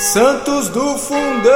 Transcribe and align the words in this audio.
Santos 0.00 0.70
do 0.70 0.96
Fundão! 0.96 1.50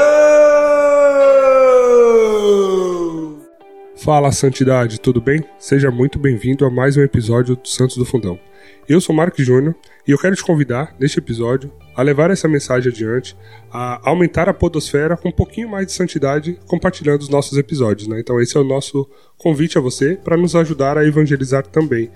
Fala 3.97 4.31
Santidade, 4.33 5.01
tudo 5.01 5.19
bem? 5.19 5.43
Seja 5.59 5.91
muito 5.91 6.19
bem-vindo 6.19 6.67
a 6.67 6.71
mais 6.71 6.95
um 6.99 7.01
episódio 7.01 7.57
do 7.57 7.67
Santos 7.67 7.97
do 7.97 8.05
Fundão. 8.05 8.39
Eu 8.87 9.01
sou 9.01 9.17
Marco 9.17 9.43
Júnior 9.43 9.75
e 10.07 10.11
eu 10.11 10.19
quero 10.19 10.37
te 10.37 10.45
convidar, 10.45 10.95
neste 11.01 11.19
episódio, 11.19 11.73
a 11.97 12.03
levar 12.03 12.31
essa 12.31 12.47
mensagem 12.47 12.93
adiante, 12.93 13.35
a 13.73 14.07
aumentar 14.07 14.47
a 14.47 14.53
podosfera 14.53 15.17
com 15.17 15.31
um 15.31 15.33
pouquinho 15.33 15.71
mais 15.71 15.87
de 15.87 15.95
santidade, 15.95 16.61
compartilhando 16.67 17.23
os 17.23 17.31
nossos 17.31 17.57
episódios. 17.57 18.07
Né? 18.07 18.21
Então 18.21 18.39
esse 18.43 18.59
é 18.59 18.61
o 18.61 18.65
nosso 18.65 19.09
convite 19.39 19.79
a 19.79 19.81
você 19.81 20.17
para 20.23 20.37
nos 20.37 20.55
ajudar 20.55 20.99
a 20.99 21.07
evangelizar 21.07 21.67
também. 21.67 22.11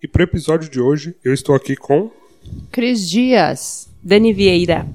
E 0.02 0.08
para 0.08 0.20
o 0.20 0.24
episódio 0.24 0.70
de 0.70 0.80
hoje, 0.80 1.14
eu 1.24 1.32
estou 1.32 1.54
aqui 1.54 1.76
com 1.76 2.10
Cris 2.70 3.08
Dias, 3.08 3.88
Dani 4.02 4.32
Vieira. 4.32 4.86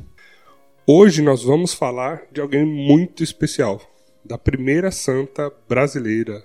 Hoje 0.85 1.21
nós 1.21 1.43
vamos 1.43 1.73
falar 1.73 2.23
de 2.31 2.41
alguém 2.41 2.63
muito 2.63 3.23
especial, 3.23 3.81
da 4.23 4.37
primeira 4.37 4.91
santa 4.91 5.51
brasileira, 5.67 6.43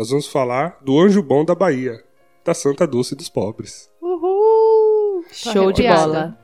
nós 0.00 0.08
vamos 0.08 0.26
falar 0.28 0.78
do 0.80 0.98
anjo 0.98 1.22
bom 1.22 1.44
da 1.44 1.54
Bahia, 1.54 2.02
da 2.42 2.54
Santa 2.54 2.86
Dulce 2.86 3.14
dos 3.14 3.28
Pobres. 3.28 3.90
Uhul! 4.00 5.22
Show 5.30 5.70
de 5.70 5.82
bola. 5.82 6.38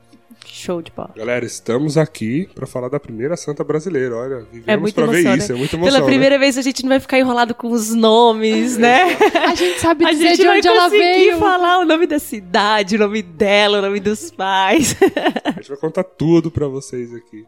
Show 0.45 0.79
de 0.79 0.91
bola. 0.91 1.09
Galera, 1.15 1.43
estamos 1.43 1.97
aqui 1.97 2.47
para 2.53 2.67
falar 2.67 2.87
da 2.87 2.99
primeira 2.99 3.35
santa 3.35 3.63
brasileira. 3.63 4.15
Olha, 4.15 4.45
vivemos 4.53 4.91
é 4.91 4.93
para 4.93 5.07
ver 5.07 5.37
isso, 5.39 5.51
é 5.51 5.55
muito 5.55 5.75
emoção. 5.75 5.91
Pela 5.91 6.05
primeira 6.05 6.35
né? 6.35 6.39
vez 6.39 6.55
a 6.55 6.61
gente 6.61 6.83
não 6.83 6.89
vai 6.89 6.99
ficar 6.99 7.17
enrolado 7.17 7.55
com 7.55 7.71
os 7.71 7.95
nomes, 7.95 8.77
né? 8.77 9.17
a 9.33 9.55
gente 9.55 9.79
sabe 9.79 10.05
dizer 10.13 10.35
gente 10.35 10.41
de 10.41 10.47
onde 10.47 10.67
ela 10.67 10.87
veio. 10.87 11.39
falar 11.39 11.79
o 11.79 11.85
nome 11.85 12.05
da 12.05 12.19
cidade, 12.19 12.95
o 12.95 12.99
nome 12.99 13.23
dela, 13.23 13.79
o 13.79 13.81
nome 13.81 13.99
dos 13.99 14.29
pais. 14.29 14.95
a 15.43 15.49
gente 15.53 15.69
vai 15.69 15.77
contar 15.79 16.03
tudo 16.03 16.51
para 16.51 16.67
vocês 16.67 17.11
aqui. 17.11 17.43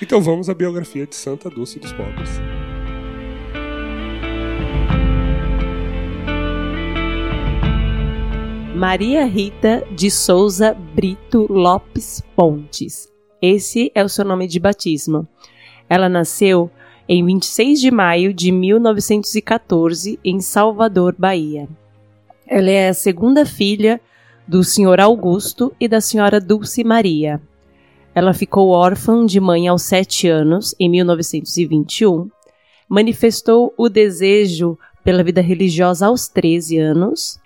Então 0.00 0.20
vamos 0.20 0.48
à 0.48 0.54
biografia 0.54 1.04
de 1.04 1.16
Santa 1.16 1.50
Dulce 1.50 1.80
dos 1.80 1.92
Pobres. 1.92 2.30
Maria 8.74 9.26
Rita 9.26 9.86
de 9.94 10.10
Souza 10.10 10.72
Brito 10.72 11.46
Lopes 11.50 12.22
Pontes. 12.34 13.06
Esse 13.40 13.92
é 13.94 14.02
o 14.02 14.08
seu 14.08 14.24
nome 14.24 14.48
de 14.48 14.58
batismo. 14.58 15.28
Ela 15.90 16.08
nasceu 16.08 16.70
em 17.06 17.22
26 17.24 17.78
de 17.78 17.90
maio 17.90 18.32
de 18.32 18.50
1914 18.50 20.18
em 20.24 20.40
Salvador, 20.40 21.14
Bahia. 21.18 21.68
Ela 22.46 22.70
é 22.70 22.88
a 22.88 22.94
segunda 22.94 23.44
filha 23.44 24.00
do 24.48 24.64
senhor 24.64 25.00
Augusto 25.00 25.74
e 25.78 25.86
da 25.86 26.00
senhora 26.00 26.40
Dulce 26.40 26.82
Maria. 26.82 27.42
Ela 28.14 28.32
ficou 28.32 28.70
órfã 28.70 29.26
de 29.26 29.38
mãe 29.38 29.68
aos 29.68 29.82
sete 29.82 30.28
anos, 30.28 30.74
em 30.80 30.88
1921. 30.88 32.30
Manifestou 32.88 33.74
o 33.76 33.90
desejo 33.90 34.78
pela 35.04 35.22
vida 35.22 35.42
religiosa 35.42 36.06
aos 36.06 36.26
13 36.26 36.78
anos 36.78 37.41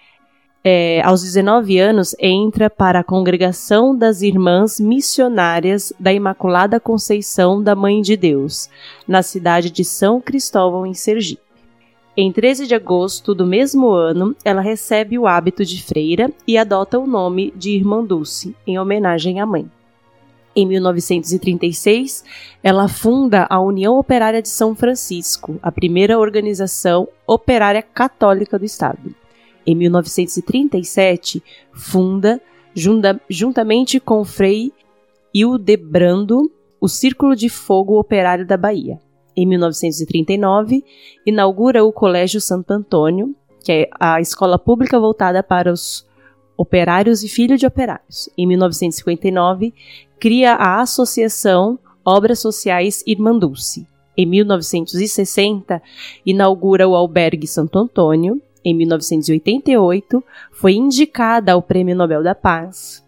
é, 0.69 1.00
aos 1.03 1.22
19 1.22 1.78
anos, 1.78 2.12
entra 2.19 2.69
para 2.69 2.98
a 2.98 3.05
Congregação 3.05 3.97
das 3.97 4.20
Irmãs 4.20 4.81
Missionárias 4.81 5.93
da 5.97 6.12
Imaculada 6.12 6.81
Conceição 6.81 7.62
da 7.62 7.77
Mãe 7.77 8.03
de 8.03 8.16
Deus, 8.16 8.69
na 9.06 9.22
cidade 9.22 9.71
de 9.71 9.84
São 9.84 10.21
Cristóvão, 10.21 10.84
em 10.84 10.93
Sergipe. 10.93 11.41
Em 12.16 12.32
13 12.32 12.66
de 12.66 12.75
agosto 12.75 13.32
do 13.32 13.47
mesmo 13.47 13.91
ano, 13.91 14.34
ela 14.44 14.60
recebe 14.60 15.16
o 15.16 15.28
hábito 15.28 15.65
de 15.65 15.81
freira 15.81 16.32
e 16.44 16.59
adota 16.59 16.98
o 16.98 17.06
nome 17.06 17.53
de 17.54 17.71
Irmã 17.71 18.03
Dulce, 18.03 18.53
em 18.66 18.77
homenagem 18.77 19.41
à 19.41 19.47
mãe. 19.47 19.71
Em 20.56 20.66
1936, 20.66 22.25
ela 22.60 22.88
funda 22.88 23.47
a 23.48 23.60
União 23.60 23.97
Operária 23.97 24.43
de 24.43 24.48
São 24.48 24.75
Francisco, 24.75 25.60
a 25.62 25.71
primeira 25.71 26.19
organização 26.19 27.06
operária 27.25 27.83
católica 27.83 28.59
do 28.59 28.65
Estado 28.65 29.15
em 29.66 29.75
1937, 29.75 31.43
funda, 31.72 32.41
junta, 32.75 33.21
juntamente 33.28 33.99
com 33.99 34.25
Frei 34.25 34.72
Hildebrando, 35.34 36.50
o 36.81 36.88
Círculo 36.88 37.34
de 37.34 37.49
Fogo 37.49 37.99
Operário 37.99 38.47
da 38.47 38.56
Bahia. 38.56 39.00
Em 39.37 39.44
1939, 39.44 40.84
inaugura 41.27 41.84
o 41.84 41.93
Colégio 41.93 42.41
Santo 42.41 42.71
Antônio, 42.71 43.34
que 43.62 43.72
é 43.72 43.91
a 43.99 44.21
escola 44.21 44.59
pública 44.59 44.99
voltada 44.99 45.43
para 45.43 45.72
os 45.72 46.06
operários 46.56 47.22
e 47.22 47.28
filhos 47.28 47.60
de 47.60 47.66
operários. 47.66 48.31
Em 48.38 48.47
1959, 48.47 49.75
cria 50.19 50.54
a 50.54 50.81
Associação 50.81 51.78
Obras 52.04 52.38
Sociais 52.38 53.03
Irmandulce. 53.06 53.87
Em 54.16 54.25
1960, 54.25 55.83
inaugura 56.25 56.88
o 56.88 56.94
Albergue 56.94 57.47
Santo 57.47 57.78
Antônio 57.78 58.41
em 58.66 58.75
1988, 58.75 60.25
foi 60.50 60.75
indicada 60.75 61.53
ao 61.53 61.62
Prêmio 61.62 61.94
Nobel 61.94 62.21
da 62.21 62.34
Paz. 62.34 63.00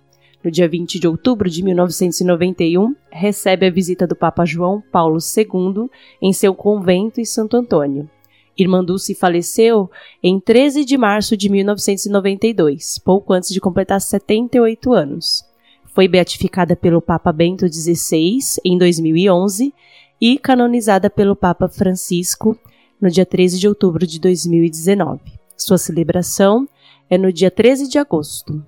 No 0.43 0.53
dia 0.53 0.69
20 0.69 1.01
de 1.01 1.09
outubro 1.09 1.51
de 1.51 1.65
1991, 1.65 2.95
recebe 3.11 3.67
a 3.67 3.71
visita 3.71 4.07
do 4.07 4.15
Papa 4.15 4.45
João 4.45 4.81
Paulo 4.93 5.19
II 5.19 5.91
em 6.23 6.33
seu 6.33 6.55
convento 6.55 7.21
em 7.21 7.25
Santo 7.25 7.57
Antônio. 7.57 8.09
Irmã 8.57 8.85
Dulce 8.85 9.17
faleceu 9.17 9.91
em 10.23 10.39
13 10.39 10.85
de 10.85 10.97
março 10.97 11.37
de 11.37 11.49
1992, 11.49 13.01
pouco 13.01 13.33
antes 13.33 13.51
de 13.51 13.61
completar 13.61 14.01
78 14.01 14.93
anos. 14.93 15.45
Foi 15.87 16.07
beatificada 16.07 16.77
pelo 16.77 17.03
Papa 17.03 17.33
Bento 17.33 17.67
XVI 17.67 18.39
em 18.65 18.79
2011 18.79 19.75
e 20.21 20.39
canonizada 20.39 21.11
pelo 21.11 21.35
Papa 21.35 21.69
Francisco 21.69 22.57
no 23.01 23.11
dia 23.11 23.27
13 23.27 23.59
de 23.59 23.67
outubro 23.67 24.07
de 24.07 24.21
2019. 24.21 25.38
Sua 25.59 25.77
celebração 25.77 26.69
é 27.11 27.19
no 27.19 27.33
dia 27.33 27.51
13 27.51 27.89
de 27.89 27.99
agosto. 27.99 28.65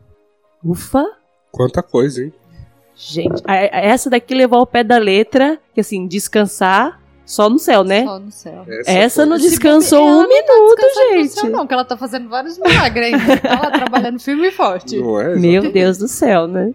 Ufa! 0.63 1.05
Quanta 1.53 1.83
coisa, 1.83 2.25
hein? 2.25 2.33
Gente, 2.97 3.43
essa 3.47 4.11
daqui 4.11 4.35
levou 4.35 4.59
ao 4.59 4.67
pé 4.67 4.85
da 4.85 4.99
letra, 4.99 5.59
que 5.73 5.81
assim, 5.81 6.07
descansar 6.07 7.01
só 7.25 7.49
no 7.49 7.59
céu, 7.59 7.85
né? 7.85 8.05
Só 8.05 8.19
no 8.19 8.33
céu. 8.33 8.65
Essa, 8.69 8.91
essa 8.91 9.27
não 9.27 9.39
descansou 9.39 10.05
um 10.05 10.23
tá 10.23 10.29
minuto, 10.29 10.77
tá 10.77 10.89
gente. 11.13 11.29
Céu, 11.29 11.49
não, 11.51 11.67
que 11.67 11.73
ela 11.73 11.85
tá 11.85 11.97
fazendo 11.97 12.29
vários 12.29 12.59
milagres 12.59 13.15
ainda. 13.15 13.37
tá 13.39 13.61
lá 13.61 13.71
trabalhando 13.71 14.19
firme 14.21 14.49
e 14.49 14.51
forte. 14.51 14.99
Não 14.99 15.19
é, 15.21 15.37
Meu 15.37 15.71
Deus 15.73 15.97
do 15.97 16.09
céu, 16.09 16.49
né? 16.49 16.75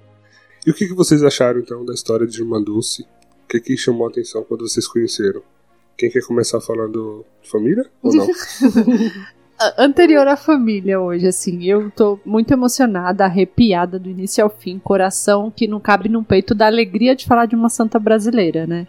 E 0.66 0.72
o 0.72 0.74
que, 0.74 0.88
que 0.88 0.96
vocês 0.96 1.22
acharam, 1.22 1.60
então, 1.60 1.86
da 1.86 1.94
história 1.94 2.26
de 2.26 2.40
Irmã 2.40 2.64
Dulce? 2.64 3.04
O 3.44 3.48
que, 3.50 3.60
que 3.60 3.78
chamou 3.78 4.08
a 4.08 4.10
atenção 4.10 4.44
quando 4.44 4.68
vocês 4.68 4.88
conheceram? 4.88 5.44
Quem 5.96 6.10
quer 6.10 6.26
começar 6.26 6.60
falando 6.60 7.24
de 7.44 7.50
família 7.50 7.86
ou 8.02 8.14
não? 8.14 8.28
anterior 9.78 10.28
à 10.28 10.36
família 10.36 11.00
hoje, 11.00 11.28
assim. 11.28 11.64
Eu 11.64 11.90
tô 11.92 12.20
muito 12.26 12.52
emocionada, 12.52 13.26
arrepiada 13.26 13.98
do 13.98 14.10
início 14.10 14.44
ao 14.44 14.50
fim, 14.50 14.80
coração 14.80 15.52
que 15.52 15.68
não 15.68 15.80
cabe 15.80 16.10
no 16.10 16.24
peito 16.24 16.54
da 16.54 16.66
alegria 16.66 17.16
de 17.16 17.26
falar 17.26 17.46
de 17.46 17.56
uma 17.56 17.70
santa 17.70 17.98
brasileira, 18.00 18.68
né? 18.68 18.88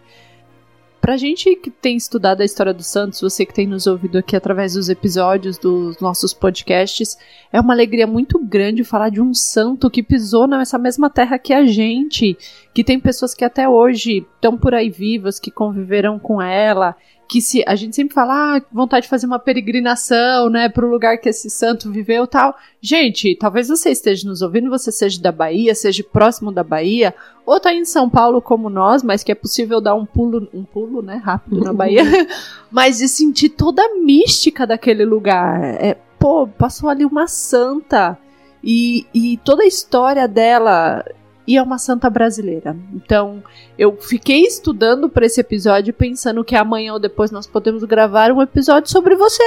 Pra 0.99 1.15
gente 1.15 1.55
que 1.55 1.69
tem 1.69 1.95
estudado 1.95 2.41
a 2.41 2.45
história 2.45 2.73
dos 2.73 2.87
santos, 2.87 3.21
você 3.21 3.45
que 3.45 3.53
tem 3.53 3.65
nos 3.65 3.87
ouvido 3.87 4.17
aqui 4.17 4.35
através 4.35 4.73
dos 4.73 4.89
episódios 4.89 5.57
dos 5.57 5.97
nossos 6.01 6.33
podcasts, 6.33 7.17
é 7.53 7.61
uma 7.61 7.73
alegria 7.73 8.05
muito 8.05 8.37
grande 8.39 8.83
falar 8.83 9.09
de 9.09 9.21
um 9.21 9.33
santo 9.33 9.89
que 9.89 10.03
pisou 10.03 10.47
nessa 10.47 10.77
mesma 10.77 11.09
terra 11.09 11.39
que 11.39 11.53
a 11.53 11.65
gente, 11.65 12.37
que 12.73 12.83
tem 12.83 12.99
pessoas 12.99 13.33
que 13.33 13.45
até 13.45 13.69
hoje 13.69 14.25
estão 14.35 14.57
por 14.57 14.73
aí 14.73 14.89
vivas, 14.89 15.39
que 15.39 15.49
conviveram 15.49 16.19
com 16.19 16.41
ela 16.41 16.93
que 17.27 17.41
se 17.41 17.63
a 17.67 17.75
gente 17.75 17.95
sempre 17.95 18.13
fala, 18.13 18.57
ah, 18.57 18.61
vontade 18.71 19.03
de 19.03 19.09
fazer 19.09 19.25
uma 19.27 19.39
peregrinação, 19.39 20.49
né, 20.49 20.69
para 20.69 20.85
o 20.85 20.89
lugar 20.89 21.17
que 21.17 21.29
esse 21.29 21.49
santo 21.49 21.91
viveu, 21.91 22.25
tal. 22.25 22.55
Gente, 22.81 23.35
talvez 23.35 23.67
você 23.67 23.89
esteja 23.89 24.27
nos 24.27 24.41
ouvindo, 24.41 24.69
você 24.69 24.91
seja 24.91 25.21
da 25.21 25.31
Bahia, 25.31 25.75
seja 25.75 26.03
próximo 26.03 26.51
da 26.51 26.63
Bahia, 26.63 27.13
ou 27.45 27.59
tá 27.59 27.73
em 27.73 27.85
São 27.85 28.09
Paulo 28.09 28.41
como 28.41 28.69
nós, 28.69 29.03
mas 29.03 29.23
que 29.23 29.31
é 29.31 29.35
possível 29.35 29.81
dar 29.81 29.95
um 29.95 30.05
pulo, 30.05 30.47
um 30.53 30.63
pulo, 30.63 31.01
né, 31.01 31.21
rápido 31.23 31.59
na 31.59 31.73
Bahia, 31.73 32.03
mas 32.71 32.99
de 32.99 33.07
sentir 33.07 33.49
toda 33.49 33.81
a 33.83 33.95
mística 33.95 34.65
daquele 34.65 35.03
lugar. 35.03 35.61
É, 35.63 35.97
pô, 36.17 36.47
passou 36.47 36.89
ali 36.89 37.03
uma 37.03 37.27
santa 37.27 38.17
e, 38.63 39.05
e 39.13 39.37
toda 39.37 39.63
a 39.63 39.67
história 39.67 40.27
dela 40.27 41.03
e 41.47 41.55
é 41.55 41.63
uma 41.63 41.77
santa 41.77 42.09
brasileira. 42.09 42.75
Então, 42.93 43.41
eu 43.79 43.95
fiquei 43.95 44.41
estudando 44.41 45.07
para 45.07 45.25
esse 45.25 45.39
episódio 45.39 45.93
pensando 45.93 46.43
que 46.43 46.55
amanhã 46.55 46.93
ou 46.93 46.99
depois 46.99 47.31
nós 47.31 47.47
podemos 47.47 47.83
gravar 47.85 48.31
um 48.33 48.41
episódio 48.41 48.91
sobre 48.91 49.15
você. 49.15 49.43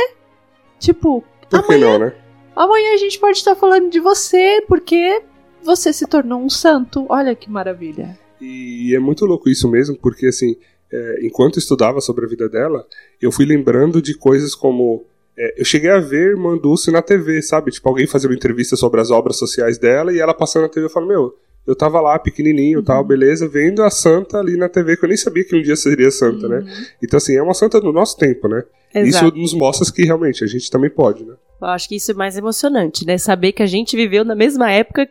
Tipo, 0.78 1.22
Por 1.50 1.60
amanhã, 1.60 1.92
não, 1.92 1.98
né? 1.98 2.14
amanhã 2.56 2.94
a 2.94 2.96
gente 2.96 3.20
pode 3.20 3.36
estar 3.36 3.54
falando 3.54 3.90
de 3.90 4.00
você, 4.00 4.64
porque 4.66 5.22
você 5.62 5.92
se 5.92 6.06
tornou 6.06 6.40
um 6.40 6.48
santo. 6.48 7.04
Olha 7.08 7.34
que 7.34 7.50
maravilha. 7.50 8.18
E 8.40 8.94
é 8.94 8.98
muito 8.98 9.26
louco 9.26 9.50
isso 9.50 9.68
mesmo, 9.70 9.94
porque 9.98 10.26
assim, 10.26 10.56
é, 10.90 11.18
enquanto 11.22 11.58
estudava 11.58 12.00
sobre 12.00 12.24
a 12.24 12.28
vida 12.28 12.48
dela, 12.48 12.86
eu 13.20 13.30
fui 13.30 13.44
lembrando 13.44 14.00
de 14.00 14.14
coisas 14.14 14.54
como. 14.54 15.04
É, 15.36 15.60
eu 15.60 15.64
cheguei 15.66 15.90
a 15.90 16.00
ver 16.00 16.34
Dulce 16.60 16.90
na 16.90 17.02
TV, 17.02 17.42
sabe? 17.42 17.70
Tipo, 17.70 17.90
alguém 17.90 18.06
fazendo 18.06 18.32
entrevista 18.32 18.74
sobre 18.74 19.02
as 19.02 19.10
obras 19.10 19.36
sociais 19.36 19.76
dela 19.76 20.12
e 20.12 20.18
ela 20.18 20.32
passando 20.32 20.62
na 20.62 20.68
TV 20.70 20.86
e 20.86 20.90
falando: 20.90 21.08
Meu, 21.08 21.36
eu 21.66 21.76
tava 21.76 22.00
lá 22.00 22.18
pequenininho 22.18 22.78
uhum. 22.78 22.84
tal, 22.84 23.04
beleza, 23.04 23.48
vendo 23.48 23.82
a 23.82 23.90
santa 23.90 24.38
ali 24.38 24.56
na 24.56 24.68
TV, 24.68 24.96
que 24.96 25.04
eu 25.04 25.08
nem 25.08 25.16
sabia 25.16 25.44
que 25.44 25.56
um 25.56 25.62
dia 25.62 25.76
seria 25.76 26.10
santa, 26.10 26.48
né? 26.48 26.58
uhum. 26.58 26.64
né? 26.64 26.86
Então, 27.02 27.18
assim, 27.18 27.36
é 27.36 27.42
uma 27.42 27.54
santa 27.54 27.80
do 27.80 27.92
nosso 27.92 28.16
tempo, 28.16 28.48
né? 28.48 28.64
Exato. 28.94 29.26
Isso 29.26 29.36
nos 29.36 29.54
mostra 29.54 29.92
que 29.92 30.04
realmente 30.04 30.42
a 30.42 30.46
gente 30.46 30.70
também 30.70 30.90
pode, 30.90 31.24
né? 31.24 31.34
Eu 31.60 31.68
acho 31.68 31.88
que 31.88 31.96
isso 31.96 32.10
é 32.10 32.14
mais 32.14 32.36
emocionante, 32.36 33.06
né? 33.06 33.18
Saber 33.18 33.52
que 33.52 33.62
a 33.62 33.66
gente 33.66 33.94
viveu 33.94 34.24
na 34.24 34.34
mesma 34.34 34.70
época 34.72 35.08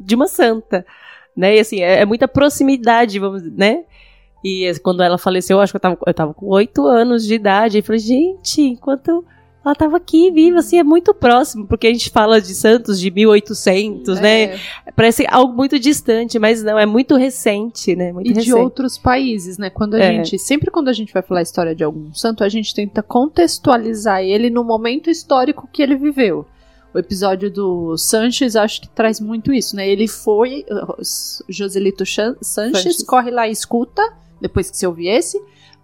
de 0.00 0.14
uma 0.14 0.28
santa, 0.28 0.86
né? 1.36 1.56
E 1.56 1.60
assim, 1.60 1.82
é, 1.82 2.00
é 2.00 2.06
muita 2.06 2.28
proximidade, 2.28 3.18
vamos, 3.18 3.42
né? 3.42 3.84
E 4.44 4.72
quando 4.82 5.02
ela 5.02 5.18
faleceu, 5.18 5.56
eu 5.56 5.60
acho 5.60 5.72
que 5.72 5.76
eu 5.76 5.80
tava, 5.80 5.98
eu 6.06 6.14
tava 6.14 6.32
com 6.32 6.46
oito 6.46 6.86
anos 6.86 7.26
de 7.26 7.34
idade. 7.34 7.78
E 7.78 7.82
falei, 7.82 7.98
gente, 7.98 8.62
enquanto 8.62 9.24
ela 9.64 9.72
estava 9.72 9.96
aqui 9.96 10.30
viva, 10.30 10.60
assim, 10.60 10.78
é 10.78 10.84
muito 10.84 11.12
próximo, 11.12 11.66
porque 11.66 11.86
a 11.86 11.92
gente 11.92 12.10
fala 12.10 12.40
de 12.40 12.54
Santos 12.54 12.98
de 12.98 13.10
1800, 13.10 14.20
né? 14.20 14.42
é. 14.42 14.46
né? 14.46 14.60
Parece 14.94 15.26
algo 15.28 15.52
muito 15.52 15.78
distante, 15.78 16.38
mas 16.38 16.62
não, 16.62 16.78
é 16.78 16.86
muito 16.86 17.16
recente, 17.16 17.94
né? 17.94 18.12
Muito 18.12 18.26
e 18.26 18.30
recente. 18.30 18.46
de 18.46 18.54
outros 18.54 18.96
países, 18.96 19.58
né? 19.58 19.68
Quando 19.68 19.94
a 19.94 19.98
é. 19.98 20.14
gente, 20.14 20.38
sempre 20.38 20.70
quando 20.70 20.88
a 20.88 20.92
gente 20.92 21.12
vai 21.12 21.22
falar 21.22 21.40
a 21.40 21.42
história 21.42 21.74
de 21.74 21.84
algum 21.84 22.14
santo, 22.14 22.44
a 22.44 22.48
gente 22.48 22.74
tenta 22.74 23.02
contextualizar 23.02 24.22
ele 24.22 24.48
no 24.48 24.64
momento 24.64 25.10
histórico 25.10 25.68
que 25.72 25.82
ele 25.82 25.96
viveu. 25.96 26.46
O 26.94 26.98
episódio 26.98 27.50
do 27.50 27.96
Sanches 27.98 28.56
acho 28.56 28.80
que 28.80 28.88
traz 28.88 29.20
muito 29.20 29.52
isso, 29.52 29.76
né? 29.76 29.86
Ele 29.86 30.08
foi, 30.08 30.64
Joselito 31.48 32.06
Sanches, 32.06 32.38
Sanches 32.42 33.02
corre 33.02 33.30
lá 33.30 33.46
e 33.46 33.52
escuta, 33.52 34.02
depois 34.40 34.70
que 34.70 34.76
você 34.76 34.86
ouvir 34.86 35.08
esse, 35.08 35.38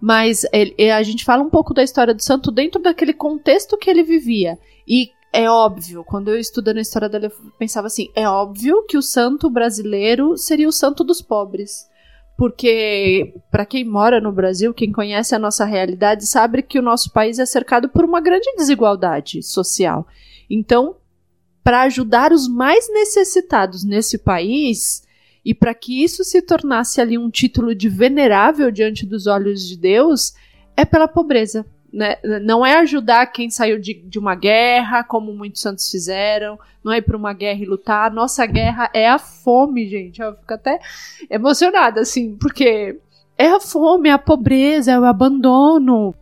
mas 0.05 0.45
ele, 0.53 0.91
a 0.91 1.01
gente 1.01 1.25
fala 1.25 1.41
um 1.41 1.49
pouco 1.49 1.73
da 1.73 1.81
história 1.81 2.13
do 2.13 2.21
santo 2.21 2.51
dentro 2.51 2.79
daquele 2.79 3.11
contexto 3.11 3.75
que 3.75 3.89
ele 3.89 4.03
vivia. 4.03 4.55
E 4.87 5.09
é 5.33 5.49
óbvio, 5.49 6.03
quando 6.03 6.27
eu 6.27 6.37
estudando 6.37 6.77
a 6.77 6.81
história 6.81 7.09
dele, 7.09 7.25
eu 7.25 7.31
pensava 7.57 7.87
assim: 7.87 8.11
é 8.13 8.29
óbvio 8.29 8.85
que 8.85 8.99
o 8.99 9.01
santo 9.01 9.49
brasileiro 9.49 10.37
seria 10.37 10.69
o 10.69 10.71
santo 10.71 11.03
dos 11.03 11.23
pobres. 11.23 11.89
Porque, 12.37 13.33
para 13.49 13.65
quem 13.65 13.83
mora 13.83 14.21
no 14.21 14.31
Brasil, 14.31 14.75
quem 14.75 14.91
conhece 14.91 15.33
a 15.33 15.39
nossa 15.39 15.65
realidade, 15.65 16.27
sabe 16.27 16.61
que 16.61 16.77
o 16.77 16.83
nosso 16.83 17.11
país 17.11 17.39
é 17.39 17.45
cercado 17.47 17.89
por 17.89 18.05
uma 18.05 18.21
grande 18.21 18.53
desigualdade 18.55 19.41
social. 19.41 20.05
Então, 20.47 20.97
para 21.63 21.81
ajudar 21.81 22.31
os 22.31 22.47
mais 22.47 22.87
necessitados 22.93 23.83
nesse 23.83 24.19
país, 24.19 25.01
e 25.45 25.53
para 25.53 25.75
que 25.75 26.03
isso 26.03 26.23
se 26.23 26.41
tornasse 26.41 26.99
ali 26.99 27.19
um 27.19 27.29
título 27.29 27.75
de 27.75 27.87
venerável 27.87 28.71
diante 28.71 29.05
dos 29.05 29.27
olhos 29.27 29.67
de 29.67 29.77
Deus, 29.77 30.33
é 30.75 30.83
pela 30.83 31.07
pobreza. 31.07 31.63
Né? 31.93 32.17
Não 32.41 32.65
é 32.65 32.77
ajudar 32.79 33.27
quem 33.27 33.49
saiu 33.51 33.79
de, 33.79 33.93
de 33.93 34.17
uma 34.17 34.33
guerra, 34.33 35.03
como 35.03 35.31
muitos 35.31 35.61
santos 35.61 35.89
fizeram, 35.89 36.59
não 36.83 36.91
é 36.91 36.97
ir 36.97 37.03
para 37.03 37.15
uma 37.15 37.31
guerra 37.31 37.61
e 37.61 37.65
lutar. 37.65 38.11
Nossa 38.11 38.43
guerra 38.47 38.89
é 38.91 39.07
a 39.07 39.19
fome, 39.19 39.87
gente. 39.87 40.19
Eu 40.19 40.35
fico 40.35 40.53
até 40.53 40.79
emocionada, 41.29 42.01
assim, 42.01 42.35
porque 42.35 42.99
é 43.37 43.47
a 43.47 43.59
fome, 43.59 44.09
é 44.09 44.13
a 44.13 44.17
pobreza, 44.17 44.91
é 44.91 44.99
o 44.99 45.05
abandono. 45.05 46.15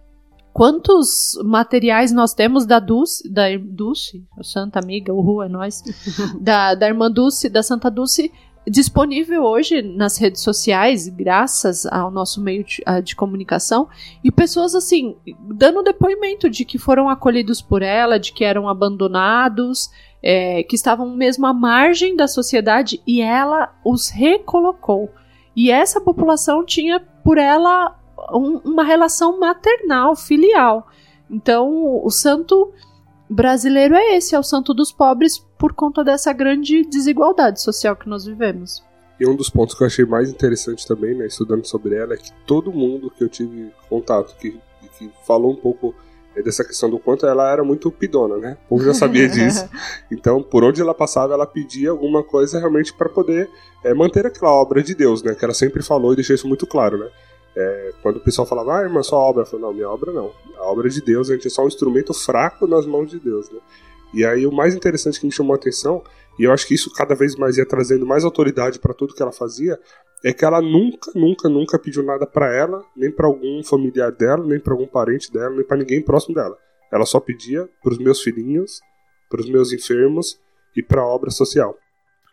Quantos 0.51 1.39
materiais 1.43 2.11
nós 2.11 2.33
temos 2.33 2.65
da 2.65 2.77
Dulce, 2.77 3.27
da 3.27 3.45
Dulce, 3.57 4.23
Santa 4.43 4.79
Amiga, 4.79 5.11
o 5.11 5.21
Rua, 5.21 5.45
é 5.45 5.49
nós, 5.49 5.81
da, 6.39 6.75
da 6.75 6.87
irmã 6.87 7.09
Dulce, 7.09 7.49
da 7.49 7.63
Santa 7.63 7.89
Dulce, 7.89 8.31
disponível 8.67 9.43
hoje 9.43 9.81
nas 9.81 10.17
redes 10.17 10.41
sociais, 10.41 11.07
graças 11.09 11.85
ao 11.85 12.09
nosso 12.09 12.41
meio 12.41 12.63
de, 12.63 12.83
de, 13.03 13.15
comunicação, 13.15 13.87
e 14.23 14.31
pessoas 14.31 14.73
assim, 14.73 15.15
dando 15.39 15.83
depoimento 15.83 16.49
de 16.49 16.63
que 16.63 16.77
foram 16.77 17.09
acolhidos 17.09 17.61
por 17.61 17.81
ela, 17.81 18.19
de 18.19 18.31
que 18.31 18.43
eram 18.43 18.69
abandonados, 18.69 19.89
é, 20.21 20.63
que 20.63 20.75
estavam 20.75 21.09
mesmo 21.15 21.45
à 21.45 21.53
margem 21.53 22.15
da 22.15 22.27
sociedade 22.27 23.01
e 23.05 23.21
ela 23.21 23.75
os 23.83 24.09
recolocou. 24.09 25.09
E 25.55 25.69
essa 25.69 25.99
população 25.99 26.65
tinha 26.65 26.99
por 27.23 27.37
ela 27.37 27.95
um, 28.31 28.59
uma 28.63 28.83
relação 28.83 29.39
maternal, 29.39 30.15
filial. 30.15 30.87
Então, 31.29 32.01
o 32.03 32.09
santo 32.09 32.71
brasileiro 33.29 33.95
é 33.95 34.17
esse, 34.17 34.35
é 34.35 34.39
o 34.39 34.43
santo 34.43 34.73
dos 34.73 34.91
pobres 34.91 35.39
por 35.57 35.73
conta 35.73 36.03
dessa 36.03 36.31
grande 36.33 36.83
desigualdade 36.85 37.61
social 37.61 37.95
que 37.95 38.09
nós 38.09 38.25
vivemos. 38.25 38.83
E 39.19 39.27
um 39.27 39.35
dos 39.35 39.49
pontos 39.49 39.75
que 39.75 39.83
eu 39.83 39.87
achei 39.87 40.05
mais 40.05 40.29
interessante 40.29 40.87
também, 40.87 41.15
né, 41.15 41.27
estudando 41.27 41.65
sobre 41.65 41.95
ela, 41.95 42.13
é 42.13 42.17
que 42.17 42.31
todo 42.45 42.73
mundo 42.73 43.09
que 43.09 43.23
eu 43.23 43.29
tive 43.29 43.71
contato, 43.89 44.35
que, 44.37 44.59
que 44.97 45.11
falou 45.25 45.51
um 45.51 45.55
pouco 45.55 45.95
é, 46.35 46.41
dessa 46.41 46.63
questão 46.63 46.89
do 46.89 46.99
quanto 46.99 47.25
ela 47.25 47.51
era 47.51 47.63
muito 47.63 47.91
pidona, 47.91 48.37
né? 48.37 48.57
O 48.65 48.69
povo 48.69 48.83
já 48.83 48.93
sabia 48.93 49.27
disso. 49.29 49.69
Então, 50.11 50.41
por 50.41 50.63
onde 50.63 50.81
ela 50.81 50.93
passava, 50.93 51.33
ela 51.33 51.45
pedia 51.45 51.91
alguma 51.91 52.23
coisa 52.23 52.59
realmente 52.59 52.93
para 52.93 53.07
poder 53.07 53.49
é, 53.83 53.93
manter 53.93 54.25
aquela 54.25 54.51
obra 54.51 54.81
de 54.81 54.95
Deus, 54.95 55.21
né? 55.21 55.35
Que 55.35 55.45
ela 55.45 55.53
sempre 55.53 55.83
falou 55.83 56.13
e 56.13 56.15
deixou 56.15 56.35
isso 56.35 56.47
muito 56.47 56.65
claro, 56.65 56.97
né? 56.97 57.09
É, 57.55 57.93
quando 58.01 58.17
o 58.17 58.19
pessoal 58.19 58.47
falava, 58.47 58.79
ah, 58.79 58.81
irmã, 58.81 59.03
sua 59.03 59.19
obra, 59.19 59.43
eu 59.43 59.45
falava, 59.45 59.67
não, 59.67 59.73
minha 59.73 59.89
obra 59.89 60.11
não. 60.11 60.31
A 60.57 60.63
obra 60.63 60.89
de 60.89 61.01
Deus, 61.01 61.29
a 61.29 61.35
gente 61.35 61.47
é 61.47 61.49
só 61.49 61.63
um 61.63 61.67
instrumento 61.67 62.13
fraco 62.13 62.65
nas 62.67 62.85
mãos 62.85 63.09
de 63.09 63.19
Deus, 63.19 63.49
né? 63.51 63.59
E 64.13 64.23
aí 64.25 64.45
o 64.45 64.51
mais 64.51 64.75
interessante 64.75 65.19
que 65.19 65.25
me 65.25 65.31
chamou 65.31 65.53
a 65.53 65.55
atenção, 65.55 66.03
e 66.39 66.43
eu 66.43 66.51
acho 66.51 66.67
que 66.67 66.73
isso 66.73 66.91
cada 66.93 67.15
vez 67.15 67.35
mais 67.35 67.57
ia 67.57 67.65
trazendo 67.65 68.05
mais 68.05 68.23
autoridade 68.23 68.79
para 68.79 68.93
tudo 68.93 69.13
que 69.13 69.21
ela 69.21 69.31
fazia, 69.31 69.79
é 70.23 70.31
que 70.31 70.45
ela 70.45 70.61
nunca, 70.61 71.11
nunca, 71.13 71.49
nunca 71.49 71.77
pediu 71.77 72.01
nada 72.01 72.25
para 72.25 72.55
ela, 72.55 72.83
nem 72.95 73.11
para 73.11 73.27
algum 73.27 73.63
familiar 73.63 74.11
dela, 74.11 74.43
nem 74.45 74.59
para 74.59 74.73
algum 74.73 74.87
parente 74.87 75.31
dela, 75.31 75.49
nem 75.49 75.65
para 75.65 75.77
ninguém 75.77 76.01
próximo 76.01 76.33
dela. 76.33 76.57
Ela 76.91 77.05
só 77.05 77.19
pedia 77.19 77.67
para 77.81 77.91
os 77.91 77.97
meus 77.97 78.21
filhinhos, 78.21 78.79
para 79.29 79.41
os 79.41 79.49
meus 79.49 79.73
enfermos 79.73 80.39
e 80.77 80.81
para 80.81 81.01
a 81.01 81.07
obra 81.07 81.29
social. 81.29 81.77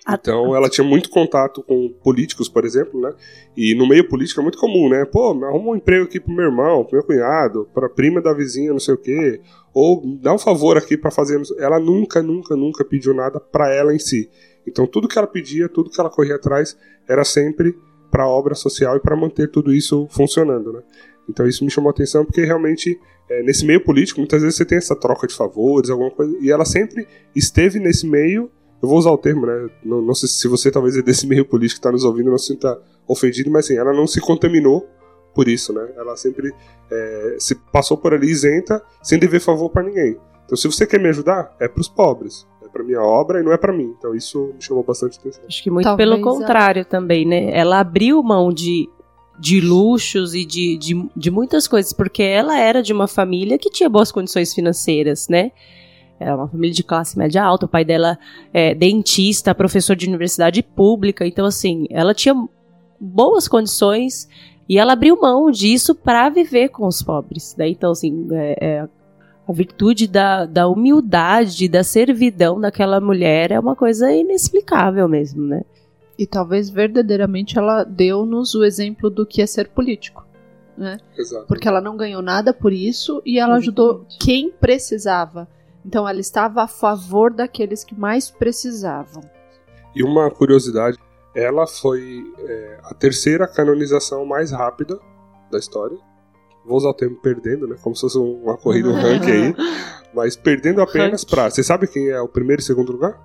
Então 0.08 0.56
ela 0.56 0.68
tinha 0.68 0.86
muito 0.86 1.10
contato 1.10 1.62
com 1.62 1.88
políticos, 2.02 2.48
por 2.48 2.64
exemplo, 2.64 3.00
né? 3.00 3.12
E 3.56 3.74
no 3.74 3.86
meio 3.86 4.08
político 4.08 4.40
é 4.40 4.42
muito 4.42 4.58
comum, 4.58 4.88
né? 4.88 5.04
Pô, 5.04 5.30
arruma 5.44 5.72
um 5.72 5.76
emprego 5.76 6.04
aqui 6.04 6.18
pro 6.18 6.32
meu 6.32 6.46
irmão, 6.46 6.84
pro 6.84 6.96
meu 6.96 7.04
cunhado, 7.04 7.68
pra 7.74 7.88
prima 7.88 8.20
da 8.20 8.32
vizinha, 8.32 8.72
não 8.72 8.80
sei 8.80 8.94
o 8.94 8.98
quê. 8.98 9.40
Ou 9.74 10.02
dá 10.20 10.32
um 10.32 10.38
favor 10.38 10.76
aqui 10.76 10.96
para 10.96 11.10
fazer. 11.10 11.40
Ela 11.58 11.78
nunca, 11.78 12.22
nunca, 12.22 12.56
nunca 12.56 12.84
pediu 12.84 13.12
nada 13.14 13.38
para 13.38 13.72
ela 13.72 13.94
em 13.94 13.98
si. 13.98 14.30
Então 14.66 14.86
tudo 14.86 15.08
que 15.08 15.18
ela 15.18 15.26
pedia, 15.26 15.68
tudo 15.68 15.90
que 15.90 16.00
ela 16.00 16.10
corria 16.10 16.36
atrás, 16.36 16.76
era 17.08 17.24
sempre 17.24 17.76
para 18.10 18.26
obra 18.26 18.54
social 18.54 18.96
e 18.96 19.00
para 19.00 19.16
manter 19.16 19.50
tudo 19.50 19.72
isso 19.72 20.06
funcionando, 20.10 20.72
né? 20.72 20.82
Então 21.28 21.46
isso 21.46 21.64
me 21.64 21.70
chamou 21.70 21.88
a 21.90 21.92
atenção 21.92 22.24
porque 22.24 22.44
realmente 22.44 22.98
é, 23.28 23.42
nesse 23.42 23.64
meio 23.64 23.84
político 23.84 24.18
muitas 24.18 24.42
vezes 24.42 24.56
você 24.56 24.64
tem 24.64 24.78
essa 24.78 24.96
troca 24.96 25.26
de 25.26 25.34
favores, 25.34 25.90
alguma 25.90 26.10
coisa, 26.10 26.36
e 26.40 26.50
ela 26.50 26.64
sempre 26.64 27.06
esteve 27.34 27.78
nesse 27.78 28.06
meio 28.06 28.50
eu 28.82 28.88
vou 28.88 28.98
usar 28.98 29.10
o 29.10 29.18
termo, 29.18 29.46
né? 29.46 29.68
Não, 29.84 30.00
não 30.00 30.14
sei 30.14 30.28
se 30.28 30.48
você 30.48 30.70
talvez 30.70 30.96
é 30.96 31.02
desse 31.02 31.26
meio 31.26 31.44
político 31.44 31.80
que 31.80 31.80
está 31.80 31.92
nos 31.92 32.04
ouvindo, 32.04 32.30
não 32.30 32.38
se 32.38 32.48
sinta 32.48 32.80
ofendido, 33.06 33.50
mas 33.50 33.66
assim, 33.66 33.76
ela 33.76 33.92
não 33.92 34.06
se 34.06 34.20
contaminou 34.20 34.88
por 35.34 35.48
isso, 35.48 35.72
né? 35.72 35.86
Ela 35.96 36.16
sempre 36.16 36.52
é, 36.90 37.36
se 37.38 37.54
passou 37.54 37.96
por 37.96 38.14
ali 38.14 38.28
isenta, 38.28 38.82
sem 39.02 39.18
dever 39.18 39.40
favor 39.40 39.68
para 39.68 39.82
ninguém. 39.82 40.16
Então, 40.44 40.56
se 40.56 40.66
você 40.66 40.86
quer 40.86 40.98
me 40.98 41.08
ajudar, 41.08 41.54
é 41.60 41.68
para 41.68 41.80
os 41.80 41.88
pobres. 41.88 42.46
É 42.64 42.68
para 42.68 42.82
minha 42.82 43.00
obra 43.00 43.40
e 43.40 43.42
não 43.42 43.52
é 43.52 43.56
para 43.56 43.72
mim. 43.72 43.94
Então, 43.96 44.14
isso 44.14 44.52
me 44.54 44.62
chamou 44.62 44.82
bastante 44.82 45.18
atenção. 45.18 45.44
Acho 45.46 45.62
que 45.62 45.70
muito 45.70 45.84
Talvez 45.84 46.08
pelo 46.08 46.22
contrário 46.22 46.84
também, 46.84 47.24
né? 47.24 47.56
Ela 47.56 47.80
abriu 47.80 48.22
mão 48.22 48.52
de, 48.52 48.88
de 49.38 49.60
luxos 49.60 50.34
e 50.34 50.44
de, 50.44 50.76
de, 50.76 51.08
de 51.14 51.30
muitas 51.30 51.68
coisas, 51.68 51.92
porque 51.92 52.22
ela 52.22 52.58
era 52.58 52.82
de 52.82 52.92
uma 52.92 53.06
família 53.06 53.58
que 53.58 53.70
tinha 53.70 53.88
boas 53.88 54.10
condições 54.10 54.52
financeiras, 54.52 55.28
né? 55.28 55.52
Era 56.20 56.36
uma 56.36 56.46
família 56.46 56.74
de 56.74 56.84
classe 56.84 57.18
média 57.18 57.42
alta, 57.42 57.64
o 57.64 57.68
pai 57.68 57.84
dela 57.84 58.18
é 58.52 58.74
dentista, 58.74 59.54
professor 59.54 59.96
de 59.96 60.06
universidade 60.06 60.62
pública, 60.62 61.26
então 61.26 61.46
assim, 61.46 61.86
ela 61.90 62.12
tinha 62.12 62.34
boas 63.00 63.48
condições 63.48 64.28
e 64.68 64.78
ela 64.78 64.92
abriu 64.92 65.18
mão 65.20 65.50
disso 65.50 65.94
para 65.94 66.28
viver 66.28 66.68
com 66.68 66.86
os 66.86 67.02
pobres. 67.02 67.56
Né? 67.56 67.70
Então, 67.70 67.90
assim, 67.90 68.28
é, 68.30 68.56
é, 68.60 68.88
a 69.48 69.52
virtude 69.52 70.06
da, 70.06 70.46
da 70.46 70.68
humildade, 70.68 71.68
da 71.68 71.82
servidão 71.82 72.60
daquela 72.60 73.00
mulher 73.00 73.50
é 73.50 73.58
uma 73.58 73.74
coisa 73.74 74.12
inexplicável 74.12 75.08
mesmo, 75.08 75.44
né? 75.44 75.62
E 76.16 76.26
talvez 76.26 76.70
verdadeiramente 76.70 77.58
ela 77.58 77.82
deu-nos 77.82 78.54
o 78.54 78.62
exemplo 78.62 79.10
do 79.10 79.26
que 79.26 79.42
é 79.42 79.46
ser 79.46 79.68
político. 79.70 80.24
Né? 80.76 80.98
Exato. 81.18 81.46
Porque 81.48 81.66
ela 81.66 81.80
não 81.80 81.96
ganhou 81.96 82.22
nada 82.22 82.52
por 82.54 82.72
isso 82.72 83.20
e 83.26 83.38
ela 83.38 83.56
Exatamente. 83.56 83.62
ajudou 83.62 84.06
quem 84.20 84.50
precisava. 84.50 85.48
Então 85.84 86.08
ela 86.08 86.20
estava 86.20 86.62
a 86.62 86.68
favor 86.68 87.32
daqueles 87.32 87.84
que 87.84 87.98
mais 87.98 88.30
precisavam. 88.30 89.22
E 89.94 90.02
uma 90.02 90.30
curiosidade, 90.30 90.98
ela 91.34 91.66
foi 91.66 92.24
é, 92.38 92.78
a 92.84 92.94
terceira 92.94 93.46
canonização 93.46 94.24
mais 94.24 94.50
rápida 94.50 94.98
da 95.50 95.58
história. 95.58 95.96
vou 96.64 96.76
usar 96.76 96.90
o 96.90 96.94
termo 96.94 97.16
perdendo, 97.16 97.66
né? 97.66 97.76
Como 97.82 97.94
se 97.94 98.02
fosse 98.02 98.18
uma 98.18 98.56
corrida, 98.56 98.88
um 98.88 98.94
ranking 98.94 99.30
aí. 99.30 99.54
Mas 100.14 100.36
perdendo 100.36 100.80
apenas 100.80 101.24
pra. 101.24 101.48
Você 101.48 101.62
sabe 101.62 101.86
quem 101.86 102.08
é 102.08 102.20
o 102.20 102.28
primeiro 102.28 102.60
e 102.60 102.64
segundo 102.64 102.92
lugar? 102.92 103.20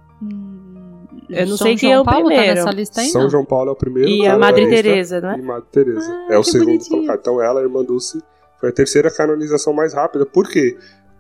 Eu 1.30 1.48
não 1.48 1.58
São 1.58 1.68
sei 1.68 1.76
quem 1.76 1.90
João 1.90 2.00
é 2.00 2.02
o 2.02 2.06
Paulo 2.06 2.26
primeiro. 2.28 2.64
Tá 2.64 2.74
nessa 2.74 3.02
aí, 3.02 3.10
São 3.10 3.24
não? 3.24 3.30
João 3.30 3.46
Paulo 3.46 3.70
é 3.70 3.74
o 3.74 3.76
primeiro. 3.76 4.10
E 4.10 4.28
a 4.28 4.38
Madre 4.38 4.66
é 4.66 4.70
Teresa, 4.70 5.20
né? 5.20 5.36
E 5.40 5.42
Madre 5.42 5.68
Teresa. 5.72 6.12
Ah, 6.30 6.34
é 6.34 6.38
o 6.38 6.44
segundo 6.44 6.68
bonitinho. 6.68 6.98
colocado. 6.98 7.20
Então 7.20 7.42
ela, 7.42 7.62
a 7.62 7.64
irmã 7.64 7.84
Dulce, 7.84 8.22
foi 8.60 8.70
a 8.70 8.72
terceira 8.72 9.10
canonização 9.10 9.74
mais 9.74 9.94
rápida. 9.94 10.26
Por 10.26 10.48
quê? 10.48 10.78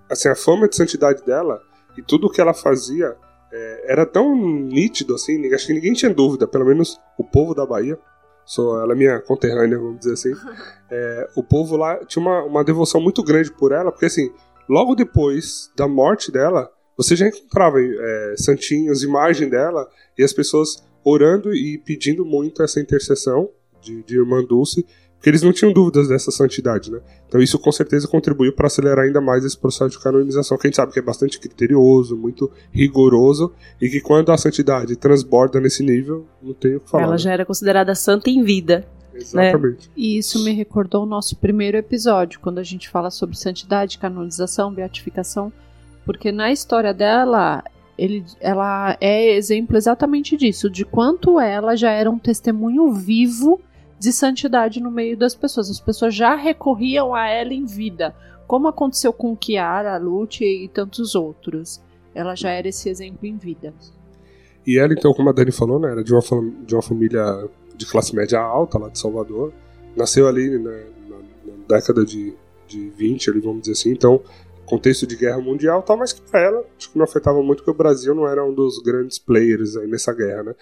Assim, 0.09 0.29
a 0.29 0.35
fama 0.35 0.67
de 0.67 0.75
santidade 0.75 1.23
dela 1.23 1.61
e 1.97 2.01
tudo 2.01 2.27
o 2.27 2.29
que 2.29 2.41
ela 2.41 2.53
fazia 2.53 3.15
é, 3.51 3.93
era 3.93 4.05
tão 4.05 4.35
nítido, 4.35 5.15
assim, 5.15 5.53
acho 5.53 5.67
que 5.67 5.73
ninguém 5.73 5.93
tinha 5.93 6.13
dúvida, 6.13 6.47
pelo 6.47 6.65
menos 6.65 6.99
o 7.17 7.23
povo 7.23 7.53
da 7.53 7.65
Bahia. 7.65 7.97
Sou, 8.45 8.79
ela 8.79 8.93
é 8.93 8.95
minha 8.95 9.19
conterrânea, 9.21 9.77
vamos 9.77 9.99
dizer 9.99 10.13
assim. 10.13 10.31
É, 10.87 11.29
o 11.35 11.41
povo 11.41 11.75
lá 11.75 11.97
tinha 12.05 12.21
uma, 12.21 12.43
uma 12.43 12.63
devoção 12.63 13.01
muito 13.01 13.23
grande 13.23 13.51
por 13.51 13.71
ela, 13.71 13.91
porque 13.91 14.05
assim, 14.05 14.31
logo 14.69 14.93
depois 14.93 15.71
da 15.75 15.87
morte 15.87 16.31
dela, 16.31 16.71
você 16.95 17.15
já 17.15 17.27
encontrava 17.27 17.81
é, 17.81 18.35
santinhos, 18.37 19.01
imagem 19.01 19.49
dela, 19.49 19.89
e 20.15 20.23
as 20.23 20.31
pessoas 20.31 20.85
orando 21.03 21.53
e 21.55 21.79
pedindo 21.79 22.23
muito 22.23 22.61
essa 22.61 22.79
intercessão 22.79 23.49
de, 23.81 24.03
de 24.03 24.15
Irmã 24.15 24.43
Dulce, 24.43 24.85
porque 25.25 25.31
eles 25.31 25.41
não 25.41 25.51
tinham 25.51 25.73
dúvidas 25.73 26.07
dessa 26.07 26.29
santidade, 26.29 26.91
né? 26.91 26.99
Então 27.27 27.41
isso 27.41 27.57
com 27.57 27.71
certeza 27.71 28.07
contribuiu 28.07 28.53
para 28.53 28.67
acelerar 28.67 29.05
ainda 29.05 29.19
mais 29.19 29.43
esse 29.43 29.57
processo 29.57 29.97
de 29.97 29.99
canonização, 29.99 30.55
que 30.55 30.67
a 30.67 30.69
gente 30.69 30.75
sabe 30.75 30.93
que 30.93 30.99
é 30.99 31.01
bastante 31.01 31.39
criterioso, 31.39 32.15
muito 32.15 32.51
rigoroso, 32.71 33.51
e 33.81 33.89
que 33.89 33.99
quando 34.01 34.31
a 34.31 34.37
santidade 34.37 34.95
transborda 34.95 35.59
nesse 35.59 35.81
nível, 35.81 36.27
não 36.43 36.53
tem 36.53 36.75
o 36.75 36.79
que 36.79 36.87
falar. 36.87 37.05
Ela 37.05 37.11
né? 37.13 37.17
já 37.17 37.31
era 37.31 37.43
considerada 37.43 37.95
santa 37.95 38.29
em 38.29 38.43
vida. 38.43 38.85
Exatamente. 39.15 39.89
E 39.97 40.15
isso 40.15 40.43
me 40.43 40.51
recordou 40.51 41.01
o 41.01 41.07
nosso 41.07 41.35
primeiro 41.37 41.75
episódio, 41.75 42.39
quando 42.39 42.59
a 42.59 42.63
gente 42.63 42.87
fala 42.87 43.09
sobre 43.09 43.35
santidade, 43.35 43.97
canonização, 43.97 44.71
beatificação, 44.71 45.51
porque 46.05 46.31
na 46.31 46.51
história 46.51 46.93
dela, 46.93 47.63
ele, 47.97 48.23
ela 48.39 48.95
é 49.01 49.35
exemplo 49.35 49.75
exatamente 49.75 50.37
disso, 50.37 50.69
de 50.69 50.85
quanto 50.85 51.39
ela 51.39 51.75
já 51.75 51.89
era 51.89 52.11
um 52.11 52.19
testemunho 52.19 52.93
vivo 52.93 53.59
de 53.99 54.11
santidade 54.11 54.81
no 54.81 54.91
meio 54.91 55.17
das 55.17 55.35
pessoas. 55.35 55.69
As 55.69 55.79
pessoas 55.79 56.13
já 56.13 56.35
recorriam 56.35 57.13
a 57.13 57.27
ela 57.27 57.53
em 57.53 57.65
vida, 57.65 58.15
como 58.47 58.67
aconteceu 58.67 59.11
com 59.11 59.35
Kiara, 59.35 59.97
Lute 59.97 60.43
e 60.43 60.67
tantos 60.67 61.15
outros. 61.15 61.81
Ela 62.13 62.35
já 62.35 62.49
era 62.49 62.67
esse 62.67 62.89
exemplo 62.89 63.25
em 63.25 63.37
vida. 63.37 63.73
E 64.65 64.79
ela, 64.79 64.93
então, 64.93 65.13
como 65.13 65.29
a 65.29 65.31
Dani 65.31 65.51
falou, 65.51 65.79
né, 65.79 65.91
era 65.91 66.03
de 66.03 66.13
uma, 66.13 66.21
de 66.65 66.73
uma 66.73 66.81
família 66.81 67.47
de 67.75 67.85
classe 67.85 68.15
média 68.15 68.39
alta, 68.39 68.79
lá 68.79 68.89
de 68.89 68.97
Salvador. 68.97 69.53
Nasceu 69.95 70.27
ali 70.27 70.57
né, 70.57 70.85
na, 71.07 71.17
na 71.17 71.67
década 71.67 72.05
de, 72.05 72.33
de 72.67 72.89
20, 72.89 73.29
ali, 73.29 73.39
vamos 73.39 73.61
dizer 73.61 73.73
assim. 73.73 73.91
Então, 73.91 74.21
contexto 74.65 75.05
de 75.05 75.15
guerra 75.15 75.39
mundial, 75.39 75.83
tal, 75.83 75.97
mas 75.97 76.11
que 76.11 76.21
pra 76.21 76.41
ela 76.41 76.65
acho 76.77 76.91
que 76.91 76.97
não 76.97 77.05
afetava 77.05 77.41
muito, 77.41 77.59
porque 77.59 77.71
o 77.71 77.75
Brasil 77.75 78.15
não 78.15 78.27
era 78.27 78.43
um 78.43 78.53
dos 78.53 78.79
grandes 78.79 79.19
players 79.19 79.77
aí 79.77 79.87
nessa 79.87 80.13
guerra, 80.13 80.43
né? 80.43 80.55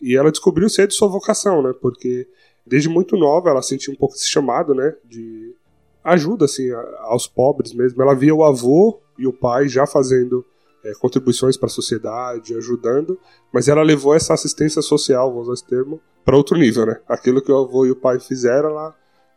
E 0.00 0.14
ela 0.14 0.30
descobriu 0.30 0.68
cedo 0.68 0.92
sua 0.92 1.08
vocação, 1.08 1.62
né? 1.62 1.72
Porque 1.80 2.28
desde 2.66 2.88
muito 2.88 3.16
nova 3.16 3.50
ela 3.50 3.62
sentia 3.62 3.92
um 3.92 3.96
pouco 3.96 4.14
esse 4.14 4.28
chamado, 4.28 4.74
né? 4.74 4.94
De 5.04 5.54
ajuda, 6.02 6.44
assim, 6.44 6.70
aos 7.00 7.26
pobres 7.26 7.72
mesmo. 7.72 8.00
Ela 8.02 8.14
via 8.14 8.34
o 8.34 8.44
avô 8.44 9.00
e 9.18 9.26
o 9.26 9.32
pai 9.32 9.68
já 9.68 9.86
fazendo 9.86 10.44
é, 10.84 10.92
contribuições 11.00 11.56
para 11.56 11.66
a 11.66 11.70
sociedade, 11.70 12.54
ajudando, 12.54 13.18
mas 13.52 13.66
ela 13.68 13.82
levou 13.82 14.14
essa 14.14 14.34
assistência 14.34 14.80
social, 14.82 15.32
vou 15.32 15.42
usar 15.42 15.54
esse 15.54 15.66
termo, 15.66 16.00
para 16.24 16.36
outro 16.36 16.56
nível, 16.56 16.86
né? 16.86 17.00
Aquilo 17.08 17.40
que 17.42 17.50
o 17.50 17.56
avô 17.58 17.86
e 17.86 17.90
o 17.90 17.96
pai 17.96 18.18
fizeram, 18.20 18.70
ela 18.70 18.94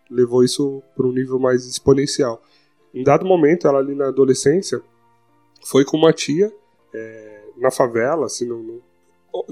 levou 0.10 0.44
isso 0.44 0.82
para 0.96 1.06
um 1.08 1.12
nível 1.12 1.40
mais 1.40 1.66
exponencial. 1.66 2.42
Em 2.94 3.04
dado 3.04 3.26
momento, 3.26 3.68
ela 3.68 3.80
ali 3.80 3.94
na 3.96 4.08
adolescência, 4.08 4.82
foi 5.66 5.84
com 5.86 5.98
uma 5.98 6.12
tia 6.14 6.52
é, 6.94 7.42
na 7.58 7.70
favela, 7.70 8.26
assim, 8.26 8.46
no- 8.48 8.64
no- 8.64 8.82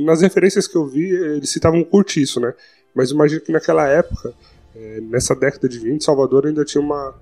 nas 0.04 0.22
referências 0.22 0.68
que 0.68 0.76
eu 0.76 0.88
vi, 0.88 1.10
eles 1.12 1.52
citavam 1.52 1.84
curtiço, 1.84 2.40
né? 2.40 2.54
Mas 2.98 3.12
imagino 3.12 3.42
que 3.42 3.52
naquela 3.52 3.88
época, 3.88 4.34
é, 4.76 5.00
nessa 5.02 5.36
década 5.36 5.70
de 5.70 5.78
20, 5.78 6.04
Salvador 6.04 6.48
ainda 6.48 6.66
tinha 6.66 6.82
uma, 6.82 7.14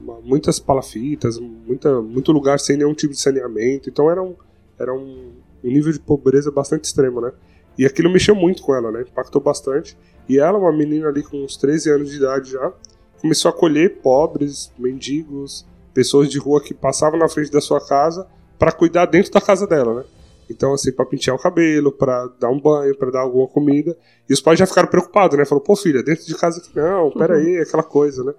uma- 0.00 0.20
muitas 0.22 0.60
palafitas, 0.60 1.38
muita, 1.40 2.00
muito 2.00 2.30
lugar 2.30 2.60
sem 2.60 2.76
nenhum 2.76 2.94
tipo 2.94 3.12
de 3.12 3.20
saneamento, 3.20 3.90
então 3.90 4.08
era 4.08 4.22
um, 4.22 4.36
era 4.78 4.94
um, 4.94 5.32
um 5.64 5.68
nível 5.70 5.92
de 5.92 5.98
pobreza 5.98 6.52
bastante 6.52 6.84
extremo, 6.84 7.20
né? 7.20 7.32
E 7.76 7.84
aquilo 7.84 8.08
mexeu 8.08 8.36
muito 8.36 8.62
com 8.62 8.72
ela, 8.76 8.92
né? 8.92 9.00
Impactou 9.02 9.40
bastante. 9.42 9.96
E 10.28 10.38
ela, 10.38 10.56
uma 10.56 10.72
menina 10.72 11.08
ali 11.08 11.24
com 11.24 11.44
uns 11.44 11.56
13 11.56 11.90
anos 11.90 12.10
de 12.10 12.18
idade 12.18 12.52
já, 12.52 12.72
começou 13.20 13.50
a 13.50 13.54
acolher 13.54 13.96
pobres, 14.02 14.70
mendigos, 14.78 15.66
pessoas 15.92 16.28
de 16.30 16.38
rua 16.38 16.60
que 16.62 16.72
passavam 16.72 17.18
na 17.18 17.28
frente 17.28 17.50
da 17.50 17.60
sua 17.60 17.80
casa 17.84 18.24
para 18.56 18.70
cuidar 18.70 19.06
dentro 19.06 19.32
da 19.32 19.40
casa 19.40 19.66
dela, 19.66 19.94
né? 19.96 20.04
Então, 20.50 20.74
assim, 20.74 20.92
pra 20.92 21.06
pentear 21.06 21.34
o 21.34 21.40
cabelo, 21.40 21.90
pra 21.90 22.26
dar 22.38 22.50
um 22.50 22.60
banho, 22.60 22.96
pra 22.96 23.10
dar 23.10 23.20
alguma 23.20 23.48
comida. 23.48 23.96
E 24.28 24.32
os 24.32 24.40
pais 24.40 24.58
já 24.58 24.66
ficaram 24.66 24.88
preocupados, 24.88 25.38
né? 25.38 25.44
Falou, 25.44 25.62
pô, 25.64 25.74
filha, 25.74 26.02
dentro 26.02 26.26
de 26.26 26.34
casa 26.36 26.60
aqui 26.60 26.74
não, 26.76 27.10
peraí, 27.10 27.58
aquela 27.58 27.82
coisa, 27.82 28.22
né? 28.22 28.34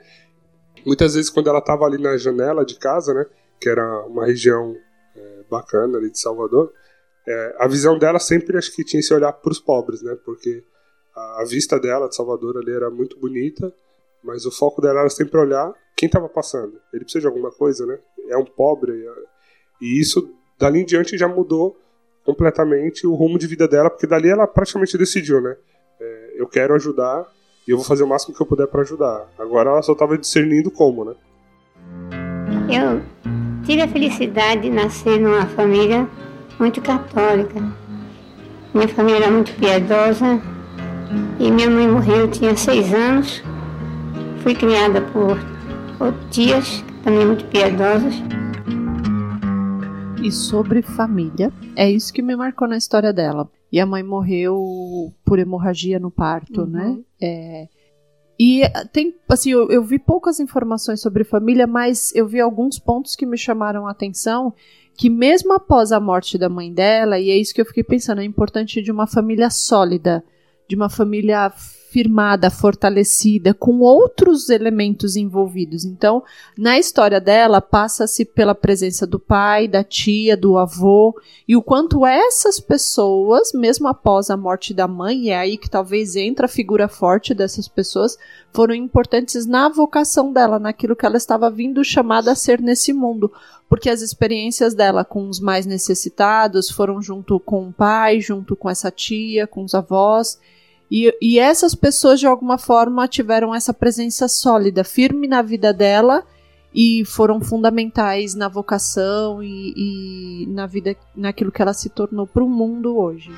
Muitas 0.85 1.15
vezes, 1.15 1.29
quando 1.31 1.49
ela 1.49 1.61
tava 1.61 1.83
ali 1.85 1.97
na 2.01 2.15
janela 2.17 2.63
de 2.63 2.75
casa, 2.77 3.13
né? 3.13 3.25
Que 3.59 3.69
era 3.69 4.05
uma 4.05 4.25
região 4.25 4.75
é, 5.15 5.43
bacana 5.49 5.97
ali 5.97 6.11
de 6.11 6.19
Salvador, 6.19 6.71
é, 7.27 7.55
a 7.57 7.67
visão 7.67 7.97
dela 7.97 8.19
sempre 8.19 8.55
acho 8.57 8.71
que 8.75 8.83
tinha 8.83 8.99
esse 8.99 9.13
olhar 9.13 9.33
pros 9.33 9.59
pobres, 9.59 10.03
né? 10.03 10.15
Porque 10.23 10.63
a, 11.15 11.41
a 11.41 11.45
vista 11.45 11.79
dela 11.79 12.07
de 12.07 12.15
Salvador 12.15 12.57
ali 12.57 12.71
era 12.71 12.91
muito 12.91 13.17
bonita, 13.19 13.73
mas 14.23 14.45
o 14.45 14.51
foco 14.51 14.79
dela 14.79 14.99
era 14.99 15.09
sempre 15.09 15.39
olhar 15.39 15.73
quem 15.97 16.07
tava 16.07 16.29
passando. 16.29 16.79
Ele 16.93 17.03
precisa 17.03 17.21
de 17.21 17.27
alguma 17.27 17.51
coisa, 17.51 17.83
né? 17.87 17.97
É 18.29 18.37
um 18.37 18.45
pobre. 18.45 18.91
é- 18.91 19.23
E 19.81 19.99
isso, 19.99 20.29
dali 20.59 20.81
em 20.81 20.85
diante, 20.85 21.17
já 21.17 21.27
mudou 21.27 21.75
completamente 22.25 23.05
o 23.05 23.13
rumo 23.13 23.37
de 23.37 23.45
vida 23.45 23.67
dela, 23.67 23.89
porque 23.89 24.07
dali 24.07 24.29
ela 24.29 24.47
praticamente 24.47 24.97
decidiu, 24.97 25.39
né? 25.39 25.55
É, 26.01 26.33
eu 26.35 26.47
quero 26.47 26.73
ajudar 26.73 27.25
e 27.67 27.71
eu 27.71 27.77
vou 27.77 27.85
fazer 27.85 28.03
o 28.03 28.07
máximo 28.07 28.35
que 28.35 28.41
eu 28.41 28.45
puder 28.45 28.67
para 28.67 28.81
ajudar. 28.81 29.27
Agora 29.37 29.69
ela 29.69 29.81
só 29.81 29.93
estava 29.93 30.17
discernindo 30.17 30.71
como, 30.71 31.05
né? 31.05 31.13
Eu 32.67 33.01
tive 33.63 33.83
a 33.83 33.87
felicidade 33.87 34.63
de 34.63 34.69
nascer 34.71 35.19
numa 35.19 35.45
família 35.45 36.07
muito 36.59 36.81
católica. 36.81 37.61
Minha 38.73 38.87
família 38.87 39.25
era 39.25 39.31
muito 39.31 39.53
piedosa 39.53 40.41
e 41.39 41.51
minha 41.51 41.69
mãe 41.69 41.87
morreu, 41.87 42.17
eu 42.17 42.31
tinha 42.31 42.57
seis 42.57 42.91
anos. 42.93 43.43
Fui 44.41 44.55
criada 44.55 45.01
por, 45.01 45.37
por 45.97 46.13
tias, 46.29 46.83
também 47.03 47.25
muito 47.25 47.45
piedosas. 47.45 48.15
E 50.25 50.31
sobre 50.31 50.81
família, 50.81 51.51
é 51.75 51.89
isso 51.89 52.11
que 52.11 52.21
me 52.21 52.35
marcou 52.35 52.67
na 52.67 52.77
história 52.77 53.13
dela. 53.13 53.49
E 53.71 53.79
a 53.79 53.85
mãe 53.85 54.01
morreu 54.01 55.13
por 55.23 55.37
hemorragia 55.37 55.99
no 55.99 56.09
parto, 56.09 56.61
Uhum. 56.61 56.67
né? 56.67 56.97
É, 57.21 57.67
E 58.39 58.63
tem, 58.91 59.15
assim, 59.29 59.51
eu, 59.51 59.69
eu 59.71 59.81
vi 59.83 59.97
poucas 59.97 60.39
informações 60.41 60.99
sobre 60.99 61.23
família, 61.23 61.65
mas 61.65 62.13
eu 62.15 62.27
vi 62.27 62.39
alguns 62.41 62.77
pontos 62.77 63.15
que 63.15 63.25
me 63.25 63.37
chamaram 63.37 63.87
a 63.87 63.91
atenção. 63.91 64.53
Que 64.97 65.09
mesmo 65.09 65.53
após 65.53 65.91
a 65.91 65.99
morte 65.99 66.37
da 66.37 66.49
mãe 66.49 66.73
dela, 66.73 67.17
e 67.19 67.29
é 67.29 67.37
isso 67.37 67.53
que 67.53 67.61
eu 67.61 67.65
fiquei 67.65 67.83
pensando, 67.83 68.19
é 68.21 68.25
importante 68.25 68.81
de 68.81 68.91
uma 68.91 69.07
família 69.07 69.49
sólida, 69.49 70.23
de 70.67 70.75
uma 70.75 70.89
família 70.89 71.51
firmada, 71.95 72.49
fortalecida, 72.49 73.53
com 73.53 73.79
outros 73.79 74.49
elementos 74.49 75.15
envolvidos. 75.15 75.85
Então, 75.85 76.21
na 76.57 76.77
história 76.77 77.21
dela, 77.21 77.61
passa-se 77.61 78.25
pela 78.25 78.53
presença 78.53 79.07
do 79.07 79.17
pai, 79.17 79.65
da 79.65 79.81
tia, 79.81 80.35
do 80.35 80.57
avô, 80.57 81.17
e 81.47 81.55
o 81.55 81.61
quanto 81.61 82.05
essas 82.05 82.59
pessoas, 82.59 83.53
mesmo 83.53 83.87
após 83.87 84.29
a 84.29 84.35
morte 84.35 84.73
da 84.73 84.89
mãe, 84.89 85.29
é 85.29 85.37
aí 85.37 85.57
que 85.57 85.69
talvez 85.69 86.17
entra 86.17 86.47
a 86.47 86.49
figura 86.49 86.89
forte 86.89 87.33
dessas 87.33 87.65
pessoas, 87.65 88.17
foram 88.51 88.75
importantes 88.75 89.45
na 89.45 89.69
vocação 89.69 90.33
dela, 90.33 90.59
naquilo 90.59 90.97
que 90.97 91.05
ela 91.05 91.15
estava 91.15 91.49
vindo 91.49 91.81
chamada 91.81 92.33
a 92.33 92.35
ser 92.35 92.59
nesse 92.59 92.91
mundo. 92.91 93.31
Porque 93.69 93.89
as 93.89 94.01
experiências 94.01 94.73
dela 94.73 95.05
com 95.05 95.29
os 95.29 95.39
mais 95.39 95.65
necessitados 95.65 96.69
foram 96.69 97.01
junto 97.01 97.39
com 97.39 97.69
o 97.69 97.71
pai, 97.71 98.19
junto 98.19 98.53
com 98.53 98.69
essa 98.69 98.91
tia, 98.91 99.47
com 99.47 99.63
os 99.63 99.73
avós. 99.73 100.37
E, 100.89 101.15
e 101.21 101.39
essas 101.39 101.73
pessoas, 101.73 102.19
de 102.19 102.27
alguma 102.27 102.57
forma, 102.57 103.07
tiveram 103.07 103.53
essa 103.53 103.73
presença 103.73 104.27
sólida, 104.27 104.83
firme 104.83 105.27
na 105.27 105.41
vida 105.41 105.73
dela 105.73 106.23
e 106.73 107.03
foram 107.05 107.39
fundamentais 107.39 108.35
na 108.35 108.47
vocação 108.47 109.41
e, 109.41 109.73
e 110.43 110.47
na 110.47 110.67
vida, 110.67 110.95
naquilo 111.15 111.51
que 111.51 111.61
ela 111.61 111.73
se 111.73 111.89
tornou 111.89 112.27
para 112.27 112.43
o 112.43 112.49
mundo 112.49 112.97
hoje. 112.97 113.31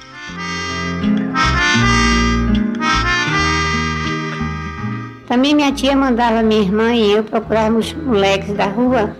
Também 5.27 5.53
minha 5.53 5.71
tia 5.71 5.95
mandava 5.95 6.41
minha 6.41 6.61
irmã 6.61 6.95
e 6.95 7.11
eu 7.11 7.23
procurarmos 7.23 7.93
moleques 7.93 8.55
da 8.55 8.65
rua, 8.65 9.15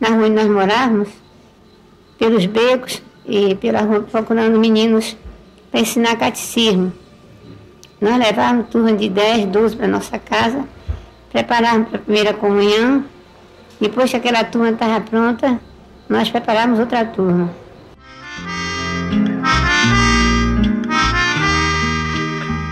na 0.00 0.08
rua 0.08 0.24
onde 0.24 0.34
nós 0.34 0.48
morávamos, 0.48 1.08
pelos 2.18 2.46
becos 2.46 3.02
e 3.24 3.54
pela 3.54 3.82
rua 3.82 4.02
procurando 4.02 4.58
meninos 4.58 5.16
para 5.70 5.80
ensinar 5.80 6.16
catecismo. 6.16 6.92
Nós 8.04 8.18
levávamos 8.18 8.68
turma 8.68 8.92
de 8.92 9.08
10, 9.08 9.46
12 9.46 9.76
para 9.76 9.88
nossa 9.88 10.18
casa, 10.18 10.62
preparávamos 11.32 11.88
para 11.88 11.98
a 11.98 12.02
primeira 12.02 12.34
comunhão. 12.34 13.02
Depois 13.80 14.10
que 14.10 14.16
aquela 14.18 14.44
turma 14.44 14.68
estava 14.68 15.00
pronta, 15.00 15.58
nós 16.06 16.28
preparávamos 16.28 16.78
outra 16.78 17.06
turma. 17.06 17.50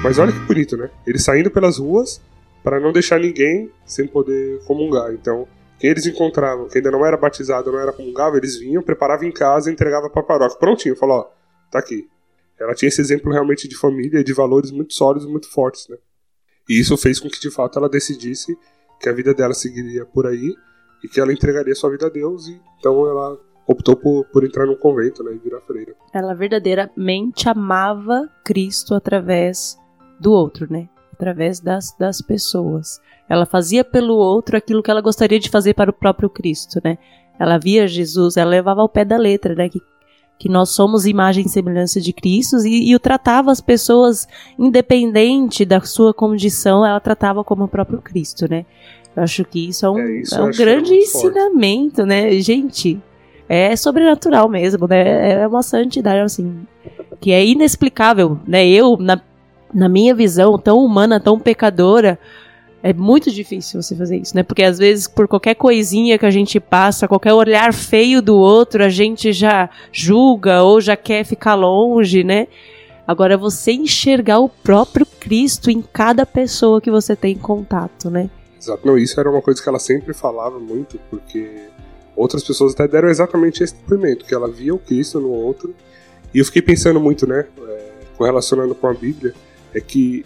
Mas 0.04 0.18
olha 0.18 0.32
que 0.32 0.40
bonito, 0.40 0.76
né? 0.76 0.90
Eles 1.06 1.24
saindo 1.24 1.50
pelas 1.50 1.78
ruas 1.78 2.20
para 2.62 2.78
não 2.78 2.92
deixar 2.92 3.18
ninguém 3.18 3.70
sem 3.86 4.06
poder 4.06 4.60
comungar. 4.66 5.14
Então, 5.14 5.48
quem 5.78 5.88
eles 5.88 6.04
encontravam, 6.04 6.68
que 6.68 6.76
ainda 6.76 6.90
não 6.90 7.06
era 7.06 7.16
batizado, 7.16 7.72
não 7.72 7.80
era 7.80 7.90
comungava, 7.90 8.36
eles 8.36 8.58
vinham, 8.58 8.82
preparavam 8.82 9.26
em 9.26 9.32
casa 9.32 9.72
entregavam 9.72 10.10
para 10.10 10.20
a 10.20 10.26
paróquia. 10.26 10.58
Prontinho, 10.58 10.94
falou, 10.94 11.20
ó, 11.20 11.26
tá 11.70 11.78
aqui. 11.78 12.06
Ela 12.58 12.74
tinha 12.74 12.88
esse 12.88 13.00
exemplo 13.00 13.32
realmente 13.32 13.66
de 13.66 13.76
família 13.76 14.22
de 14.22 14.32
valores 14.32 14.70
muito 14.70 14.94
sólidos, 14.94 15.28
muito 15.28 15.50
fortes, 15.50 15.88
né? 15.88 15.96
E 16.68 16.78
isso 16.78 16.96
fez 16.96 17.18
com 17.18 17.28
que 17.28 17.40
de 17.40 17.50
fato 17.50 17.78
ela 17.78 17.88
decidisse 17.88 18.56
que 19.00 19.08
a 19.08 19.12
vida 19.12 19.34
dela 19.34 19.54
seguiria 19.54 20.04
por 20.06 20.26
aí 20.26 20.54
e 21.02 21.08
que 21.08 21.20
ela 21.20 21.32
entregaria 21.32 21.74
sua 21.74 21.90
vida 21.90 22.06
a 22.06 22.10
Deus 22.10 22.46
e 22.46 22.60
então 22.78 23.08
ela 23.08 23.38
optou 23.66 23.96
por, 23.96 24.24
por 24.26 24.44
entrar 24.44 24.66
num 24.66 24.76
convento, 24.76 25.22
né, 25.22 25.32
e 25.34 25.38
virar 25.38 25.60
freira. 25.62 25.94
Ela 26.12 26.34
verdadeiramente 26.34 27.48
amava 27.48 28.28
Cristo 28.44 28.94
através 28.94 29.76
do 30.20 30.32
outro, 30.32 30.66
né? 30.70 30.88
Através 31.12 31.60
das, 31.60 31.96
das 31.96 32.20
pessoas. 32.20 33.00
Ela 33.28 33.46
fazia 33.46 33.84
pelo 33.84 34.14
outro 34.14 34.56
aquilo 34.56 34.82
que 34.82 34.90
ela 34.90 35.00
gostaria 35.00 35.38
de 35.38 35.50
fazer 35.50 35.74
para 35.74 35.90
o 35.90 35.94
próprio 35.94 36.28
Cristo, 36.28 36.80
né? 36.82 36.98
Ela 37.38 37.58
via 37.58 37.86
Jesus, 37.86 38.36
ela 38.36 38.50
levava 38.50 38.80
ao 38.80 38.88
pé 38.88 39.04
da 39.04 39.16
letra, 39.16 39.54
né? 39.54 39.68
Que, 39.68 39.80
que 40.42 40.48
nós 40.48 40.70
somos 40.70 41.06
imagem 41.06 41.46
e 41.46 41.48
semelhança 41.48 42.00
de 42.00 42.12
Cristo 42.12 42.56
e, 42.66 42.90
e 42.90 42.96
o 42.96 42.98
tratava 42.98 43.52
as 43.52 43.60
pessoas, 43.60 44.26
independente 44.58 45.64
da 45.64 45.80
sua 45.82 46.12
condição, 46.12 46.84
ela 46.84 46.98
tratava 46.98 47.44
como 47.44 47.62
o 47.62 47.68
próprio 47.68 48.02
Cristo, 48.02 48.50
né? 48.50 48.66
Eu 49.14 49.22
acho 49.22 49.44
que 49.44 49.68
isso 49.68 49.86
é 49.86 49.90
um, 49.90 50.00
é, 50.00 50.20
isso 50.20 50.34
é 50.34 50.42
um 50.42 50.50
grande 50.50 50.94
ensinamento, 50.94 51.98
forte. 51.98 52.08
né? 52.08 52.32
Gente, 52.40 53.00
é 53.48 53.76
sobrenatural 53.76 54.48
mesmo, 54.48 54.88
né? 54.88 55.42
É 55.42 55.46
uma 55.46 55.62
santidade, 55.62 56.18
assim, 56.18 56.66
que 57.20 57.30
é 57.30 57.46
inexplicável, 57.46 58.40
né? 58.44 58.66
Eu, 58.66 58.96
na, 58.96 59.20
na 59.72 59.88
minha 59.88 60.12
visão, 60.12 60.58
tão 60.58 60.84
humana, 60.84 61.20
tão 61.20 61.38
pecadora, 61.38 62.18
é 62.82 62.92
muito 62.92 63.30
difícil 63.30 63.80
você 63.80 63.94
fazer 63.94 64.16
isso, 64.16 64.34
né? 64.34 64.42
Porque 64.42 64.62
às 64.62 64.78
vezes, 64.78 65.06
por 65.06 65.28
qualquer 65.28 65.54
coisinha 65.54 66.18
que 66.18 66.26
a 66.26 66.30
gente 66.30 66.58
passa, 66.58 67.06
qualquer 67.06 67.32
olhar 67.32 67.72
feio 67.72 68.20
do 68.20 68.36
outro, 68.36 68.82
a 68.82 68.88
gente 68.88 69.32
já 69.32 69.70
julga 69.92 70.62
ou 70.62 70.80
já 70.80 70.96
quer 70.96 71.24
ficar 71.24 71.54
longe, 71.54 72.24
né? 72.24 72.48
Agora, 73.06 73.36
você 73.36 73.72
enxergar 73.72 74.40
o 74.40 74.48
próprio 74.48 75.06
Cristo 75.06 75.70
em 75.70 75.80
cada 75.82 76.26
pessoa 76.26 76.80
que 76.80 76.90
você 76.90 77.14
tem 77.14 77.36
contato, 77.36 78.10
né? 78.10 78.28
Exato. 78.60 78.86
Não, 78.86 78.98
isso 78.98 79.18
era 79.18 79.30
uma 79.30 79.42
coisa 79.42 79.62
que 79.62 79.68
ela 79.68 79.78
sempre 79.78 80.12
falava 80.12 80.58
muito, 80.58 80.98
porque 81.10 81.48
outras 82.16 82.42
pessoas 82.42 82.72
até 82.74 82.88
deram 82.88 83.08
exatamente 83.08 83.62
esse 83.62 83.74
depoimento, 83.74 84.24
que 84.24 84.34
ela 84.34 84.48
via 84.48 84.74
o 84.74 84.78
Cristo 84.78 85.20
no 85.20 85.30
outro. 85.30 85.74
E 86.34 86.38
eu 86.38 86.44
fiquei 86.44 86.62
pensando 86.62 87.00
muito, 87.00 87.26
né, 87.26 87.44
é, 87.68 87.90
correlacionando 88.16 88.74
com 88.74 88.86
a 88.86 88.94
Bíblia, 88.94 89.34
é 89.74 89.80
que 89.80 90.24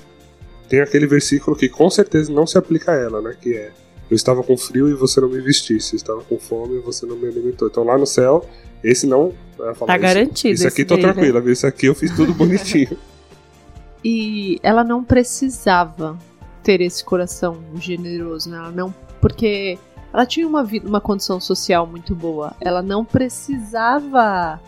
tem 0.69 0.81
aquele 0.81 1.07
versículo 1.07 1.57
que 1.57 1.69
com 1.69 1.89
certeza 1.91 2.33
não 2.33 2.47
se 2.47 2.59
aplica 2.59 2.93
a 2.93 2.95
ela, 2.95 3.21
né? 3.21 3.37
Que 3.41 3.55
é 3.55 3.73
eu 4.11 4.15
estava 4.15 4.43
com 4.43 4.57
frio 4.57 4.89
e 4.89 4.95
você 4.95 5.21
não 5.21 5.29
me 5.29 5.41
vestisse, 5.41 5.95
eu 5.95 5.97
estava 5.97 6.23
com 6.23 6.39
fome 6.39 6.77
e 6.77 6.81
você 6.81 7.05
não 7.05 7.17
me 7.17 7.27
alimentou. 7.27 7.67
Então 7.69 7.83
lá 7.83 7.99
no 7.99 8.07
céu, 8.07 8.49
esse 8.83 9.07
não. 9.07 9.33
Ela 9.59 9.75
fala, 9.75 9.93
tá 9.93 9.99
garantido. 9.99 10.55
Esse 10.55 10.67
aqui 10.67 10.85
tô 10.85 10.97
né? 10.97 11.03
tranquila, 11.03 11.41
viu? 11.41 11.53
Esse 11.53 11.67
aqui 11.67 11.87
eu 11.87 11.95
fiz 11.95 12.15
tudo 12.15 12.33
bonitinho. 12.35 12.97
e 14.05 14.59
ela 14.63 14.85
não 14.85 15.03
precisava 15.03 16.17
ter 16.63 16.81
esse 16.81 17.05
coração 17.05 17.59
generoso, 17.81 18.49
né? 18.49 18.59
Ela 18.59 18.71
não. 18.71 18.95
Porque 19.21 19.77
ela 20.13 20.25
tinha 20.25 20.47
uma, 20.47 20.63
vida, 20.63 20.89
uma 20.89 21.01
condição 21.01 21.41
social 21.41 21.87
muito 21.87 22.15
boa. 22.15 22.55
Ela 22.61 22.83
não 22.83 23.05
precisava 23.05 24.61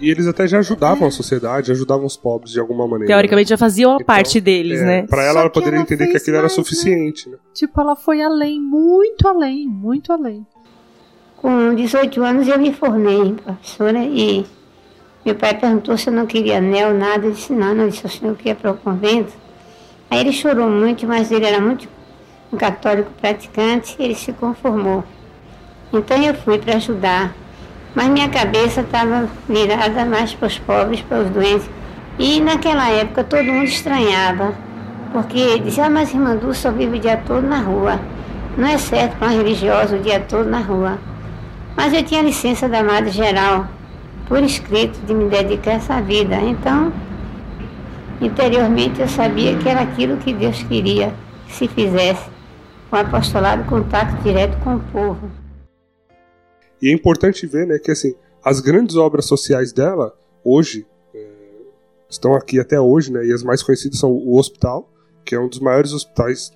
e 0.00 0.10
eles 0.10 0.26
até 0.26 0.46
já 0.46 0.58
ajudavam 0.58 1.08
a 1.08 1.10
sociedade, 1.10 1.70
ajudavam 1.70 2.04
os 2.06 2.16
pobres 2.16 2.52
de 2.52 2.60
alguma 2.60 2.86
maneira. 2.86 3.06
Teoricamente 3.06 3.50
já 3.50 3.58
faziam 3.58 3.92
a 3.92 3.94
então, 3.94 4.06
parte 4.06 4.40
deles, 4.40 4.80
é, 4.80 4.84
né? 4.84 5.06
Pra 5.06 5.22
ela, 5.22 5.40
ela 5.40 5.50
poderia 5.50 5.76
ela 5.76 5.82
entender 5.82 6.08
que 6.08 6.16
aquilo 6.16 6.36
mais, 6.36 6.52
era 6.52 6.60
né? 6.60 6.64
suficiente, 6.64 7.28
né? 7.28 7.36
né? 7.36 7.40
Tipo, 7.52 7.80
ela 7.80 7.96
foi 7.96 8.22
além, 8.22 8.60
muito 8.60 9.26
além, 9.28 9.68
muito 9.68 10.12
além. 10.12 10.46
Com 11.36 11.74
18 11.74 12.22
anos 12.22 12.48
eu 12.48 12.58
me 12.58 12.72
formei 12.72 13.34
professora 13.34 14.02
e 14.02 14.46
meu 15.24 15.34
pai 15.34 15.54
perguntou 15.54 15.96
se 15.96 16.08
eu 16.08 16.12
não 16.12 16.26
queria 16.26 16.58
anel, 16.58 16.94
nada. 16.94 17.26
Eu 17.26 17.32
disse, 17.32 17.52
não, 17.52 17.74
não, 17.74 17.88
disse, 17.88 18.04
o 18.04 18.08
senhor 18.08 18.36
queria 18.36 18.54
para 18.54 18.72
o 18.72 18.76
convento. 18.76 19.32
Aí 20.10 20.20
ele 20.20 20.32
chorou 20.32 20.68
muito, 20.68 21.06
mas 21.06 21.30
ele 21.30 21.46
era 21.46 21.60
muito 21.60 21.88
um 22.52 22.56
católico 22.56 23.10
praticante, 23.20 23.96
ele 23.98 24.14
se 24.14 24.32
conformou. 24.32 25.04
Então 25.92 26.22
eu 26.22 26.34
fui 26.34 26.58
para 26.58 26.76
ajudar 26.76 27.34
mas 27.94 28.08
minha 28.08 28.28
cabeça 28.28 28.80
estava 28.80 29.28
virada 29.48 30.04
mais 30.04 30.34
para 30.34 30.48
os 30.48 30.58
pobres, 30.58 31.00
para 31.02 31.20
os 31.20 31.30
doentes. 31.30 31.70
E 32.18 32.40
naquela 32.40 32.90
época 32.90 33.22
todo 33.24 33.44
mundo 33.44 33.64
estranhava, 33.64 34.52
porque 35.12 35.60
dizia, 35.60 35.86
ah, 35.86 35.90
mas 35.90 36.12
irmã 36.12 36.36
Dulce 36.36 36.60
só 36.60 36.72
vive 36.72 36.96
o 36.96 37.00
dia 37.00 37.16
todo 37.16 37.46
na 37.46 37.58
rua. 37.58 38.00
Não 38.56 38.66
é 38.66 38.78
certo 38.78 39.16
para 39.16 39.28
uma 39.28 39.36
religiosa 39.36 39.96
o 39.96 40.00
dia 40.00 40.20
todo 40.20 40.48
na 40.48 40.60
rua. 40.60 40.98
Mas 41.76 41.92
eu 41.92 42.02
tinha 42.02 42.22
licença 42.22 42.68
da 42.68 42.82
Madre 42.82 43.10
Geral, 43.10 43.66
por 44.26 44.42
escrito, 44.42 44.98
de 45.06 45.14
me 45.14 45.28
dedicar 45.28 45.72
a 45.72 45.74
essa 45.74 46.00
vida. 46.00 46.36
Então, 46.36 46.92
interiormente 48.20 49.00
eu 49.00 49.08
sabia 49.08 49.56
que 49.56 49.68
era 49.68 49.80
aquilo 49.80 50.16
que 50.16 50.32
Deus 50.32 50.62
queria 50.62 51.12
que 51.46 51.52
se 51.52 51.68
fizesse, 51.68 52.28
o 52.90 52.96
apostolado, 52.96 53.64
contato 53.64 54.14
direto 54.22 54.56
com 54.62 54.76
o 54.76 54.80
povo. 54.80 55.43
E 56.80 56.88
é 56.88 56.92
importante 56.92 57.46
ver, 57.46 57.66
né, 57.66 57.78
que 57.78 57.90
assim, 57.90 58.14
as 58.42 58.60
grandes 58.60 58.96
obras 58.96 59.24
sociais 59.24 59.72
dela, 59.72 60.14
hoje, 60.44 60.86
é, 61.14 61.26
estão 62.08 62.34
aqui 62.34 62.60
até 62.60 62.80
hoje, 62.80 63.12
né, 63.12 63.24
e 63.24 63.32
as 63.32 63.42
mais 63.42 63.62
conhecidas 63.62 63.98
são 63.98 64.12
o 64.12 64.36
hospital, 64.38 64.90
que 65.24 65.34
é 65.34 65.40
um 65.40 65.48
dos 65.48 65.60
maiores 65.60 65.92
hospitais, 65.92 66.52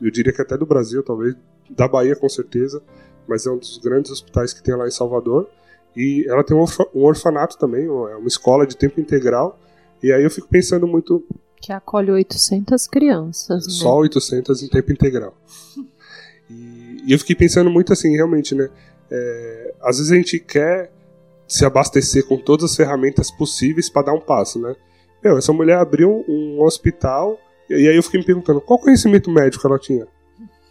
eu 0.00 0.10
diria 0.10 0.32
que 0.32 0.42
até 0.42 0.56
do 0.56 0.66
Brasil, 0.66 1.02
talvez, 1.02 1.36
da 1.70 1.86
Bahia 1.86 2.16
com 2.16 2.28
certeza, 2.28 2.82
mas 3.26 3.46
é 3.46 3.50
um 3.50 3.58
dos 3.58 3.78
grandes 3.78 4.10
hospitais 4.10 4.52
que 4.52 4.62
tem 4.62 4.74
lá 4.74 4.86
em 4.86 4.90
Salvador. 4.90 5.48
E 5.96 6.24
ela 6.28 6.42
tem 6.42 6.56
um, 6.56 6.64
um 6.94 7.04
orfanato 7.04 7.58
também, 7.58 7.86
é 7.86 8.16
uma 8.16 8.26
escola 8.26 8.66
de 8.66 8.76
tempo 8.76 9.00
integral. 9.00 9.58
E 10.02 10.12
aí 10.12 10.22
eu 10.24 10.30
fico 10.30 10.48
pensando 10.48 10.86
muito. 10.86 11.24
Que 11.60 11.72
acolhe 11.72 12.10
800 12.10 12.86
crianças. 12.88 13.66
Né? 13.66 13.72
Só 13.72 13.96
800 13.98 14.62
em 14.62 14.68
tempo 14.68 14.90
integral. 14.90 15.36
e, 16.50 17.02
e 17.06 17.12
eu 17.12 17.18
fiquei 17.18 17.36
pensando 17.36 17.70
muito 17.70 17.92
assim, 17.92 18.10
realmente, 18.16 18.54
né? 18.54 18.68
É, 19.14 19.74
às 19.82 19.98
vezes 19.98 20.10
a 20.10 20.16
gente 20.16 20.38
quer 20.38 20.90
se 21.46 21.66
abastecer 21.66 22.26
com 22.26 22.38
todas 22.38 22.70
as 22.70 22.76
ferramentas 22.76 23.30
possíveis 23.30 23.90
para 23.90 24.06
dar 24.06 24.14
um 24.14 24.20
passo, 24.20 24.58
né? 24.58 24.74
Meu, 25.22 25.36
essa 25.36 25.52
mulher 25.52 25.76
abriu 25.76 26.24
um, 26.26 26.62
hospital 26.62 27.38
e 27.68 27.86
aí 27.86 27.94
eu 27.94 28.02
fiquei 28.02 28.18
me 28.18 28.26
perguntando 28.26 28.60
qual 28.60 28.78
conhecimento 28.78 29.30
médico 29.30 29.66
ela 29.66 29.78
tinha? 29.78 30.06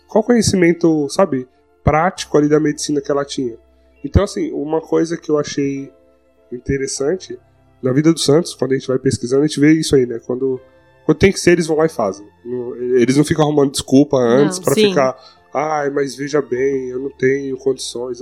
Qual 0.07 0.23
conhecimento, 0.23 1.07
sabe, 1.09 1.47
prático 1.83 2.35
ali 2.35 2.49
da 2.49 2.59
medicina 2.59 2.99
que 2.99 3.11
ela 3.11 3.23
tinha? 3.23 3.55
Então, 4.03 4.23
assim, 4.23 4.51
uma 4.51 4.81
coisa 4.81 5.15
que 5.15 5.29
eu 5.29 5.37
achei 5.37 5.91
interessante 6.51 7.37
na 7.81 7.93
vida 7.93 8.11
dos 8.11 8.25
santos, 8.25 8.55
quando 8.55 8.71
a 8.71 8.75
gente 8.75 8.87
vai 8.87 8.97
pesquisando, 8.97 9.43
a 9.43 9.47
gente 9.47 9.59
vê 9.59 9.73
isso 9.73 9.95
aí, 9.95 10.07
né? 10.07 10.19
Quando, 10.25 10.59
quando 11.05 11.17
tem 11.17 11.31
que 11.31 11.39
ser, 11.39 11.51
eles 11.51 11.67
vão 11.67 11.77
lá 11.77 11.85
e 11.85 11.89
fazem. 11.89 12.27
Eles 12.95 13.15
não 13.15 13.23
ficam 13.23 13.45
arrumando 13.45 13.71
desculpa 13.71 14.17
antes 14.17 14.59
para 14.59 14.73
ficar 14.73 15.15
ai, 15.53 15.89
mas 15.89 16.15
veja 16.15 16.41
bem, 16.41 16.89
eu 16.89 16.99
não 16.99 17.09
tenho 17.09 17.57
condições. 17.57 18.19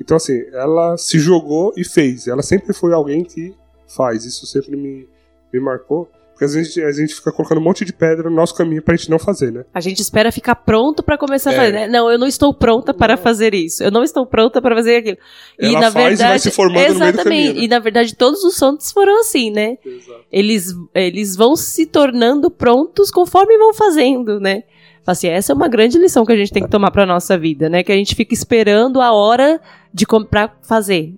Então, 0.00 0.16
assim, 0.16 0.44
ela 0.52 0.96
se 0.96 1.18
jogou 1.18 1.72
e 1.76 1.84
fez. 1.84 2.26
Ela 2.28 2.42
sempre 2.42 2.72
foi 2.72 2.92
alguém 2.92 3.24
que 3.24 3.54
faz. 3.86 4.24
Isso 4.24 4.46
sempre 4.46 4.76
me, 4.76 5.08
me 5.52 5.60
marcou. 5.60 6.08
Porque 6.38 6.44
às 6.44 6.54
vezes 6.54 6.78
a 6.78 6.92
gente 6.92 7.16
fica 7.16 7.32
colocando 7.32 7.58
um 7.58 7.64
monte 7.64 7.84
de 7.84 7.92
pedra 7.92 8.30
no 8.30 8.36
nosso 8.36 8.54
caminho 8.54 8.80
pra 8.80 8.94
gente 8.94 9.10
não 9.10 9.18
fazer, 9.18 9.50
né? 9.50 9.64
A 9.74 9.80
gente 9.80 10.00
espera 10.00 10.30
ficar 10.30 10.54
pronto 10.54 11.02
para 11.02 11.18
começar 11.18 11.50
é. 11.50 11.54
a 11.54 11.58
fazer, 11.58 11.72
né? 11.72 11.88
Não, 11.88 12.08
eu 12.08 12.16
não 12.16 12.28
estou 12.28 12.54
pronta 12.54 12.94
para 12.94 13.16
fazer 13.16 13.54
isso. 13.54 13.82
Eu 13.82 13.90
não 13.90 14.04
estou 14.04 14.24
pronta 14.24 14.62
para 14.62 14.76
fazer 14.76 14.98
aquilo. 14.98 15.18
Ela 15.58 15.72
e 15.72 15.74
na 15.74 15.90
faz 15.90 16.10
verdade, 16.10 16.28
vai 16.28 16.38
se 16.38 16.52
formando 16.52 16.86
exatamente, 16.86 17.00
no 17.00 17.08
meio 17.08 17.12
do 17.12 17.24
caminho, 17.24 17.54
né? 17.54 17.60
E 17.60 17.66
na 17.66 17.78
verdade 17.80 18.14
todos 18.14 18.44
os 18.44 18.54
santos 18.54 18.92
foram 18.92 19.18
assim, 19.18 19.50
né? 19.50 19.78
Exato. 19.84 20.24
Eles 20.30 20.76
eles 20.94 21.34
vão 21.34 21.56
se 21.56 21.86
tornando 21.86 22.48
prontos 22.52 23.10
conforme 23.10 23.58
vão 23.58 23.74
fazendo, 23.74 24.38
né? 24.38 24.62
Assim, 25.10 25.28
essa 25.28 25.52
é 25.52 25.54
uma 25.54 25.68
grande 25.68 25.98
lição 25.98 26.26
que 26.26 26.32
a 26.32 26.36
gente 26.36 26.52
tem 26.52 26.62
que 26.62 26.68
tomar 26.68 26.90
para 26.90 27.06
nossa 27.06 27.38
vida, 27.38 27.68
né? 27.68 27.82
Que 27.82 27.90
a 27.90 27.96
gente 27.96 28.14
fica 28.14 28.34
esperando 28.34 29.00
a 29.00 29.12
hora 29.12 29.60
de 29.92 30.04
comprar 30.04 30.58
fazer. 30.62 31.14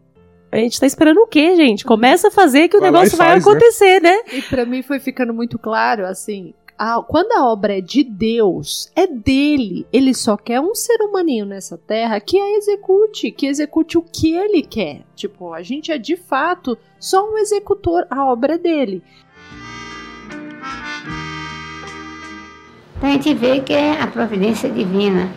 A 0.53 0.57
gente 0.57 0.79
tá 0.79 0.87
esperando 0.87 1.19
o 1.19 1.27
quê, 1.27 1.57
gente? 1.57 1.85
Começa 1.85 2.29
a 2.29 2.31
fazer 2.31 2.69
que 2.69 2.77
o 2.77 2.81
vai 2.81 2.91
negócio 2.91 3.17
vai 3.17 3.29
faz, 3.29 3.45
né? 3.45 3.51
acontecer, 3.51 4.01
né? 4.01 4.11
né? 4.11 4.23
E 4.33 4.43
para 4.43 4.65
mim 4.65 4.83
foi 4.83 5.01
ficando 5.01 5.35
muito 5.35 5.59
claro, 5.59 6.07
assim, 6.07 6.55
a, 6.79 7.03
quando 7.03 7.33
a 7.33 7.47
obra 7.47 7.77
é 7.77 7.81
de 7.83 8.03
Deus, 8.03 8.91
é 8.97 9.07
dele. 9.07 9.87
Ele 9.93 10.15
só 10.15 10.35
quer 10.35 10.61
um 10.61 10.75
ser 10.75 11.03
humaninho 11.03 11.45
nessa 11.45 11.77
terra 11.77 12.19
que 12.21 12.41
a 12.41 12.57
execute, 12.57 13.31
que 13.31 13.47
execute 13.47 13.99
o 13.99 14.03
que 14.03 14.33
ele 14.35 14.63
quer. 14.63 15.03
Tipo, 15.15 15.53
a 15.53 15.63
gente 15.63 15.93
é 15.93 15.99
de 15.99 16.17
fato 16.17 16.79
só 16.99 17.29
um 17.31 17.37
executor, 17.37 18.07
a 18.09 18.25
obra 18.25 18.55
é 18.55 18.59
dele. 18.59 19.03
Então 23.01 23.09
a 23.09 23.13
gente 23.15 23.33
vê 23.33 23.61
que 23.61 23.73
é 23.73 23.99
a 23.99 24.07
providência 24.07 24.69
divina. 24.69 25.31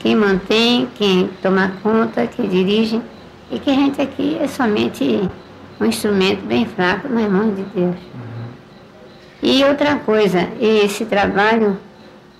Quem 0.00 0.16
mantém, 0.16 0.88
quem 0.96 1.30
toma 1.40 1.72
conta, 1.80 2.26
quem 2.26 2.48
dirige. 2.48 3.00
E 3.48 3.60
que 3.60 3.70
a 3.70 3.74
gente 3.74 4.02
aqui 4.02 4.36
é 4.40 4.48
somente 4.48 5.30
um 5.80 5.84
instrumento 5.84 6.44
bem 6.44 6.66
fraco 6.66 7.08
nas 7.08 7.30
mãos 7.30 7.54
de 7.54 7.62
Deus. 7.62 7.94
E 9.40 9.62
outra 9.62 9.94
coisa, 10.00 10.48
esse 10.60 11.04
trabalho 11.04 11.78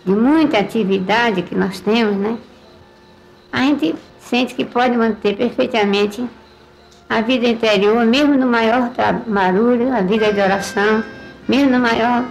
de 0.05 0.11
muita 0.11 0.59
atividade 0.59 1.43
que 1.43 1.55
nós 1.55 1.79
temos, 1.79 2.17
né? 2.17 2.37
A 3.53 3.61
gente 3.61 3.95
sente 4.19 4.53
que 4.53 4.65
pode 4.65 4.97
manter 4.97 5.37
perfeitamente 5.37 6.29
a 7.09 7.21
vida 7.21 7.47
interior, 7.47 8.05
mesmo 8.05 8.37
no 8.37 8.49
maior 8.49 8.91
barulho, 9.29 9.95
a 9.95 10.01
vida 10.01 10.33
de 10.33 10.41
oração, 10.41 11.05
mesmo 11.47 11.71
no 11.71 11.79
maior 11.79 12.25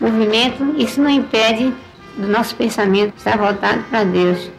movimento, 0.00 0.64
isso 0.76 1.00
não 1.00 1.10
impede 1.10 1.74
do 2.16 2.26
nosso 2.26 2.54
pensamento 2.56 3.16
estar 3.16 3.38
voltado 3.38 3.82
para 3.84 4.04
Deus. 4.04 4.50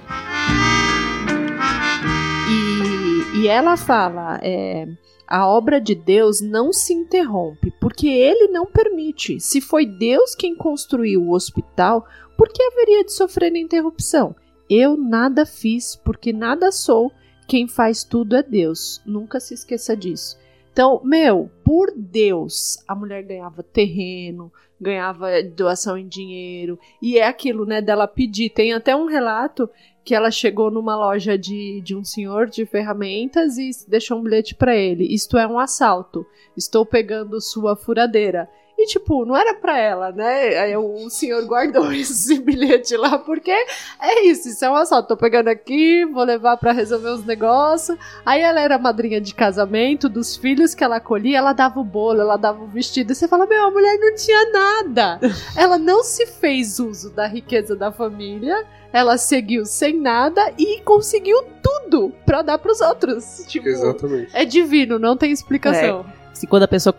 E, 2.49 3.39
e 3.39 3.47
ela 3.47 3.75
fala, 3.77 4.39
é, 4.41 4.87
a 5.27 5.47
obra 5.47 5.79
de 5.79 5.93
Deus 5.93 6.41
não 6.41 6.73
se 6.73 6.93
interrompe, 6.93 7.71
porque 7.79 8.07
ele 8.07 8.47
não 8.47 8.65
permite. 8.65 9.39
Se 9.39 9.61
foi 9.61 9.85
Deus 9.85 10.33
quem 10.33 10.55
construiu 10.55 11.21
o 11.21 11.33
hospital, 11.33 12.05
por 12.37 12.49
que 12.49 12.63
haveria 12.63 13.03
de 13.03 13.13
sofrer 13.13 13.55
interrupção? 13.55 14.35
Eu 14.69 14.95
nada 14.95 15.45
fiz, 15.45 15.95
porque 15.95 16.31
nada 16.31 16.71
sou, 16.71 17.11
quem 17.47 17.67
faz 17.67 18.03
tudo 18.03 18.35
é 18.35 18.43
Deus. 18.43 19.01
Nunca 19.05 19.39
se 19.39 19.53
esqueça 19.53 19.95
disso. 19.95 20.37
Então, 20.71 21.01
meu, 21.03 21.49
por 21.63 21.91
Deus, 21.95 22.77
a 22.87 22.95
mulher 22.95 23.23
ganhava 23.23 23.61
terreno, 23.61 24.51
ganhava 24.79 25.43
doação 25.43 25.97
em 25.97 26.07
dinheiro, 26.07 26.79
e 27.01 27.17
é 27.17 27.27
aquilo, 27.27 27.65
né, 27.65 27.81
dela 27.81 28.07
pedir. 28.07 28.49
Tem 28.49 28.73
até 28.73 28.95
um 28.95 29.05
relato 29.05 29.69
que 30.03 30.15
ela 30.15 30.31
chegou 30.31 30.71
numa 30.71 30.95
loja 30.95 31.37
de, 31.37 31.81
de 31.81 31.95
um 31.95 32.03
senhor 32.03 32.47
de 32.47 32.65
ferramentas 32.65 33.57
e 33.57 33.69
deixou 33.87 34.17
um 34.17 34.23
bilhete 34.23 34.55
para 34.55 34.75
ele. 34.75 35.13
Isto 35.13 35.37
é 35.37 35.45
um 35.45 35.59
assalto. 35.59 36.25
Estou 36.57 36.85
pegando 36.85 37.39
sua 37.39 37.75
furadeira. 37.75 38.49
E, 38.79 38.85
tipo, 38.85 39.25
não 39.25 39.35
era 39.35 39.53
pra 39.53 39.77
ela, 39.77 40.09
né? 40.09 40.57
Aí 40.57 40.77
o 40.77 41.09
senhor 41.09 41.43
guardou 41.45 41.91
esse 41.91 42.39
bilhete 42.39 42.95
lá, 42.95 43.17
porque 43.17 43.51
é 43.51 44.25
isso, 44.25 44.47
isso 44.47 44.63
é 44.63 44.69
um 44.69 44.75
assalto. 44.75 45.09
Tô 45.09 45.17
pegando 45.17 45.49
aqui, 45.49 46.05
vou 46.05 46.23
levar 46.23 46.55
para 46.55 46.71
resolver 46.71 47.09
os 47.09 47.25
negócios. 47.25 47.97
Aí 48.25 48.39
ela 48.39 48.61
era 48.61 48.77
madrinha 48.77 49.19
de 49.19 49.35
casamento 49.35 50.07
dos 50.07 50.37
filhos 50.37 50.73
que 50.73 50.81
ela 50.81 50.95
acolhia, 50.95 51.39
ela 51.39 51.51
dava 51.51 51.77
o 51.77 51.83
bolo, 51.83 52.21
ela 52.21 52.37
dava 52.37 52.63
o 52.63 52.67
vestido. 52.67 53.11
E 53.11 53.15
você 53.15 53.27
fala, 53.27 53.45
meu, 53.45 53.65
a 53.65 53.71
mulher 53.71 53.97
não 53.99 54.15
tinha 54.15 54.49
nada. 54.49 55.19
ela 55.57 55.77
não 55.77 56.01
se 56.01 56.25
fez 56.25 56.79
uso 56.79 57.09
da 57.09 57.27
riqueza 57.27 57.75
da 57.75 57.91
família 57.91 58.65
ela 58.91 59.19
seguiu 59.19 59.67
sem 59.67 59.99
nada 59.99 60.51
e 60.57 60.81
conseguiu 60.81 61.43
tudo 61.61 62.11
para 62.25 62.41
dar 62.41 62.57
para 62.57 62.71
os 62.71 62.81
outros. 62.81 63.45
Tipo, 63.47 63.67
Exatamente. 63.67 64.31
É 64.33 64.43
divino, 64.43 64.97
não 64.97 65.15
tem 65.15 65.31
explicação. 65.31 66.05
É 66.15 66.18
se 66.39 66.47
quando 66.47 66.63
a 66.63 66.67
pessoa 66.69 66.95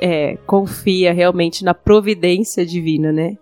é, 0.00 0.36
confia 0.46 1.12
realmente 1.12 1.64
na 1.64 1.74
providência 1.74 2.64
divina, 2.64 3.10
né? 3.10 3.36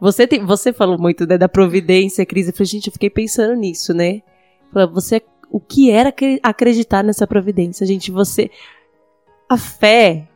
Você, 0.00 0.28
tem, 0.28 0.46
você 0.46 0.72
falou 0.72 0.96
muito 0.96 1.26
né, 1.26 1.36
da 1.36 1.48
providência, 1.48 2.24
Cris. 2.24 2.46
Eu 2.46 2.52
falei, 2.52 2.66
gente, 2.66 2.86
eu 2.86 2.92
fiquei 2.92 3.10
pensando 3.10 3.54
nisso, 3.56 3.92
né? 3.92 4.22
Você, 4.92 5.20
o 5.50 5.58
que 5.58 5.90
era 5.90 6.14
acreditar 6.40 7.02
nessa 7.02 7.26
providência, 7.26 7.84
gente? 7.84 8.12
Você, 8.12 8.48
a 9.48 9.56
fé. 9.56 10.28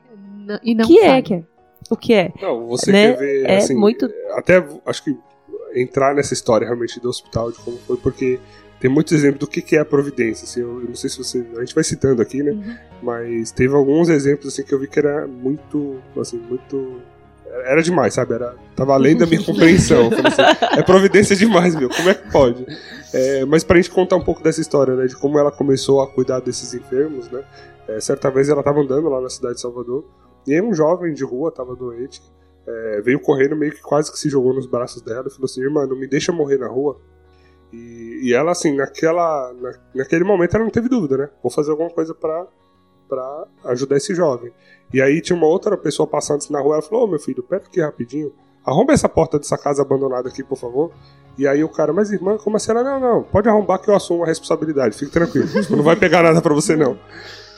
e 0.65 0.75
não 0.75 0.85
que 0.85 0.99
é 0.99 1.23
que 1.23 1.35
é? 1.35 1.45
O 1.89 1.97
que 1.97 2.13
é? 2.13 2.33
Não, 2.43 2.67
você 2.67 2.91
né? 2.91 3.13
quer 3.13 3.19
ver, 3.19 3.47
é 3.47 3.57
assim, 3.59 3.77
muito... 3.77 4.11
até 4.33 4.67
acho 4.85 5.05
que 5.05 5.17
entrar 5.77 6.13
nessa 6.13 6.35
história 6.35 6.67
realmente 6.67 6.99
do 6.99 7.09
hospital 7.09 7.53
de 7.53 7.59
como 7.59 7.77
foi, 7.79 7.97
porque 7.99 8.41
tem 8.81 8.91
muitos 8.91 9.13
exemplos 9.13 9.41
do 9.41 9.47
que, 9.47 9.61
que 9.61 9.77
é 9.77 9.81
a 9.81 9.85
providência. 9.85 10.45
Assim, 10.45 10.63
eu, 10.63 10.81
eu, 10.81 10.89
não 10.89 10.95
sei 10.95 11.11
se 11.11 11.19
você. 11.19 11.47
A 11.57 11.61
gente 11.61 11.75
vai 11.75 11.85
citando 11.85 12.23
aqui, 12.23 12.43
né? 12.43 12.53
Uhum. 12.53 12.77
Mas 13.03 13.53
teve 13.53 13.75
alguns 13.75 14.09
exemplos 14.09 14.49
assim, 14.49 14.65
que 14.65 14.73
eu 14.73 14.79
vi 14.79 14.89
que 14.89 14.99
era 14.99 15.27
muito. 15.27 15.99
Assim, 16.19 16.39
muito. 16.39 17.03
Era 17.67 17.83
demais, 17.83 18.15
sabe? 18.15 18.33
Era, 18.33 18.55
tava 18.75 18.95
além 18.95 19.19
da 19.19 19.27
minha 19.27 19.43
compreensão. 19.45 20.09
Assim, 20.09 20.79
é 20.79 20.83
providência 20.83 21.37
demais, 21.37 21.75
meu. 21.75 21.91
Como 21.91 22.09
é 22.09 22.15
que 22.15 22.31
pode? 22.33 22.65
É, 23.13 23.45
mas 23.45 23.63
pra 23.63 23.77
gente 23.77 23.91
contar 23.91 24.17
um 24.17 24.25
pouco 24.25 24.43
dessa 24.43 24.63
história, 24.63 24.97
né? 24.97 25.07
De 25.07 25.17
como 25.17 25.39
ela 25.39 25.53
começou 25.53 26.01
a 26.01 26.07
cuidar 26.07 26.41
desses 26.41 26.73
enfermos, 26.73 27.31
né? 27.31 27.45
É, 27.87 28.01
certa 28.01 28.31
vez 28.31 28.49
ela 28.49 28.63
tava 28.63 28.81
andando 28.81 29.11
lá 29.11 29.21
na 29.21 29.29
cidade 29.29 29.57
de 29.57 29.61
Salvador. 29.61 30.07
E 30.47 30.55
aí 30.55 30.63
um 30.63 30.73
jovem 30.73 31.13
de 31.13 31.23
rua 31.23 31.53
tava 31.53 31.77
doente. 31.77 32.23
É, 32.67 33.03
veio 33.03 33.21
correndo 33.21 33.55
meio 33.57 33.73
que 33.73 33.83
quase 33.83 34.11
que 34.11 34.19
se 34.19 34.31
jogou 34.31 34.55
nos 34.55 34.67
braços 34.67 35.03
dela 35.03 35.27
e 35.27 35.31
falou 35.31 35.45
assim: 35.45 35.61
Irmã, 35.61 35.87
não 35.87 35.99
me 35.99 36.07
deixa 36.07 36.33
morrer 36.33 36.57
na 36.57 36.69
rua. 36.69 36.99
E, 37.73 38.21
e 38.25 38.35
ela, 38.35 38.53
assim, 38.53 38.75
naquela, 38.75 39.53
na, 39.55 39.73
naquele 39.95 40.25
momento 40.25 40.55
ela 40.55 40.65
não 40.65 40.71
teve 40.71 40.89
dúvida, 40.89 41.17
né? 41.17 41.29
Vou 41.43 41.51
fazer 41.51 41.71
alguma 41.71 41.91
coisa 41.91 42.15
pra, 42.15 42.47
ajudar 43.65 43.97
esse 43.97 44.15
jovem. 44.15 44.53
E 44.93 45.01
aí 45.01 45.21
tinha 45.21 45.37
uma 45.37 45.47
outra 45.47 45.77
pessoa 45.77 46.07
passando 46.07 46.39
assim 46.39 46.53
na 46.53 46.61
rua, 46.61 46.75
ela 46.75 46.83
falou, 46.83 47.03
ô 47.03 47.05
oh, 47.05 47.11
meu 47.11 47.19
filho, 47.19 47.43
pera 47.43 47.63
aqui 47.65 47.81
rapidinho, 47.81 48.33
arromba 48.65 48.93
essa 48.93 49.09
porta 49.09 49.39
dessa 49.39 49.57
casa 49.57 49.83
abandonada 49.83 50.29
aqui, 50.29 50.43
por 50.43 50.59
favor. 50.59 50.93
E 51.39 51.47
aí 51.47 51.63
o 51.63 51.69
cara, 51.69 51.93
mas 51.93 52.11
irmã, 52.11 52.37
como 52.37 52.57
assim? 52.57 52.73
Ela, 52.73 52.83
não, 52.83 53.01
não, 53.01 53.23
pode 53.23 53.49
arrombar 53.49 53.81
que 53.81 53.89
eu 53.89 53.95
assumo 53.95 54.25
a 54.25 54.27
responsabilidade, 54.27 54.97
fique 54.97 55.13
tranquilo, 55.13 55.49
não 55.71 55.83
vai 55.83 55.97
pegar 55.97 56.23
nada 56.23 56.43
pra 56.43 56.53
você 56.53 56.77
não. 56.77 56.99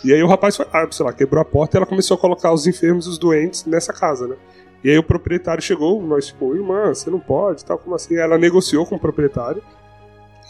E 0.05 0.13
aí 0.13 0.23
o 0.23 0.27
rapaz 0.27 0.57
foi, 0.57 0.67
ah, 0.73 0.87
sei 0.91 1.07
lá, 1.07 1.13
quebrou 1.13 1.41
a 1.41 1.45
porta 1.45 1.77
e 1.77 1.79
ela 1.79 1.87
começou 1.87 2.17
a 2.17 2.21
colocar 2.21 2.53
os 2.53 2.67
enfermos 2.67 3.07
e 3.07 3.09
os 3.09 3.19
doentes 3.19 3.65
nessa 3.65 3.93
casa, 3.93 4.27
né? 4.27 4.37
E 4.85 4.91
aí 4.91 4.99
o 4.99 5.03
proprietário 5.03 5.63
chegou, 5.63 6.03
nós, 6.03 6.27
tipo, 6.27 6.55
irmã, 6.57 6.93
você 6.93 7.09
não 7.09 7.21
pode, 7.21 7.65
tal, 7.65 7.79
como 7.79 7.95
assim? 7.95 8.17
Ela 8.17 8.37
negociou 8.37 8.85
com 8.85 8.97
o 8.97 8.99
proprietário 8.99 9.63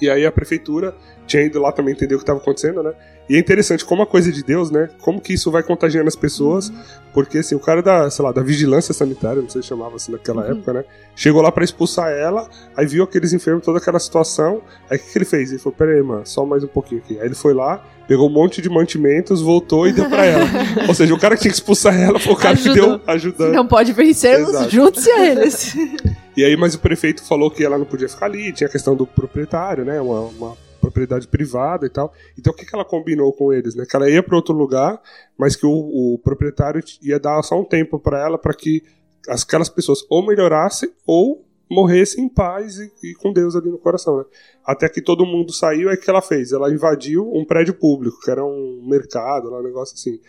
e 0.03 0.11
aí 0.11 0.27
a 0.27 0.33
prefeitura 0.33 0.95
tinha 1.27 1.43
ido 1.45 1.61
lá 1.61 1.71
também 1.71 1.95
entender 1.95 2.15
o 2.15 2.19
que 2.19 2.25
estava 2.25 2.41
acontecendo, 2.41 2.83
né? 2.83 2.93
E 3.29 3.37
é 3.37 3.39
interessante 3.39 3.85
como 3.85 4.03
a 4.03 4.07
coisa 4.07 4.33
de 4.33 4.43
Deus, 4.43 4.71
né? 4.71 4.91
Como 5.01 5.21
que 5.21 5.33
isso 5.33 5.51
vai 5.51 5.63
contagiando 5.63 6.09
as 6.09 6.17
pessoas, 6.17 6.69
uhum. 6.69 6.75
porque 7.15 7.39
assim, 7.39 7.55
o 7.55 7.61
cara 7.61 7.81
da, 7.81 8.11
sei 8.11 8.25
lá, 8.25 8.33
da 8.33 8.43
vigilância 8.43 8.93
sanitária, 8.93 9.41
não 9.41 9.49
sei 9.49 9.63
se 9.63 9.69
chamava 9.69 9.95
assim 9.97 10.11
naquela 10.11 10.43
uhum. 10.43 10.51
época, 10.51 10.73
né? 10.73 10.85
Chegou 11.15 11.41
lá 11.41 11.53
para 11.53 11.63
expulsar 11.63 12.11
ela, 12.11 12.49
aí 12.77 12.85
viu 12.85 13.05
aqueles 13.05 13.33
enfermos, 13.33 13.65
toda 13.65 13.79
aquela 13.79 14.01
situação, 14.01 14.61
aí 14.91 14.97
o 14.97 15.01
que, 15.01 15.13
que 15.13 15.19
ele 15.19 15.25
fez? 15.25 15.51
Ele 15.51 15.61
falou, 15.61 15.77
pera 15.77 15.93
aí, 15.93 16.03
mano, 16.03 16.27
só 16.27 16.45
mais 16.45 16.65
um 16.65 16.69
pouquinho 16.69 17.01
aqui. 17.01 17.19
Aí 17.21 17.27
ele 17.27 17.35
foi 17.37 17.55
lá, 17.55 17.85
pegou 18.09 18.29
um 18.29 18.33
monte 18.33 18.61
de 18.61 18.69
mantimentos, 18.69 19.41
voltou 19.41 19.87
e 19.87 19.93
deu 19.93 20.09
pra 20.09 20.27
ela. 20.27 20.47
Ou 20.89 20.95
seja, 20.95 21.15
o 21.15 21.19
cara 21.19 21.37
que 21.37 21.43
tinha 21.43 21.53
que 21.53 21.57
expulsar 21.57 21.99
ela 21.99 22.19
foi 22.19 22.33
o 22.33 22.37
cara 22.37 22.55
Ajudou. 22.55 22.75
que 22.75 22.81
deu 22.81 23.01
ajudando. 23.07 23.53
Não 23.53 23.67
pode 23.67 23.93
vencer, 23.93 24.45
junte-se 24.69 25.11
a 25.11 25.31
eles. 25.31 25.77
E 26.37 26.45
aí, 26.45 26.57
mas 26.57 26.75
o 26.75 26.81
prefeito 26.81 27.23
falou 27.23 27.51
que 27.51 27.65
ela 27.65 27.77
não 27.77 27.85
podia 27.85 28.09
ficar 28.09 28.27
ali, 28.27 28.53
tinha 28.53 28.69
a 28.69 28.73
questão 28.73 28.97
do 28.97 29.07
proprietário, 29.07 29.85
né? 29.85 30.01
Uma, 30.01 30.21
uma 30.21 30.57
propriedade 30.81 31.29
privada 31.29 31.87
e 31.87 31.91
tal. 31.91 32.13
Então 32.39 32.53
o 32.53 32.57
que, 32.57 32.67
que 32.67 32.75
ela 32.75 32.85
combinou 32.85 33.33
com 33.33 33.53
eles, 33.53 33.75
né? 33.75 33.85
Que 33.89 33.95
ela 33.95 34.11
ia 34.11 34.23
para 34.23 34.37
outro 34.37 34.55
lugar, 34.55 35.01
mas 35.39 35.55
que 35.55 35.67
o, 35.67 35.71
o 35.71 36.19
proprietário 36.19 36.83
ia 37.01 37.21
dar 37.21 37.43
só 37.43 37.61
um 37.61 37.65
tempo 37.65 37.99
para 37.99 38.21
ela 38.21 38.37
para 38.37 38.55
que 38.55 38.83
aquelas 39.29 39.69
pessoas 39.69 40.01
ou 40.11 40.27
melhorassem 40.27 40.91
ou 41.07 41.45
morressem 41.71 42.25
em 42.25 42.29
paz 42.29 42.79
e, 42.79 42.93
e, 43.03 43.15
com 43.15 43.33
Deus 43.33 43.57
ali 43.57 43.71
no 43.71 43.79
coração, 43.79 44.19
né? 44.19 44.25
Até 44.65 44.89
que 44.89 45.01
todo 45.01 45.25
mundo 45.25 45.53
saiu, 45.53 45.91
é 45.91 45.97
que 45.97 46.11
ela 46.11 46.21
fez? 46.21 46.53
Ela 46.53 46.73
invadiu 46.73 47.31
um 47.33 47.45
prédio 47.45 47.73
público, 47.75 48.21
que 48.21 48.31
era 48.31 48.45
um 48.45 48.85
mercado, 48.87 49.55
um 49.55 49.63
negócio 49.63 49.95
assim. 49.95 50.21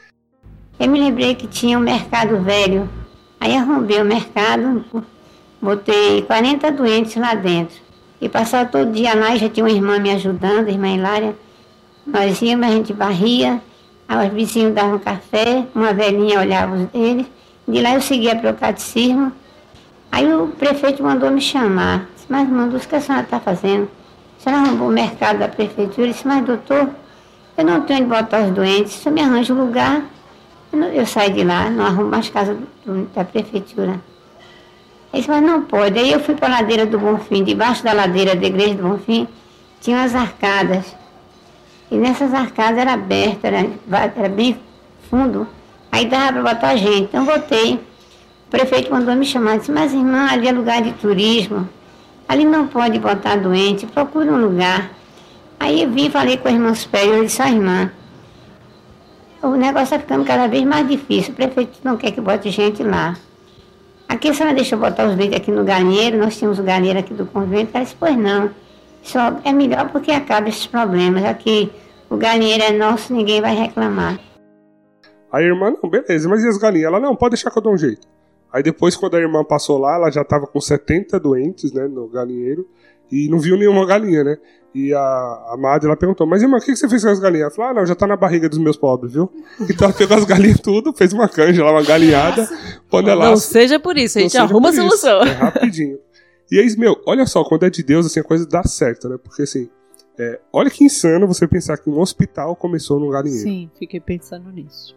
Eu 0.80 0.90
me 0.90 1.00
lembrei 1.00 1.36
que 1.36 1.48
tinha 1.48 1.78
um 1.78 1.82
mercado 1.82 2.42
velho. 2.42 2.90
Aí 3.40 3.58
arrombei 3.58 4.02
o 4.02 4.06
mercado, 4.06 4.86
Botei 5.64 6.22
40 6.24 6.74
doentes 6.74 7.16
lá 7.16 7.36
dentro. 7.36 7.78
E 8.20 8.28
passava 8.28 8.66
todo 8.66 8.92
dia 8.92 9.16
lá, 9.16 9.34
já 9.38 9.48
tinha 9.48 9.66
uma 9.66 9.72
irmã 9.72 9.98
me 9.98 10.12
ajudando, 10.12 10.68
a 10.68 10.70
irmã 10.72 10.90
Hilária. 10.90 11.34
Nós 12.06 12.42
íamos, 12.42 12.68
a 12.68 12.72
gente 12.72 12.92
varria, 12.92 13.62
os 14.10 14.34
vizinhos 14.34 14.74
davam 14.74 15.00
café, 15.00 15.66
uma 15.74 15.94
velhinha 15.94 16.42
olhava 16.42 16.90
eles. 16.94 17.28
De 17.66 17.80
lá 17.80 17.94
eu 17.94 18.02
seguia 18.02 18.36
para 18.36 18.52
o 18.52 18.54
catecismo. 18.54 19.32
Aí 20.12 20.34
o 20.34 20.50
prefeito 20.50 21.02
mandou 21.02 21.32
me 21.32 21.40
chamar. 21.40 22.10
Disse, 22.14 22.26
mas 22.28 22.50
mandou, 22.50 22.78
o 22.78 22.82
que 22.86 22.96
a 22.98 23.00
senhora 23.00 23.24
está 23.24 23.40
fazendo? 23.40 23.88
A 24.38 24.44
senhora 24.44 24.64
arrumou 24.64 24.90
o 24.90 24.92
mercado 24.92 25.40
da 25.40 25.48
prefeitura? 25.48 26.08
Eu 26.08 26.12
disse, 26.12 26.28
mas 26.28 26.44
doutor, 26.46 26.90
eu 27.58 27.64
não 27.64 27.80
tenho 27.84 28.02
onde 28.02 28.10
botar 28.10 28.44
os 28.44 28.52
doentes, 28.52 28.92
se 28.92 29.08
eu 29.08 29.14
me 29.14 29.22
arranjo 29.22 29.54
lugar, 29.54 30.04
eu, 30.74 30.80
não, 30.80 30.88
eu 30.90 31.06
saio 31.06 31.34
de 31.34 31.46
lá, 31.46 31.70
não 31.70 31.86
arrumo 31.86 32.10
mais 32.10 32.28
casa 32.28 32.54
do, 32.86 33.06
da 33.16 33.24
prefeitura. 33.24 33.98
Ele 35.14 35.22
disse, 35.22 35.30
mas 35.30 35.44
não 35.44 35.62
pode. 35.62 36.00
Aí 36.00 36.12
eu 36.12 36.20
fui 36.20 36.34
para 36.34 36.48
a 36.48 36.60
ladeira 36.60 36.88
do 36.88 36.98
Bonfim, 36.98 37.44
debaixo 37.44 37.84
da 37.84 37.94
ladeira 37.94 38.36
da 38.36 38.48
igreja 38.48 38.74
do 38.74 38.82
Bonfim, 38.82 39.28
tinha 39.80 39.98
umas 39.98 40.16
arcadas. 40.16 40.96
E 41.92 41.96
nessas 41.96 42.34
arcadas 42.34 42.80
era 42.80 42.94
aberta, 42.94 43.48
era, 43.48 43.70
era 44.18 44.30
bem 44.30 44.60
fundo. 45.10 45.48
Aí 45.92 46.08
dava 46.08 46.42
para 46.42 46.56
botar 46.56 46.76
gente. 46.76 47.04
Então 47.04 47.24
voltei. 47.24 47.76
O 47.76 48.50
prefeito 48.50 48.92
mandou 48.92 49.16
me 49.16 49.24
chamar. 49.24 49.60
Disse, 49.60 49.72
mas 49.72 49.94
irmã, 49.94 50.28
ali 50.32 50.48
é 50.48 50.52
lugar 50.52 50.82
de 50.82 50.92
turismo. 50.94 51.70
Ali 52.28 52.46
não 52.46 52.66
pode 52.66 52.98
botar 52.98 53.36
doente, 53.36 53.86
procura 53.86 54.32
um 54.32 54.38
lugar. 54.38 54.90
Aí 55.60 55.84
eu 55.84 55.92
vim 55.92 56.10
falei 56.10 56.38
com 56.38 56.48
a 56.48 56.52
irmã 56.52 56.74
superior, 56.74 57.18
eu 57.18 57.26
disse, 57.26 57.42
irmã, 57.44 57.92
o 59.44 59.52
negócio 59.52 59.84
está 59.84 60.00
ficando 60.00 60.26
cada 60.26 60.48
vez 60.48 60.64
mais 60.64 60.88
difícil. 60.88 61.34
O 61.34 61.36
prefeito 61.36 61.80
não 61.84 61.98
quer 61.98 62.12
que 62.12 62.20
bote 62.20 62.50
gente 62.50 62.82
lá. 62.82 63.16
Aqui 64.14 64.30
a 64.30 64.34
senhora 64.34 64.56
deixa 64.56 64.76
eu 64.76 64.80
botar 64.80 65.08
os 65.08 65.16
leitos 65.16 65.38
aqui 65.38 65.52
no 65.52 65.64
galinheiro, 65.64 66.18
nós 66.18 66.38
tínhamos 66.38 66.60
o 66.60 66.64
galinheiro 66.64 67.00
aqui 67.00 67.14
do 67.14 67.26
convento. 67.26 67.72
Ela 67.74 67.84
disse, 67.84 67.96
pois 68.00 68.16
não, 68.18 68.52
só 69.02 69.40
é 69.44 69.52
melhor 69.52 69.90
porque 69.92 70.12
acaba 70.12 70.48
esses 70.48 70.68
problemas. 70.68 71.24
Aqui 71.26 71.72
o 72.10 72.18
galinheiro 72.18 72.64
é 72.64 72.72
nosso, 72.72 73.14
ninguém 73.14 73.42
vai 73.42 73.56
reclamar. 73.56 74.20
Aí 75.32 75.44
a 75.44 75.48
irmã, 75.48 75.74
não, 75.82 75.90
beleza, 75.90 76.30
mas 76.30 76.44
e 76.44 76.48
as 76.48 76.58
galinhas? 76.58 76.88
Ela, 76.88 77.00
não, 77.00 77.16
pode 77.16 77.32
deixar 77.32 77.50
que 77.50 77.58
eu 77.58 77.62
dou 77.62 77.74
um 77.74 77.78
jeito. 77.78 78.08
Aí 78.52 78.62
depois, 78.62 78.96
quando 78.96 79.16
a 79.16 79.20
irmã 79.20 79.44
passou 79.44 79.80
lá, 79.80 79.96
ela 79.96 80.12
já 80.12 80.24
tava 80.24 80.46
com 80.46 80.62
70 80.62 81.20
doentes, 81.20 81.74
né, 81.74 81.88
no 81.88 82.08
galinheiro, 82.08 82.68
e 83.12 83.28
não 83.28 83.40
viu 83.40 83.58
nenhuma 83.58 83.86
galinha, 83.86 84.24
né? 84.24 84.38
E 84.76 84.94
a, 84.94 85.00
a 85.00 85.58
Madre, 85.58 85.88
ela 85.88 85.96
perguntou, 85.96 86.26
mas 86.26 86.42
irmã, 86.42 86.58
o 86.58 86.60
que, 86.60 86.68
que 86.68 86.76
você 86.76 86.90
fez 86.90 87.04
com 87.04 87.10
as 87.10 87.20
galinhas? 87.20 87.46
Ela 87.46 87.52
falou, 87.52 87.72
ah, 87.72 87.74
não, 87.76 87.86
já 87.86 87.94
tá 87.94 88.08
na 88.08 88.16
barriga 88.16 88.50
dos 88.50 88.58
meus 88.58 88.76
pobres, 88.78 89.14
viu? 89.14 89.32
Então 89.70 89.88
ela 89.88 89.98
pegou 89.98 90.18
as 90.18 90.26
galinhas 90.26 90.60
tudo, 90.60 90.94
fez 90.94 91.14
uma 91.14 91.28
canja 91.30 91.64
lá, 91.64 91.72
uma 91.72 91.84
galinhada, 91.84 92.48
panelaço. 93.02 93.30
Não 93.32 93.38
seja 93.38 93.80
por 93.80 93.98
isso, 93.98 94.18
a 94.18 94.22
gente 94.22 94.38
arruma 94.38 94.70
a 94.70 94.74
solução. 94.74 95.22
É 95.24 95.32
rapidinho. 95.32 96.00
E 96.52 96.60
aí, 96.60 96.78
meu, 96.78 97.02
olha 97.06 97.26
só, 97.26 97.44
quando 97.44 97.64
é 97.66 97.70
de 97.70 97.82
Deus, 97.84 98.06
assim, 98.06 98.20
a 98.20 98.24
coisa 98.24 98.46
dá 98.46 98.64
certo, 98.64 99.10
né? 99.10 99.18
Porque 99.22 99.42
assim, 99.44 99.70
é, 100.20 100.40
olha 100.52 100.70
que 100.70 100.84
insano 100.84 101.26
você 101.28 101.48
pensar 101.48 101.78
que 101.78 101.90
um 101.90 102.00
hospital 102.00 102.56
começou 102.56 103.00
num 103.00 103.10
galinheiro. 103.10 103.44
Sim, 103.44 103.70
fiquei 103.80 104.00
pensando 104.00 104.52
nisso. 104.52 104.96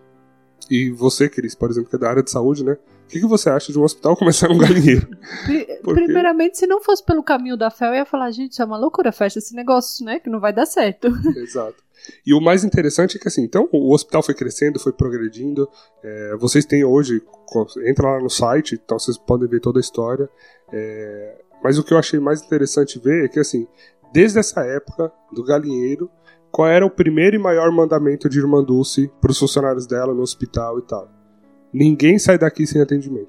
E 0.70 0.90
você, 0.90 1.28
Cris, 1.28 1.54
por 1.54 1.70
exemplo, 1.70 1.88
que 1.88 1.96
é 1.96 1.98
da 1.98 2.11
área 2.11 2.22
de 2.22 2.30
saúde, 2.30 2.64
né? 2.64 2.72
O 2.72 3.09
que, 3.09 3.20
que 3.20 3.26
você 3.26 3.48
acha 3.48 3.70
de 3.72 3.78
um 3.78 3.85
hospital 3.85 4.16
começar 4.16 4.48
num 4.48 4.59
galinheiro? 4.59 5.06
Pri- 5.44 5.64
Primeiramente, 5.85 6.59
se 6.59 6.66
não 6.66 6.80
fosse 6.82 7.04
pelo 7.04 7.22
caminho 7.22 7.56
da 7.56 7.70
fé, 7.70 7.88
eu 7.88 7.94
ia 7.94 8.04
falar, 8.04 8.30
gente, 8.32 8.50
isso 8.52 8.62
é 8.62 8.64
uma 8.64 8.76
loucura, 8.76 9.12
fecha 9.12 9.38
esse 9.38 9.54
negócio, 9.54 10.04
né? 10.04 10.18
Que 10.18 10.28
não 10.28 10.40
vai 10.40 10.52
dar 10.52 10.66
certo. 10.66 11.06
Exato. 11.38 11.76
E 12.25 12.35
o 12.35 12.40
mais 12.40 12.64
interessante 12.64 13.16
é 13.16 13.21
que 13.21 13.29
assim, 13.29 13.42
então 13.42 13.69
o 13.73 13.92
hospital 13.92 14.23
foi 14.23 14.35
crescendo, 14.35 14.79
foi 14.79 14.92
progredindo. 14.92 15.69
é, 16.03 16.37
vocês 16.37 16.64
têm 16.64 16.85
hoje, 16.85 17.23
entra 17.87 18.12
lá 18.12 18.21
no 18.21 18.31
site, 18.31 18.81
então 18.83 18.99
vocês 18.99 19.19
podem 19.19 19.49
ver 19.49 19.61
toda 19.61 19.79
a 19.79 19.81
história. 19.81 20.29
é, 20.73 21.38
mas 21.62 21.79
o 21.79 21.85
que 21.85 21.92
eu 21.92 21.99
achei 21.99 22.21
mais 22.21 22.42
interessante 22.42 22.99
ver 22.99 23.25
é 23.25 23.29
que 23.29 23.40
assim, 23.40 23.66
desde 24.12 24.38
essa 24.38 24.61
época 24.61 25.12
do 25.33 25.42
galinheiro, 25.42 26.11
qual 26.51 26.69
era 26.69 26.87
o 26.87 26.90
primeiro 26.90 27.37
e 27.37 27.38
maior 27.38 27.71
mandamento 27.71 28.29
de 28.29 28.38
Irmã 28.38 28.62
Dulce 28.62 29.11
para 29.21 29.31
os 29.31 29.38
funcionários 29.38 29.87
dela 29.87 30.14
no 30.14 30.23
hospital 30.23 30.79
e 30.79 30.83
tal? 30.83 31.11
Ninguém 31.73 32.19
sai 32.19 32.38
daqui 32.38 32.66
sem 32.66 32.81
atendimento. 32.81 33.29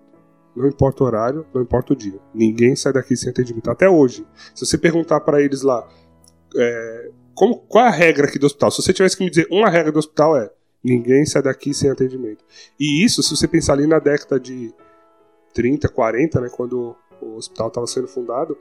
Não 0.55 0.67
importa 0.67 1.03
o 1.03 1.07
horário, 1.07 1.45
não 1.53 1.61
importa 1.61 1.93
o 1.93 1.95
dia. 1.95 2.19
Ninguém 2.33 2.75
sai 2.75 2.93
daqui 2.93 3.15
sem 3.15 3.29
atendimento. 3.29 3.69
Até 3.69 3.89
hoje. 3.89 4.25
Se 4.55 4.65
você 4.65 4.77
perguntar 4.77 5.19
para 5.19 5.41
eles 5.41 5.61
lá, 5.61 5.87
é, 6.55 7.11
como, 7.37 7.55
qual 7.55 7.85
é 7.85 7.87
a 7.87 7.91
regra 7.91 8.25
aqui 8.25 8.39
do 8.39 8.47
hospital? 8.47 8.71
Se 8.71 8.81
você 8.81 8.91
tivesse 8.91 9.15
que 9.15 9.23
me 9.23 9.29
dizer 9.29 9.47
uma 9.51 9.69
regra 9.69 9.91
do 9.91 9.99
hospital 9.99 10.35
é 10.35 10.49
ninguém 10.83 11.23
sai 11.23 11.43
daqui 11.43 11.71
sem 11.71 11.87
atendimento. 11.87 12.43
E 12.79 13.05
isso, 13.05 13.21
se 13.21 13.29
você 13.29 13.47
pensar 13.47 13.73
ali 13.73 13.85
na 13.85 13.99
década 13.99 14.39
de 14.39 14.73
30, 15.53 15.87
40, 15.87 16.41
né, 16.41 16.49
quando 16.49 16.95
o 17.21 17.35
hospital 17.35 17.67
estava 17.67 17.85
sendo 17.85 18.07
fundado, 18.07 18.57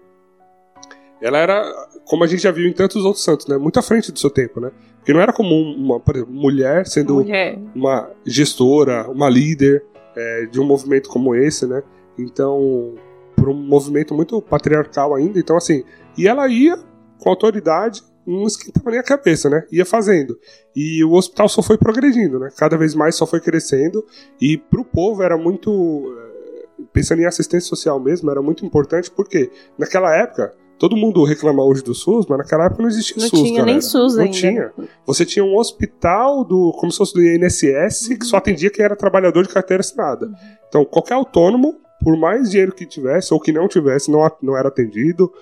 ela 1.22 1.38
era, 1.38 1.64
como 2.04 2.22
a 2.22 2.26
gente 2.26 2.42
já 2.42 2.50
viu 2.50 2.68
em 2.68 2.72
tantos 2.74 3.02
outros 3.02 3.24
santos, 3.24 3.46
né, 3.46 3.56
muito 3.56 3.78
à 3.78 3.82
frente 3.82 4.12
do 4.12 4.18
seu 4.18 4.28
tempo, 4.28 4.60
né? 4.60 4.70
Porque 4.98 5.14
não 5.14 5.22
era 5.22 5.32
comum 5.32 5.74
uma, 5.74 5.98
por 5.98 6.14
exemplo, 6.14 6.34
mulher 6.34 6.86
sendo 6.86 7.14
Mulher. 7.14 7.58
uma 7.74 8.10
gestora, 8.26 9.10
uma 9.10 9.30
líder 9.30 9.82
é, 10.14 10.46
de 10.46 10.60
um 10.60 10.64
movimento 10.64 11.08
como 11.08 11.34
esse, 11.34 11.66
né? 11.66 11.82
Então, 12.18 12.94
por 13.34 13.48
um 13.48 13.54
movimento 13.54 14.14
muito 14.14 14.42
patriarcal 14.42 15.14
ainda, 15.14 15.38
então 15.38 15.56
assim, 15.56 15.82
e 16.18 16.28
ela 16.28 16.46
ia 16.46 16.76
com 17.18 17.30
autoridade, 17.30 18.02
não 18.26 18.44
esquentava 18.44 18.90
nem 18.90 18.98
a 18.98 19.02
cabeça, 19.02 19.48
né? 19.48 19.64
Ia 19.70 19.84
fazendo. 19.84 20.38
E 20.74 21.04
o 21.04 21.12
hospital 21.12 21.48
só 21.48 21.62
foi 21.62 21.78
progredindo, 21.78 22.38
né? 22.38 22.50
Cada 22.56 22.76
vez 22.76 22.94
mais 22.94 23.14
só 23.14 23.26
foi 23.26 23.40
crescendo 23.40 24.04
e 24.40 24.56
pro 24.58 24.84
povo 24.84 25.22
era 25.22 25.36
muito 25.36 25.70
eh, 26.18 26.82
pensando 26.92 27.20
em 27.22 27.26
assistência 27.26 27.68
social 27.68 28.00
mesmo, 28.00 28.30
era 28.30 28.42
muito 28.42 28.64
importante 28.66 29.10
porque 29.10 29.50
naquela 29.78 30.14
época 30.16 30.52
Todo 30.78 30.94
mundo 30.96 31.24
reclama 31.24 31.64
hoje 31.64 31.82
do 31.82 31.94
SUS, 31.94 32.26
mas 32.28 32.36
naquela 32.38 32.66
época 32.66 32.82
não 32.82 32.88
existia 32.90 33.16
Não 33.22 33.28
SUS, 33.28 33.40
tinha 33.40 33.52
galera. 33.60 33.72
nem 33.72 33.80
SUS 33.80 34.14
não 34.14 34.24
ainda. 34.24 34.36
tinha. 34.36 34.72
Você 35.06 35.24
tinha 35.24 35.42
um 35.44 35.56
hospital 35.56 36.44
do, 36.44 36.70
como 36.78 36.92
se 36.92 36.98
fosse 36.98 37.14
do 37.14 37.22
INSS, 37.22 38.08
que 38.08 38.26
só 38.26 38.36
atendia 38.36 38.68
quem 38.70 38.84
era 38.84 38.94
trabalhador 38.94 39.42
de 39.46 39.48
carteira 39.52 39.80
assinada. 39.80 40.30
Então, 40.68 40.84
qualquer 40.84 41.14
autônomo, 41.14 41.76
por 42.04 42.14
mais 42.18 42.50
dinheiro 42.50 42.74
que 42.74 42.84
tivesse 42.84 43.32
ou 43.32 43.40
que 43.40 43.52
não 43.52 43.66
tivesse, 43.68 44.10
não, 44.10 44.30
não 44.42 44.56
era 44.56 44.68
atendido. 44.68 45.32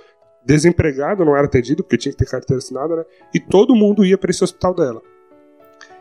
Desempregado 0.44 1.24
não 1.24 1.36
era 1.36 1.46
atendido, 1.46 1.82
porque 1.82 1.96
tinha 1.96 2.12
que 2.12 2.18
ter 2.18 2.26
carteira 2.26 2.58
assinada, 2.58 2.96
né? 2.96 3.04
E 3.32 3.40
todo 3.40 3.74
mundo 3.74 4.04
ia 4.04 4.18
para 4.18 4.30
esse 4.30 4.44
hospital 4.44 4.74
dela. 4.74 5.02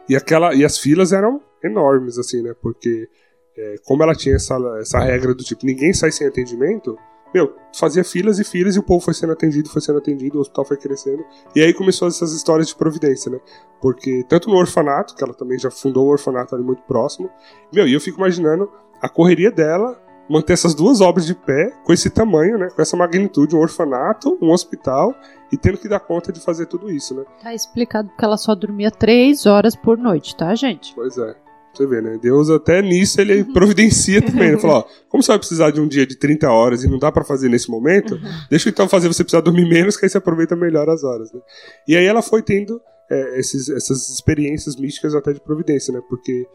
E, 0.08 0.16
aquela, 0.16 0.54
e 0.54 0.66
as 0.66 0.78
filas 0.78 1.14
eram 1.14 1.42
enormes, 1.64 2.18
assim, 2.18 2.42
né? 2.42 2.54
Porque, 2.62 3.08
é, 3.58 3.76
como 3.86 4.04
ela 4.04 4.14
tinha 4.14 4.36
essa, 4.36 4.56
essa 4.80 5.00
regra 5.00 5.34
do 5.34 5.44
tipo, 5.44 5.66
ninguém 5.66 5.94
sai 5.94 6.12
sem 6.12 6.28
atendimento, 6.28 6.98
meu, 7.34 7.56
fazia 7.74 8.04
filas 8.04 8.38
e 8.38 8.44
filas 8.44 8.76
e 8.76 8.80
o 8.80 8.84
povo 8.84 9.04
foi 9.04 9.14
sendo 9.14 9.34
atendido, 9.34 9.68
foi 9.68 9.82
sendo 9.82 9.98
atendido, 9.98 10.38
o 10.38 10.42
hospital 10.42 10.66
foi 10.66 10.78
crescendo. 10.78 11.26
E 11.56 11.62
aí 11.62 11.74
começou 11.74 12.08
essas 12.08 12.32
histórias 12.32 12.68
de 12.68 12.76
providência, 12.76 13.32
né? 13.32 13.40
Porque 13.82 14.24
tanto 14.30 14.50
no 14.50 14.56
orfanato, 14.56 15.16
que 15.16 15.24
ela 15.24 15.34
também 15.34 15.58
já 15.58 15.72
fundou 15.72 16.08
um 16.08 16.12
orfanato 16.12 16.54
ali 16.54 16.64
muito 16.64 16.84
próximo, 16.84 17.30
meu, 17.72 17.88
e 17.88 17.94
eu 17.94 18.00
fico 18.00 18.20
imaginando 18.20 18.70
a 19.02 19.10
correria 19.10 19.52
dela 19.52 20.00
manter 20.30 20.54
essas 20.54 20.74
duas 20.74 21.02
obras 21.02 21.26
de 21.26 21.36
pé 21.36 21.72
com 21.84 21.92
esse 21.94 22.10
tamanho, 22.10 22.58
né? 22.58 22.70
Com 22.76 22.82
essa 22.82 22.96
magnitude, 22.98 23.56
um 23.56 23.60
orfanato, 23.60 24.38
um 24.42 24.52
hospital 24.52 25.14
e 25.52 25.58
tendo 25.58 25.78
que 25.78 25.88
dar 25.90 26.00
conta 26.00 26.32
de 26.32 26.40
fazer 26.40 26.66
tudo 26.66 26.90
isso, 26.90 27.14
né? 27.14 27.24
Tá 27.42 27.54
explicado 27.54 28.10
que 28.18 28.24
ela 28.26 28.38
só 28.38 28.56
dormia 28.56 28.90
três 28.90 29.46
horas 29.46 29.76
por 29.76 29.98
noite, 29.98 30.36
tá, 30.36 30.54
gente? 30.56 30.94
Pois 30.96 31.18
é. 31.18 31.36
Você 31.74 31.88
vê, 31.88 32.02
né? 32.02 32.20
Deus 32.22 32.52
até 32.52 32.84
nisso 32.84 33.20
ele 33.20 33.44
providencia 33.46 34.22
também. 34.22 34.50
Ele 34.54 34.60
falou, 34.60 34.78
ó, 34.78 34.84
como 35.10 35.24
você 35.24 35.30
vai 35.32 35.40
precisar 35.40 35.72
de 35.72 35.82
um 35.82 35.88
dia 35.88 36.06
de 36.06 36.16
30 36.16 36.48
horas 36.48 36.84
e 36.84 36.88
não 36.88 37.00
dá 37.00 37.12
pra 37.12 37.24
fazer 37.24 37.50
nesse 37.50 37.68
momento, 37.72 38.16
deixa 38.48 38.70
eu 38.70 38.72
então 38.72 38.88
fazer 38.88 39.08
você 39.08 39.24
precisar 39.24 39.42
dormir 39.42 39.68
menos, 39.68 39.98
que 39.98 40.06
aí 40.06 40.10
você 40.10 40.20
aproveita 40.20 40.56
melhor 40.56 40.88
as 40.88 41.04
horas, 41.04 41.34
né? 41.34 41.40
E 41.88 41.98
aí 41.98 42.06
ela 42.06 42.22
foi 42.22 42.44
tendo 42.44 42.80
é, 43.10 43.40
esses- 43.40 43.70
essas 43.70 44.08
experiências 44.10 44.76
místicas 44.76 45.16
até 45.16 45.34
de 45.34 45.42
providência, 45.42 45.92
né? 45.92 46.00
Porque 46.08 46.46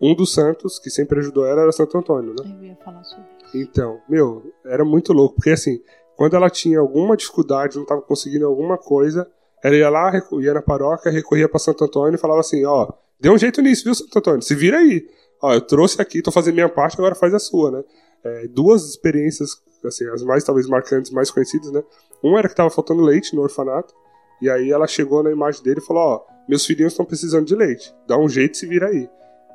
um 0.00 0.14
dos 0.14 0.32
santos 0.32 0.78
que 0.78 0.90
sempre 0.90 1.18
ajudou 1.18 1.46
ela 1.46 1.62
era 1.62 1.72
Santo 1.72 1.96
Antônio, 1.96 2.34
né? 2.38 2.56
Eu 2.58 2.64
ia 2.64 2.76
falar 2.76 3.02
sobre 3.04 3.24
isso. 3.42 3.56
Então, 3.56 4.00
meu, 4.08 4.52
era 4.64 4.84
muito 4.84 5.12
louco, 5.12 5.36
porque 5.36 5.50
assim, 5.50 5.80
quando 6.16 6.34
ela 6.34 6.50
tinha 6.50 6.80
alguma 6.80 7.16
dificuldade, 7.16 7.78
não 7.78 7.86
tava 7.86 8.02
conseguindo 8.02 8.46
alguma 8.46 8.76
coisa, 8.76 9.28
ela 9.62 9.76
ia 9.76 9.88
lá, 9.88 10.12
ia 10.40 10.54
na 10.54 10.62
paróquia, 10.62 11.10
recorria 11.10 11.48
pra 11.48 11.58
Santo 11.58 11.84
Antônio 11.84 12.16
e 12.16 12.20
falava 12.20 12.40
assim, 12.40 12.64
ó, 12.64 12.92
dê 13.18 13.30
um 13.30 13.38
jeito 13.38 13.62
nisso, 13.62 13.84
viu, 13.84 13.94
Santo 13.94 14.18
Antônio? 14.18 14.42
Se 14.42 14.54
vira 14.54 14.78
aí. 14.78 15.08
Ó, 15.40 15.54
eu 15.54 15.60
trouxe 15.60 16.00
aqui, 16.00 16.22
tô 16.22 16.30
fazendo 16.30 16.54
minha 16.54 16.68
parte, 16.68 16.96
agora 16.98 17.14
faz 17.14 17.32
a 17.34 17.38
sua, 17.38 17.70
né? 17.70 17.84
É, 18.22 18.48
duas 18.48 18.84
experiências, 18.88 19.62
assim, 19.84 20.08
as 20.10 20.22
mais 20.22 20.44
talvez 20.44 20.66
marcantes, 20.66 21.10
mais 21.10 21.30
conhecidas, 21.30 21.70
né? 21.70 21.82
Uma 22.22 22.38
era 22.38 22.48
que 22.48 22.54
tava 22.54 22.70
faltando 22.70 23.02
leite 23.02 23.34
no 23.34 23.42
orfanato, 23.42 23.94
e 24.40 24.48
aí 24.48 24.70
ela 24.70 24.86
chegou 24.86 25.22
na 25.22 25.30
imagem 25.30 25.62
dele 25.62 25.80
e 25.80 25.84
falou, 25.84 26.02
ó, 26.02 26.24
meus 26.48 26.64
filhinhos 26.64 26.92
estão 26.92 27.04
precisando 27.04 27.46
de 27.46 27.54
leite, 27.54 27.94
dá 28.06 28.18
um 28.18 28.28
jeito 28.28 28.54
e 28.54 28.58
se 28.58 28.66
vira 28.66 28.88
aí. 28.88 29.08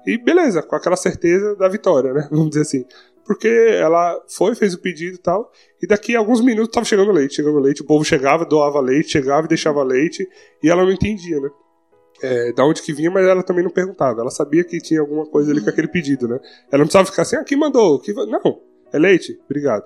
E 0.05 0.17
beleza, 0.17 0.61
com 0.61 0.75
aquela 0.75 0.95
certeza 0.95 1.55
da 1.55 1.67
vitória, 1.67 2.13
né? 2.13 2.27
Vamos 2.31 2.49
dizer 2.49 2.61
assim. 2.61 2.85
Porque 3.25 3.47
ela 3.47 4.19
foi, 4.27 4.55
fez 4.55 4.73
o 4.73 4.79
pedido 4.79 5.15
e 5.15 5.19
tal, 5.19 5.51
e 5.81 5.85
daqui 5.85 6.15
a 6.15 6.19
alguns 6.19 6.41
minutos 6.41 6.71
tava 6.71 6.85
chegando 6.85 7.11
leite, 7.11 7.35
chegando 7.35 7.59
leite, 7.59 7.83
o 7.83 7.85
povo 7.85 8.03
chegava, 8.03 8.43
doava 8.43 8.79
leite, 8.79 9.11
chegava 9.11 9.45
e 9.45 9.47
deixava 9.47 9.83
leite, 9.83 10.27
e 10.63 10.69
ela 10.69 10.83
não 10.83 10.91
entendia, 10.91 11.39
né? 11.39 11.49
É, 12.23 12.51
da 12.53 12.65
onde 12.65 12.81
que 12.81 12.91
vinha, 12.91 13.11
mas 13.11 13.25
ela 13.27 13.43
também 13.43 13.63
não 13.63 13.69
perguntava. 13.69 14.21
Ela 14.21 14.31
sabia 14.31 14.63
que 14.63 14.81
tinha 14.81 14.99
alguma 14.99 15.27
coisa 15.27 15.51
ali 15.51 15.61
com 15.61 15.69
aquele 15.69 15.87
pedido, 15.87 16.27
né? 16.27 16.39
Ela 16.71 16.79
não 16.79 16.85
precisava 16.85 17.05
ficar 17.05 17.21
assim, 17.21 17.35
ah, 17.35 17.43
quem 17.43 17.57
mandou? 17.57 17.99
Que... 17.99 18.13
Não, 18.13 18.61
é 18.91 18.97
leite, 18.97 19.39
obrigado. 19.45 19.83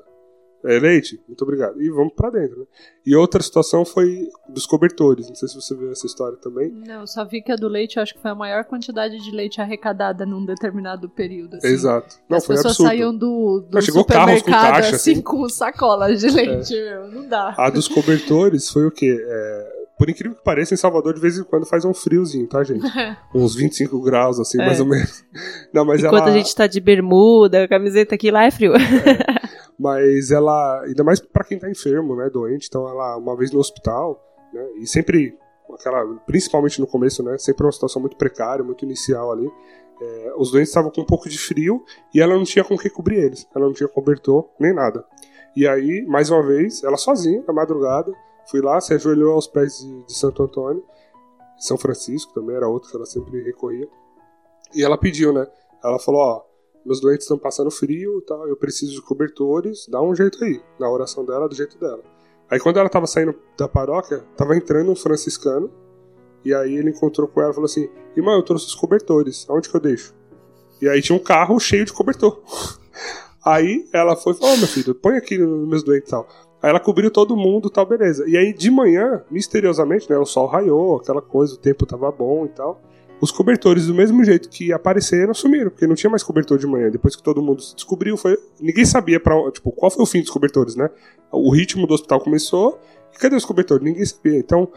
É 0.65 0.80
leite, 0.80 1.19
muito 1.28 1.41
obrigado. 1.43 1.82
E 1.82 1.89
vamos 1.89 2.13
pra 2.13 2.30
dentro, 2.30 2.62
né? 2.62 2.65
E 3.06 3.15
outra 3.15 3.43
situação 3.43 3.84
foi 3.84 4.30
dos 4.47 4.65
cobertores. 4.65 5.28
Não 5.28 5.36
sei 5.36 5.49
se 5.49 5.56
você 5.56 5.76
viu 5.76 5.91
essa 5.91 6.06
história 6.06 6.38
também. 6.38 6.69
Não, 6.71 7.02
eu 7.02 7.08
só 7.08 7.26
vi 7.26 7.41
que 7.41 7.52
a 7.52 7.56
do 7.56 7.67
leite, 7.67 7.97
eu 7.97 8.04
acho 8.04 8.13
que 8.13 8.21
foi 8.21 8.32
a 8.32 8.36
maior 8.36 8.63
quantidade 8.63 9.17
de 9.21 9.32
leite 9.32 9.60
arrecadada 9.60 10.26
num 10.26 10.45
determinado 10.45 11.10
período. 11.10 11.58
Assim. 11.58 11.67
Exato. 11.67 12.15
Não, 12.30 12.38
As 12.38 12.45
foi 12.45 12.56
pessoas 12.56 12.71
absurdo. 12.73 12.88
saíam 12.89 13.13
do, 13.13 13.60
do 13.60 13.63
Não, 13.65 13.71
carros 13.71 13.88
com 13.88 13.99
supermercado 13.99 14.73
caixa, 14.73 14.95
assim, 14.95 15.12
assim. 15.13 15.21
com 15.21 15.49
sacolas 15.49 16.19
de 16.21 16.30
leite, 16.30 16.73
meu, 16.73 17.12
não 17.12 17.28
dá. 17.28 17.54
A 17.58 17.69
dos 17.69 17.88
cobertores 17.88 18.69
foi 18.69 18.86
o 18.86 18.91
quê? 18.91 19.17
É, 19.21 19.83
por 19.98 20.10
incrível 20.10 20.36
que 20.38 20.44
pareça, 20.44 20.74
em 20.74 20.78
Salvador 20.78 21.14
de 21.14 21.22
vez 21.22 21.38
em 21.38 21.44
quando 21.44 21.66
faz 21.66 21.86
um 21.86 21.94
friozinho, 21.94 22.48
tá, 22.48 22.64
gente? 22.64 22.84
Uns 23.34 23.56
25 23.56 24.02
graus, 24.02 24.40
assim, 24.40 24.62
É. 24.62 24.66
mais 24.66 24.80
ou 24.80 24.86
menos. 24.86 25.24
Não, 25.74 25.86
mas 25.86 26.04
Enquanto 26.04 26.24
ela, 26.24 26.32
a 26.32 26.38
gente 26.38 26.56
tá 26.56 26.68
de 26.68 26.80
bermuda, 26.80 27.68
camiseta 27.68 28.16
aqui 28.16 28.32
lá 28.32 28.46
é 28.46 28.52
frio. 28.52 28.74
Mas 29.78 30.30
ela, 30.32 30.82
ainda 30.84 31.04
mais 31.04 31.20
pra 31.20 31.44
quem 31.44 31.58
tá 31.58 31.70
enfermo, 31.70 32.16
né, 32.16 32.30
doente, 32.30 32.68
então 32.70 32.88
ela, 32.88 33.18
uma 33.18 33.36
vez 33.36 33.52
no 33.52 33.60
hospital, 33.60 34.22
né, 34.54 34.64
e 34.80 34.86
sempre, 34.88 35.36
aquela, 35.74 36.06
principalmente 36.28 36.80
no 36.80 36.86
começo, 36.88 37.24
né, 37.24 37.38
sempre 37.40 37.66
uma 37.66 37.72
situação 37.72 38.00
muito 38.00 38.16
precária, 38.16 38.64
muito 38.64 38.86
inicial 38.86 39.32
ali, 39.32 39.50
é, 40.00 40.34
os 40.38 40.52
doentes 40.52 40.70
estavam 40.70 40.92
com 40.92 41.02
um 41.02 41.06
pouco 41.06 41.28
de 41.28 41.38
frio 41.40 41.84
e 42.14 42.22
ela 42.22 42.36
não 42.36 42.44
tinha 42.44 42.64
com 42.64 42.76
o 42.76 42.78
que 42.78 42.90
cobrir 42.90 43.18
eles, 43.18 43.48
ela 43.56 43.66
não 43.66 43.74
tinha 43.74 43.90
cobertor, 43.90 44.48
nem 44.60 44.74
nada. 44.74 45.04
E 45.56 45.68
aí, 45.68 46.06
mais 46.08 46.30
uma 46.30 46.44
vez, 46.46 46.84
ela 46.84 46.96
sozinha, 46.98 47.44
na 47.48 47.54
madrugada, 47.54 48.12
fui 48.50 48.62
lá, 48.62 48.80
se 48.82 48.94
ajoelhou 48.94 49.34
aos 49.34 49.48
pés 49.48 49.80
de, 49.80 50.04
de 50.04 50.14
Santo 50.14 50.44
Antônio, 50.44 50.84
São 51.58 51.78
Francisco 51.78 52.34
também 52.34 52.56
era 52.56 52.68
outro 52.68 52.90
que 52.90 52.96
ela 52.96 53.06
sempre 53.06 53.42
recorria, 53.44 53.88
e 54.74 54.84
ela 54.84 54.98
pediu, 54.98 55.32
né, 55.32 55.48
ela 55.84 56.00
falou, 56.00 56.22
ó, 56.22 56.54
meus 56.86 57.00
doentes 57.00 57.24
estão 57.24 57.38
passando 57.38 57.72
frio 57.72 58.20
e 58.20 58.22
tal, 58.26 58.48
eu 58.48 58.58
preciso 58.58 58.94
de 58.94 59.02
cobertores, 59.02 59.88
dá 59.88 60.02
um 60.02 60.14
jeito 60.14 60.44
aí. 60.44 60.62
Na 60.78 60.90
oração 60.90 61.26
dela, 61.26 61.48
do 61.48 61.56
jeito 61.56 61.78
dela. 61.78 62.04
Aí 62.50 62.60
quando 62.60 62.78
ela 62.78 62.90
tava 62.90 63.08
saindo 63.08 63.34
da 63.58 63.68
paróquia, 63.68 64.20
tava 64.36 64.56
entrando 64.56 64.92
um 64.92 64.96
franciscano, 64.96 65.72
e 66.44 66.54
aí 66.54 66.76
ele 66.76 66.90
encontrou 66.90 67.28
com 67.28 67.42
ela 67.42 67.52
e 67.52 67.54
falou 67.54 67.66
assim: 67.66 67.90
Irmã, 68.16 68.34
eu 68.34 68.44
trouxe 68.44 68.68
os 68.68 68.76
cobertores, 68.76 69.46
aonde 69.50 69.70
que 69.70 69.76
eu 69.76 69.80
deixo? 69.80 70.14
E 70.82 70.90
aí 70.90 71.02
tinha 71.02 71.16
um 71.16 71.24
carro 71.24 71.58
cheio 71.60 71.86
de 71.86 71.94
cobertor. 71.94 72.42
Aí 73.46 73.90
ela 73.92 74.16
foi 74.16 74.34
e 74.34 74.38
falou: 74.38 74.54
oh, 74.54 74.58
meu 74.58 74.68
filho, 74.68 74.96
põe 74.96 75.18
aqui 75.18 75.38
nos 75.38 75.68
meus 75.68 75.84
doentes 75.84 76.08
e 76.08 76.12
tal. 76.12 76.28
Aí 76.63 76.69
ela 76.69 76.80
cobriu 76.80 77.12
todo 77.12 77.36
mundo 77.36 77.69
tal, 77.69 77.86
beleza. 77.86 78.23
E 78.26 78.38
aí 78.38 78.54
de 78.54 78.71
manhã, 78.71 79.21
misteriosamente, 79.30 80.10
né, 80.10 80.17
o 80.17 80.26
sol 80.26 80.47
raiou, 80.47 80.95
aquela 80.95 81.21
coisa, 81.21 81.56
o 81.56 81.58
tempo 81.58 81.86
tava 81.86 82.10
bom 82.10 82.45
e 82.45 82.49
tal. 82.49 82.82
Os 83.19 83.32
cobertores, 83.32 83.88
do 83.88 83.93
mesmo 83.93 84.23
jeito 84.23 84.47
que 84.47 84.71
apareceram, 84.71 85.34
sumiram, 85.34 85.69
porque 85.69 85.86
não 85.86 85.93
tinha 85.93 86.10
mais 86.10 86.23
cobertor 86.23 86.58
de 86.58 86.65
manhã. 86.65 86.89
Depois 86.89 87.17
que 87.17 87.21
todo 87.21 87.41
mundo 87.41 87.62
se 87.62 87.76
descobriu, 87.76 88.15
foi. 88.15 88.38
Ninguém 88.62 88.86
sabia 88.86 89.19
para 89.19 89.52
tipo, 89.52 89.73
qual 89.73 89.91
foi 89.91 90.04
o 90.04 90.06
fim 90.06 90.21
dos 90.21 90.30
cobertores, 90.30 90.78
né? 90.78 90.89
O 91.30 91.54
ritmo 91.54 91.86
do 91.86 91.93
hospital 91.93 92.21
começou, 92.21 92.80
e 93.13 93.17
cadê 93.17 93.36
os 93.36 93.43
cobertores? 93.43 93.84
Ninguém 93.84 94.06
sabia. 94.06 94.38
Então, 94.39 94.69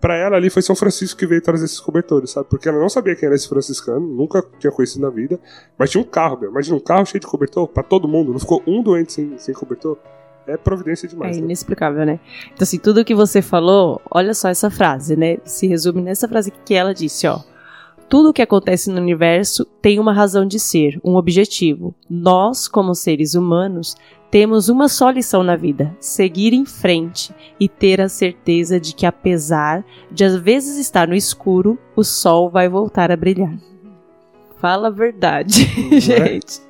para 0.00 0.16
ela 0.16 0.36
ali 0.36 0.48
foi 0.48 0.62
São 0.62 0.76
Francisco 0.76 1.18
que 1.18 1.26
veio 1.26 1.40
trazer 1.40 1.64
esses 1.64 1.80
cobertores, 1.80 2.30
sabe? 2.30 2.48
Porque 2.48 2.68
ela 2.68 2.78
não 2.78 2.88
sabia 2.88 3.16
quem 3.16 3.26
era 3.26 3.34
esse 3.34 3.48
franciscano, 3.48 4.06
nunca 4.06 4.44
tinha 4.60 4.70
conhecido 4.70 5.02
na 5.02 5.10
vida, 5.10 5.40
mas 5.76 5.90
tinha 5.90 6.00
um 6.00 6.06
carro, 6.06 6.38
meu. 6.40 6.50
Imagina 6.50 6.76
um 6.76 6.80
carro 6.80 7.04
cheio 7.04 7.20
de 7.20 7.26
cobertor 7.26 7.66
para 7.66 7.82
todo 7.82 8.06
mundo, 8.06 8.32
não 8.32 8.38
ficou 8.38 8.62
um 8.66 8.82
doente 8.82 9.12
sem, 9.12 9.38
sem 9.38 9.54
cobertor. 9.54 9.98
É 10.46 10.56
providência 10.56 11.08
demais. 11.08 11.36
É 11.36 11.40
né? 11.40 11.46
inexplicável, 11.46 12.04
né? 12.04 12.18
Então, 12.46 12.62
assim, 12.62 12.78
tudo 12.78 13.04
que 13.04 13.14
você 13.14 13.40
falou, 13.40 14.00
olha 14.10 14.34
só 14.34 14.48
essa 14.48 14.70
frase, 14.70 15.16
né? 15.16 15.38
Se 15.44 15.66
resume 15.66 16.02
nessa 16.02 16.28
frase 16.28 16.52
que 16.64 16.74
ela 16.74 16.94
disse, 16.94 17.26
ó. 17.26 17.40
Tudo 18.08 18.28
o 18.28 18.32
que 18.32 18.42
acontece 18.42 18.90
no 18.90 19.00
universo 19.00 19.64
tem 19.80 19.98
uma 19.98 20.12
razão 20.12 20.44
de 20.44 20.58
ser, 20.58 21.00
um 21.02 21.14
objetivo. 21.14 21.94
Nós, 22.10 22.68
como 22.68 22.94
seres 22.94 23.34
humanos, 23.34 23.96
temos 24.30 24.68
uma 24.68 24.88
só 24.88 25.10
lição 25.10 25.42
na 25.42 25.56
vida: 25.56 25.96
seguir 26.00 26.52
em 26.52 26.66
frente 26.66 27.34
e 27.58 27.68
ter 27.68 28.00
a 28.00 28.08
certeza 28.08 28.80
de 28.80 28.94
que, 28.94 29.06
apesar 29.06 29.84
de 30.10 30.24
às 30.24 30.36
vezes 30.36 30.78
estar 30.78 31.06
no 31.06 31.14
escuro, 31.14 31.78
o 31.94 32.02
sol 32.02 32.50
vai 32.50 32.68
voltar 32.68 33.10
a 33.10 33.16
brilhar. 33.16 33.56
Fala 34.58 34.88
a 34.88 34.90
verdade, 34.90 35.66
é? 35.92 36.00
gente. 36.00 36.60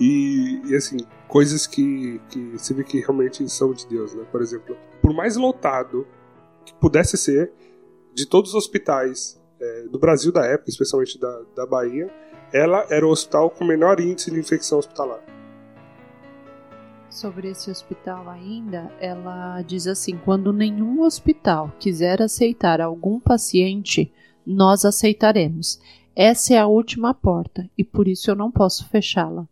E, 0.00 0.60
e, 0.66 0.76
assim, 0.76 0.98
coisas 1.28 1.66
que, 1.66 2.20
que 2.30 2.58
você 2.58 2.74
vê 2.74 2.82
que 2.82 2.98
realmente 2.98 3.48
são 3.48 3.72
de 3.72 3.86
Deus, 3.86 4.14
né? 4.14 4.24
Por 4.30 4.40
exemplo, 4.42 4.76
por 5.00 5.12
mais 5.12 5.36
lotado 5.36 6.06
que 6.64 6.74
pudesse 6.74 7.16
ser, 7.16 7.52
de 8.14 8.26
todos 8.26 8.50
os 8.50 8.56
hospitais 8.56 9.40
é, 9.60 9.82
do 9.88 9.98
Brasil 9.98 10.32
da 10.32 10.44
época, 10.44 10.70
especialmente 10.70 11.18
da, 11.18 11.42
da 11.54 11.66
Bahia, 11.66 12.10
ela 12.52 12.86
era 12.90 13.06
o 13.06 13.10
hospital 13.10 13.50
com 13.50 13.64
menor 13.64 14.00
índice 14.00 14.30
de 14.30 14.38
infecção 14.40 14.78
hospitalar 14.78 15.22
sobre 17.18 17.48
esse 17.48 17.70
hospital 17.70 18.28
ainda, 18.28 18.92
ela 19.00 19.60
diz 19.62 19.86
assim: 19.86 20.16
quando 20.24 20.52
nenhum 20.52 21.02
hospital 21.02 21.72
quiser 21.78 22.22
aceitar 22.22 22.80
algum 22.80 23.18
paciente, 23.18 24.12
nós 24.46 24.84
aceitaremos. 24.84 25.80
Essa 26.14 26.54
é 26.54 26.58
a 26.58 26.66
última 26.66 27.12
porta 27.12 27.68
e 27.76 27.84
por 27.84 28.08
isso 28.08 28.30
eu 28.30 28.34
não 28.34 28.50
posso 28.50 28.88
fechá-la. 28.88 29.48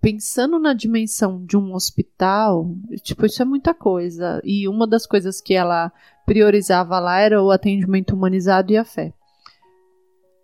Pensando 0.00 0.58
na 0.58 0.72
dimensão 0.72 1.44
de 1.44 1.56
um 1.56 1.74
hospital, 1.74 2.74
tipo, 3.02 3.26
isso 3.26 3.42
é 3.42 3.44
muita 3.44 3.74
coisa. 3.74 4.40
E 4.44 4.68
uma 4.68 4.86
das 4.86 5.06
coisas 5.06 5.40
que 5.40 5.54
ela 5.54 5.92
priorizava 6.24 6.98
lá 6.98 7.18
era 7.18 7.42
o 7.42 7.50
atendimento 7.50 8.14
humanizado 8.14 8.72
e 8.72 8.76
a 8.76 8.84
fé 8.84 9.12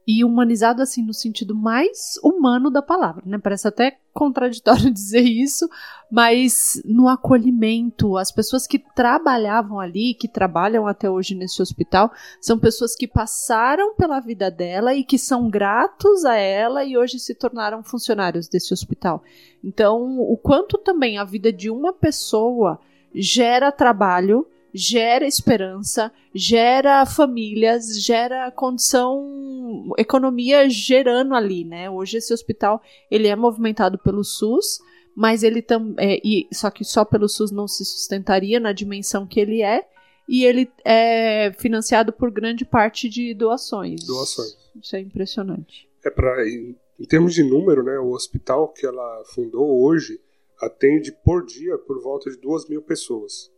e 0.06 0.24
humanizado 0.24 0.82
assim 0.82 1.04
no 1.04 1.14
sentido 1.14 1.54
mais 1.54 2.18
humano 2.22 2.70
da 2.70 2.82
palavra, 2.82 3.22
né? 3.24 3.38
Parece 3.38 3.68
até 3.68 3.98
contraditório 4.12 4.90
dizer 4.92 5.22
isso, 5.22 5.68
mas 6.10 6.82
no 6.84 7.08
acolhimento, 7.08 8.16
as 8.16 8.32
pessoas 8.32 8.66
que 8.66 8.78
trabalhavam 8.78 9.78
ali, 9.78 10.14
que 10.14 10.28
trabalham 10.28 10.86
até 10.86 11.08
hoje 11.08 11.34
nesse 11.34 11.62
hospital, 11.62 12.12
são 12.40 12.58
pessoas 12.58 12.94
que 12.96 13.06
passaram 13.06 13.94
pela 13.94 14.20
vida 14.20 14.50
dela 14.50 14.94
e 14.94 15.04
que 15.04 15.18
são 15.18 15.48
gratos 15.48 16.24
a 16.24 16.34
ela 16.34 16.84
e 16.84 16.96
hoje 16.96 17.18
se 17.18 17.34
tornaram 17.34 17.82
funcionários 17.82 18.48
desse 18.48 18.74
hospital. 18.74 19.22
Então, 19.62 20.18
o 20.18 20.36
quanto 20.36 20.76
também 20.78 21.18
a 21.18 21.24
vida 21.24 21.52
de 21.52 21.70
uma 21.70 21.92
pessoa 21.92 22.78
gera 23.14 23.70
trabalho 23.70 24.46
gera 24.74 25.26
esperança, 25.26 26.12
gera 26.35 27.04
famílias, 27.04 28.02
gera 28.02 28.50
condição, 28.50 29.92
economia 29.98 30.68
gerando 30.68 31.35
ali, 31.35 31.64
né? 31.64 31.90
Hoje 31.90 32.18
esse 32.18 32.32
hospital 32.32 32.82
ele 33.11 33.28
é 33.28 33.37
movimentado 33.37 33.98
pelo 33.98 34.24
SUS, 34.24 34.78
mas 35.14 35.42
ele 35.42 35.61
também, 35.61 35.94
é, 35.98 36.54
só 36.54 36.70
que 36.70 36.85
só 36.85 37.04
pelo 37.04 37.28
SUS 37.28 37.50
não 37.50 37.68
se 37.68 37.85
sustentaria 37.85 38.58
na 38.58 38.72
dimensão 38.72 39.26
que 39.26 39.38
ele 39.38 39.62
é, 39.62 39.87
e 40.28 40.44
ele 40.44 40.70
é 40.85 41.52
financiado 41.58 42.12
por 42.12 42.30
grande 42.30 42.64
parte 42.64 43.08
de 43.08 43.35
doações. 43.35 44.06
Doações. 44.06 44.56
Isso 44.80 44.96
é 44.96 45.00
impressionante. 45.00 45.88
É 46.04 46.11
para 46.11 46.48
em, 46.48 46.74
em 46.98 47.04
termos 47.04 47.35
de 47.35 47.42
número, 47.42 47.82
né? 47.82 47.98
O 47.98 48.12
hospital 48.12 48.68
que 48.68 48.87
ela 48.87 49.22
fundou 49.26 49.82
hoje 49.85 50.18
atende 50.58 51.12
por 51.24 51.44
dia 51.44 51.76
por 51.76 52.00
volta 52.00 52.30
de 52.30 52.38
duas 52.38 52.66
mil 52.68 52.80
pessoas. 52.80 53.51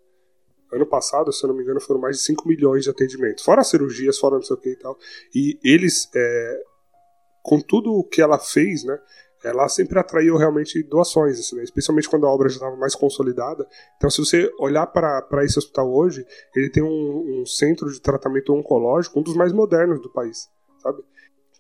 Ano 0.73 0.87
passado, 0.87 1.33
se 1.33 1.45
eu 1.45 1.49
não 1.49 1.57
me 1.57 1.63
engano, 1.63 1.81
foram 1.81 2.01
mais 2.01 2.17
de 2.17 2.23
5 2.23 2.49
milhões 2.49 2.85
de 2.85 2.91
atendimentos. 2.91 3.45
Fora 3.45 3.63
cirurgias, 3.63 4.19
fora 4.19 4.37
não 4.37 4.43
sei 4.43 4.57
o 4.57 4.59
que 4.59 4.71
e 4.71 4.77
tal. 4.77 4.99
E 5.35 5.59
eles, 5.63 6.09
é, 6.15 6.63
com 7.43 7.61
tudo 7.61 7.93
o 7.93 8.05
que 8.05 8.21
ela 8.21 8.39
fez, 8.39 8.85
né? 8.85 8.99
Ela 9.45 9.69
sempre 9.69 9.99
atraiu 9.99 10.39
realmente 10.39 10.83
doações, 10.83 11.39
assim, 11.39 11.57
né? 11.57 11.65
especialmente 11.65 12.09
quando 12.09 12.27
a 12.27 12.31
obra 12.31 12.49
já 12.49 12.55
estava 12.55 12.77
mais 12.77 12.95
consolidada. 12.95 13.69
Então, 13.99 14.09
se 14.09 14.19
você 14.19 14.51
olhar 14.59 14.87
para 14.87 15.45
esse 15.45 15.59
hospital 15.59 15.93
hoje, 15.95 16.27
ele 16.57 16.71
tem 16.71 16.83
um, 16.83 17.43
um 17.43 17.47
centro 17.47 17.93
de 17.93 18.01
tratamento 18.01 18.55
oncológico, 18.55 19.21
um 19.21 19.23
dos 19.23 19.37
mais 19.37 19.53
modernos 19.53 20.01
do 20.01 20.11
país, 20.11 20.49
sabe? 20.79 21.03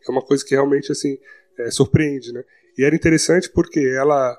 É 0.08 0.10
uma 0.10 0.22
coisa 0.22 0.42
que 0.42 0.54
realmente, 0.54 0.90
assim, 0.90 1.18
é, 1.58 1.70
surpreende, 1.70 2.32
né? 2.32 2.42
E 2.78 2.84
era 2.84 2.96
interessante 2.96 3.50
porque 3.50 3.80
ela 3.80 4.34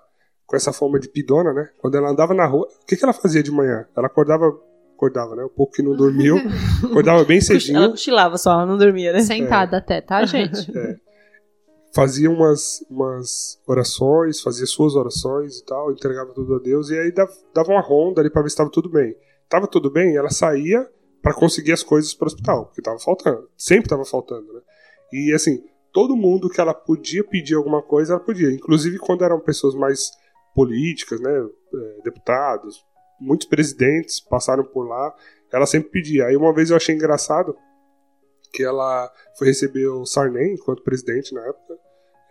com 0.46 0.56
essa 0.56 0.72
forma 0.72 1.00
de 1.00 1.10
pidona, 1.10 1.54
né? 1.54 1.70
Quando 1.80 1.96
ela 1.96 2.10
andava 2.10 2.34
na 2.34 2.46
rua, 2.46 2.68
o 2.82 2.86
que, 2.86 2.96
que 2.96 3.04
ela 3.04 3.14
fazia 3.14 3.42
de 3.42 3.52
manhã? 3.52 3.86
Ela 3.96 4.08
acordava, 4.08 4.46
acordava, 4.96 5.36
né? 5.36 5.44
Um 5.44 5.50
pouco 5.50 5.74
que 5.74 5.82
não 5.82 5.96
dormiu, 5.98 6.38
acordava 6.84 7.24
bem 7.24 7.42
cedinho. 7.42 7.78
Ela 7.78 7.90
cochilava 7.90 8.38
só, 8.38 8.52
ela 8.52 8.66
não 8.66 8.78
dormia, 8.78 9.12
né? 9.12 9.22
Sentada 9.22 9.78
é. 9.78 9.80
até, 9.80 10.02
tá, 10.02 10.24
gente? 10.26 10.72
É. 10.78 10.96
Fazia 11.94 12.30
umas, 12.30 12.86
umas 12.90 13.60
orações, 13.66 14.42
fazia 14.42 14.66
suas 14.66 14.96
orações 14.96 15.60
e 15.60 15.66
tal, 15.66 15.92
entregava 15.92 16.34
tudo 16.34 16.56
a 16.56 16.60
Deus, 16.60 16.90
e 16.90 17.00
aí 17.00 17.12
dava, 17.12 17.72
uma 17.72 17.82
ronda 17.82 18.20
ali 18.20 18.30
pra 18.30 18.42
ver 18.42 18.50
se 18.50 18.54
estava 18.54 18.70
tudo 18.70 18.90
bem. 18.90 19.16
Tava 19.48 19.66
tudo 19.66 19.90
bem, 19.90 20.16
ela 20.18 20.30
saía 20.30 20.86
para 21.22 21.34
conseguir 21.34 21.72
as 21.72 21.82
coisas 21.82 22.14
para 22.14 22.26
o 22.26 22.28
hospital, 22.28 22.66
porque 22.66 22.82
tava 22.82 23.00
faltando, 23.00 23.48
sempre 23.58 23.90
tava 23.90 24.04
faltando, 24.04 24.52
né? 24.54 24.60
E 25.14 25.34
assim, 25.34 25.64
todo 25.94 26.16
mundo 26.16 26.50
que 26.50 26.60
ela 26.60 26.74
podia 26.74 27.24
pedir 27.24 27.56
alguma 27.56 27.82
coisa, 27.82 28.14
ela 28.14 28.22
podia, 28.22 28.52
inclusive 28.52 28.98
quando 28.98 29.24
eram 29.24 29.40
pessoas 29.40 29.74
mais 29.74 30.12
políticas, 30.56 31.20
né, 31.20 31.32
é, 31.32 32.02
deputados, 32.04 32.84
muitos 33.20 33.48
presidentes 33.48 34.20
passaram 34.20 34.64
por 34.64 34.88
lá. 34.88 35.14
Ela 35.52 35.66
sempre 35.66 35.90
pedia. 35.90 36.26
Aí 36.26 36.36
uma 36.36 36.54
vez 36.54 36.70
eu 36.70 36.76
achei 36.76 36.94
engraçado 36.94 37.56
que 38.52 38.64
ela 38.64 39.10
foi 39.38 39.48
receber 39.48 39.88
o 39.88 40.06
Sarney 40.06 40.54
enquanto 40.54 40.84
presidente 40.84 41.34
na 41.34 41.42
época. 41.42 41.78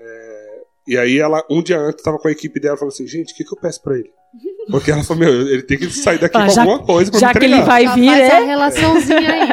É, 0.00 0.62
e 0.88 0.98
aí 0.98 1.18
ela, 1.18 1.42
um 1.50 1.62
dia 1.62 1.78
antes, 1.78 2.00
estava 2.00 2.18
com 2.18 2.28
a 2.28 2.32
equipe 2.32 2.60
dela 2.60 2.76
falando 2.76 2.92
assim, 2.92 3.06
gente, 3.06 3.32
o 3.32 3.36
que, 3.36 3.44
que 3.44 3.54
eu 3.54 3.58
peço 3.58 3.82
para 3.82 3.98
ele? 3.98 4.10
Porque 4.70 4.90
ela 4.90 5.02
falou, 5.04 5.24
meu, 5.24 5.32
ele 5.48 5.62
tem 5.62 5.78
que 5.78 5.88
sair 5.90 6.18
daqui 6.18 6.36
ah, 6.36 6.46
com 6.46 6.50
já, 6.50 6.62
alguma 6.62 6.84
coisa 6.84 7.10
pra 7.10 7.20
Já 7.20 7.28
me 7.28 7.34
que 7.34 7.44
ele 7.44 7.62
vai 7.62 7.94
vir, 7.94 8.08
é? 8.08 8.30
a 8.30 8.44
relaçãozinha 8.44 9.30
aí. 9.30 9.48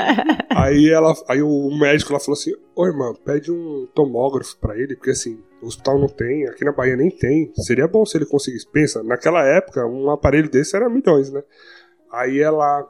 aí, 0.49 0.89
ela, 0.89 1.13
aí 1.29 1.41
o 1.41 1.77
médico 1.77 2.11
lá 2.11 2.19
falou 2.19 2.37
assim, 2.37 2.53
ô 2.75 2.85
irmã, 2.85 3.13
pede 3.25 3.51
um 3.51 3.87
tomógrafo 3.93 4.57
para 4.57 4.77
ele, 4.77 4.95
porque 4.95 5.11
assim, 5.11 5.41
o 5.61 5.67
hospital 5.67 5.99
não 5.99 6.07
tem, 6.07 6.47
aqui 6.47 6.65
na 6.65 6.71
Bahia 6.71 6.95
nem 6.95 7.09
tem. 7.09 7.53
Seria 7.55 7.87
bom 7.87 8.05
se 8.05 8.17
ele 8.17 8.25
conseguisse. 8.25 8.67
Pensa, 8.67 9.03
naquela 9.03 9.45
época, 9.45 9.85
um 9.85 10.09
aparelho 10.09 10.49
desse 10.49 10.75
era 10.75 10.89
milhões, 10.89 11.31
né? 11.31 11.43
Aí 12.11 12.39
ela 12.39 12.89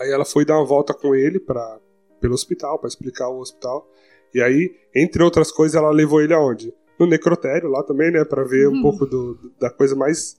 aí 0.00 0.10
ela 0.10 0.24
foi 0.24 0.44
dar 0.44 0.56
uma 0.56 0.64
volta 0.64 0.94
com 0.94 1.14
ele 1.14 1.38
para 1.38 1.78
pelo 2.20 2.34
hospital, 2.34 2.78
para 2.78 2.88
explicar 2.88 3.28
o 3.28 3.40
hospital. 3.40 3.86
E 4.32 4.40
aí, 4.40 4.74
entre 4.94 5.22
outras 5.22 5.52
coisas, 5.52 5.76
ela 5.76 5.90
levou 5.90 6.22
ele 6.22 6.32
aonde? 6.32 6.74
No 6.98 7.06
necrotério 7.06 7.68
lá 7.68 7.82
também, 7.82 8.10
né, 8.10 8.24
para 8.24 8.44
ver 8.44 8.66
uhum. 8.66 8.78
um 8.78 8.82
pouco 8.82 9.04
do, 9.04 9.52
da 9.60 9.68
coisa 9.68 9.94
mais 9.94 10.38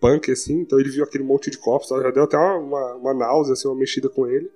punk 0.00 0.30
assim. 0.30 0.60
Então 0.60 0.78
ele 0.78 0.90
viu 0.90 1.04
aquele 1.04 1.24
monte 1.24 1.50
de 1.50 1.58
corpos, 1.58 1.88
já 1.88 2.10
deu 2.10 2.24
até 2.24 2.36
uma, 2.36 2.56
uma, 2.58 2.94
uma 2.94 3.14
náusea, 3.14 3.54
assim, 3.54 3.66
uma 3.66 3.76
mexida 3.76 4.08
com 4.08 4.26
ele. 4.26 4.50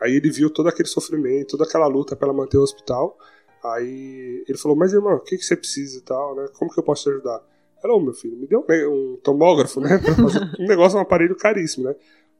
Aí 0.00 0.14
ele 0.14 0.30
viu 0.30 0.50
todo 0.50 0.68
aquele 0.68 0.88
sofrimento, 0.88 1.52
toda 1.52 1.64
aquela 1.64 1.86
luta 1.86 2.14
para 2.14 2.28
ela 2.28 2.36
manter 2.36 2.58
o 2.58 2.62
hospital. 2.62 3.18
Aí 3.64 4.44
ele 4.46 4.58
falou, 4.58 4.76
mas 4.76 4.92
irmão, 4.92 5.14
o 5.14 5.20
que, 5.20 5.38
que 5.38 5.44
você 5.44 5.56
precisa 5.56 5.98
e 5.98 6.02
tal, 6.02 6.36
né? 6.36 6.46
Como 6.58 6.70
que 6.70 6.78
eu 6.78 6.84
posso 6.84 7.04
te 7.04 7.10
ajudar? 7.10 7.42
Ela, 7.82 7.94
ô 7.94 8.00
meu 8.00 8.12
filho, 8.12 8.36
me 8.36 8.46
deu 8.46 8.64
um, 8.90 9.18
tomógrafo, 9.22 9.80
né? 9.80 10.00
Um 10.60 10.66
negócio, 10.66 10.98
um 10.98 11.02
aparelho 11.02 11.34
caríssimo, 11.34 11.84
né? 11.84 11.94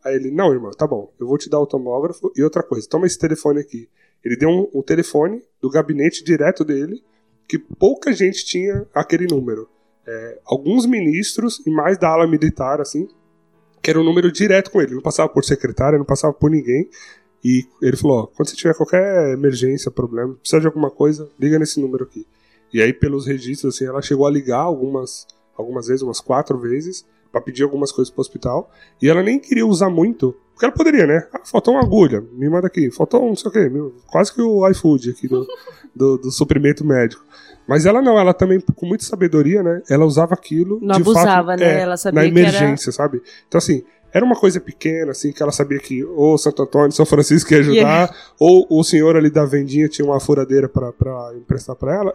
Aí 0.04 0.16
ele, 0.16 0.30
não, 0.30 0.52
irmão, 0.52 0.70
tá 0.72 0.86
bom, 0.86 1.10
eu 1.18 1.26
vou 1.26 1.38
te 1.38 1.48
dar 1.48 1.58
o 1.58 1.66
tomógrafo 1.66 2.30
e 2.36 2.42
outra 2.42 2.62
coisa, 2.62 2.86
toma 2.86 3.06
esse 3.06 3.18
telefone 3.18 3.60
aqui. 3.60 3.88
Ele 4.22 4.36
deu 4.36 4.50
um, 4.50 4.68
um 4.74 4.82
telefone 4.82 5.42
do 5.62 5.70
gabinete 5.70 6.22
direto 6.22 6.62
dele 6.62 7.02
que 7.48 7.58
pouca 7.58 8.12
gente 8.12 8.44
tinha 8.44 8.86
aquele 8.94 9.26
número. 9.26 9.68
É, 10.06 10.38
alguns 10.44 10.84
ministros 10.84 11.62
e 11.66 11.70
mais 11.70 11.96
da 11.96 12.08
ala 12.08 12.26
militar, 12.26 12.80
assim, 12.80 13.08
que 13.82 13.90
era 13.90 13.98
um 13.98 14.04
número 14.04 14.30
direto 14.30 14.70
com 14.70 14.80
ele. 14.80 14.94
Não 14.94 15.02
passava 15.02 15.28
por 15.30 15.44
secretária, 15.44 15.98
não 15.98 16.04
passava 16.04 16.34
por 16.34 16.50
ninguém. 16.50 16.88
E 17.44 17.66
ele 17.82 17.96
falou: 17.96 18.20
ó, 18.20 18.26
quando 18.26 18.48
você 18.48 18.56
tiver 18.56 18.74
qualquer 18.74 19.32
emergência, 19.34 19.90
problema, 19.90 20.34
precisa 20.34 20.60
de 20.60 20.66
alguma 20.66 20.90
coisa, 20.90 21.28
liga 21.38 21.58
nesse 21.58 21.78
número 21.80 22.04
aqui. 22.04 22.26
E 22.72 22.80
aí, 22.80 22.92
pelos 22.92 23.26
registros, 23.26 23.74
assim, 23.74 23.84
ela 23.86 24.00
chegou 24.02 24.26
a 24.26 24.30
ligar 24.30 24.60
algumas, 24.60 25.26
algumas 25.56 25.86
vezes, 25.86 26.02
umas 26.02 26.20
quatro 26.20 26.58
vezes, 26.58 27.04
para 27.30 27.40
pedir 27.40 27.62
algumas 27.62 27.92
coisas 27.92 28.10
pro 28.12 28.20
hospital. 28.22 28.70
E 29.00 29.08
ela 29.08 29.22
nem 29.22 29.38
queria 29.38 29.66
usar 29.66 29.90
muito, 29.90 30.34
porque 30.52 30.64
ela 30.64 30.74
poderia, 30.74 31.06
né? 31.06 31.28
Ah, 31.32 31.40
faltou 31.44 31.74
uma 31.74 31.82
agulha, 31.82 32.20
me 32.32 32.48
manda 32.48 32.66
aqui. 32.66 32.90
Faltou 32.90 33.22
um, 33.24 33.28
não 33.28 33.36
sei 33.36 33.48
o 33.50 33.52
quê, 33.52 33.70
quase 34.06 34.32
que 34.32 34.40
o 34.40 34.66
iFood 34.70 35.10
aqui 35.10 35.28
do, 35.28 35.46
do, 35.94 36.16
do 36.18 36.30
suprimento 36.32 36.84
médico. 36.84 37.22
Mas 37.66 37.86
ela 37.86 38.02
não, 38.02 38.18
ela 38.18 38.34
também, 38.34 38.60
com 38.60 38.86
muita 38.86 39.04
sabedoria, 39.04 39.62
né? 39.62 39.80
Ela 39.88 40.04
usava 40.04 40.34
aquilo. 40.34 40.78
Não 40.82 40.96
de 40.96 41.02
abusava, 41.02 41.52
fato, 41.52 41.60
né? 41.60 41.78
é, 41.78 41.80
Ela 41.80 41.96
sabia 41.96 42.22
na 42.22 42.30
que 42.30 42.38
era- 42.40 42.48
emergência, 42.48 42.90
sabe? 42.92 43.22
Então, 43.48 43.58
assim, 43.58 43.84
era 44.14 44.24
uma 44.24 44.36
coisa 44.36 44.60
pequena, 44.60 45.10
assim, 45.10 45.32
que 45.32 45.42
ela 45.42 45.50
sabia 45.50 45.80
que 45.80 46.04
ou 46.04 46.38
Santo 46.38 46.62
Antônio, 46.62 46.92
São 46.92 47.04
Francisco 47.04 47.52
ia 47.52 47.58
ajudar, 47.58 47.74
Yeah. 47.74 48.14
ou 48.38 48.66
o 48.70 48.84
senhor 48.84 49.16
ali 49.16 49.28
da 49.28 49.44
vendinha 49.44 49.88
tinha 49.88 50.06
uma 50.06 50.20
furadeira 50.20 50.68
pra 50.68 50.92
emprestar 51.36 51.74
pra 51.74 51.94
ela, 51.96 52.12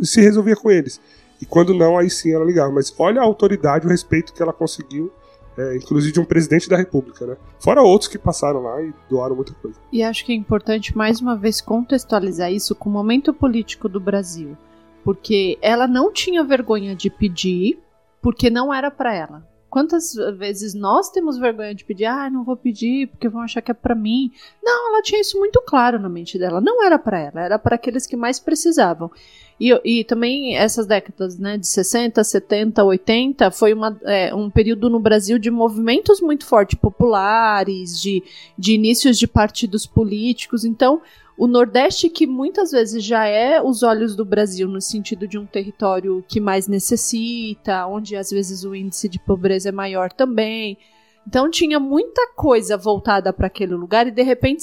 e 0.00 0.06
se 0.06 0.22
resolvia 0.22 0.56
com 0.56 0.70
eles. 0.70 0.98
E 1.40 1.44
quando 1.44 1.74
não, 1.74 1.98
aí 1.98 2.08
sim 2.08 2.32
ela 2.32 2.44
ligava. 2.44 2.72
Mas 2.72 2.94
olha 2.98 3.20
a 3.20 3.24
autoridade, 3.24 3.86
o 3.86 3.90
respeito 3.90 4.32
que 4.32 4.42
ela 4.42 4.52
conseguiu, 4.52 5.12
é, 5.58 5.76
inclusive 5.76 6.12
de 6.14 6.20
um 6.20 6.24
presidente 6.24 6.68
da 6.68 6.76
república, 6.76 7.26
né? 7.26 7.36
Fora 7.60 7.82
outros 7.82 8.08
que 8.08 8.16
passaram 8.16 8.62
lá 8.62 8.80
e 8.80 8.90
doaram 9.10 9.36
muita 9.36 9.52
coisa. 9.52 9.76
E 9.92 10.02
acho 10.02 10.24
que 10.24 10.32
é 10.32 10.34
importante 10.34 10.96
mais 10.96 11.20
uma 11.20 11.36
vez 11.36 11.60
contextualizar 11.60 12.50
isso 12.50 12.74
com 12.74 12.88
o 12.88 12.92
momento 12.92 13.34
político 13.34 13.88
do 13.88 14.00
Brasil, 14.00 14.56
porque 15.04 15.58
ela 15.60 15.86
não 15.86 16.10
tinha 16.10 16.42
vergonha 16.42 16.94
de 16.96 17.10
pedir, 17.10 17.78
porque 18.22 18.48
não 18.48 18.72
era 18.72 18.90
pra 18.90 19.14
ela. 19.14 19.46
Quantas 19.72 20.12
vezes 20.36 20.74
nós 20.74 21.08
temos 21.08 21.38
vergonha 21.38 21.74
de 21.74 21.82
pedir? 21.82 22.04
Ah, 22.04 22.28
não 22.28 22.44
vou 22.44 22.58
pedir 22.58 23.06
porque 23.06 23.26
vão 23.26 23.40
achar 23.40 23.62
que 23.62 23.70
é 23.70 23.74
pra 23.74 23.94
mim. 23.94 24.30
Não, 24.62 24.90
ela 24.90 25.00
tinha 25.00 25.18
isso 25.18 25.38
muito 25.38 25.62
claro 25.62 25.98
na 25.98 26.10
mente 26.10 26.38
dela. 26.38 26.60
Não 26.60 26.84
era 26.84 26.98
pra 26.98 27.18
ela, 27.18 27.40
era 27.40 27.58
para 27.58 27.76
aqueles 27.76 28.06
que 28.06 28.14
mais 28.14 28.38
precisavam. 28.38 29.10
E, 29.58 29.70
e 29.82 30.04
também 30.04 30.58
essas 30.58 30.84
décadas, 30.84 31.38
né, 31.38 31.56
de 31.56 31.66
60, 31.66 32.22
70, 32.22 32.84
80, 32.84 33.50
foi 33.50 33.72
uma, 33.72 33.98
é, 34.02 34.34
um 34.34 34.50
período 34.50 34.90
no 34.90 35.00
Brasil 35.00 35.38
de 35.38 35.50
movimentos 35.50 36.20
muito 36.20 36.44
fortes, 36.44 36.78
populares, 36.78 37.98
de, 37.98 38.22
de 38.58 38.74
inícios 38.74 39.18
de 39.18 39.26
partidos 39.26 39.86
políticos. 39.86 40.66
Então, 40.66 41.00
o 41.42 41.48
Nordeste, 41.48 42.08
que 42.08 42.24
muitas 42.24 42.70
vezes 42.70 43.02
já 43.02 43.26
é 43.26 43.60
os 43.60 43.82
olhos 43.82 44.14
do 44.14 44.24
Brasil 44.24 44.68
no 44.68 44.80
sentido 44.80 45.26
de 45.26 45.36
um 45.36 45.44
território 45.44 46.24
que 46.28 46.38
mais 46.38 46.68
necessita, 46.68 47.84
onde 47.88 48.14
às 48.14 48.30
vezes 48.30 48.62
o 48.62 48.76
índice 48.76 49.08
de 49.08 49.18
pobreza 49.18 49.70
é 49.70 49.72
maior 49.72 50.12
também. 50.12 50.78
Então 51.26 51.50
tinha 51.50 51.80
muita 51.80 52.28
coisa 52.36 52.76
voltada 52.76 53.32
para 53.32 53.48
aquele 53.48 53.74
lugar 53.74 54.06
e 54.06 54.12
de 54.12 54.22
repente 54.22 54.62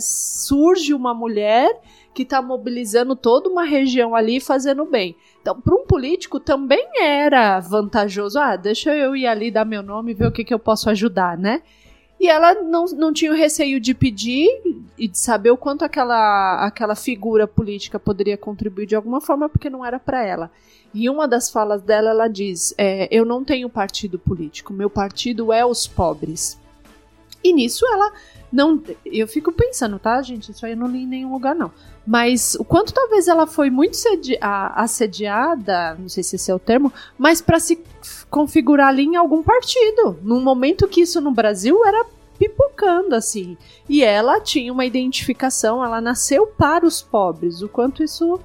surge 0.00 0.92
uma 0.92 1.14
mulher 1.14 1.80
que 2.12 2.24
está 2.24 2.42
mobilizando 2.42 3.14
toda 3.14 3.48
uma 3.48 3.62
região 3.62 4.12
ali 4.12 4.40
fazendo 4.40 4.84
bem. 4.86 5.14
Então, 5.40 5.60
para 5.60 5.72
um 5.72 5.86
político 5.86 6.40
também 6.40 6.84
era 7.00 7.60
vantajoso. 7.60 8.40
Ah, 8.40 8.56
deixa 8.56 8.92
eu 8.92 9.14
ir 9.14 9.28
ali 9.28 9.52
dar 9.52 9.64
meu 9.64 9.84
nome 9.84 10.10
e 10.10 10.14
ver 10.14 10.26
o 10.26 10.32
que, 10.32 10.42
que 10.42 10.52
eu 10.52 10.58
posso 10.58 10.90
ajudar, 10.90 11.38
né? 11.38 11.62
E 12.18 12.28
ela 12.28 12.54
não, 12.62 12.86
não 12.86 13.12
tinha 13.12 13.30
o 13.30 13.36
receio 13.36 13.78
de 13.78 13.94
pedir 13.94 14.48
e 14.96 15.06
de 15.06 15.18
saber 15.18 15.50
o 15.50 15.56
quanto 15.56 15.84
aquela, 15.84 16.64
aquela 16.64 16.94
figura 16.94 17.46
política 17.46 17.98
poderia 17.98 18.38
contribuir 18.38 18.86
de 18.86 18.96
alguma 18.96 19.20
forma, 19.20 19.48
porque 19.48 19.68
não 19.68 19.84
era 19.84 19.98
para 19.98 20.24
ela. 20.24 20.50
E 20.94 21.10
uma 21.10 21.28
das 21.28 21.50
falas 21.50 21.82
dela, 21.82 22.10
ela 22.10 22.28
diz: 22.28 22.74
é, 22.78 23.06
Eu 23.10 23.24
não 23.24 23.44
tenho 23.44 23.68
partido 23.68 24.18
político, 24.18 24.72
meu 24.72 24.88
partido 24.88 25.52
é 25.52 25.64
os 25.64 25.86
pobres. 25.86 26.58
E 27.44 27.52
nisso 27.52 27.84
ela 27.86 28.12
não. 28.50 28.82
Eu 29.04 29.28
fico 29.28 29.52
pensando, 29.52 29.98
tá, 29.98 30.20
gente? 30.22 30.50
Isso 30.50 30.64
aí 30.64 30.72
eu 30.72 30.76
não 30.76 30.88
li 30.88 31.02
em 31.02 31.06
nenhum 31.06 31.32
lugar, 31.32 31.54
não. 31.54 31.70
Mas 32.06 32.54
o 32.54 32.64
quanto 32.64 32.94
talvez 32.94 33.26
ela 33.26 33.46
foi 33.46 33.68
muito 33.68 33.98
assediada, 34.40 35.96
não 35.98 36.08
sei 36.08 36.22
se 36.22 36.36
esse 36.36 36.50
é 36.50 36.54
o 36.54 36.58
termo, 36.58 36.92
mas 37.18 37.40
para 37.40 37.58
se 37.58 37.82
configurar 38.30 38.88
ali 38.88 39.04
em 39.04 39.16
algum 39.16 39.42
partido. 39.42 40.16
Num 40.22 40.40
momento 40.40 40.86
que 40.86 41.00
isso 41.00 41.20
no 41.20 41.32
Brasil 41.32 41.84
era 41.84 42.06
pipocando, 42.38 43.14
assim. 43.14 43.56
E 43.88 44.04
ela 44.04 44.40
tinha 44.40 44.72
uma 44.72 44.84
identificação, 44.84 45.84
ela 45.84 46.00
nasceu 46.00 46.46
para 46.46 46.86
os 46.86 47.02
pobres. 47.02 47.60
O 47.60 47.68
quanto 47.68 48.04
isso 48.04 48.38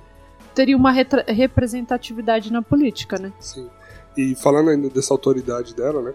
teria 0.55 0.75
uma 0.75 0.91
representatividade 0.91 2.51
na 2.51 2.61
política, 2.61 3.19
né? 3.19 3.31
Sim. 3.39 3.69
E 4.17 4.33
falando 4.35 4.69
ainda 4.71 4.89
dessa 4.89 5.13
autoridade 5.13 5.75
dela, 5.75 6.01
né? 6.01 6.13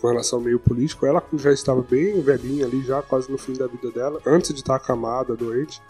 Com 0.00 0.08
relação 0.08 0.38
ao 0.38 0.44
meio 0.44 0.58
político, 0.58 1.06
ela 1.06 1.22
já 1.34 1.52
estava 1.52 1.82
bem 1.82 2.20
velhinha 2.20 2.66
ali, 2.66 2.82
já 2.82 3.02
quase 3.02 3.30
no 3.30 3.36
fim 3.38 3.52
da 3.52 3.66
vida 3.66 3.90
dela, 3.90 4.20
antes 4.26 4.52
de 4.52 4.60
estar 4.60 4.76
acamada, 4.76 5.36
doente, 5.36 5.80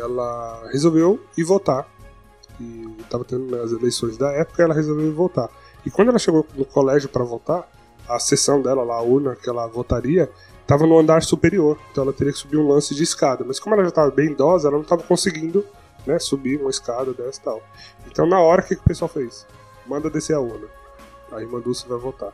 ela 0.00 0.68
resolveu 0.70 1.20
ir 1.36 1.44
votar. 1.44 1.88
E 2.60 2.94
estava 3.00 3.24
tendo 3.24 3.44
né, 3.46 3.62
as 3.62 3.72
eleições 3.72 4.16
da 4.16 4.30
época, 4.32 4.62
ela 4.62 4.74
resolveu 4.74 5.06
ir 5.06 5.12
votar. 5.12 5.48
E 5.84 5.90
quando 5.90 6.08
ela 6.08 6.18
chegou 6.18 6.46
no 6.54 6.64
colégio 6.64 7.08
para 7.08 7.24
votar, 7.24 7.68
a 8.08 8.18
sessão 8.18 8.60
dela 8.60 8.82
lá, 8.82 8.96
a 8.96 9.02
urna 9.02 9.36
que 9.36 9.48
ela 9.48 9.66
votaria, 9.66 10.28
estava 10.60 10.86
no 10.86 10.98
andar 10.98 11.22
superior. 11.22 11.78
Então 11.90 12.04
ela 12.04 12.12
teria 12.12 12.32
que 12.32 12.38
subir 12.38 12.56
um 12.56 12.68
lance 12.68 12.94
de 12.94 13.02
escada. 13.02 13.44
Mas 13.46 13.60
como 13.60 13.74
ela 13.74 13.84
já 13.84 13.90
estava 13.90 14.10
bem 14.10 14.32
idosa, 14.32 14.68
ela 14.68 14.76
não 14.76 14.82
estava 14.82 15.02
conseguindo 15.02 15.64
né, 16.06 16.18
subir 16.18 16.60
uma 16.60 16.70
escada 16.70 17.12
dessa 17.12 17.40
e 17.40 17.44
tal. 17.44 17.62
Então 18.06 18.26
na 18.26 18.40
hora, 18.40 18.62
o 18.62 18.64
que, 18.64 18.74
que 18.74 18.82
o 18.82 18.84
pessoal 18.84 19.08
fez? 19.08 19.46
Manda 19.86 20.10
descer 20.10 20.34
a 20.34 20.40
urna. 20.40 20.66
A 21.32 21.40
irmã 21.40 21.60
Dulce 21.60 21.86
vai 21.88 21.98
votar. 21.98 22.32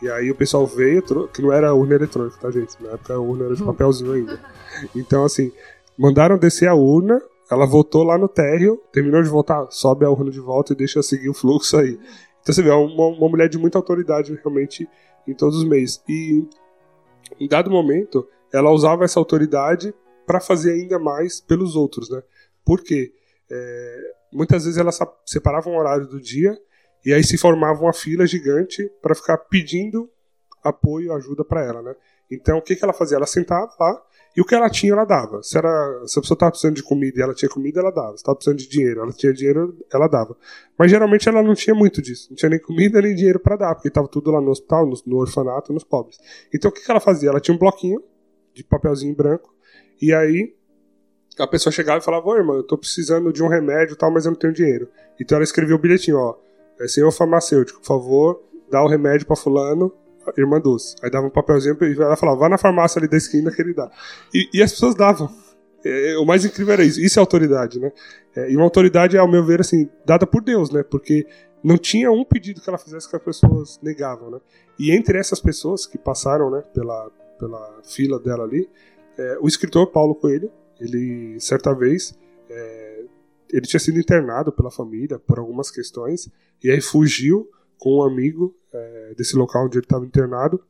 E 0.00 0.10
aí 0.10 0.30
o 0.30 0.34
pessoal 0.34 0.66
veio, 0.66 1.02
que 1.28 1.40
não 1.40 1.50
era 1.50 1.72
urna 1.72 1.94
eletrônica, 1.94 2.36
tá, 2.38 2.50
gente? 2.50 2.76
Na 2.82 2.90
época 2.90 3.14
a 3.14 3.18
urna 3.18 3.46
era 3.46 3.54
de 3.54 3.62
papelzinho 3.62 4.12
ainda. 4.12 4.40
Então, 4.94 5.24
assim, 5.24 5.50
mandaram 5.98 6.38
descer 6.38 6.68
a 6.68 6.74
urna, 6.74 7.20
ela 7.50 7.66
votou 7.66 8.02
lá 8.02 8.18
no 8.18 8.28
térreo, 8.28 8.82
terminou 8.92 9.22
de 9.22 9.28
votar, 9.28 9.66
sobe 9.70 10.04
a 10.04 10.10
urna 10.10 10.30
de 10.30 10.40
volta 10.40 10.72
e 10.72 10.76
deixa 10.76 11.02
seguir 11.02 11.28
o 11.28 11.34
fluxo 11.34 11.76
aí. 11.76 11.98
Então 12.42 12.54
você 12.54 12.62
vê, 12.62 12.70
é 12.70 12.74
uma, 12.74 13.06
uma 13.06 13.28
mulher 13.28 13.48
de 13.48 13.58
muita 13.58 13.78
autoridade 13.78 14.34
realmente 14.42 14.88
em 15.26 15.34
todos 15.34 15.56
os 15.58 15.64
meios. 15.64 16.02
E 16.08 16.44
em 17.38 17.48
dado 17.48 17.70
momento, 17.70 18.28
ela 18.52 18.70
usava 18.70 19.04
essa 19.04 19.18
autoridade 19.18 19.94
para 20.26 20.40
fazer 20.40 20.72
ainda 20.72 20.98
mais 20.98 21.40
pelos 21.40 21.76
outros, 21.76 22.10
né? 22.10 22.22
Por 22.64 22.82
quê? 22.82 23.12
É, 23.50 24.14
muitas 24.32 24.64
vezes 24.64 24.78
ela 24.78 24.90
separava 25.24 25.70
um 25.70 25.76
horário 25.76 26.06
do 26.06 26.20
dia 26.20 26.58
e 27.04 27.12
aí 27.12 27.22
se 27.22 27.38
formava 27.38 27.80
uma 27.80 27.92
fila 27.92 28.26
gigante 28.26 28.90
para 29.00 29.14
ficar 29.14 29.38
pedindo 29.38 30.10
apoio, 30.62 31.12
ajuda 31.12 31.44
para 31.44 31.64
ela, 31.64 31.80
né? 31.80 31.94
Então 32.30 32.58
o 32.58 32.62
que, 32.62 32.74
que 32.74 32.84
ela 32.84 32.92
fazia? 32.92 33.16
Ela 33.16 33.26
sentava 33.26 33.72
lá 33.78 34.02
e 34.36 34.40
o 34.40 34.44
que 34.44 34.54
ela 34.54 34.68
tinha, 34.68 34.92
ela 34.92 35.04
dava. 35.04 35.42
Se, 35.42 35.56
era, 35.56 36.02
se 36.06 36.18
a 36.18 36.22
pessoa 36.22 36.36
estava 36.36 36.50
precisando 36.50 36.76
de 36.76 36.82
comida 36.82 37.18
e 37.18 37.22
ela 37.22 37.32
tinha 37.32 37.48
comida, 37.48 37.80
ela 37.80 37.90
dava. 37.90 38.10
Se 38.10 38.16
estava 38.16 38.36
precisando 38.36 38.58
de 38.58 38.68
dinheiro, 38.68 39.00
ela 39.00 39.12
tinha 39.12 39.32
dinheiro, 39.32 39.74
ela 39.90 40.06
dava. 40.06 40.36
Mas 40.78 40.90
geralmente 40.90 41.26
ela 41.26 41.42
não 41.42 41.54
tinha 41.54 41.74
muito 41.74 42.02
disso. 42.02 42.28
Não 42.28 42.36
tinha 42.36 42.50
nem 42.50 42.60
comida 42.60 43.00
nem 43.00 43.14
dinheiro 43.14 43.40
para 43.40 43.56
dar, 43.56 43.74
porque 43.74 43.88
estava 43.88 44.06
tudo 44.06 44.30
lá 44.30 44.40
no 44.40 44.50
hospital, 44.50 44.86
no, 44.86 44.94
no 45.06 45.16
orfanato, 45.16 45.72
nos 45.72 45.84
pobres. 45.84 46.18
Então 46.54 46.70
o 46.70 46.74
que, 46.74 46.82
que 46.82 46.90
ela 46.90 47.00
fazia? 47.00 47.30
Ela 47.30 47.40
tinha 47.40 47.54
um 47.54 47.58
bloquinho 47.58 48.02
de 48.52 48.62
papelzinho 48.62 49.14
branco 49.16 49.54
e 50.00 50.12
aí 50.12 50.54
a 51.38 51.46
pessoa 51.46 51.72
chegava 51.72 51.98
e 51.98 52.04
falava: 52.04 52.28
Ô 52.28 52.36
irmã, 52.36 52.54
eu 52.56 52.62
tô 52.62 52.76
precisando 52.76 53.32
de 53.32 53.42
um 53.42 53.48
remédio 53.48 53.96
tal, 53.96 54.10
mas 54.10 54.26
eu 54.26 54.32
não 54.32 54.38
tenho 54.38 54.52
dinheiro. 54.52 54.88
Então 55.18 55.36
ela 55.36 55.44
escrevia 55.44 55.74
o 55.74 55.78
bilhetinho: 55.78 56.18
Ó, 56.18 56.36
é, 56.78 56.86
senhor 56.86 57.10
farmacêutico, 57.10 57.80
por 57.80 57.86
favor, 57.86 58.42
dá 58.70 58.82
o 58.82 58.88
remédio 58.88 59.26
pra 59.26 59.36
Fulano, 59.36 59.92
irmã 60.36 60.60
Dulce. 60.60 60.94
Aí 61.02 61.10
dava 61.10 61.26
um 61.26 61.30
papelzinho 61.30 61.76
e 61.82 61.94
ela 61.94 62.16
falava: 62.16 62.40
vá 62.40 62.48
na 62.48 62.58
farmácia 62.58 62.98
ali 62.98 63.08
da 63.08 63.16
esquina 63.16 63.50
que 63.50 63.60
ele 63.60 63.74
dá. 63.74 63.90
E, 64.34 64.48
e 64.54 64.62
as 64.62 64.72
pessoas 64.72 64.94
davam. 64.94 65.28
É, 65.84 66.16
o 66.18 66.24
mais 66.24 66.44
incrível 66.44 66.72
era 66.72 66.84
isso. 66.84 67.00
Isso 67.00 67.18
é 67.18 67.20
autoridade, 67.20 67.78
né? 67.78 67.92
É, 68.34 68.50
e 68.50 68.56
uma 68.56 68.64
autoridade, 68.64 69.16
ao 69.16 69.30
meu 69.30 69.44
ver, 69.44 69.60
assim, 69.60 69.88
dada 70.04 70.26
por 70.26 70.42
Deus, 70.42 70.70
né? 70.70 70.82
Porque 70.82 71.26
não 71.62 71.78
tinha 71.78 72.10
um 72.10 72.24
pedido 72.24 72.60
que 72.60 72.68
ela 72.68 72.78
fizesse 72.78 73.08
que 73.08 73.16
as 73.16 73.22
pessoas 73.22 73.80
negavam, 73.82 74.30
né? 74.30 74.40
E 74.78 74.92
entre 74.92 75.18
essas 75.18 75.40
pessoas 75.40 75.86
que 75.86 75.98
passaram, 75.98 76.50
né, 76.50 76.62
pela, 76.74 77.10
pela 77.38 77.80
fila 77.82 78.20
dela 78.20 78.44
ali, 78.44 78.68
é, 79.18 79.38
o 79.40 79.46
escritor 79.48 79.90
Paulo 79.90 80.14
Coelho, 80.14 80.50
ele, 80.78 81.38
certa 81.40 81.74
vez, 81.74 82.18
é, 82.50 83.04
ele 83.52 83.66
tinha 83.66 83.80
sido 83.80 83.98
internado 83.98 84.52
pela 84.52 84.70
família 84.70 85.18
por 85.18 85.38
algumas 85.38 85.70
questões, 85.70 86.28
e 86.62 86.70
aí 86.70 86.80
fugiu 86.80 87.50
com 87.78 87.98
um 87.98 88.02
amigo 88.02 88.54
é, 89.10 89.14
desse 89.14 89.36
local 89.36 89.66
onde 89.66 89.78
ele 89.78 89.84
estava 89.84 90.04
internado, 90.04 90.62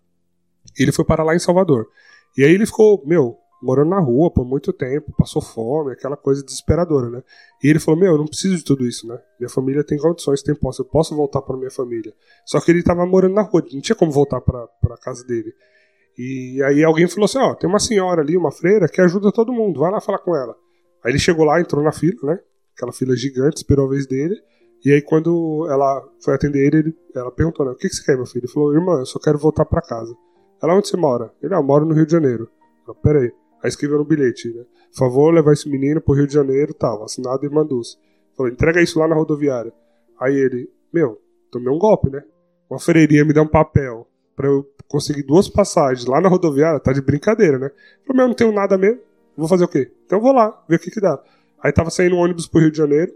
ele 0.79 0.93
foi 0.93 1.05
para 1.05 1.23
lá 1.23 1.35
em 1.35 1.39
Salvador. 1.39 1.89
E 2.37 2.45
aí 2.45 2.53
ele 2.53 2.67
ficou, 2.67 3.03
meu, 3.07 3.39
morando 3.63 3.91
na 3.91 4.01
rua 4.01 4.31
por 4.31 4.45
muito 4.45 4.73
tempo, 4.73 5.13
passou 5.17 5.41
fome, 5.41 5.93
aquela 5.93 6.17
coisa 6.17 6.45
desesperadora, 6.45 7.09
né? 7.09 7.23
E 7.63 7.69
ele 7.69 7.79
falou: 7.79 7.99
Meu, 7.99 8.13
eu 8.13 8.19
não 8.19 8.27
preciso 8.27 8.57
de 8.57 8.65
tudo 8.65 8.87
isso, 8.87 9.07
né? 9.07 9.19
Minha 9.41 9.49
família 9.49 9.83
tem 9.83 9.99
condições, 9.99 10.43
tem 10.43 10.55
posse, 10.55 10.81
eu 10.81 10.85
posso 10.85 11.17
voltar 11.17 11.41
para 11.43 11.57
minha 11.57 11.71
família. 11.71 12.13
Só 12.45 12.61
que 12.61 12.71
ele 12.71 12.81
estava 12.81 13.07
morando 13.07 13.35
na 13.35 13.43
rua, 13.43 13.65
não 13.73 13.81
tinha 13.81 13.97
como 13.97 14.13
voltar 14.13 14.41
para 14.41 14.65
a 14.65 14.99
casa 14.99 15.25
dele. 15.25 15.53
E 16.19 16.63
aí 16.65 16.85
alguém 16.85 17.09
falou 17.09 17.25
assim: 17.25 17.39
Ó, 17.39 17.55
tem 17.55 17.69
uma 17.69 17.79
senhora 17.79 18.21
ali, 18.21 18.37
uma 18.37 18.53
freira, 18.53 18.89
que 18.89 19.01
ajuda 19.01 19.33
todo 19.33 19.53
mundo, 19.53 19.81
vai 19.81 19.91
lá 19.91 20.01
falar 20.01 20.19
com 20.19 20.37
ela. 20.37 20.55
Aí 21.05 21.13
ele 21.13 21.19
chegou 21.19 21.45
lá, 21.45 21.61
entrou 21.61 21.83
na 21.83 21.93
fila, 21.93 22.19
né? 22.23 22.39
aquela 22.77 22.93
fila 22.93 23.17
gigante, 23.17 23.57
esperou 23.57 23.87
a 23.87 23.91
vez 23.91 24.07
dele. 24.07 24.37
E 24.85 24.93
aí, 24.93 25.03
quando 25.03 25.67
ela 25.71 26.07
foi 26.21 26.35
atender 26.35 26.73
ele, 26.73 26.97
ela 27.15 27.31
perguntou, 27.31 27.67
né, 27.67 27.73
o 27.73 27.77
que, 27.77 27.89
que 27.89 27.95
você 27.95 28.05
quer, 28.05 28.17
meu 28.17 28.27
filho? 28.27 28.45
Ele 28.45 28.53
falou, 28.53 28.73
irmã, 28.73 28.99
eu 29.01 29.07
só 29.07 29.19
quero 29.19 29.39
voltar 29.39 29.65
para 29.65 29.83
casa. 29.83 30.15
Ela, 30.63 30.75
onde 30.75 30.89
você 30.89 30.97
mora? 30.97 31.33
Ele, 31.43 31.55
ah, 31.55 31.63
moro 31.63 31.85
no 31.85 31.95
Rio 31.95 32.07
de 32.07 32.13
Janeiro. 32.13 32.49
Ela, 32.87 32.95
peraí. 32.95 33.33
Aí 33.63 33.69
escreveu 33.69 33.99
no 33.99 34.05
bilhete, 34.05 34.49
né? 34.55 34.65
Por 34.93 34.99
favor, 34.99 35.35
levar 35.35 35.53
esse 35.53 35.69
menino 35.69 36.01
pro 36.01 36.15
Rio 36.15 36.27
de 36.27 36.35
Janeiro, 36.35 36.73
tal, 36.73 37.05
assinado 37.05 37.45
Irmã 37.45 37.65
Dulce. 37.65 37.97
Falou, 38.37 38.53
entrega 38.53 38.81
isso 38.81 38.99
lá 38.99 39.09
na 39.09 39.15
rodoviária. 39.15 39.73
Aí 40.21 40.35
ele, 40.35 40.71
meu, 40.93 41.21
tomei 41.51 41.73
um 41.73 41.79
golpe, 41.79 42.11
né? 42.11 42.23
Uma 42.71 42.79
freirinha 42.79 43.25
me 43.25 43.33
dá 43.33 43.43
um 43.43 43.49
papel 43.49 44.07
pra 44.35 44.47
eu 44.47 44.67
conseguir 44.89 45.23
duas 45.23 45.49
passagens 45.49 46.07
lá 46.07 46.21
na 46.21 46.29
rodoviária, 46.29 46.79
tá 46.79 46.93
de 46.93 47.01
brincadeira, 47.01 47.59
né? 47.59 47.71
Falei, 48.07 48.17
meu, 48.17 48.25
eu 48.25 48.29
não 48.29 48.35
tenho 48.35 48.53
nada 48.53 48.77
mesmo. 48.77 49.01
Vou 49.37 49.49
fazer 49.49 49.65
o 49.65 49.69
quê? 49.69 49.91
Então 50.05 50.19
eu 50.19 50.23
vou 50.23 50.33
lá, 50.33 50.63
ver 50.69 50.77
o 50.77 50.79
que 50.79 50.91
que 50.91 51.01
dá. 51.01 51.23
Aí 51.63 51.73
tava 51.73 51.91
saindo 51.91 52.17
um 52.17 52.21
ônibus 52.21 52.47
pro 52.47 52.61
Rio 52.61 52.71
de 52.71 52.79
Janeiro. 52.79 53.13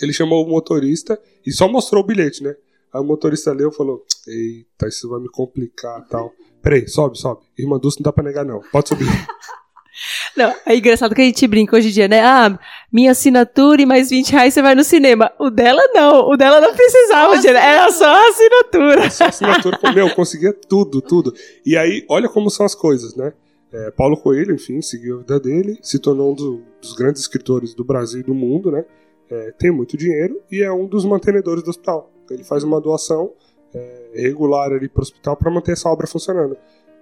Ele 0.00 0.12
chamou 0.12 0.44
o 0.44 0.48
motorista 0.48 1.20
e 1.44 1.52
só 1.52 1.68
mostrou 1.68 2.02
o 2.02 2.06
bilhete, 2.06 2.42
né? 2.42 2.54
Aí 2.92 3.00
o 3.00 3.04
motorista 3.04 3.52
leu 3.52 3.70
e 3.70 3.74
falou: 3.74 4.04
Eita, 4.26 4.88
isso 4.88 5.08
vai 5.08 5.20
me 5.20 5.28
complicar 5.28 6.06
tal. 6.08 6.32
Peraí, 6.62 6.88
sobe, 6.88 7.18
sobe. 7.18 7.42
Irmã 7.58 7.78
Dulce 7.78 7.98
não 7.98 8.04
dá 8.04 8.12
pra 8.12 8.24
negar, 8.24 8.44
não. 8.44 8.60
Pode 8.72 8.88
subir. 8.88 9.06
Não, 10.36 10.54
é 10.64 10.76
engraçado 10.76 11.12
que 11.14 11.20
a 11.20 11.24
gente 11.24 11.44
brinca 11.48 11.76
hoje 11.76 11.88
em 11.88 11.90
dia, 11.90 12.06
né? 12.06 12.20
Ah, 12.20 12.56
minha 12.92 13.10
assinatura 13.10 13.82
e 13.82 13.86
mais 13.86 14.10
20 14.10 14.30
reais 14.30 14.54
você 14.54 14.62
vai 14.62 14.74
no 14.74 14.84
cinema. 14.84 15.32
O 15.38 15.50
dela 15.50 15.82
não, 15.92 16.28
o 16.28 16.36
dela 16.36 16.60
não 16.60 16.72
precisava, 16.72 17.34
Nossa, 17.34 17.50
era 17.50 17.90
só 17.90 18.04
a 18.04 18.28
assinatura. 18.28 19.10
Só 19.10 19.24
a 19.24 19.28
assinatura, 19.28 19.92
meu, 19.92 20.14
conseguia 20.14 20.52
tudo, 20.52 21.00
tudo. 21.02 21.34
E 21.66 21.76
aí, 21.76 22.04
olha 22.08 22.28
como 22.28 22.50
são 22.50 22.64
as 22.64 22.74
coisas, 22.74 23.16
né? 23.16 23.32
É, 23.72 23.90
Paulo 23.90 24.16
Coelho, 24.16 24.54
enfim, 24.54 24.80
seguiu 24.80 25.16
a 25.16 25.18
vida 25.18 25.40
dele, 25.40 25.78
se 25.82 25.98
tornou 25.98 26.32
um 26.32 26.34
do, 26.34 26.62
dos 26.80 26.92
grandes 26.92 27.20
escritores 27.20 27.74
do 27.74 27.84
Brasil 27.84 28.20
e 28.20 28.24
do 28.24 28.34
mundo, 28.34 28.70
né? 28.70 28.84
É, 29.30 29.52
tem 29.52 29.70
muito 29.70 29.96
dinheiro 29.96 30.40
e 30.50 30.62
é 30.62 30.72
um 30.72 30.86
dos 30.86 31.04
mantenedores 31.04 31.62
do 31.62 31.70
hospital. 31.70 32.10
Ele 32.30 32.44
faz 32.44 32.64
uma 32.64 32.80
doação 32.80 33.32
é, 33.74 34.10
regular 34.14 34.72
ali 34.72 34.88
para 34.88 35.00
o 35.00 35.02
hospital 35.02 35.36
para 35.36 35.50
manter 35.50 35.72
essa 35.72 35.88
obra 35.88 36.06
funcionando. 36.06 36.56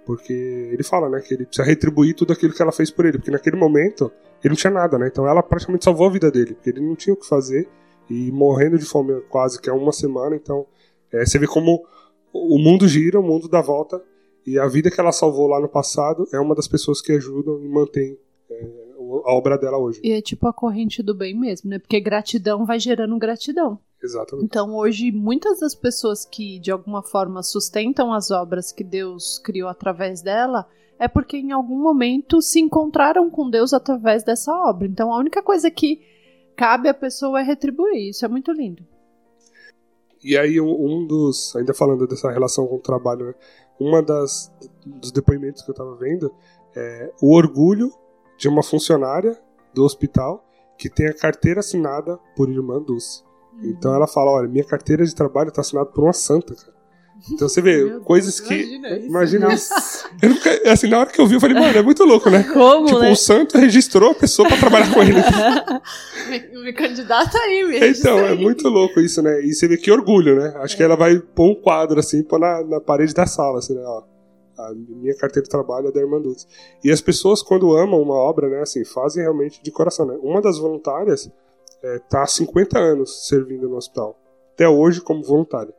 Porque 0.05 0.33
ele 0.33 0.83
fala, 0.83 1.09
né, 1.09 1.19
que 1.19 1.33
ele 1.33 1.45
precisa 1.45 1.67
retribuir 1.67 2.15
tudo 2.15 2.31
aquilo 2.31 2.53
que 2.53 2.61
ela 2.61 2.71
fez 2.71 2.89
por 2.89 3.05
ele, 3.05 3.17
porque 3.17 3.31
naquele 3.31 3.57
momento 3.57 4.11
ele 4.43 4.49
não 4.49 4.55
tinha 4.55 4.71
nada, 4.71 4.97
né? 4.97 5.07
Então 5.07 5.27
ela 5.27 5.43
praticamente 5.43 5.83
salvou 5.83 6.07
a 6.07 6.11
vida 6.11 6.31
dele, 6.31 6.53
porque 6.53 6.69
ele 6.69 6.79
não 6.79 6.95
tinha 6.95 7.13
o 7.13 7.17
que 7.17 7.27
fazer 7.27 7.67
e 8.09 8.31
morrendo 8.31 8.77
de 8.77 8.85
fome 8.85 9.19
quase 9.29 9.59
que 9.59 9.69
há 9.69 9.73
uma 9.73 9.91
semana. 9.91 10.35
Então 10.35 10.65
é, 11.11 11.25
você 11.25 11.37
vê 11.37 11.47
como 11.47 11.85
o 12.31 12.57
mundo 12.57 12.87
gira, 12.87 13.19
o 13.19 13.23
mundo 13.23 13.49
dá 13.49 13.61
volta 13.61 14.01
e 14.45 14.57
a 14.57 14.67
vida 14.67 14.89
que 14.89 14.99
ela 14.99 15.11
salvou 15.11 15.47
lá 15.47 15.59
no 15.59 15.67
passado 15.67 16.25
é 16.33 16.39
uma 16.39 16.55
das 16.55 16.67
pessoas 16.67 17.01
que 17.01 17.11
ajudam 17.11 17.61
e 17.61 17.67
mantém 17.67 18.17
é, 18.49 18.86
a 19.25 19.33
obra 19.33 19.57
dela 19.57 19.77
hoje. 19.77 19.99
E 20.03 20.11
é 20.11 20.21
tipo 20.21 20.47
a 20.47 20.53
corrente 20.53 21.01
do 21.01 21.15
bem 21.15 21.37
mesmo, 21.37 21.69
né? 21.69 21.79
Porque 21.79 21.99
gratidão 21.99 22.65
vai 22.65 22.79
gerando 22.79 23.17
gratidão. 23.17 23.79
Exatamente. 24.01 24.45
Então, 24.45 24.75
hoje, 24.75 25.11
muitas 25.11 25.59
das 25.59 25.73
pessoas 25.73 26.25
que 26.25 26.59
de 26.59 26.71
alguma 26.71 27.01
forma 27.01 27.41
sustentam 27.41 28.13
as 28.13 28.29
obras 28.31 28.71
que 28.71 28.83
Deus 28.83 29.39
criou 29.39 29.69
através 29.69 30.21
dela 30.21 30.67
é 30.99 31.07
porque 31.07 31.37
em 31.37 31.51
algum 31.51 31.81
momento 31.81 32.41
se 32.41 32.59
encontraram 32.59 33.29
com 33.29 33.49
Deus 33.49 33.73
através 33.73 34.23
dessa 34.23 34.51
obra. 34.51 34.87
Então, 34.87 35.11
a 35.11 35.17
única 35.17 35.41
coisa 35.41 35.69
que 35.69 36.01
cabe 36.55 36.89
à 36.89 36.93
pessoa 36.93 37.39
é 37.39 37.43
retribuir. 37.43 38.09
Isso 38.09 38.25
é 38.25 38.27
muito 38.27 38.51
lindo. 38.51 38.83
E 40.23 40.37
aí, 40.37 40.59
um 40.59 41.05
dos. 41.05 41.55
Ainda 41.55 41.73
falando 41.73 42.07
dessa 42.07 42.31
relação 42.31 42.67
com 42.67 42.75
o 42.75 42.81
trabalho, 42.81 43.27
né? 43.27 43.33
Uma 43.79 44.01
das 44.01 44.51
dos 44.85 45.11
depoimentos 45.11 45.61
que 45.61 45.69
eu 45.69 45.73
estava 45.73 45.95
vendo 45.95 46.33
é 46.75 47.11
o 47.21 47.35
orgulho 47.35 47.91
de 48.37 48.47
uma 48.47 48.63
funcionária 48.63 49.37
do 49.73 49.83
hospital 49.83 50.43
que 50.77 50.89
tem 50.89 51.07
a 51.07 51.13
carteira 51.13 51.59
assinada 51.59 52.19
por 52.35 52.49
irmã 52.49 52.81
Dulce. 52.81 53.23
Então 53.63 53.93
ela 53.93 54.07
fala: 54.07 54.31
olha, 54.31 54.47
minha 54.47 54.63
carteira 54.63 55.03
de 55.03 55.13
trabalho 55.13 55.49
está 55.49 55.61
assinada 55.61 55.87
por 55.87 56.03
uma 56.03 56.13
santa, 56.13 56.53
cara. 56.53 56.77
Então 57.31 57.49
você 57.49 57.61
vê 57.61 57.83
Meu 57.83 58.01
coisas 58.01 58.37
Deus, 58.37 58.47
que. 58.47 58.53
Imagina 58.53 58.97
isso. 58.97 59.07
Imagina 59.07 59.53
isso. 59.53 60.07
Eu 60.21 60.29
nunca, 60.29 60.71
assim, 60.71 60.87
na 60.87 60.99
hora 60.99 61.09
que 61.09 61.19
eu 61.21 61.27
vi, 61.27 61.35
eu 61.35 61.39
falei, 61.39 61.59
mano, 61.59 61.77
é 61.77 61.81
muito 61.81 62.03
louco, 62.03 62.29
né? 62.29 62.43
Como? 62.43 62.85
Tipo, 62.87 62.99
né? 62.99 63.11
o 63.11 63.15
santo 63.15 63.57
registrou 63.57 64.11
a 64.11 64.15
pessoa 64.15 64.47
para 64.47 64.57
trabalhar 64.57 64.91
com 64.91 65.01
ele. 65.01 65.13
me, 66.29 66.63
me 66.63 66.73
candidata 66.73 67.37
aí 67.37 67.63
mesmo. 67.63 67.85
Então, 67.85 68.17
é 68.17 68.33
muito 68.33 68.67
louco 68.67 68.99
isso, 68.99 69.21
né? 69.21 69.41
E 69.41 69.53
você 69.53 69.67
vê 69.67 69.77
que 69.77 69.91
orgulho, 69.91 70.35
né? 70.35 70.53
Acho 70.57 70.73
é. 70.73 70.77
que 70.77 70.83
ela 70.83 70.95
vai 70.95 71.19
pôr 71.19 71.51
um 71.51 71.55
quadro 71.61 71.99
assim, 71.99 72.23
pôr 72.23 72.39
na, 72.39 72.63
na 72.63 72.81
parede 72.81 73.13
da 73.13 73.27
sala, 73.27 73.59
assim, 73.59 73.75
né? 73.75 73.81
Ó, 73.85 74.03
a 74.57 74.73
minha 74.73 75.15
carteira 75.15 75.43
de 75.43 75.49
trabalho 75.49 75.89
é 75.89 75.91
da 75.91 75.99
Irmã 75.99 76.21
Dulce. 76.21 76.47
E 76.83 76.91
as 76.91 77.01
pessoas, 77.01 77.41
quando 77.41 77.75
amam 77.75 78.01
uma 78.01 78.15
obra, 78.15 78.49
né, 78.49 78.61
assim, 78.61 78.83
fazem 78.83 79.23
realmente 79.23 79.61
de 79.61 79.71
coração, 79.71 80.05
né? 80.05 80.17
Uma 80.21 80.41
das 80.41 80.57
voluntárias 80.57 81.31
é, 81.83 81.99
tá 82.09 82.23
há 82.23 82.27
50 82.27 82.77
anos 82.77 83.27
servindo 83.27 83.69
no 83.69 83.77
hospital. 83.77 84.17
Até 84.53 84.67
hoje 84.67 85.01
como 85.01 85.23
voluntária. 85.23 85.73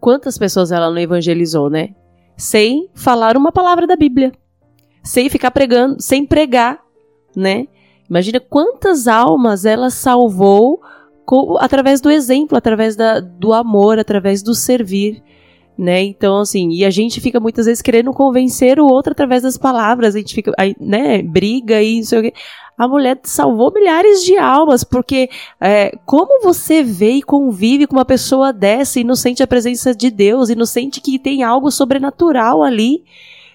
Quantas 0.00 0.38
pessoas 0.38 0.72
ela 0.72 0.90
não 0.90 0.98
evangelizou, 0.98 1.68
né? 1.68 1.94
Sem 2.36 2.88
falar 2.94 3.36
uma 3.36 3.52
palavra 3.52 3.86
da 3.86 3.96
Bíblia. 3.96 4.32
Sem 5.04 5.28
ficar 5.28 5.50
pregando, 5.50 6.00
sem 6.00 6.24
pregar, 6.26 6.82
né? 7.36 7.68
Imagina 8.08 8.40
quantas 8.40 9.06
almas 9.06 9.64
ela 9.64 9.90
salvou 9.90 10.80
com, 11.24 11.56
através 11.58 12.00
do 12.00 12.10
exemplo, 12.10 12.56
através 12.56 12.96
da, 12.96 13.20
do 13.20 13.52
amor, 13.52 13.98
através 13.98 14.42
do 14.42 14.54
servir. 14.54 15.22
Né? 15.78 16.02
Então, 16.02 16.40
assim, 16.40 16.70
e 16.72 16.84
a 16.84 16.90
gente 16.90 17.22
fica 17.22 17.40
muitas 17.40 17.64
vezes 17.64 17.80
querendo 17.80 18.12
convencer 18.12 18.78
o 18.78 18.86
outro 18.86 19.12
através 19.12 19.42
das 19.42 19.56
palavras, 19.56 20.14
a 20.14 20.18
gente 20.18 20.34
fica, 20.34 20.52
aí, 20.58 20.76
né, 20.78 21.22
briga 21.22 21.82
e 21.82 21.96
não 21.96 22.04
sei 22.04 22.18
o 22.18 22.22
quê 22.22 22.34
a 22.80 22.88
mulher 22.88 23.20
salvou 23.24 23.70
milhares 23.70 24.24
de 24.24 24.38
almas, 24.38 24.82
porque 24.82 25.28
é, 25.60 25.94
como 26.06 26.42
você 26.42 26.82
vê 26.82 27.10
e 27.10 27.22
convive 27.22 27.86
com 27.86 27.94
uma 27.94 28.06
pessoa 28.06 28.54
dessa 28.54 28.98
e 28.98 29.04
não 29.04 29.14
sente 29.14 29.42
a 29.42 29.46
presença 29.46 29.94
de 29.94 30.10
Deus 30.10 30.48
e 30.48 30.54
não 30.54 30.64
sente 30.64 30.98
que 30.98 31.18
tem 31.18 31.42
algo 31.42 31.70
sobrenatural 31.70 32.62
ali? 32.62 33.04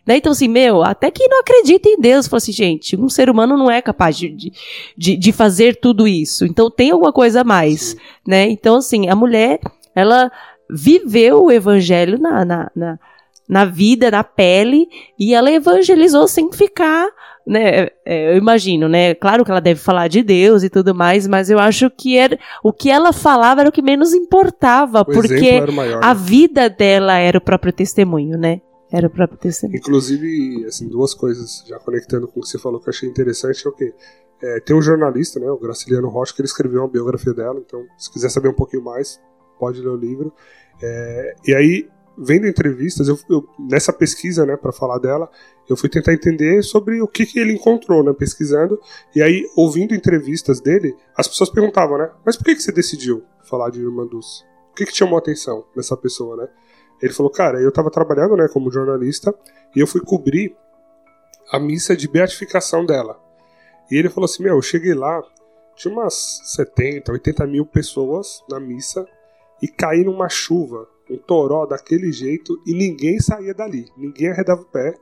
Né? 0.05 0.17
Então, 0.17 0.31
assim, 0.31 0.47
meu, 0.47 0.83
até 0.83 1.09
que 1.09 1.27
não 1.27 1.39
acredita 1.39 1.89
em 1.89 1.99
Deus, 1.99 2.27
fala 2.27 2.37
assim, 2.37 2.51
gente, 2.51 2.95
um 2.95 3.09
ser 3.09 3.27
humano 3.27 3.57
não 3.57 3.71
é 3.71 3.81
capaz 3.81 4.15
de, 4.15 4.53
de, 4.95 5.17
de 5.17 5.31
fazer 5.31 5.77
tudo 5.77 6.07
isso. 6.07 6.45
Então, 6.45 6.69
tem 6.69 6.91
alguma 6.91 7.11
coisa 7.11 7.41
a 7.41 7.43
mais, 7.43 7.97
né? 8.27 8.47
Então, 8.47 8.75
assim, 8.75 9.09
a 9.09 9.15
mulher, 9.15 9.59
ela 9.95 10.31
viveu 10.69 11.43
o 11.43 11.51
evangelho 11.51 12.19
na, 12.19 12.45
na, 12.45 12.71
na, 12.75 12.99
na 13.47 13.65
vida, 13.65 14.11
na 14.11 14.23
pele, 14.23 14.87
e 15.19 15.33
ela 15.33 15.51
evangelizou 15.51 16.27
sem 16.27 16.51
ficar 16.51 17.09
né, 17.45 17.89
é, 18.05 18.33
eu 18.33 18.37
imagino, 18.37 18.89
né? 18.89 19.13
Claro 19.13 19.45
que 19.45 19.51
ela 19.51 19.59
deve 19.59 19.79
falar 19.79 20.07
de 20.07 20.23
Deus 20.23 20.63
e 20.63 20.69
tudo 20.69 20.95
mais, 20.95 21.27
mas 21.27 21.49
eu 21.49 21.59
acho 21.59 21.89
que 21.91 22.17
era, 22.17 22.39
o 22.63 22.73
que 22.73 22.89
ela 22.89 23.13
falava 23.13 23.61
era 23.61 23.69
o 23.69 23.71
que 23.71 23.83
menos 23.83 24.13
importava, 24.13 25.01
o 25.01 25.05
porque 25.05 25.61
maior, 25.71 26.03
a 26.03 26.13
né? 26.13 26.21
vida 26.21 26.69
dela 26.69 27.17
era 27.17 27.37
o 27.37 27.41
próprio 27.41 27.71
testemunho, 27.71 28.37
né? 28.37 28.61
Era 28.91 29.07
o 29.07 29.09
próprio 29.09 29.37
testemunho. 29.37 29.77
Inclusive, 29.77 30.65
assim, 30.65 30.87
duas 30.87 31.13
coisas, 31.13 31.63
já 31.67 31.77
conectando 31.79 32.27
com 32.27 32.39
o 32.39 32.43
que 32.43 32.49
você 32.49 32.57
falou 32.57 32.79
que 32.79 32.87
eu 32.89 32.91
achei 32.91 33.07
interessante, 33.07 33.65
é 33.65 33.69
o 33.69 33.73
quê? 33.73 33.93
É, 34.41 34.59
tem 34.59 34.75
um 34.75 34.81
jornalista, 34.81 35.39
né, 35.39 35.49
o 35.49 35.57
Graciliano 35.57 36.09
Rocha, 36.09 36.33
que 36.33 36.41
ele 36.41 36.47
escreveu 36.47 36.81
uma 36.81 36.89
biografia 36.89 37.33
dela, 37.33 37.61
então, 37.65 37.83
se 37.97 38.11
quiser 38.11 38.29
saber 38.29 38.49
um 38.49 38.53
pouquinho 38.53 38.83
mais, 38.83 39.19
pode 39.59 39.81
ler 39.81 39.89
o 39.89 39.95
livro. 39.95 40.33
É, 40.81 41.35
e 41.47 41.55
aí, 41.55 41.89
vendo 42.17 42.47
entrevistas, 42.47 43.07
eu, 43.07 43.17
eu 43.29 43.47
nessa 43.59 43.91
pesquisa, 43.91 44.45
né, 44.45 44.55
para 44.55 44.71
falar 44.71 44.99
dela, 44.99 45.29
eu 45.69 45.75
fui 45.75 45.89
tentar 45.89 46.13
entender 46.13 46.63
sobre 46.63 47.01
o 47.01 47.07
que, 47.07 47.25
que 47.25 47.39
ele 47.39 47.53
encontrou, 47.53 48.03
né, 48.03 48.13
pesquisando. 48.13 48.79
E 49.15 49.21
aí, 49.21 49.45
ouvindo 49.55 49.95
entrevistas 49.95 50.61
dele, 50.61 50.95
as 51.15 51.27
pessoas 51.27 51.49
perguntavam, 51.49 51.97
né, 51.97 52.11
mas 52.25 52.35
por 52.35 52.45
que, 52.45 52.55
que 52.55 52.61
você 52.61 52.71
decidiu 52.71 53.23
falar 53.43 53.69
de 53.69 53.81
Irmã 53.81 54.05
Dulce? 54.05 54.43
O 54.71 54.75
que, 54.75 54.85
que 54.85 54.95
chamou 54.95 55.15
a 55.15 55.19
atenção 55.19 55.65
nessa 55.75 55.95
pessoa, 55.95 56.35
né? 56.35 56.49
Ele 57.01 57.13
falou, 57.13 57.31
cara, 57.31 57.61
eu 57.61 57.69
estava 57.69 57.91
trabalhando, 57.91 58.35
né, 58.35 58.47
como 58.47 58.71
jornalista, 58.71 59.33
e 59.75 59.79
eu 59.79 59.87
fui 59.87 60.01
cobrir 60.01 60.55
a 61.51 61.59
missa 61.59 61.95
de 61.95 62.07
beatificação 62.07 62.85
dela. 62.85 63.19
E 63.91 63.97
ele 63.97 64.09
falou 64.09 64.25
assim, 64.25 64.43
meu, 64.43 64.55
eu 64.55 64.61
cheguei 64.61 64.93
lá, 64.93 65.21
tinha 65.75 65.93
umas 65.93 66.41
70, 66.55 67.11
80 67.11 67.45
mil 67.47 67.65
pessoas 67.65 68.43
na 68.49 68.59
missa, 68.59 69.05
e 69.61 69.67
caí 69.67 70.03
numa 70.03 70.29
chuva 70.29 70.87
um 71.09 71.17
toró 71.17 71.65
daquele 71.65 72.11
jeito 72.11 72.59
e 72.65 72.73
ninguém 72.73 73.19
saía 73.19 73.53
dali. 73.53 73.85
Ninguém 73.97 74.29
arredava 74.29 74.61
o 74.61 74.65
pé, 74.65 74.95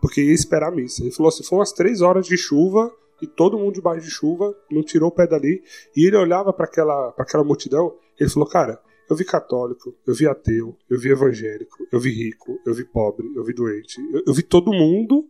porque 0.00 0.22
ia 0.22 0.32
esperar 0.32 0.68
a 0.68 0.74
missa. 0.74 1.02
Ele 1.02 1.10
falou 1.10 1.28
assim: 1.28 1.42
foi 1.42 1.58
umas 1.58 1.72
três 1.72 2.00
horas 2.00 2.26
de 2.26 2.36
chuva 2.36 2.92
e 3.20 3.26
todo 3.26 3.58
mundo 3.58 3.74
debaixo 3.74 4.06
de 4.06 4.10
chuva, 4.10 4.56
não 4.70 4.82
tirou 4.82 5.08
o 5.08 5.12
pé 5.12 5.26
dali. 5.26 5.62
E 5.96 6.06
ele 6.06 6.16
olhava 6.16 6.52
para 6.52 6.64
aquela, 6.64 7.14
aquela 7.18 7.44
multidão, 7.44 7.94
ele 8.18 8.30
falou: 8.30 8.48
cara, 8.48 8.80
eu 9.08 9.16
vi 9.16 9.24
católico, 9.24 9.94
eu 10.06 10.14
vi 10.14 10.26
ateu, 10.26 10.76
eu 10.88 10.98
vi 10.98 11.10
evangélico, 11.10 11.86
eu 11.90 12.00
vi 12.00 12.10
rico, 12.10 12.58
eu 12.64 12.72
vi 12.72 12.84
pobre, 12.84 13.30
eu 13.34 13.44
vi 13.44 13.52
doente, 13.52 14.00
eu, 14.12 14.22
eu 14.26 14.32
vi 14.32 14.42
todo 14.42 14.72
mundo 14.72 15.28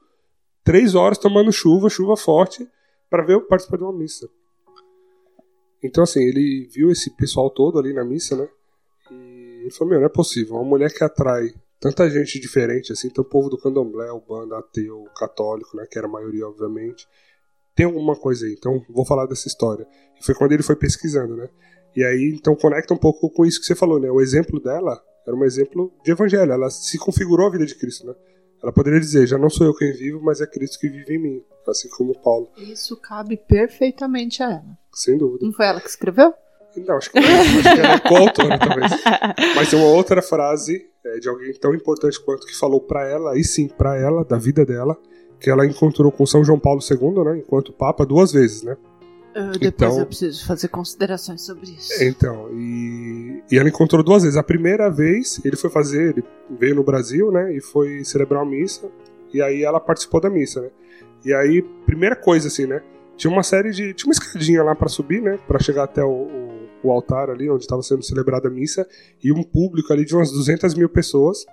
três 0.63 0.95
horas 0.95 1.19
tomando 1.19 1.51
chuva, 1.51 1.89
chuva 1.89 2.17
forte, 2.17 2.69
para 3.09 3.25
ver 3.25 3.41
participar 3.47 3.79
de 3.79 3.83
uma 3.83 3.93
missa. 3.93 4.29
Então, 5.83 6.05
assim, 6.05 6.23
ele 6.23 6.69
viu 6.71 6.91
esse 6.91 7.11
pessoal 7.17 7.51
todo 7.51 7.79
ali 7.79 7.95
na 7.95 8.05
missa, 8.05 8.37
né? 8.37 8.49
Ele 9.71 9.79
falou, 9.79 9.91
meu, 9.91 10.01
não 10.01 10.07
é 10.07 10.11
possível. 10.11 10.57
Uma 10.57 10.65
mulher 10.65 10.93
que 10.93 11.05
atrai 11.05 11.55
tanta 11.79 12.11
gente 12.11 12.41
diferente, 12.41 12.93
assim, 12.93 13.09
tem 13.09 13.23
o 13.23 13.29
povo 13.29 13.49
do 13.49 13.57
candomblé, 13.57 14.11
o 14.11 14.21
bando, 14.21 14.55
ateu, 14.55 15.05
católico, 15.17 15.77
né, 15.77 15.87
que 15.89 15.97
era 15.97 16.07
a 16.07 16.11
maioria, 16.11 16.47
obviamente. 16.47 17.07
tem 17.75 17.87
alguma 17.87 18.17
coisa 18.17 18.45
aí. 18.45 18.53
Então, 18.59 18.85
vou 18.91 19.07
falar 19.07 19.27
dessa 19.27 19.47
história. 19.49 19.87
E 20.21 20.25
foi 20.25 20.35
quando 20.35 20.53
ele 20.53 20.63
foi 20.63 20.77
pesquisando, 20.77 21.37
né? 21.37 21.49
E 21.97 22.05
aí, 22.05 22.35
então, 22.37 22.55
conecta 22.55 22.93
um 22.93 22.97
pouco 22.99 23.31
com 23.31 23.47
isso 23.47 23.61
que 23.61 23.67
você 23.67 23.75
falou, 23.75 23.99
né? 23.99 24.11
O 24.11 24.21
exemplo 24.21 24.61
dela 24.61 25.01
era 25.27 25.35
um 25.35 25.45
exemplo 25.45 25.93
de 26.05 26.11
evangelho. 26.11 26.53
Ela 26.53 26.69
se 26.69 26.99
configurou 26.99 27.47
a 27.47 27.51
vida 27.51 27.65
de 27.65 27.75
Cristo, 27.77 28.07
né? 28.07 28.15
Ela 28.63 28.73
poderia 28.73 29.01
dizer: 29.01 29.27
já 29.27 29.39
não 29.39 29.49
sou 29.49 29.67
eu 29.67 29.75
quem 29.75 29.93
vivo, 29.93 30.21
mas 30.21 30.41
é 30.41 30.47
Cristo 30.47 30.79
que 30.79 30.89
vive 30.89 31.15
em 31.15 31.19
mim. 31.19 31.43
Assim 31.67 31.89
como 31.89 32.21
Paulo. 32.21 32.51
Isso 32.59 32.97
cabe 32.97 33.37
perfeitamente 33.37 34.43
a 34.43 34.51
ela. 34.51 34.79
Sem 34.93 35.17
dúvida. 35.17 35.47
Não 35.47 35.53
foi 35.53 35.67
ela 35.67 35.81
que 35.81 35.89
escreveu? 35.89 36.35
Não, 36.77 36.97
acho 36.97 37.11
que 37.11 37.21
não. 37.21 37.41
acho 37.41 37.63
que 37.63 37.81
ela 37.81 37.95
é 37.95 37.99
coautora, 38.09 38.59
talvez. 38.59 38.93
Mas 39.57 39.71
tem 39.71 39.79
uma 39.79 39.89
outra 39.89 40.23
frase 40.23 40.87
é, 41.05 41.19
de 41.19 41.29
alguém 41.29 41.53
tão 41.55 41.75
importante 41.75 42.23
quanto 42.25 42.47
que 42.47 42.57
falou 42.57 42.81
para 42.81 43.07
ela, 43.09 43.39
e 43.39 43.45
sim, 43.45 43.69
para 43.69 43.97
ela, 43.97 44.25
da 44.25 44.37
vida 44.39 44.65
dela, 44.65 44.97
que 45.41 45.51
ela 45.51 45.67
encontrou 45.67 46.13
com 46.13 46.27
São 46.27 46.45
João 46.45 46.59
Paulo 46.59 46.81
II, 46.89 47.25
né? 47.25 47.39
Enquanto 47.39 47.73
Papa, 47.73 48.05
duas 48.05 48.33
vezes, 48.33 48.63
né? 48.63 48.77
Uh, 49.31 49.53
depois 49.53 49.65
então, 49.65 49.99
eu 49.99 50.07
preciso 50.07 50.45
fazer 50.45 50.69
considerações 50.69 51.43
sobre 51.43 51.71
isso. 51.71 52.03
Então, 52.03 52.49
e, 52.53 53.43
e 53.51 53.59
ela 53.59 53.69
encontrou 53.69 54.03
duas 54.03 54.23
vezes. 54.23 54.37
A 54.37 54.43
primeira 54.43 54.91
vez, 54.91 55.41
ele 55.45 55.57
foi 55.57 55.71
fazer, 55.71 56.17
ele 56.17 56.25
veio 56.59 56.75
no 56.75 56.83
Brasil, 56.83 57.31
né? 57.31 57.55
E 57.55 57.61
foi 57.61 58.05
celebrar 58.05 58.43
uma 58.43 58.51
missa. 58.51 58.89
E 59.33 59.41
aí 59.41 59.63
ela 59.63 59.79
participou 59.79 60.21
da 60.21 60.29
missa, 60.29 60.61
né? 60.61 60.69
E 61.25 61.33
aí, 61.33 61.63
primeira 61.87 62.17
coisa, 62.17 62.49
assim, 62.49 62.67
né? 62.67 62.83
Tinha 63.17 63.33
uma 63.33 63.43
série 63.43 63.71
de. 63.71 63.95
Tinha 63.95 64.09
uma 64.09 64.13
escadinha 64.13 64.63
lá 64.65 64.75
para 64.75 64.89
subir, 64.89 65.23
né? 65.23 65.39
Para 65.47 65.61
chegar 65.61 65.85
até 65.85 66.03
o, 66.03 66.09
o, 66.09 66.60
o, 66.83 66.91
altar 66.91 67.31
ali, 67.31 67.51
onde 67.51 67.63
estava 67.63 67.83
sendo 67.83 68.03
celebrada 68.03 68.49
a 68.49 68.51
missa. 68.51 68.87
E 69.23 69.33
um 69.33 69.43
público 69.43 69.93
ali 69.93 70.05
de 70.05 70.15
umas 70.15 70.31
200 70.31 70.75
mil 70.75 70.89
pessoas. 70.89 71.45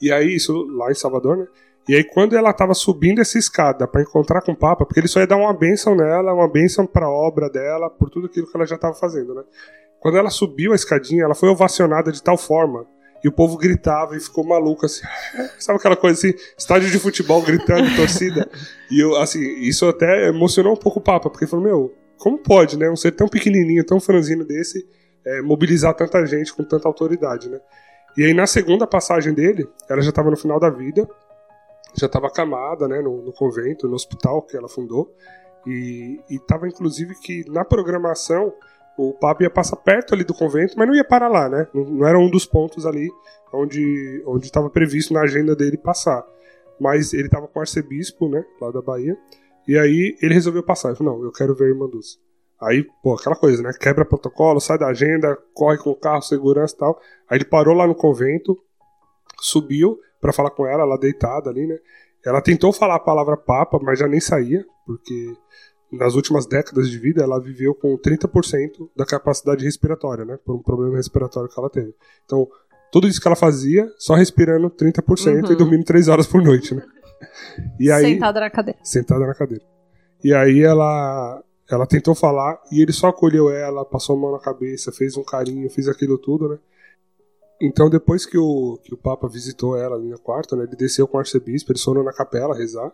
E 0.00 0.12
aí, 0.12 0.34
isso 0.34 0.52
lá 0.76 0.90
em 0.90 0.94
Salvador, 0.94 1.36
né? 1.36 1.46
E 1.88 1.96
aí, 1.96 2.04
quando 2.04 2.36
ela 2.36 2.50
estava 2.50 2.74
subindo 2.74 3.20
essa 3.20 3.38
escada 3.38 3.88
para 3.88 4.02
encontrar 4.02 4.40
com 4.42 4.52
o 4.52 4.56
Papa, 4.56 4.86
porque 4.86 5.00
ele 5.00 5.08
só 5.08 5.20
ia 5.20 5.26
dar 5.26 5.36
uma 5.36 5.52
bênção 5.52 5.96
nela, 5.96 6.32
uma 6.32 6.48
bênção 6.48 6.86
para 6.86 7.06
a 7.06 7.10
obra 7.10 7.50
dela, 7.50 7.90
por 7.90 8.08
tudo 8.08 8.26
aquilo 8.26 8.46
que 8.46 8.56
ela 8.56 8.66
já 8.66 8.76
estava 8.76 8.94
fazendo, 8.94 9.34
né? 9.34 9.42
Quando 9.98 10.16
ela 10.16 10.30
subiu 10.30 10.72
a 10.72 10.76
escadinha, 10.76 11.24
ela 11.24 11.34
foi 11.34 11.48
ovacionada 11.48 12.10
de 12.10 12.22
tal 12.22 12.36
forma 12.36 12.86
e 13.22 13.28
o 13.28 13.32
povo 13.32 13.56
gritava 13.56 14.16
e 14.16 14.20
ficou 14.20 14.44
maluco, 14.44 14.84
assim. 14.84 15.02
Sabe 15.58 15.78
aquela 15.78 15.96
coisa 15.96 16.18
assim, 16.18 16.36
estádio 16.58 16.90
de 16.90 16.98
futebol 16.98 17.40
gritando, 17.42 17.94
torcida? 17.96 18.48
E 18.90 19.00
eu, 19.00 19.16
assim, 19.16 19.40
isso 19.60 19.88
até 19.88 20.28
emocionou 20.28 20.74
um 20.74 20.76
pouco 20.76 20.98
o 20.98 21.02
Papa, 21.02 21.30
porque 21.30 21.46
falou, 21.46 21.64
meu, 21.64 21.94
como 22.22 22.38
pode, 22.38 22.78
né? 22.78 22.88
Um 22.88 22.94
ser 22.94 23.10
tão 23.10 23.26
pequenininho, 23.26 23.84
tão 23.84 23.98
franzino 23.98 24.44
desse, 24.44 24.86
é, 25.26 25.42
mobilizar 25.42 25.92
tanta 25.92 26.24
gente 26.24 26.54
com 26.54 26.62
tanta 26.62 26.86
autoridade, 26.86 27.50
né? 27.50 27.60
E 28.16 28.24
aí, 28.24 28.32
na 28.32 28.46
segunda 28.46 28.86
passagem 28.86 29.34
dele, 29.34 29.68
ela 29.90 30.00
já 30.00 30.10
estava 30.10 30.30
no 30.30 30.36
final 30.36 30.60
da 30.60 30.70
vida, 30.70 31.08
já 31.96 32.06
estava 32.06 32.28
acamada, 32.28 32.86
né, 32.86 33.00
no, 33.00 33.22
no, 33.22 33.32
convento, 33.32 33.88
no 33.88 33.94
hospital 33.94 34.40
que 34.42 34.56
ela 34.56 34.68
fundou, 34.68 35.12
e 35.66 36.20
estava 36.30 36.68
inclusive 36.68 37.16
que 37.16 37.44
na 37.50 37.64
programação 37.64 38.52
o 38.96 39.12
Papa 39.14 39.42
ia 39.42 39.50
passar 39.50 39.76
perto 39.76 40.14
ali 40.14 40.22
do 40.22 40.34
convento, 40.34 40.74
mas 40.76 40.86
não 40.86 40.94
ia 40.94 41.04
parar 41.04 41.28
lá, 41.28 41.48
né? 41.48 41.66
Não, 41.74 41.84
não 41.84 42.06
era 42.06 42.18
um 42.18 42.30
dos 42.30 42.46
pontos 42.46 42.86
ali 42.86 43.10
onde 43.52 44.22
onde 44.26 44.46
estava 44.46 44.70
previsto 44.70 45.12
na 45.12 45.22
agenda 45.22 45.56
dele 45.56 45.76
passar. 45.76 46.24
Mas 46.78 47.12
ele 47.12 47.26
estava 47.26 47.48
com 47.48 47.58
o 47.58 47.62
arcebispo, 47.62 48.28
né, 48.28 48.44
lá 48.60 48.70
da 48.70 48.80
Bahia, 48.80 49.16
e 49.66 49.78
aí 49.78 50.16
ele 50.20 50.34
resolveu 50.34 50.62
passar. 50.62 50.88
Ele 50.88 50.96
falou, 50.96 51.18
não, 51.18 51.24
eu 51.24 51.32
quero 51.32 51.54
ver 51.54 51.66
a 51.66 51.68
irmã 51.68 51.88
Dulce. 51.88 52.18
Aí, 52.60 52.86
pô, 53.02 53.14
aquela 53.14 53.34
coisa, 53.34 53.62
né? 53.62 53.72
Quebra 53.72 54.04
protocolo, 54.04 54.60
sai 54.60 54.78
da 54.78 54.86
agenda, 54.86 55.36
corre 55.52 55.78
com 55.78 55.90
o 55.90 55.96
carro, 55.96 56.22
segurança 56.22 56.74
e 56.74 56.78
tal. 56.78 57.00
Aí 57.28 57.38
ele 57.38 57.44
parou 57.44 57.74
lá 57.74 57.86
no 57.86 57.94
convento, 57.94 58.56
subiu, 59.40 59.98
para 60.20 60.32
falar 60.32 60.50
com 60.50 60.64
ela, 60.64 60.84
ela 60.84 60.96
deitada 60.96 61.50
ali, 61.50 61.66
né? 61.66 61.76
Ela 62.24 62.40
tentou 62.40 62.72
falar 62.72 62.94
a 62.94 63.00
palavra 63.00 63.36
papa, 63.36 63.80
mas 63.82 63.98
já 63.98 64.06
nem 64.06 64.20
saía, 64.20 64.64
porque 64.86 65.34
nas 65.90 66.14
últimas 66.14 66.46
décadas 66.46 66.88
de 66.88 66.98
vida 66.98 67.20
ela 67.20 67.40
viveu 67.40 67.74
com 67.74 67.98
30% 67.98 68.88
da 68.96 69.04
capacidade 69.04 69.64
respiratória, 69.64 70.24
né? 70.24 70.38
Por 70.44 70.54
um 70.54 70.62
problema 70.62 70.96
respiratório 70.96 71.50
que 71.50 71.58
ela 71.58 71.68
teve. 71.68 71.92
Então, 72.24 72.46
tudo 72.92 73.08
isso 73.08 73.20
que 73.20 73.26
ela 73.26 73.36
fazia, 73.36 73.90
só 73.98 74.14
respirando 74.14 74.70
30% 74.70 75.46
uhum. 75.46 75.52
e 75.52 75.56
dormindo 75.56 75.84
3 75.84 76.06
horas 76.06 76.28
por 76.28 76.40
noite, 76.40 76.74
né? 76.76 76.82
E 77.78 77.90
aí, 77.90 78.14
sentada 78.14 78.40
na 78.40 78.50
cadeira. 78.50 78.78
Sentada 78.82 79.26
na 79.26 79.34
cadeira. 79.34 79.64
E 80.22 80.32
aí 80.32 80.62
ela 80.62 81.42
ela 81.70 81.86
tentou 81.86 82.14
falar 82.14 82.60
e 82.70 82.82
ele 82.82 82.92
só 82.92 83.08
acolheu 83.08 83.50
ela, 83.50 83.84
passou 83.84 84.16
a 84.16 84.18
mão 84.18 84.32
na 84.32 84.38
cabeça, 84.38 84.92
fez 84.92 85.16
um 85.16 85.24
carinho, 85.24 85.70
fez 85.70 85.88
aquilo 85.88 86.18
tudo, 86.18 86.48
né? 86.48 86.58
Então, 87.60 87.88
depois 87.88 88.26
que 88.26 88.36
o, 88.36 88.78
que 88.82 88.92
o 88.92 88.96
Papa 88.96 89.28
visitou 89.28 89.76
ela 89.76 89.94
ali 89.94 90.08
na 90.08 90.18
quarta, 90.18 90.56
né, 90.56 90.64
ele 90.64 90.74
desceu 90.74 91.06
com 91.06 91.16
o 91.16 91.20
arcebispo, 91.20 91.70
eles 91.70 91.82
foram 91.82 92.02
na 92.02 92.12
capela 92.12 92.56
rezar. 92.56 92.92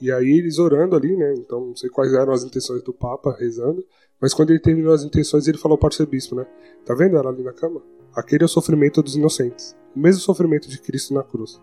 E 0.00 0.10
aí 0.10 0.38
eles 0.38 0.58
orando 0.58 0.96
ali, 0.96 1.16
né? 1.16 1.34
Então, 1.34 1.66
não 1.66 1.76
sei 1.76 1.88
quais 1.88 2.12
eram 2.12 2.32
as 2.32 2.42
intenções 2.42 2.82
do 2.82 2.92
Papa 2.92 3.36
rezando. 3.38 3.84
Mas 4.20 4.34
quando 4.34 4.50
ele 4.50 4.58
terminou 4.58 4.92
as 4.92 5.04
intenções, 5.04 5.46
ele 5.46 5.58
falou 5.58 5.78
para 5.78 5.86
o 5.86 5.88
arcebispo, 5.88 6.34
né? 6.34 6.46
Tá 6.84 6.94
vendo 6.94 7.16
ela 7.16 7.30
ali 7.30 7.42
na 7.42 7.52
cama? 7.52 7.80
Aquele 8.14 8.42
é 8.42 8.46
o 8.46 8.48
sofrimento 8.48 9.02
dos 9.02 9.14
inocentes. 9.14 9.76
O 9.94 10.00
mesmo 10.00 10.20
sofrimento 10.20 10.68
de 10.68 10.80
Cristo 10.80 11.14
na 11.14 11.22
cruz. 11.22 11.60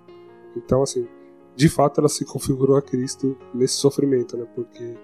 Então, 0.55 0.81
assim, 0.81 1.05
de 1.57 1.67
fato 1.67 1.99
ela 1.99 2.07
se 2.07 2.23
configurou 2.23 2.77
a 2.77 2.81
Cristo 2.83 3.35
nesse 3.51 3.73
sofrimento, 3.73 4.37
né? 4.37 4.45
Porque 4.55 4.95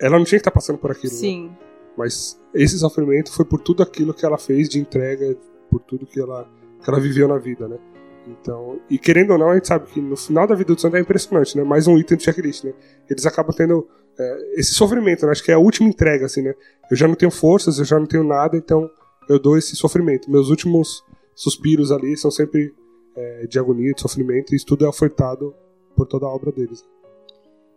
ela 0.00 0.18
não 0.18 0.24
tinha 0.24 0.38
que 0.38 0.42
estar 0.42 0.50
tá 0.50 0.54
passando 0.54 0.78
por 0.78 0.90
aquilo. 0.90 1.12
Né? 1.12 1.18
Sim. 1.18 1.46
Né? 1.46 1.56
Mas 1.96 2.38
esse 2.52 2.76
sofrimento 2.76 3.32
foi 3.32 3.44
por 3.44 3.60
tudo 3.60 3.84
aquilo 3.84 4.12
que 4.12 4.26
ela 4.26 4.36
fez 4.36 4.68
de 4.68 4.80
entrega, 4.80 5.38
por 5.70 5.80
tudo 5.80 6.04
que 6.04 6.20
ela 6.20 6.50
que 6.82 6.90
ela 6.90 7.00
viveu 7.00 7.26
na 7.28 7.38
vida, 7.38 7.68
né? 7.68 7.78
Então, 8.26 8.80
e 8.90 8.98
querendo 8.98 9.30
ou 9.30 9.38
não, 9.38 9.50
a 9.50 9.54
gente 9.54 9.68
sabe 9.68 9.86
que 9.86 10.00
no 10.00 10.16
final 10.16 10.46
da 10.46 10.56
vida 10.56 10.74
do 10.74 10.80
santo 10.80 10.96
é 10.96 11.00
impressionante, 11.00 11.56
né? 11.56 11.62
Mais 11.62 11.86
um 11.86 11.96
item 11.96 12.16
do 12.16 12.22
checklist, 12.22 12.64
né? 12.64 12.74
Eles 13.08 13.24
acabam 13.24 13.54
tendo 13.54 13.88
é, 14.18 14.60
esse 14.60 14.74
sofrimento, 14.74 15.24
né? 15.24 15.30
Acho 15.30 15.44
que 15.44 15.52
é 15.52 15.54
a 15.54 15.58
última 15.58 15.88
entrega, 15.88 16.26
assim, 16.26 16.42
né? 16.42 16.52
Eu 16.90 16.96
já 16.96 17.06
não 17.06 17.14
tenho 17.14 17.30
forças, 17.30 17.78
eu 17.78 17.84
já 17.84 17.98
não 17.98 18.06
tenho 18.06 18.24
nada, 18.24 18.56
então 18.56 18.90
eu 19.28 19.38
dou 19.38 19.56
esse 19.56 19.76
sofrimento. 19.76 20.28
Meus 20.28 20.50
últimos 20.50 21.04
suspiros 21.34 21.92
ali 21.92 22.16
são 22.16 22.30
sempre 22.30 22.74
é, 23.16 23.46
de 23.46 23.58
agonia, 23.58 23.94
de 23.94 24.00
sofrimento, 24.00 24.52
e 24.52 24.56
isso 24.56 24.66
tudo 24.66 24.84
é 24.84 24.88
ofertado 24.88 25.54
por 25.96 26.06
toda 26.06 26.26
a 26.26 26.28
obra 26.28 26.52
deles. 26.52 26.84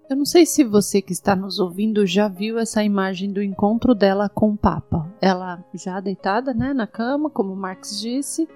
Eu 0.09 0.15
não 0.15 0.25
sei 0.25 0.45
se 0.45 0.63
você 0.63 1.01
que 1.01 1.13
está 1.13 1.35
nos 1.35 1.59
ouvindo 1.59 2.05
já 2.05 2.27
viu 2.27 2.57
essa 2.57 2.83
imagem 2.83 3.31
do 3.31 3.43
encontro 3.43 3.93
dela 3.93 4.27
com 4.27 4.51
o 4.51 4.57
Papa. 4.57 5.07
Ela 5.21 5.63
já 5.73 5.99
deitada, 5.99 6.51
né, 6.53 6.73
na 6.73 6.87
cama, 6.87 7.29
como 7.29 7.55
Marx 7.55 8.01
disse, 8.01 8.49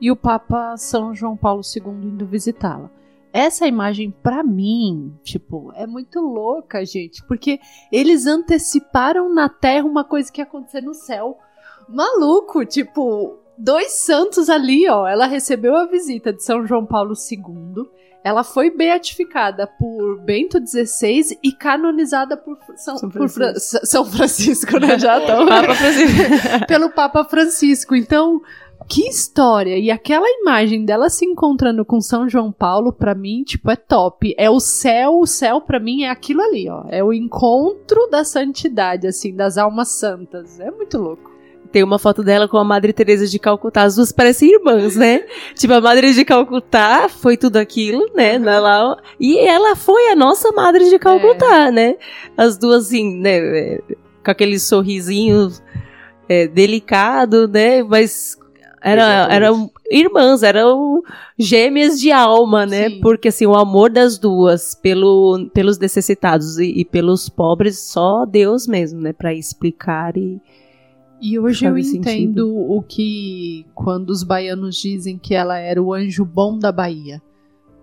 e 0.00 0.10
o 0.10 0.16
Papa 0.16 0.76
São 0.76 1.12
João 1.12 1.36
Paulo 1.36 1.62
II 1.62 2.08
indo 2.08 2.24
visitá-la. 2.26 2.88
Essa 3.32 3.66
imagem, 3.66 4.10
para 4.22 4.42
mim, 4.42 5.12
tipo, 5.22 5.72
é 5.74 5.86
muito 5.86 6.20
louca, 6.20 6.84
gente, 6.84 7.24
porque 7.24 7.60
eles 7.90 8.26
anteciparam 8.26 9.32
na 9.32 9.48
Terra 9.48 9.86
uma 9.86 10.04
coisa 10.04 10.30
que 10.30 10.40
ia 10.40 10.44
acontecer 10.44 10.80
no 10.80 10.94
céu. 10.94 11.38
Maluco, 11.88 12.64
tipo, 12.64 13.36
dois 13.58 13.92
santos 13.92 14.48
ali, 14.48 14.88
ó. 14.88 15.06
Ela 15.06 15.26
recebeu 15.26 15.76
a 15.76 15.86
visita 15.86 16.32
de 16.32 16.42
São 16.42 16.66
João 16.66 16.86
Paulo 16.86 17.14
II. 17.14 17.88
Ela 18.22 18.44
foi 18.44 18.70
beatificada 18.70 19.66
por 19.66 20.20
Bento 20.20 20.58
XVI 20.58 21.38
e 21.42 21.52
canonizada 21.52 22.36
por 22.36 22.58
São, 22.76 22.98
São 22.98 23.10
Francisco, 23.10 23.18
por 23.18 23.28
Fra 23.28 23.86
São 23.86 24.04
Francisco 24.04 24.78
né? 24.78 24.98
Já 25.00 25.20
tô... 25.20 25.46
Papa 25.46 25.74
Francisco. 25.74 26.66
pelo 26.68 26.90
Papa 26.90 27.24
Francisco. 27.24 27.96
Então, 27.96 28.42
que 28.88 29.08
história! 29.08 29.78
E 29.78 29.90
aquela 29.90 30.28
imagem 30.28 30.84
dela 30.84 31.08
se 31.08 31.24
encontrando 31.24 31.84
com 31.84 32.00
São 32.00 32.28
João 32.28 32.50
Paulo, 32.50 32.92
para 32.92 33.14
mim, 33.14 33.42
tipo, 33.44 33.70
é 33.70 33.76
top. 33.76 34.34
É 34.36 34.50
o 34.50 34.60
céu, 34.60 35.18
o 35.20 35.26
céu 35.26 35.60
para 35.60 35.78
mim 35.78 36.02
é 36.02 36.10
aquilo 36.10 36.42
ali, 36.42 36.68
ó. 36.68 36.84
É 36.88 37.02
o 37.02 37.12
encontro 37.12 38.08
da 38.10 38.24
santidade, 38.24 39.06
assim, 39.06 39.34
das 39.34 39.56
almas 39.56 39.88
santas. 39.88 40.58
É 40.58 40.70
muito 40.70 40.98
louco. 40.98 41.29
Tem 41.72 41.84
uma 41.84 41.98
foto 41.98 42.22
dela 42.24 42.48
com 42.48 42.56
a 42.56 42.64
Madre 42.64 42.92
Teresa 42.92 43.26
de 43.26 43.38
Calcutá, 43.38 43.82
as 43.82 43.94
duas 43.94 44.10
parecem 44.10 44.52
irmãs, 44.52 44.96
né? 44.96 45.24
tipo, 45.54 45.72
a 45.72 45.80
Madre 45.80 46.12
de 46.12 46.24
Calcutá 46.24 47.08
foi 47.08 47.36
tudo 47.36 47.56
aquilo, 47.58 48.10
né? 48.14 48.38
Na 48.38 48.58
lá, 48.58 48.96
e 49.20 49.38
ela 49.38 49.76
foi 49.76 50.08
a 50.08 50.16
nossa 50.16 50.50
Madre 50.52 50.90
de 50.90 50.98
Calcutá, 50.98 51.68
é. 51.68 51.70
né? 51.70 51.96
As 52.36 52.58
duas, 52.58 52.86
assim, 52.86 53.16
né? 53.16 53.36
É, 53.38 53.80
com 54.24 54.30
aquele 54.30 54.58
sorrisinho 54.58 55.50
é, 56.28 56.46
delicado, 56.46 57.46
né? 57.46 57.82
Mas 57.82 58.36
era, 58.82 59.28
eram 59.30 59.70
irmãs, 59.90 60.42
eram 60.42 61.02
gêmeas 61.38 62.00
de 62.00 62.10
alma, 62.10 62.64
né? 62.64 62.88
Sim. 62.88 63.00
Porque 63.00 63.28
assim, 63.28 63.46
o 63.46 63.54
amor 63.54 63.90
das 63.90 64.18
duas 64.18 64.74
pelo, 64.74 65.50
pelos 65.52 65.78
necessitados 65.78 66.58
e, 66.58 66.80
e 66.80 66.84
pelos 66.84 67.28
pobres, 67.28 67.78
só 67.78 68.24
Deus 68.24 68.66
mesmo, 68.66 69.00
né? 69.00 69.12
Para 69.12 69.34
explicar 69.34 70.16
e. 70.16 70.40
E 71.20 71.38
hoje 71.38 71.66
eu 71.66 71.76
entendo 71.76 72.02
sentido. 72.02 72.56
o 72.56 72.82
que 72.82 73.66
quando 73.74 74.10
os 74.10 74.22
baianos 74.22 74.76
dizem 74.76 75.18
que 75.18 75.34
ela 75.34 75.58
era 75.58 75.82
o 75.82 75.92
anjo 75.92 76.24
bom 76.24 76.58
da 76.58 76.72
Bahia. 76.72 77.20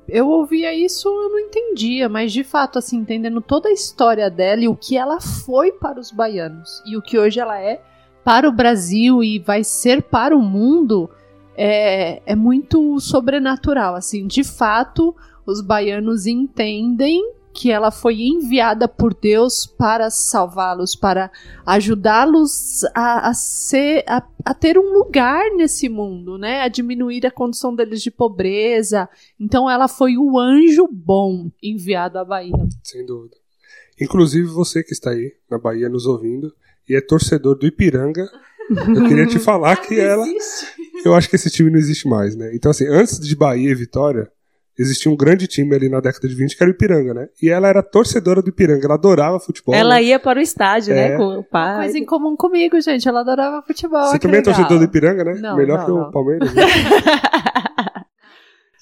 Eu 0.10 0.30
ouvia 0.30 0.74
isso, 0.74 1.08
eu 1.08 1.30
não 1.30 1.40
entendia, 1.40 2.08
mas 2.08 2.32
de 2.32 2.44
fato, 2.44 2.80
assim, 2.80 2.98
entendendo 2.98 3.42
toda 3.42 3.68
a 3.68 3.74
história 3.74 4.30
dela 4.30 4.62
e 4.62 4.68
o 4.68 4.76
que 4.76 4.98
ela 4.98 5.20
foi 5.20 5.72
para 5.74 6.00
os 6.00 6.12
baianos 6.12 6.82
e 6.86 6.96
o 6.96 7.02
que 7.02 7.20
hoje 7.20 7.40
ela 7.40 7.60
é 7.60 7.82
para 8.24 8.48
o 8.48 8.52
Brasil 8.52 9.22
e 9.24 9.38
vai 9.38 9.64
ser 9.64 10.02
para 10.02 10.36
o 10.36 10.42
mundo 10.42 11.10
é, 11.56 12.22
é 12.26 12.36
muito 12.36 13.00
sobrenatural. 13.00 13.96
Assim, 13.96 14.26
de 14.28 14.44
fato, 14.44 15.16
os 15.46 15.62
baianos 15.62 16.26
entendem 16.26 17.37
que 17.58 17.72
ela 17.72 17.90
foi 17.90 18.22
enviada 18.22 18.88
por 18.88 19.16
Deus 19.16 19.66
para 19.66 20.12
salvá-los, 20.12 20.96
para 20.96 21.32
ajudá-los 21.66 22.84
a, 22.94 23.30
a, 23.30 23.34
ser, 23.34 24.04
a, 24.08 24.24
a, 24.46 24.54
ter 24.54 24.78
um 24.78 24.94
lugar 24.94 25.50
nesse 25.56 25.90
mundo, 25.90 26.38
né? 26.38 26.62
A 26.62 26.68
diminuir 26.68 27.26
a 27.26 27.32
condição 27.32 27.76
deles 27.76 28.04
de 28.04 28.12
pobreza. 28.12 29.10
Então 29.40 29.68
ela 29.68 29.88
foi 29.88 30.18
o 30.18 30.38
anjo 30.38 30.88
bom 30.88 31.50
enviado 31.62 32.20
à 32.20 32.24
Bahia. 32.24 32.54
Sem 32.84 33.04
dúvida. 33.04 33.36
Inclusive 34.00 34.48
você 34.48 34.84
que 34.84 34.94
está 34.94 35.10
aí 35.10 35.34
na 35.50 35.58
Bahia 35.58 35.90
nos 35.90 36.06
ouvindo 36.06 36.54
e 36.88 36.96
é 36.96 37.02
torcedor 37.02 37.58
do 37.58 37.66
Ipiranga, 37.66 38.30
eu 38.70 39.08
queria 39.08 39.26
te 39.26 39.40
falar 39.42 39.78
que 39.78 40.00
ela. 40.00 40.24
Eu 41.04 41.16
acho 41.16 41.28
que 41.28 41.36
esse 41.36 41.50
time 41.50 41.72
não 41.72 41.80
existe 41.80 42.08
mais, 42.08 42.36
né? 42.36 42.52
Então, 42.54 42.70
assim, 42.70 42.86
antes 42.86 43.20
de 43.20 43.36
Bahia 43.36 43.72
e 43.72 43.76
Vitória, 43.76 44.32
existia 44.78 45.12
um 45.12 45.16
grande 45.16 45.48
time 45.48 45.76
ali 45.76 45.90
na 45.90 46.00
década 46.00 46.28
de 46.28 46.36
20 46.36 46.56
que 46.56 46.64
era 46.64 46.72
o 46.72 46.74
Ipiranga, 46.74 47.14
né? 47.14 47.30
E 47.42 47.50
ela 47.50 47.68
era 47.68 47.82
torcedora 47.82 48.42
do 48.42 48.50
Ipiranga, 48.50 48.86
ela 48.86 48.94
adorava 48.94 49.40
futebol. 49.40 49.74
Ela 49.74 49.96
né? 49.96 50.04
ia 50.04 50.20
para 50.20 50.40
o 50.40 50.42
estádio, 50.42 50.94
né, 50.94 51.14
É. 51.14 51.18
Com 51.18 51.40
o 51.40 51.44
pai. 51.44 51.84
Coisa 51.84 51.98
em 51.98 52.06
comum 52.06 52.36
comigo, 52.36 52.80
gente. 52.80 53.08
Ela 53.08 53.22
adorava 53.22 53.64
futebol. 53.66 54.06
Você 54.06 54.20
também 54.20 54.40
é 54.40 54.44
torcedor 54.44 54.78
do 54.78 54.86
Ipiranga, 54.86 55.24
né? 55.24 55.34
Não, 55.36 55.58
Melhor 55.58 55.80
não, 55.80 55.86
que 55.86 55.92
o 55.92 55.98
não. 55.98 56.12
Palmeiras. 56.12 56.54
Né? 56.54 56.64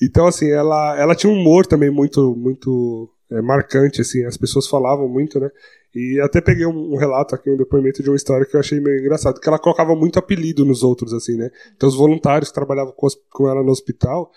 então, 0.02 0.28
assim, 0.28 0.52
ela, 0.52 1.00
ela 1.00 1.16
tinha 1.16 1.32
um 1.32 1.40
humor 1.40 1.66
também 1.66 1.90
muito, 1.90 2.36
muito 2.36 3.10
é, 3.32 3.42
marcante, 3.42 4.02
assim. 4.02 4.26
As 4.26 4.36
pessoas 4.36 4.68
falavam 4.68 5.08
muito, 5.08 5.40
né? 5.40 5.50
E 5.96 6.20
até 6.20 6.42
peguei 6.42 6.66
um, 6.66 6.94
um 6.94 6.98
relato 6.98 7.34
aqui, 7.34 7.50
um 7.50 7.56
depoimento 7.56 8.04
de 8.04 8.10
uma 8.10 8.18
história 8.18 8.46
que 8.46 8.54
eu 8.54 8.60
achei 8.60 8.82
meio 8.82 9.00
engraçado, 9.00 9.40
que 9.40 9.48
ela 9.48 9.58
colocava 9.58 9.96
muito 9.96 10.20
apelido 10.20 10.66
nos 10.66 10.84
outros, 10.84 11.14
assim, 11.14 11.38
né? 11.38 11.50
Então, 11.74 11.88
os 11.88 11.96
voluntários 11.96 12.50
que 12.50 12.56
trabalhavam 12.56 12.92
com, 12.92 13.08
com 13.32 13.50
ela 13.50 13.64
no 13.64 13.72
hospital, 13.72 14.30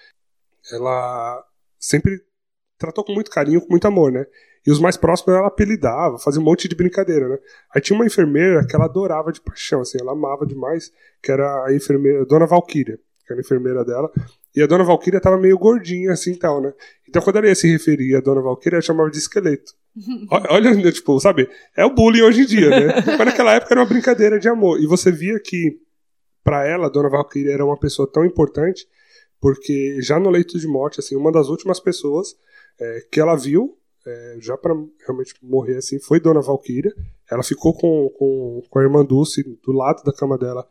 ela 0.73 1.45
sempre 1.79 2.20
tratou 2.79 3.05
com 3.05 3.12
muito 3.12 3.31
carinho, 3.31 3.61
com 3.61 3.68
muito 3.70 3.87
amor, 3.87 4.12
né? 4.12 4.24
E 4.66 4.70
os 4.70 4.79
mais 4.81 4.97
próximos 4.97 5.35
ela 5.37 5.49
apelidava, 5.49 6.18
fazia 6.18 6.41
um 6.41 6.45
monte 6.45 6.68
de 6.68 6.74
brincadeira, 6.74 7.29
né? 7.29 7.39
Aí 7.74 7.81
tinha 7.81 7.97
uma 7.97 8.07
enfermeira 8.07 8.66
que 8.66 8.74
ela 8.76 8.85
adorava 8.85 9.33
de 9.33 9.41
paixão, 9.41 9.81
assim, 9.81 9.99
ela 10.01 10.12
amava 10.12 10.45
demais, 10.47 10.93
que 11.22 11.33
era 11.33 11.64
a 11.66 11.74
enfermeira, 11.74 12.22
a 12.22 12.24
Dona 12.24 12.47
Valquíria, 12.47 12.99
que 13.26 13.33
era 13.33 13.41
a 13.41 13.43
enfermeira 13.43 13.85
dela. 13.85 14.11
E 14.55 14.62
a 14.62 14.66
Dona 14.66 14.85
Valquíria 14.85 15.20
tava 15.20 15.39
meio 15.39 15.59
gordinha, 15.59 16.12
assim, 16.12 16.35
tal, 16.35 16.61
né? 16.61 16.72
Então 17.09 17.22
quando 17.22 17.37
ela 17.37 17.47
ia 17.47 17.55
se 17.55 17.70
referir 17.70 18.14
a 18.16 18.20
Dona 18.20 18.41
Valquíria, 18.43 18.76
ela 18.76 18.83
chamava 18.83 19.11
de 19.11 19.18
esqueleto. 19.18 19.72
O- 20.31 20.55
Olha, 20.55 20.93
tipo, 20.93 21.18
sabe? 21.20 21.49
É 21.76 21.85
o 21.85 21.95
bullying 21.95 22.22
hoje 22.22 22.43
em 22.43 22.47
dia, 22.47 22.70
né? 22.70 22.95
Mas 23.18 23.26
naquela 23.26 23.55
época 23.55 23.72
era 23.74 23.81
uma 23.81 23.87
brincadeira 23.89 24.39
de 24.39 24.49
amor. 24.49 24.81
E 24.81 24.87
você 24.87 25.11
via 25.11 25.39
que, 25.41 25.79
pra 26.45 26.66
ela, 26.66 26.87
a 26.87 26.91
Dona 26.91 27.09
Valquíria 27.09 27.53
era 27.53 27.64
uma 27.64 27.79
pessoa 27.79 28.11
tão 28.11 28.24
importante, 28.24 28.87
porque 29.41 30.01
já 30.03 30.18
no 30.18 30.30
leito 30.30 30.59
de 30.59 30.66
morte, 30.66 31.01
assim, 31.01 31.16
uma 31.16 31.30
das 31.32 31.49
últimas 31.49 31.80
pessoas 31.80 32.36
é, 32.78 33.07
que 33.11 33.20
ela 33.20 33.36
viu, 33.36 33.76
é, 34.07 34.36
já 34.41 34.57
pra 34.57 34.74
realmente 35.05 35.34
morrer, 35.43 35.76
assim, 35.76 35.99
foi 35.99 36.20
Dona 36.20 36.41
Valquíria. 36.41 36.95
Ela 37.30 37.43
ficou 37.43 37.74
com, 37.74 38.09
com, 38.11 38.62
com 38.68 38.78
a 38.78 38.82
irmã 38.82 39.05
Dulce 39.05 39.43
do 39.62 39.72
lado 39.72 40.03
da 40.03 40.12
cama 40.12 40.39
dela 40.39 40.66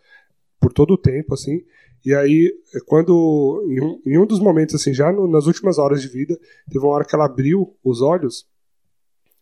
por 0.60 0.74
todo 0.74 0.94
o 0.94 0.98
tempo, 0.98 1.34
assim. 1.34 1.64
E 2.06 2.14
aí, 2.14 2.52
é, 2.74 2.80
quando, 2.86 3.64
em 3.68 3.82
um, 3.82 4.02
em 4.06 4.18
um 4.18 4.26
dos 4.26 4.40
momentos, 4.40 4.76
assim, 4.76 4.94
já 4.94 5.12
no- 5.12 5.28
nas 5.28 5.46
últimas 5.46 5.78
horas 5.78 6.02
de 6.02 6.08
vida, 6.08 6.38
teve 6.70 6.84
uma 6.84 6.94
hora 6.94 7.06
que 7.06 7.14
ela 7.16 7.26
abriu 7.26 7.76
os 7.84 8.02
olhos 8.02 8.48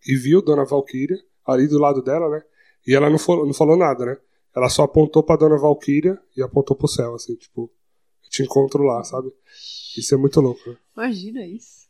e 0.07 0.15
viu 0.15 0.41
Dona 0.41 0.65
Valquíria 0.65 1.17
ali 1.45 1.67
do 1.67 1.80
lado 1.80 2.01
dela, 2.01 2.30
né? 2.30 2.41
E 2.88 2.93
ela 2.93 3.09
não 3.09 3.17
falou, 3.17 3.45
não 3.45 3.53
falou 3.53 3.78
nada, 3.78 4.05
né? 4.05 4.17
Ela 4.55 4.69
só 4.69 4.84
apontou 4.84 5.23
pra 5.23 5.36
Dona 5.36 5.57
Valquíria 5.57 6.19
e 6.36 6.41
apontou 6.41 6.76
pro 6.76 6.88
céu, 6.88 7.15
assim, 7.15 7.36
tipo, 7.36 7.71
te 8.36 8.44
encontro 8.44 8.84
lá, 8.84 9.04
sabe? 9.04 9.32
Isso 9.98 10.14
é 10.14 10.18
muito 10.18 10.42
louco, 10.42 10.70
né? 10.70 10.76
Imagina 10.96 11.46
isso. 11.46 11.86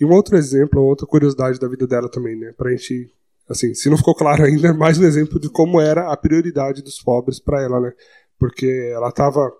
E 0.00 0.04
um 0.04 0.12
outro 0.12 0.36
exemplo, 0.36 0.80
uma 0.80 0.88
outra 0.88 1.06
curiosidade 1.06 1.58
da 1.58 1.66
vida 1.66 1.86
dela 1.86 2.08
também, 2.08 2.36
né? 2.36 2.52
Pra 2.56 2.70
gente, 2.70 3.12
assim, 3.48 3.74
se 3.74 3.90
não 3.90 3.96
ficou 3.96 4.14
claro 4.14 4.44
ainda, 4.46 4.72
mais 4.72 4.98
um 4.98 5.04
exemplo 5.04 5.40
de 5.40 5.50
como 5.50 5.80
era 5.80 6.12
a 6.12 6.16
prioridade 6.16 6.82
dos 6.82 7.02
pobres 7.02 7.40
pra 7.40 7.60
ela, 7.62 7.80
né? 7.80 7.92
Porque 8.38 8.92
ela 8.94 9.10
tava, 9.10 9.52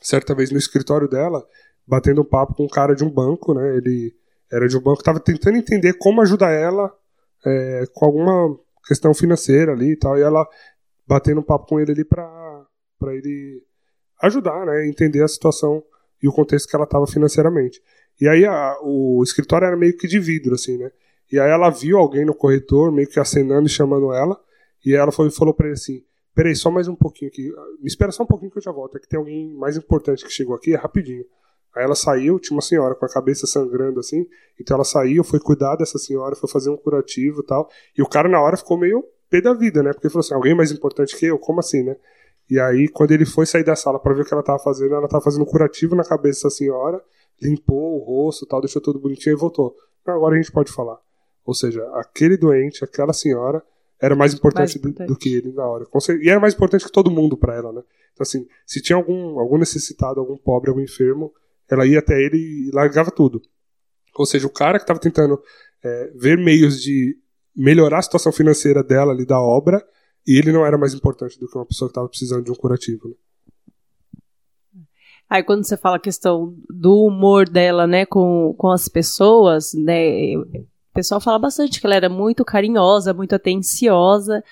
certa 0.00 0.34
vez 0.34 0.50
no 0.50 0.58
escritório 0.58 1.08
dela, 1.08 1.46
batendo 1.86 2.22
um 2.22 2.24
papo 2.24 2.54
com 2.54 2.64
um 2.64 2.68
cara 2.68 2.94
de 2.94 3.04
um 3.04 3.10
banco, 3.10 3.52
né? 3.52 3.76
Ele 3.76 4.14
era 4.50 4.66
de 4.66 4.76
um 4.76 4.80
banco, 4.80 5.02
tava 5.02 5.20
tentando 5.20 5.58
entender 5.58 5.94
como 5.94 6.22
ajudar 6.22 6.50
ela 6.50 6.90
é, 7.44 7.84
com 7.92 8.06
alguma 8.06 8.58
questão 8.86 9.12
financeira 9.12 9.72
ali 9.72 9.92
e 9.92 9.96
tal, 9.96 10.16
e 10.18 10.22
ela 10.22 10.46
batendo 11.06 11.40
um 11.40 11.44
papo 11.44 11.66
com 11.66 11.78
ele 11.78 11.92
ali 11.92 12.04
pra, 12.04 12.66
pra 12.98 13.14
ele 13.14 13.62
ajudar, 14.22 14.64
né? 14.66 14.86
Entender 14.86 15.22
a 15.22 15.28
situação 15.28 15.82
e 16.22 16.28
o 16.28 16.32
contexto 16.32 16.68
que 16.68 16.76
ela 16.76 16.86
tava 16.86 17.06
financeiramente. 17.06 17.82
E 18.20 18.28
aí 18.28 18.44
a- 18.44 18.78
o 18.82 19.22
escritório 19.22 19.66
era 19.66 19.76
meio 19.76 19.96
que 19.96 20.06
de 20.06 20.18
vidro, 20.18 20.54
assim, 20.54 20.78
né? 20.78 20.90
E 21.30 21.38
aí 21.40 21.50
ela 21.50 21.70
viu 21.70 21.98
alguém 21.98 22.24
no 22.24 22.34
corretor, 22.34 22.92
meio 22.92 23.08
que 23.08 23.18
acenando 23.18 23.66
e 23.66 23.70
chamando 23.70 24.12
ela, 24.12 24.38
e 24.84 24.94
ela 24.94 25.10
foi, 25.10 25.30
falou 25.30 25.54
pra 25.54 25.66
ele 25.66 25.74
assim, 25.74 26.02
peraí, 26.34 26.54
só 26.54 26.70
mais 26.70 26.88
um 26.88 26.94
pouquinho 26.94 27.30
aqui, 27.30 27.50
me 27.80 27.86
espera 27.86 28.12
só 28.12 28.22
um 28.22 28.26
pouquinho 28.26 28.50
que 28.50 28.58
eu 28.58 28.62
já 28.62 28.70
volto, 28.72 28.96
é 28.96 29.00
que 29.00 29.08
tem 29.08 29.18
alguém 29.18 29.54
mais 29.54 29.76
importante 29.76 30.24
que 30.24 30.30
chegou 30.30 30.54
aqui, 30.54 30.74
é 30.74 30.76
rapidinho. 30.76 31.24
Aí 31.74 31.82
ela 31.84 31.94
saiu, 31.94 32.38
tinha 32.38 32.54
uma 32.54 32.62
senhora 32.62 32.94
com 32.94 33.06
a 33.06 33.08
cabeça 33.08 33.46
sangrando 33.46 33.98
assim, 33.98 34.26
então 34.60 34.74
ela 34.74 34.84
saiu, 34.84 35.24
foi 35.24 35.40
cuidar 35.40 35.76
dessa 35.76 35.98
senhora, 35.98 36.36
foi 36.36 36.48
fazer 36.50 36.68
um 36.68 36.76
curativo 36.76 37.40
e 37.40 37.46
tal, 37.46 37.68
e 37.96 38.02
o 38.02 38.06
cara 38.06 38.28
na 38.28 38.40
hora 38.40 38.56
ficou 38.58 38.76
meio 38.78 39.02
pé 39.30 39.40
da 39.40 39.54
vida, 39.54 39.82
né? 39.82 39.92
Porque 39.94 40.06
ele 40.06 40.12
falou 40.12 40.20
assim, 40.24 40.34
alguém 40.34 40.54
mais 40.54 40.70
importante 40.70 41.16
que 41.16 41.24
eu? 41.24 41.38
Como 41.38 41.60
assim, 41.60 41.82
né? 41.82 41.96
E 42.52 42.60
aí, 42.60 42.86
quando 42.86 43.12
ele 43.12 43.24
foi 43.24 43.46
sair 43.46 43.64
da 43.64 43.74
sala 43.74 43.98
pra 43.98 44.12
ver 44.12 44.20
o 44.22 44.24
que 44.26 44.34
ela 44.34 44.42
tava 44.42 44.58
fazendo, 44.58 44.94
ela 44.94 45.08
tava 45.08 45.24
fazendo 45.24 45.40
um 45.40 45.46
curativo 45.46 45.96
na 45.96 46.04
cabeça 46.04 46.44
da 46.44 46.50
senhora, 46.50 47.02
limpou 47.40 47.98
o 47.98 48.04
rosto 48.04 48.44
tal, 48.44 48.60
deixou 48.60 48.82
tudo 48.82 48.98
bonitinho 49.00 49.32
e 49.34 49.38
voltou. 49.38 49.74
Não, 50.06 50.14
agora 50.14 50.34
a 50.34 50.36
gente 50.36 50.52
pode 50.52 50.70
falar. 50.70 50.98
Ou 51.46 51.54
seja, 51.54 51.82
aquele 51.94 52.36
doente, 52.36 52.84
aquela 52.84 53.14
senhora, 53.14 53.62
era 53.98 54.14
mais 54.14 54.34
importante, 54.34 54.60
Mais 54.60 54.72
do- 54.74 54.78
importante. 54.90 55.08
Do, 55.08 55.16
que 55.16 55.34
ele 55.34 55.50
na 55.52 55.64
hora. 55.66 55.86
E 56.22 56.28
era 56.28 56.38
mais 56.38 56.52
importante 56.52 56.84
que 56.84 56.92
todo 56.92 57.10
mundo 57.10 57.38
pra 57.38 57.54
ela, 57.56 57.72
né? 57.72 57.80
Então, 58.12 58.22
assim, 58.22 58.46
se 58.66 58.82
tinha 58.82 58.96
algum, 58.96 59.38
algum 59.40 59.56
necessitado, 59.56 60.20
algum 60.20 60.36
pobre, 60.36 60.68
algum 60.68 60.82
enfermo, 60.82 61.32
ela 61.70 61.86
ia 61.86 62.00
até 62.00 62.20
ele 62.20 62.36
e 62.36 62.70
largava 62.74 63.10
tudo. 63.10 63.40
Ou 64.14 64.26
seja, 64.26 64.46
o 64.46 64.50
cara 64.50 64.78
que 64.78 64.84
tava 64.84 65.00
tentando 65.00 65.40
é, 65.82 66.12
ver 66.16 66.36
meios 66.36 66.82
de 66.82 67.16
melhorar 67.56 68.00
a 68.00 68.02
situação 68.02 68.30
financeira 68.30 68.82
dela 68.82 69.12
ali 69.12 69.24
da 69.24 69.40
obra, 69.40 69.82
e 70.26 70.38
ele 70.38 70.52
não 70.52 70.64
era 70.64 70.78
mais 70.78 70.94
importante 70.94 71.38
do 71.38 71.48
que 71.48 71.56
uma 71.56 71.66
pessoa 71.66 71.88
que 71.88 71.92
estava 71.92 72.08
precisando 72.08 72.44
de 72.44 72.50
um 72.50 72.54
curativo. 72.54 73.08
Né? 73.08 73.14
Aí 75.28 75.42
quando 75.42 75.64
você 75.64 75.76
fala 75.76 75.96
a 75.96 76.00
questão 76.00 76.54
do 76.68 77.06
humor 77.06 77.48
dela, 77.48 77.86
né, 77.86 78.04
com, 78.04 78.54
com 78.56 78.70
as 78.70 78.88
pessoas, 78.88 79.72
né, 79.72 80.36
o 80.36 80.94
pessoal 80.94 81.20
fala 81.20 81.38
bastante 81.38 81.80
que 81.80 81.86
ela 81.86 81.96
era 81.96 82.08
muito 82.08 82.44
carinhosa, 82.44 83.14
muito 83.14 83.34
atenciosa. 83.34 84.44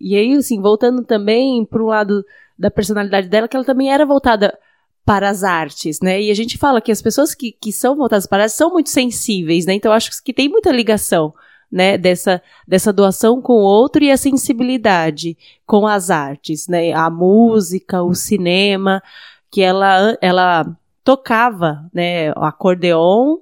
E 0.00 0.16
aí, 0.16 0.32
assim, 0.34 0.60
voltando 0.60 1.04
também 1.04 1.64
para 1.64 1.82
o 1.82 1.86
lado 1.86 2.24
da 2.56 2.70
personalidade 2.70 3.28
dela, 3.28 3.48
que 3.48 3.56
ela 3.56 3.64
também 3.64 3.92
era 3.92 4.06
voltada 4.06 4.56
para 5.04 5.28
as 5.28 5.42
artes, 5.42 6.00
né? 6.00 6.22
E 6.22 6.30
a 6.30 6.34
gente 6.34 6.56
fala 6.56 6.80
que 6.80 6.92
as 6.92 7.02
pessoas 7.02 7.34
que, 7.34 7.52
que 7.52 7.72
são 7.72 7.96
voltadas 7.96 8.26
para 8.26 8.44
as 8.44 8.52
artes 8.52 8.56
são 8.56 8.70
muito 8.70 8.90
sensíveis, 8.90 9.66
né? 9.66 9.74
Então 9.74 9.92
acho 9.92 10.10
que 10.22 10.32
tem 10.32 10.48
muita 10.48 10.70
ligação, 10.70 11.34
né? 11.74 11.98
Dessa, 11.98 12.40
dessa 12.68 12.92
doação 12.92 13.42
com 13.42 13.54
o 13.54 13.64
outro 13.64 14.04
e 14.04 14.10
a 14.12 14.16
sensibilidade 14.16 15.36
com 15.66 15.88
as 15.88 16.08
artes, 16.08 16.68
né? 16.68 16.92
A 16.92 17.10
música, 17.10 18.00
o 18.00 18.14
cinema, 18.14 19.02
que 19.50 19.60
ela, 19.60 20.16
ela 20.20 20.64
tocava, 21.02 21.84
né? 21.92 22.30
O 22.32 22.44
acordeon 22.44 23.38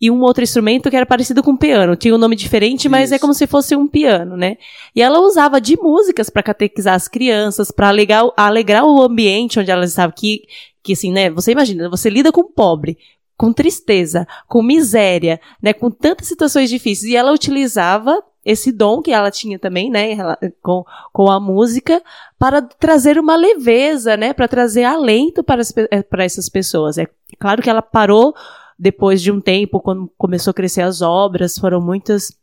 e 0.00 0.10
um 0.10 0.22
outro 0.22 0.42
instrumento 0.42 0.88
que 0.88 0.96
era 0.96 1.04
parecido 1.04 1.42
com 1.42 1.54
piano. 1.54 1.94
Tinha 1.94 2.14
um 2.14 2.18
nome 2.18 2.36
diferente, 2.36 2.88
mas 2.88 3.12
é 3.12 3.16
Isso. 3.16 3.20
como 3.20 3.34
se 3.34 3.46
fosse 3.46 3.76
um 3.76 3.86
piano, 3.86 4.34
né? 4.34 4.56
E 4.96 5.02
ela 5.02 5.20
usava 5.20 5.60
de 5.60 5.76
músicas 5.76 6.30
para 6.30 6.42
catequizar 6.42 6.94
as 6.94 7.06
crianças, 7.06 7.70
para 7.70 7.88
alegrar, 7.88 8.24
alegrar 8.34 8.86
o 8.86 9.02
ambiente 9.02 9.60
onde 9.60 9.70
elas 9.70 9.90
estavam. 9.90 10.14
Que, 10.16 10.42
que 10.82 10.94
assim, 10.94 11.12
né? 11.12 11.28
Você 11.30 11.52
imagina, 11.52 11.90
você 11.90 12.08
lida 12.08 12.32
com 12.32 12.44
pobre, 12.44 12.96
com 13.36 13.52
tristeza, 13.52 14.26
com 14.48 14.62
miséria, 14.62 15.40
né? 15.62 15.72
Com 15.72 15.90
tantas 15.90 16.28
situações 16.28 16.70
difíceis. 16.70 17.12
E 17.12 17.16
ela 17.16 17.32
utilizava 17.32 18.22
esse 18.44 18.70
dom 18.70 19.00
que 19.00 19.10
ela 19.10 19.30
tinha 19.30 19.58
também, 19.58 19.90
né? 19.90 20.16
Com, 20.62 20.84
com 21.12 21.30
a 21.30 21.40
música, 21.40 22.02
para 22.38 22.62
trazer 22.62 23.18
uma 23.18 23.36
leveza, 23.36 24.16
né? 24.16 24.32
Para 24.32 24.48
trazer 24.48 24.84
alento 24.84 25.42
para, 25.42 25.60
as 25.60 25.72
eh, 25.76 26.02
para 26.02 26.24
essas 26.24 26.48
pessoas. 26.48 26.98
É 26.98 27.06
claro 27.38 27.62
que 27.62 27.70
ela 27.70 27.82
parou 27.82 28.34
depois 28.78 29.22
de 29.22 29.30
um 29.30 29.40
tempo, 29.40 29.80
quando 29.80 30.10
começou 30.18 30.50
a 30.50 30.54
crescer 30.54 30.82
as 30.82 31.00
obras, 31.00 31.56
foram 31.58 31.80
muitas 31.80 32.36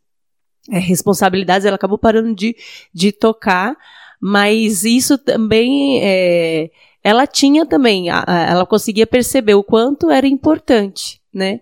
é, 0.70 0.78
responsabilidades, 0.78 1.66
ela 1.66 1.76
acabou 1.76 1.98
parando 1.98 2.34
de, 2.34 2.56
de 2.92 3.12
tocar, 3.12 3.76
mas 4.20 4.84
isso 4.84 5.18
também, 5.18 6.00
é, 6.02 6.70
ela 7.04 7.26
tinha 7.26 7.66
também, 7.66 8.10
a- 8.10 8.24
a- 8.26 8.50
ela 8.50 8.66
conseguia 8.66 9.06
perceber 9.06 9.54
o 9.54 9.62
quanto 9.64 10.10
era 10.10 10.26
importante, 10.26 11.20
né, 11.34 11.60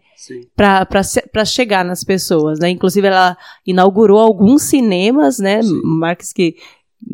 para 0.56 1.44
chegar 1.44 1.84
nas 1.84 2.04
pessoas, 2.04 2.58
né, 2.58 2.68
inclusive 2.70 3.06
ela 3.06 3.36
inaugurou 3.66 4.18
alguns 4.18 4.62
cinemas, 4.62 5.38
né, 5.38 5.62
Sim. 5.62 5.80
Marques 5.84 6.32
que 6.32 6.56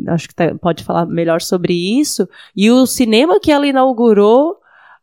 acho 0.09 0.29
que 0.29 0.35
tá- 0.35 0.55
pode 0.61 0.83
falar 0.83 1.07
melhor 1.07 1.41
sobre 1.41 1.73
isso, 1.73 2.29
e 2.57 2.71
o 2.71 2.87
cinema 2.87 3.39
que 3.39 3.53
ela 3.53 3.67
inaugurou 3.67 4.57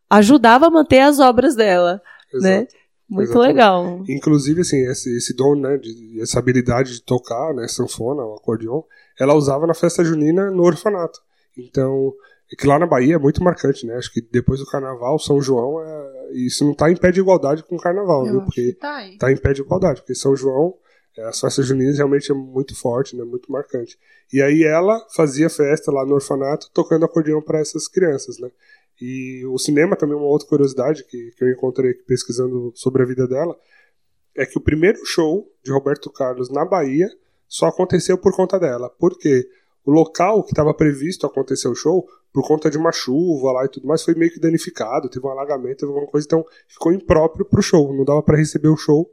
ajudava 0.09 0.67
a 0.67 0.69
manter 0.69 0.99
as 0.99 1.19
obras 1.19 1.55
dela, 1.55 2.01
né? 2.33 2.57
Exato. 2.59 2.75
Muito 3.09 3.29
Exatamente. 3.31 3.47
legal. 3.47 4.03
Inclusive, 4.09 4.61
assim, 4.61 4.77
esse, 4.89 5.15
esse 5.17 5.35
dom, 5.35 5.55
né, 5.55 5.77
de, 5.77 6.19
essa 6.21 6.39
habilidade 6.39 6.93
de 6.93 7.01
tocar, 7.03 7.53
né, 7.53 7.67
sanfona, 7.67 8.23
o 8.23 8.35
acordeon, 8.35 8.81
ela 9.19 9.35
usava 9.35 9.67
na 9.67 9.73
festa 9.73 10.03
junina 10.03 10.49
no 10.49 10.63
orfanato. 10.63 11.19
Então, 11.57 12.11
é 12.53 12.55
que 12.55 12.67
lá 12.67 12.77
na 12.77 12.85
Bahia 12.85 13.15
é 13.15 13.17
muito 13.17 13.43
marcante, 13.43 13.85
né? 13.85 13.95
Acho 13.95 14.11
que 14.13 14.21
depois 14.21 14.59
do 14.59 14.65
carnaval, 14.67 15.17
São 15.17 15.41
João, 15.41 15.81
é, 15.83 16.33
isso 16.33 16.63
não 16.63 16.73
tá 16.73 16.91
em 16.91 16.95
pé 16.95 17.11
de 17.11 17.19
igualdade 17.19 17.63
com 17.63 17.75
o 17.75 17.81
carnaval, 17.81 18.25
Eu 18.25 18.31
viu? 18.31 18.41
acho 18.41 18.45
Porque 18.45 18.73
que 18.73 18.79
tá 18.79 19.01
tá 19.17 19.31
em 19.31 19.37
pé 19.37 19.53
de 19.53 19.61
igualdade, 19.61 20.01
porque 20.01 20.13
São 20.13 20.35
João, 20.35 20.75
é, 21.17 21.23
as 21.23 21.39
festas 21.39 21.65
juninas 21.65 21.97
realmente 21.97 22.31
é 22.31 22.35
muito 22.35 22.75
forte, 22.75 23.15
né, 23.15 23.23
muito 23.23 23.51
marcante. 23.51 23.97
E 24.31 24.41
aí 24.41 24.63
ela 24.63 24.99
fazia 25.15 25.49
festa 25.49 25.91
lá 25.91 26.05
no 26.05 26.13
orfanato 26.13 26.69
tocando 26.73 27.05
acordeão 27.05 27.41
para 27.41 27.59
essas 27.59 27.87
crianças, 27.87 28.37
né? 28.39 28.49
E 29.01 29.43
o 29.47 29.57
cinema 29.57 29.95
também, 29.95 30.15
uma 30.15 30.27
outra 30.27 30.47
curiosidade 30.47 31.03
que, 31.05 31.31
que 31.35 31.43
eu 31.43 31.49
encontrei 31.49 31.91
aqui 31.91 32.03
pesquisando 32.03 32.71
sobre 32.75 33.01
a 33.01 33.05
vida 33.05 33.27
dela, 33.27 33.57
é 34.35 34.45
que 34.45 34.57
o 34.57 34.61
primeiro 34.61 35.03
show 35.05 35.51
de 35.63 35.71
Roberto 35.71 36.11
Carlos 36.11 36.49
na 36.49 36.63
Bahia 36.63 37.09
só 37.47 37.67
aconteceu 37.67 38.17
por 38.17 38.35
conta 38.35 38.59
dela. 38.59 38.89
Por 38.89 39.17
quê? 39.17 39.47
O 39.85 39.91
local 39.91 40.43
que 40.43 40.51
estava 40.51 40.73
previsto 40.73 41.25
acontecer 41.25 41.67
o 41.67 41.75
show, 41.75 42.07
por 42.31 42.47
conta 42.47 42.69
de 42.69 42.77
uma 42.77 42.91
chuva 42.91 43.51
lá 43.51 43.65
e 43.65 43.69
tudo 43.69 43.87
mais, 43.87 44.01
foi 44.03 44.15
meio 44.15 44.31
que 44.31 44.39
danificado, 44.39 45.09
teve 45.09 45.25
um 45.25 45.29
alagamento, 45.29 45.79
teve 45.79 45.91
alguma 45.91 46.07
coisa, 46.07 46.25
então 46.25 46.45
ficou 46.67 46.91
impróprio 46.93 47.45
pro 47.45 47.61
show, 47.61 47.93
não 47.95 48.05
dava 48.05 48.23
para 48.23 48.37
receber 48.37 48.69
o 48.69 48.77
show 48.77 49.09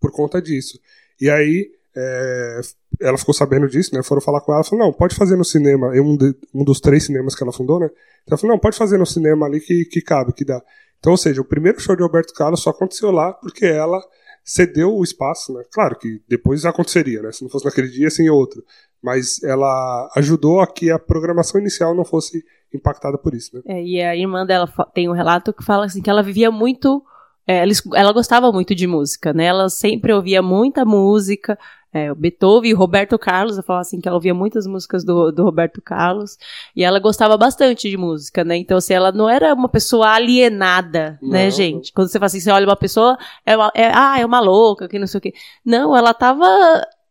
por 0.00 0.10
conta 0.10 0.42
disso. 0.42 0.78
E 1.20 1.30
aí 1.30 1.70
é, 1.96 2.60
ela 3.00 3.18
ficou 3.18 3.34
sabendo 3.34 3.68
disso, 3.68 3.94
né? 3.94 4.02
Foram 4.02 4.20
falar 4.20 4.40
com 4.40 4.52
ela, 4.52 4.64
falou, 4.64 4.86
não, 4.86 4.92
pode 4.92 5.14
fazer 5.14 5.36
no 5.36 5.44
cinema, 5.44 5.88
um, 5.88 6.16
de- 6.16 6.34
um 6.52 6.64
dos 6.64 6.80
três 6.80 7.04
cinemas 7.04 7.34
que 7.34 7.42
ela 7.42 7.52
fundou, 7.52 7.78
né? 7.78 7.86
Então 7.86 8.32
ela 8.32 8.38
falou, 8.38 8.56
não, 8.56 8.60
pode 8.60 8.76
fazer 8.76 8.98
no 8.98 9.06
cinema 9.06 9.46
ali 9.46 9.60
que, 9.60 9.84
que 9.84 10.00
cabe, 10.00 10.32
que 10.32 10.44
dá. 10.44 10.62
Então, 10.98 11.12
ou 11.12 11.18
seja, 11.18 11.40
o 11.40 11.44
primeiro 11.44 11.80
show 11.80 11.96
de 11.96 12.02
Roberto 12.02 12.32
Carlos 12.32 12.62
só 12.62 12.70
aconteceu 12.70 13.10
lá 13.10 13.32
porque 13.32 13.66
ela 13.66 14.00
cedeu 14.44 14.94
o 14.94 15.04
espaço, 15.04 15.52
né? 15.52 15.62
Claro 15.72 15.96
que 15.96 16.20
depois 16.28 16.64
aconteceria, 16.64 17.22
né? 17.22 17.32
Se 17.32 17.42
não 17.42 17.50
fosse 17.50 17.64
naquele 17.64 17.88
dia, 17.88 18.10
sim 18.10 18.28
outro. 18.28 18.64
Mas 19.02 19.42
ela 19.42 20.08
ajudou 20.16 20.60
a 20.60 20.66
que 20.66 20.90
a 20.90 20.98
programação 20.98 21.60
inicial 21.60 21.94
não 21.94 22.04
fosse 22.04 22.44
impactada 22.72 23.18
por 23.18 23.34
isso, 23.34 23.56
né? 23.56 23.62
É, 23.66 23.82
e 23.82 24.00
a 24.00 24.16
irmã 24.16 24.46
dela 24.46 24.66
tem 24.94 25.08
um 25.08 25.12
relato 25.12 25.52
que 25.52 25.64
fala 25.64 25.84
assim 25.86 26.00
que 26.00 26.08
ela 26.08 26.22
vivia 26.22 26.50
muito. 26.50 27.02
é, 27.46 27.58
ela, 27.58 27.72
ela 27.94 28.12
gostava 28.12 28.50
muito 28.52 28.74
de 28.74 28.86
música, 28.86 29.32
né? 29.32 29.44
Ela 29.46 29.68
sempre 29.68 30.12
ouvia 30.12 30.40
muita 30.40 30.84
música. 30.84 31.58
É, 31.94 32.10
o 32.10 32.14
Beethoven 32.14 32.70
e 32.70 32.74
o 32.74 32.78
Roberto 32.78 33.18
Carlos, 33.18 33.58
eu 33.58 33.62
falo 33.62 33.80
assim 33.80 34.00
que 34.00 34.08
ela 34.08 34.16
ouvia 34.16 34.32
muitas 34.32 34.66
músicas 34.66 35.04
do, 35.04 35.30
do 35.30 35.42
Roberto 35.44 35.82
Carlos. 35.82 36.38
E 36.74 36.82
ela 36.82 36.98
gostava 36.98 37.36
bastante 37.36 37.90
de 37.90 37.96
música, 37.98 38.42
né? 38.44 38.56
Então, 38.56 38.78
assim, 38.78 38.94
ela 38.94 39.12
não 39.12 39.28
era 39.28 39.52
uma 39.52 39.68
pessoa 39.68 40.08
alienada, 40.08 41.18
né, 41.22 41.44
Não, 41.44 41.50
gente? 41.50 41.92
Quando 41.92 42.08
você 42.08 42.18
fala 42.18 42.26
assim, 42.28 42.40
você 42.40 42.50
olha 42.50 42.66
uma 42.66 42.76
pessoa, 42.76 43.18
é, 43.44 43.54
uma- 43.56 43.72
é, 43.74 43.90
ah, 43.94 44.18
é 44.18 44.24
uma 44.24 44.40
louca, 44.40 44.88
que 44.88 44.98
não 44.98 45.06
sei 45.06 45.18
o 45.18 45.20
quê. 45.20 45.34
Não, 45.64 45.94
ela 45.94 46.14
tava 46.14 46.46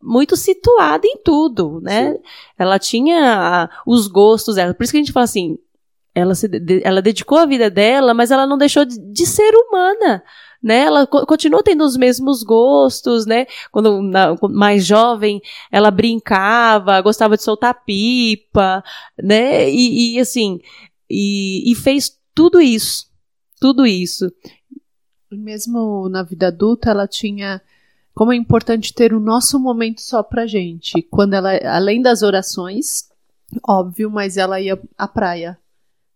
muito 0.02 0.36
situada 0.36 1.06
em 1.06 1.18
tudo, 1.24 1.80
né? 1.82 2.14
Sim. 2.14 2.20
Ela 2.58 2.80
tinha 2.80 3.70
os 3.86 4.08
gostos 4.08 4.56
dela. 4.56 4.74
Por 4.74 4.84
isso 4.84 4.92
que 4.92 4.98
a 4.98 5.02
gente 5.02 5.12
fala 5.14 5.24
assim, 5.26 5.58
ela, 6.14 6.36
se 6.36 6.50
ela 6.84 7.02
dedicou 7.02 7.38
a 7.38 7.46
vida 7.46 7.70
dela, 7.70 8.14
mas 8.14 8.32
ela 8.32 8.46
não 8.46 8.58
deixou 8.58 8.84
de, 8.86 8.98
de 9.00 9.26
ser 9.26 9.52
humana. 9.54 10.24
Né? 10.62 10.82
Ela 10.82 11.08
co- 11.08 11.26
continuou 11.26 11.64
tendo 11.64 11.84
os 11.84 11.98
mesmos 11.98 12.44
gostos, 12.44 13.26
né? 13.26 13.48
Quando 13.72 14.02
na- 14.02 14.36
mais 14.50 14.86
jovem, 14.86 15.42
ela 15.72 15.90
brincava, 15.90 17.02
gostava 17.02 17.36
de 17.36 17.44
soltar 17.44 17.84
pipa, 17.84 18.84
né? 19.18 19.68
E, 19.72 20.16
e, 20.16 20.20
assim, 20.20 20.60
e, 21.10 21.72
e 21.72 21.76
fez 21.76 22.16
tudo 22.36 22.62
isso, 22.62 23.08
tudo 23.60 23.88
isso. 23.88 24.32
Mesmo 25.32 26.10
na 26.10 26.24
vida 26.24 26.48
adulta, 26.48 26.90
ela 26.92 27.08
tinha. 27.08 27.62
Como 28.22 28.34
é 28.34 28.36
importante 28.36 28.94
ter 28.94 29.14
o 29.16 29.20
nosso 29.20 29.60
momento 29.60 30.00
só 30.00 30.22
pra 30.22 30.46
gente. 30.46 31.02
Quando 31.10 31.34
ela, 31.34 31.58
além 31.76 32.04
das 32.04 32.22
orações, 32.22 33.10
óbvio, 33.68 34.12
mas 34.12 34.38
ela 34.38 34.62
ia 34.62 34.80
à 34.96 35.08
praia. 35.08 35.58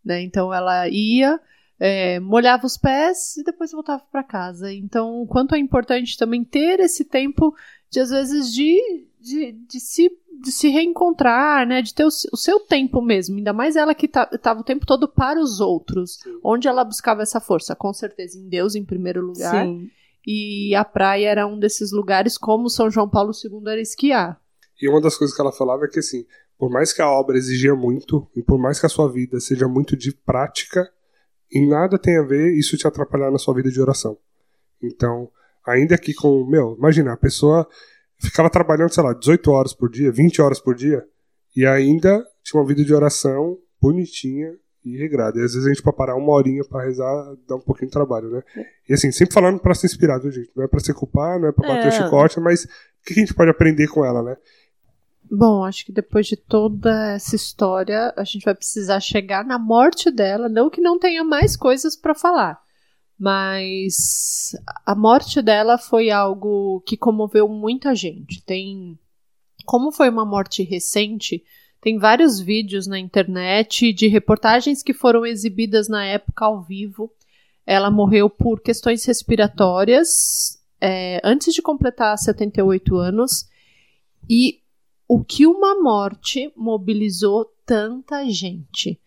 Né? 0.06 0.22
Então 0.22 0.54
ela 0.54 0.88
ia, 0.88 1.40
é, 1.80 2.20
molhava 2.20 2.68
os 2.68 2.78
pés 2.78 3.38
e 3.38 3.44
depois 3.44 3.72
voltava 3.72 4.04
pra 4.12 4.22
casa. 4.24 4.72
Então, 4.72 5.20
o 5.24 5.26
quanto 5.26 5.56
é 5.56 5.58
importante 5.58 6.16
também 6.16 6.44
ter 6.44 6.80
esse 6.80 7.04
tempo 7.04 7.56
de, 7.90 8.00
às 8.00 8.12
vezes, 8.12 8.54
de, 8.54 8.80
de, 9.20 9.54
de 9.68 9.80
se, 9.80 10.12
de 10.44 10.52
se 10.52 10.70
reencontrar, 10.70 11.66
né? 11.66 11.82
De 11.82 11.92
ter 11.92 12.06
o, 12.06 12.12
se- 12.12 12.30
o 12.32 12.38
seu 12.38 12.60
tempo 12.60 13.02
mesmo. 13.02 13.36
Ainda 13.38 13.52
mais 13.52 13.76
ela 13.76 13.96
que 13.96 14.06
estava 14.06 14.60
o 14.62 14.64
tempo 14.64 14.86
todo 14.86 15.08
para 15.08 15.40
os 15.42 15.60
outros. 15.60 16.20
Onde 16.44 16.68
ela 16.68 16.84
buscava 16.84 17.24
essa 17.24 17.40
força? 17.40 17.76
Com 17.76 17.92
certeza 17.92 18.38
em 18.38 18.48
Deus, 18.48 18.76
em 18.76 18.86
primeiro 18.86 19.26
lugar. 19.26 19.66
Sim. 19.66 19.90
E 20.26 20.74
a 20.74 20.84
praia 20.84 21.30
era 21.30 21.48
um 21.48 21.60
desses 21.60 21.92
lugares, 21.92 22.38
como 22.38 22.70
São 22.70 22.90
João 22.90 23.10
Paulo 23.10 23.32
II 23.32 23.72
era 23.72 23.82
esquiar. 23.82 24.42
E 24.82 24.90
uma 24.90 25.00
das 25.00 25.18
coisas 25.18 25.36
que 25.36 25.42
ela 25.42 25.52
falava 25.52 25.86
é 25.86 25.88
que, 25.88 26.00
assim, 26.00 26.26
por 26.58 26.70
mais 26.70 26.92
que 26.92 27.02
a 27.02 27.10
obra 27.10 27.38
exigia 27.38 27.76
muito, 27.76 28.28
e 28.36 28.42
por 28.42 28.58
mais 28.58 28.80
que 28.80 28.86
a 28.86 28.90
sua 28.90 29.12
vida 29.12 29.40
seja 29.40 29.68
muito 29.68 29.96
de 29.96 30.12
prática, 30.12 30.90
em 31.52 31.68
nada 31.68 32.00
tem 32.00 32.18
a 32.18 32.24
ver 32.24 32.58
isso 32.58 32.78
te 32.78 32.88
atrapalhar 32.88 33.32
na 33.32 33.38
sua 33.38 33.54
vida 33.54 33.70
de 33.70 33.80
oração. 33.80 34.18
Então, 34.82 35.30
ainda 35.66 35.98
que 35.98 36.14
com. 36.14 36.46
Meu, 36.46 36.76
imagina, 36.78 37.14
a 37.14 37.18
pessoa 37.18 37.68
ficava 38.20 38.50
trabalhando, 38.50 38.94
sei 38.94 39.04
lá, 39.04 39.14
18 39.14 39.52
horas 39.52 39.74
por 39.74 39.90
dia, 39.90 40.12
20 40.12 40.42
horas 40.42 40.60
por 40.60 40.76
dia, 40.76 41.06
e 41.56 41.66
ainda 41.66 42.24
tinha 42.44 42.60
uma 42.60 42.68
vida 42.68 42.84
de 42.84 42.94
oração 42.94 43.58
bonitinha 43.82 44.54
e 44.86 44.98
regrada. 44.98 45.40
E 45.40 45.44
às 45.44 45.54
vezes 45.54 45.66
a 45.66 45.70
gente, 45.70 45.82
pra 45.82 45.92
parar 45.92 46.16
uma 46.16 46.32
horinha 46.32 46.64
pra 46.64 46.84
rezar, 46.84 47.36
dá 47.48 47.56
um 47.56 47.60
pouquinho 47.62 47.88
de 47.88 47.94
trabalho, 47.94 48.30
né? 48.30 48.44
E 48.88 48.94
assim, 48.94 49.12
sempre 49.12 49.34
falando 49.34 49.60
pra 49.60 49.74
se 49.74 49.86
inspirar, 49.88 50.20
viu, 50.20 50.32
gente? 50.32 50.52
Não 50.56 50.64
é 50.64 50.68
pra 50.68 50.80
se 50.80 50.94
culpar, 50.94 51.40
não 51.40 51.48
é 51.48 51.52
pra 51.52 51.68
bater 51.68 51.86
É. 51.86 51.90
o 51.90 51.92
chicote, 51.92 52.40
mas 52.40 52.64
o 52.66 52.68
que 53.06 53.14
a 53.14 53.16
gente 53.16 53.34
pode 53.34 53.50
aprender 53.50 53.88
com 53.88 54.06
ela, 54.06 54.22
né? 54.22 54.38
Bom, 55.30 55.64
acho 55.66 55.84
que 55.86 55.92
depois 55.92 56.28
de 56.28 56.38
toda 56.38 57.14
essa 57.14 57.36
história, 57.36 58.14
a 58.16 58.24
gente 58.24 58.44
vai 58.46 58.54
precisar 58.54 59.00
chegar 59.00 59.44
na 59.44 59.58
morte 59.58 60.12
dela. 60.12 60.48
Não 60.48 60.70
que 60.70 60.80
não 60.80 61.00
tenha 61.00 61.24
mais 61.24 61.58
coisas 61.58 61.96
para 61.96 62.14
falar, 62.14 62.60
mas 63.20 64.52
a 64.86 64.94
morte 64.96 65.42
dela 65.42 65.78
foi 65.80 66.12
algo 66.12 66.82
que 66.86 66.96
comoveu 66.96 67.48
muita 67.48 67.96
gente. 67.96 68.44
Tem, 68.46 69.00
como 69.66 69.92
foi 69.92 70.10
uma 70.10 70.26
morte 70.26 70.62
recente, 70.62 71.44
tem 71.86 72.00
vários 72.00 72.40
vídeos 72.40 72.88
na 72.88 72.98
internet 72.98 73.94
de 73.94 74.08
reportagens 74.08 74.82
que 74.82 74.92
foram 74.92 75.24
exibidas 75.24 75.88
na 75.88 76.04
época 76.04 76.44
ao 76.44 76.60
vivo. 76.60 77.14
Ela 77.64 77.92
morreu 77.92 78.28
por 78.28 78.60
questões 78.60 79.06
respiratórias 79.06 80.60
é, 80.82 81.22
antes 81.24 81.54
de 81.54 81.62
completar 81.62 82.18
78 82.18 82.96
anos. 82.96 83.48
E 84.28 84.62
o 85.08 85.24
que 85.24 85.46
uma 85.46 85.80
morte 85.80 86.52
mobilizou 86.56 87.54
tanta 87.64 88.28
gente. 88.32 89.00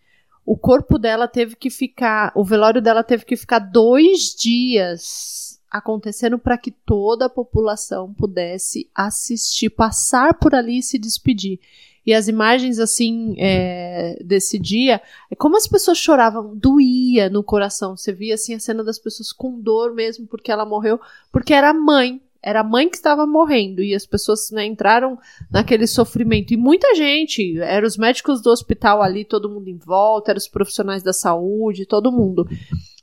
O 0.45 0.55
corpo 0.55 0.97
dela 0.97 1.27
teve 1.27 1.57
que 1.57 1.69
ficar, 1.69 2.31
o 2.33 2.45
velório 2.45 2.81
dela 2.81 3.03
teve 3.03 3.25
que 3.25 3.35
ficar 3.35 3.59
dois 3.59 4.33
dias 4.39 5.59
acontecendo 5.69 6.39
para 6.39 6.57
que 6.57 6.71
toda 6.71 7.25
a 7.25 7.29
população 7.29 8.13
pudesse 8.13 8.89
assistir, 8.95 9.69
passar 9.69 10.33
por 10.35 10.55
ali 10.55 10.77
e 10.77 10.83
se 10.83 10.97
despedir. 10.97 11.59
E 12.05 12.13
as 12.13 12.27
imagens 12.27 12.79
assim 12.79 13.35
é, 13.37 14.17
desse 14.23 14.57
dia, 14.57 15.01
é 15.29 15.35
como 15.35 15.57
as 15.57 15.67
pessoas 15.67 15.97
choravam, 15.97 16.55
doía 16.55 17.29
no 17.29 17.43
coração. 17.43 17.95
Você 17.95 18.11
via 18.11 18.35
assim 18.35 18.55
a 18.55 18.59
cena 18.59 18.83
das 18.83 18.99
pessoas 18.99 19.31
com 19.31 19.59
dor 19.59 19.93
mesmo 19.93 20.25
porque 20.27 20.51
ela 20.51 20.65
morreu, 20.65 20.99
porque 21.31 21.53
era 21.53 21.69
a 21.69 21.73
mãe, 21.73 22.21
era 22.41 22.61
a 22.61 22.63
mãe 22.63 22.89
que 22.89 22.95
estava 22.95 23.27
morrendo 23.27 23.83
e 23.83 23.93
as 23.93 24.05
pessoas 24.05 24.49
né, 24.51 24.65
entraram 24.65 25.17
naquele 25.51 25.85
sofrimento. 25.85 26.53
E 26.53 26.57
muita 26.57 26.95
gente, 26.95 27.59
eram 27.59 27.87
os 27.87 27.97
médicos 27.97 28.41
do 28.41 28.49
hospital 28.49 29.01
ali, 29.01 29.25
todo 29.25 29.49
mundo 29.49 29.69
em 29.69 29.77
volta, 29.77 30.31
eram 30.31 30.37
os 30.37 30.47
profissionais 30.47 31.03
da 31.03 31.11
saúde, 31.11 31.85
todo 31.85 32.11
mundo. 32.11 32.47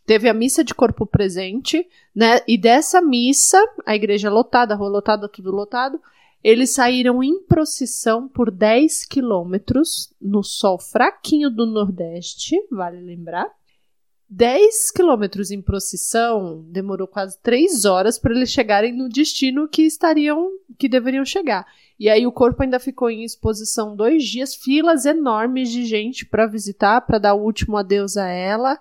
Teve 0.07 0.29
a 0.29 0.35
missa 0.35 0.65
de 0.65 0.75
corpo 0.75 1.05
presente, 1.05 1.87
né? 2.15 2.41
E 2.47 2.57
dessa 2.57 3.03
missa, 3.03 3.63
a 3.85 3.95
igreja 3.95 4.31
lotada, 4.31 4.73
a 4.73 4.77
rua 4.77 4.89
lotada, 4.89 5.29
tudo 5.29 5.51
lotado, 5.51 6.01
eles 6.49 6.71
saíram 6.71 7.25
em 7.25 7.43
procissão 7.43 8.29
por 8.29 8.53
10 8.53 9.05
quilômetros 9.05 10.15
no 10.21 10.45
sol 10.45 10.79
fraquinho 10.79 11.51
do 11.51 11.67
Nordeste, 11.67 12.55
vale 12.71 13.01
lembrar. 13.01 13.51
10 14.31 14.93
quilômetros 14.93 15.51
em 15.51 15.61
procissão 15.61 16.65
demorou 16.69 17.09
quase 17.09 17.37
3 17.43 17.85
horas 17.85 18.17
para 18.17 18.33
eles 18.33 18.51
chegarem 18.51 18.93
no 18.97 19.09
destino 19.09 19.67
que 19.67 19.83
estariam, 19.83 20.49
que 20.79 20.89
deveriam 20.89 21.25
chegar. 21.25 21.67
E 21.99 22.09
aí 22.09 22.25
o 22.25 22.31
corpo 22.33 22.63
ainda 22.63 22.79
ficou 22.79 23.11
em 23.11 23.25
exposição 23.25 23.97
dois 23.97 24.23
dias, 24.25 24.55
filas 24.55 25.05
enormes 25.05 25.69
de 25.69 25.85
gente 25.85 26.25
para 26.25 26.47
visitar, 26.47 27.01
para 27.01 27.19
dar 27.19 27.35
o 27.35 27.43
último 27.43 27.77
adeus 27.77 28.17
a 28.17 28.29
ela. 28.29 28.79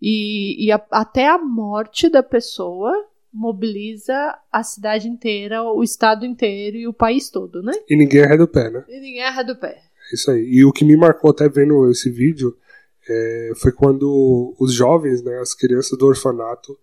E, 0.00 0.64
e 0.66 0.72
a- 0.72 0.86
até 0.90 1.28
a 1.28 1.36
morte 1.36 2.08
da 2.08 2.22
pessoa 2.22 2.90
mobiliza 3.36 4.36
a 4.50 4.62
cidade 4.62 5.08
inteira, 5.08 5.62
o 5.62 5.82
estado 5.82 6.24
inteiro 6.24 6.76
e 6.76 6.88
o 6.88 6.92
país 6.92 7.28
todo, 7.28 7.62
né? 7.62 7.72
E 7.88 7.96
ninguém 7.96 8.22
arreda 8.22 8.44
o 8.44 8.48
pé, 8.48 8.70
né? 8.70 8.84
E 8.88 8.94
ninguém 8.98 9.22
erra 9.22 9.42
do 9.42 9.56
pé. 9.56 9.82
É 10.10 10.14
Isso 10.14 10.30
aí. 10.30 10.42
E 10.42 10.64
o 10.64 10.72
que 10.72 10.84
me 10.84 10.96
marcou 10.96 11.30
até 11.30 11.48
vendo 11.48 11.90
esse 11.90 12.10
vídeo 12.10 12.56
é, 13.08 13.52
foi 13.56 13.72
quando 13.72 14.54
os 14.58 14.72
jovens, 14.72 15.22
né, 15.22 15.38
as 15.38 15.54
crianças 15.54 15.96
do 15.98 16.06
orfanato, 16.06 16.76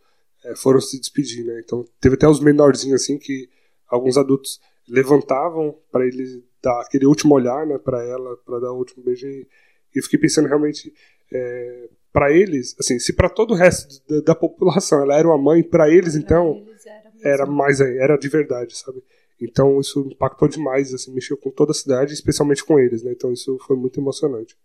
é, 0.46 0.56
foram 0.56 0.80
se 0.80 1.00
despedir, 1.00 1.44
né? 1.44 1.60
Então 1.64 1.86
teve 2.00 2.16
até 2.16 2.28
os 2.28 2.40
menorzinhos 2.40 3.02
assim 3.02 3.18
que 3.18 3.50
alguns 3.88 4.18
adultos 4.18 4.60
levantavam 4.88 5.76
para 5.92 6.06
ele 6.06 6.44
dar 6.62 6.82
aquele 6.82 7.06
último 7.06 7.34
olhar, 7.34 7.66
né, 7.66 7.78
para 7.78 8.04
ela, 8.04 8.38
para 8.46 8.60
dar 8.60 8.72
o 8.72 8.78
último 8.78 9.04
beijo. 9.04 9.26
E 9.28 9.48
eu 9.96 10.04
fiquei 10.04 10.20
pensando 10.20 10.48
realmente 10.48 10.94
é, 11.32 11.90
para 12.14 12.32
eles, 12.32 12.76
assim, 12.80 13.00
se 13.00 13.12
para 13.12 13.28
todo 13.28 13.52
o 13.52 13.58
resto 13.58 14.02
da, 14.08 14.22
da, 14.22 14.36
população 14.36 15.02
ela 15.02 15.18
era 15.18 15.28
uma 15.28 15.38
mãe, 15.38 15.64
para 15.64 15.90
eles 15.90 16.16
então 16.16 16.64
eles 16.68 16.86
era, 16.86 17.12
era 17.24 17.46
mais 17.48 17.82
era 17.82 18.16
de 18.16 18.30
verdade, 18.30 18.78
sabe? 18.78 19.04
Então 19.42 19.80
isso 19.82 20.08
impactou 20.12 20.48
demais, 20.48 20.94
assim, 20.94 21.12
mexeu 21.12 21.36
com 21.36 21.50
toda 21.50 21.72
a 21.72 21.76
cidade, 21.76 22.14
especialmente 22.14 22.64
com 22.64 22.80
eles, 22.80 23.04
né? 23.04 23.12
Então 23.12 23.34
isso 23.34 23.58
foi 23.66 23.76
muito 23.76 24.00
emocionante. 24.00 24.56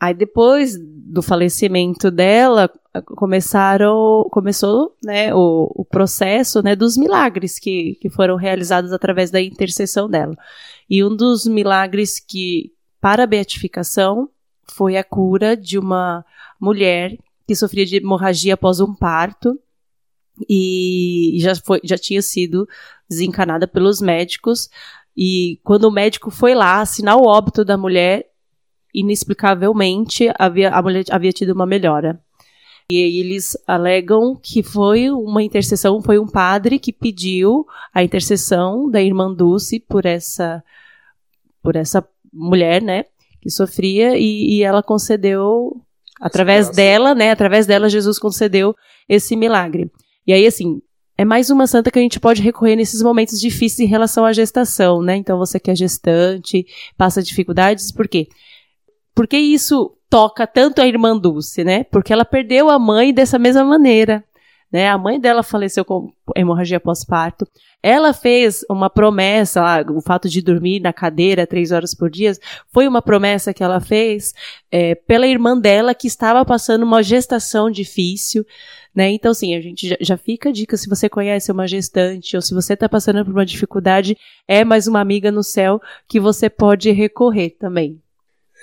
Aí 0.00 0.12
depois 0.12 0.76
do 0.78 1.22
falecimento 1.22 2.10
dela, 2.10 2.70
começaram, 3.02 4.26
começou 4.30 4.94
né, 5.02 5.34
o, 5.34 5.70
o 5.74 5.84
processo 5.84 6.62
né, 6.62 6.76
dos 6.76 6.96
milagres 6.96 7.58
que, 7.58 7.94
que 8.00 8.10
foram 8.10 8.36
realizados 8.36 8.92
através 8.92 9.30
da 9.30 9.40
intercessão 9.40 10.08
dela. 10.08 10.36
E 10.88 11.02
um 11.02 11.14
dos 11.14 11.46
milagres 11.46 12.20
que, 12.20 12.72
para 13.00 13.24
a 13.24 13.26
beatificação, 13.26 14.28
foi 14.70 14.96
a 14.96 15.04
cura 15.04 15.56
de 15.56 15.78
uma 15.78 16.24
mulher 16.60 17.16
que 17.46 17.54
sofria 17.54 17.86
de 17.86 17.96
hemorragia 17.96 18.54
após 18.54 18.80
um 18.80 18.94
parto 18.94 19.58
e 20.48 21.38
já, 21.40 21.54
foi, 21.54 21.80
já 21.84 21.96
tinha 21.96 22.20
sido 22.20 22.68
desencanada 23.08 23.66
pelos 23.66 24.00
médicos. 24.00 24.68
E 25.16 25.60
quando 25.62 25.84
o 25.84 25.90
médico 25.90 26.30
foi 26.30 26.54
lá 26.54 26.80
assinar 26.80 27.16
o 27.16 27.26
óbito 27.26 27.64
da 27.64 27.76
mulher, 27.76 28.26
inexplicavelmente 28.92 30.30
havia, 30.38 30.70
a 30.70 30.82
mulher 30.82 31.04
havia 31.10 31.32
tido 31.32 31.50
uma 31.50 31.66
melhora. 31.66 32.20
E 32.90 32.96
eles 33.20 33.56
alegam 33.66 34.36
que 34.40 34.62
foi 34.62 35.10
uma 35.10 35.42
intercessão, 35.42 36.00
foi 36.00 36.18
um 36.18 36.26
padre 36.26 36.78
que 36.78 36.92
pediu 36.92 37.66
a 37.92 38.02
intercessão 38.02 38.88
da 38.88 39.02
irmã 39.02 39.32
Dulce 39.32 39.80
por 39.80 40.06
essa, 40.06 40.62
por 41.62 41.74
essa 41.74 42.06
mulher, 42.32 42.80
né, 42.80 43.06
que 43.46 43.50
sofria, 43.50 44.18
e, 44.18 44.56
e 44.56 44.62
ela 44.64 44.82
concedeu, 44.82 45.80
através 46.20 46.68
dela, 46.68 47.14
né, 47.14 47.30
através 47.30 47.64
dela, 47.64 47.88
Jesus 47.88 48.18
concedeu 48.18 48.74
esse 49.08 49.36
milagre. 49.36 49.88
E 50.26 50.32
aí, 50.32 50.44
assim, 50.44 50.82
é 51.16 51.24
mais 51.24 51.48
uma 51.48 51.68
santa 51.68 51.90
que 51.90 51.98
a 51.98 52.02
gente 52.02 52.18
pode 52.18 52.42
recorrer 52.42 52.74
nesses 52.74 53.00
momentos 53.00 53.40
difíceis 53.40 53.78
em 53.86 53.90
relação 53.90 54.24
à 54.24 54.32
gestação, 54.32 55.00
né? 55.00 55.14
Então, 55.16 55.38
você 55.38 55.60
que 55.60 55.70
é 55.70 55.76
gestante, 55.76 56.66
passa 56.98 57.22
dificuldades, 57.22 57.92
por 57.92 58.08
quê? 58.08 58.26
Porque 59.14 59.38
isso 59.38 59.96
toca 60.10 60.44
tanto 60.44 60.82
a 60.82 60.86
irmã 60.86 61.16
Dulce, 61.16 61.62
né? 61.62 61.84
Porque 61.84 62.12
ela 62.12 62.24
perdeu 62.24 62.68
a 62.68 62.78
mãe 62.80 63.14
dessa 63.14 63.38
mesma 63.38 63.64
maneira. 63.64 64.24
Né? 64.70 64.88
A 64.88 64.98
mãe 64.98 65.20
dela 65.20 65.42
faleceu 65.42 65.84
com 65.84 66.12
hemorragia 66.34 66.80
pós-parto. 66.80 67.46
Ela 67.82 68.12
fez 68.12 68.64
uma 68.68 68.90
promessa, 68.90 69.84
o 69.90 70.00
fato 70.00 70.28
de 70.28 70.42
dormir 70.42 70.80
na 70.80 70.92
cadeira 70.92 71.46
três 71.46 71.70
horas 71.70 71.94
por 71.94 72.10
dia, 72.10 72.32
foi 72.72 72.88
uma 72.88 73.00
promessa 73.00 73.54
que 73.54 73.62
ela 73.62 73.80
fez 73.80 74.34
é, 74.70 74.94
pela 74.94 75.26
irmã 75.26 75.58
dela 75.58 75.94
que 75.94 76.08
estava 76.08 76.44
passando 76.44 76.82
uma 76.82 77.02
gestação 77.02 77.70
difícil. 77.70 78.44
Né? 78.94 79.10
Então, 79.10 79.30
assim, 79.30 79.54
a 79.54 79.60
gente 79.60 79.88
já, 79.88 79.96
já 80.00 80.16
fica 80.16 80.48
a 80.48 80.52
dica, 80.52 80.76
se 80.76 80.88
você 80.88 81.08
conhece 81.08 81.52
uma 81.52 81.68
gestante 81.68 82.34
ou 82.34 82.42
se 82.42 82.54
você 82.54 82.72
está 82.72 82.88
passando 82.88 83.24
por 83.24 83.32
uma 83.32 83.44
dificuldade, 83.44 84.16
é 84.48 84.64
mais 84.64 84.86
uma 84.86 85.00
amiga 85.00 85.30
no 85.30 85.42
céu 85.42 85.80
que 86.08 86.18
você 86.18 86.48
pode 86.48 86.90
recorrer 86.90 87.50
também. 87.50 88.00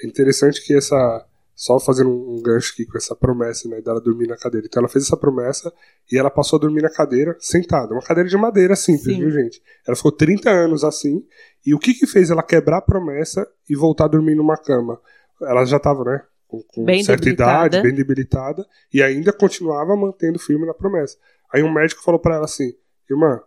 É 0.04 0.08
interessante 0.08 0.66
que 0.66 0.76
essa. 0.76 1.26
Só 1.56 1.80
fazendo 1.80 2.10
um 2.10 2.42
gancho 2.42 2.74
aqui 2.74 2.86
com 2.86 2.98
essa 2.98 3.16
promessa, 3.16 3.70
né, 3.70 3.80
dela 3.82 4.02
dormir 4.02 4.28
na 4.28 4.36
cadeira. 4.36 4.66
Então 4.66 4.82
ela 4.82 4.90
fez 4.90 5.06
essa 5.06 5.16
promessa 5.16 5.72
e 6.12 6.18
ela 6.18 6.32
passou 6.32 6.58
a 6.58 6.60
dormir 6.60 6.82
na 6.82 6.90
cadeira, 6.90 7.36
sentada. 7.40 7.94
Uma 7.94 8.02
cadeira 8.02 8.28
de 8.28 8.36
madeira 8.36 8.76
simples, 8.76 9.16
Sim. 9.16 9.20
viu, 9.20 9.32
gente? 9.32 9.62
Ela 9.88 9.96
ficou 9.96 10.12
30 10.12 10.50
anos 10.50 10.84
assim. 10.84 11.24
E 11.66 11.74
o 11.74 11.80
que 11.80 11.94
que 11.94 12.08
fez 12.08 12.32
ela 12.32 12.42
quebrar 12.42 12.78
a 12.78 12.82
promessa 12.82 13.48
e 13.70 13.76
voltar 13.76 14.06
a 14.06 14.10
dormir 14.10 14.36
numa 14.36 14.58
cama? 14.58 15.00
Ela 15.42 15.64
já 15.66 15.78
estava, 15.78 16.04
né, 16.04 16.22
com, 16.48 16.62
com 16.64 16.86
bem 16.86 17.04
certa 17.04 17.24
debilitada. 17.24 17.78
idade, 17.78 17.84
bem 17.84 17.96
debilitada, 17.96 18.66
e 18.94 19.02
ainda 19.02 19.34
continuava 19.34 19.96
mantendo 19.96 20.38
firme 20.38 20.66
na 20.66 20.74
promessa. 20.74 21.18
Aí 21.52 21.64
um 21.64 21.72
médico 21.72 22.04
falou 22.04 22.20
para 22.20 22.36
ela 22.36 22.46
assim: 22.46 22.74
Irmã, 23.10 23.42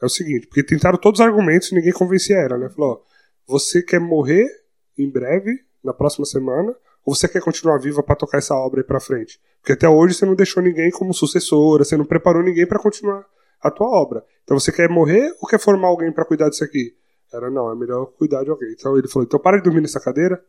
é 0.00 0.06
o 0.06 0.08
seguinte, 0.08 0.46
porque 0.46 0.62
tentaram 0.62 0.98
todos 0.98 1.20
os 1.20 1.26
argumentos 1.26 1.70
e 1.70 1.74
ninguém 1.74 1.92
convencia 1.92 2.36
ela, 2.36 2.58
né? 2.58 2.68
Falou: 2.68 3.04
ó, 3.04 3.52
Você 3.52 3.82
quer 3.82 4.00
morrer 4.00 4.46
em 4.98 5.10
breve 5.10 5.60
na 5.82 5.92
próxima 5.92 6.24
semana? 6.24 6.74
Ou 7.04 7.14
você 7.14 7.26
quer 7.26 7.40
continuar 7.40 7.78
viva 7.78 8.02
para 8.02 8.14
tocar 8.14 8.38
essa 8.38 8.54
obra 8.54 8.80
aí 8.80 8.86
para 8.86 9.00
frente? 9.00 9.40
Porque 9.60 9.72
até 9.72 9.88
hoje 9.88 10.14
você 10.14 10.24
não 10.24 10.34
deixou 10.34 10.62
ninguém 10.62 10.90
como 10.90 11.12
sucessora, 11.12 11.84
você 11.84 11.96
não 11.96 12.04
preparou 12.04 12.42
ninguém 12.42 12.66
para 12.66 12.78
continuar 12.78 13.24
a 13.60 13.70
tua 13.70 13.88
obra. 13.88 14.24
Então 14.44 14.58
você 14.58 14.72
quer 14.72 14.88
morrer 14.88 15.34
ou 15.40 15.48
quer 15.48 15.58
formar 15.58 15.88
alguém 15.88 16.12
para 16.12 16.24
cuidar 16.24 16.48
disso 16.48 16.64
aqui? 16.64 16.94
Era 17.32 17.50
não, 17.50 17.70
é 17.70 17.74
melhor 17.74 18.06
cuidar 18.18 18.44
de 18.44 18.50
alguém. 18.50 18.72
Então 18.72 18.96
ele 18.96 19.08
falou: 19.08 19.24
então 19.24 19.40
para 19.40 19.56
de 19.56 19.64
dormir 19.64 19.80
nessa 19.80 20.00
cadeira, 20.00 20.40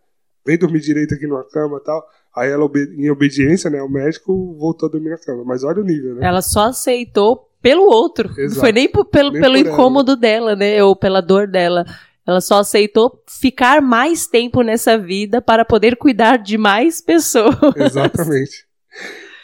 vem 0.45 0.57
dormir 0.57 0.79
direito 0.79 1.13
aqui 1.13 1.25
numa 1.25 1.43
cama 1.43 1.77
e 1.77 1.83
tal. 1.83 2.05
Aí 2.35 2.49
ela, 2.49 2.69
em 2.97 3.09
obediência, 3.09 3.69
né, 3.69 3.81
o 3.81 3.89
médico 3.89 4.55
voltou 4.57 4.89
a 4.89 4.91
dormir 4.91 5.11
na 5.11 5.17
cama. 5.17 5.43
Mas 5.45 5.63
olha 5.63 5.81
o 5.81 5.85
nível, 5.85 6.15
né? 6.15 6.27
Ela 6.27 6.41
só 6.41 6.69
aceitou 6.69 7.49
pelo 7.61 7.83
outro. 7.83 8.29
Exato. 8.31 8.55
Não 8.55 8.61
foi 8.61 8.71
nem 8.71 8.89
pelo, 8.89 9.31
nem 9.31 9.41
pelo 9.41 9.57
incômodo 9.57 10.11
ela. 10.11 10.19
dela, 10.19 10.55
né? 10.55 10.83
Ou 10.83 10.95
pela 10.95 11.21
dor 11.21 11.47
dela. 11.47 11.85
Ela 12.26 12.39
só 12.39 12.59
aceitou 12.59 13.21
ficar 13.28 13.82
mais 13.82 14.26
tempo 14.28 14.61
nessa 14.61 14.97
vida 14.97 15.41
para 15.41 15.65
poder 15.65 15.97
cuidar 15.97 16.38
de 16.38 16.57
mais 16.57 17.01
pessoas. 17.01 17.57
Exatamente. 17.76 18.65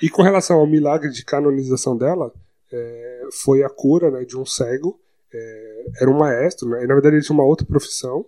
E 0.01 0.09
com 0.09 0.21
relação 0.21 0.57
ao 0.59 0.67
milagre 0.67 1.09
de 1.09 1.25
canonização 1.25 1.97
dela, 1.97 2.33
é, 2.71 3.21
foi 3.43 3.63
a 3.63 3.69
cura 3.69 4.09
né, 4.09 4.23
de 4.23 4.37
um 4.37 4.45
cego. 4.45 4.99
É, 5.33 5.85
era 6.01 6.09
um 6.09 6.17
maestro, 6.17 6.69
né? 6.69 6.83
E, 6.83 6.87
na 6.87 6.93
verdade 6.93 7.17
ele 7.17 7.23
tinha 7.23 7.33
uma 7.33 7.45
outra 7.45 7.65
profissão. 7.65 8.25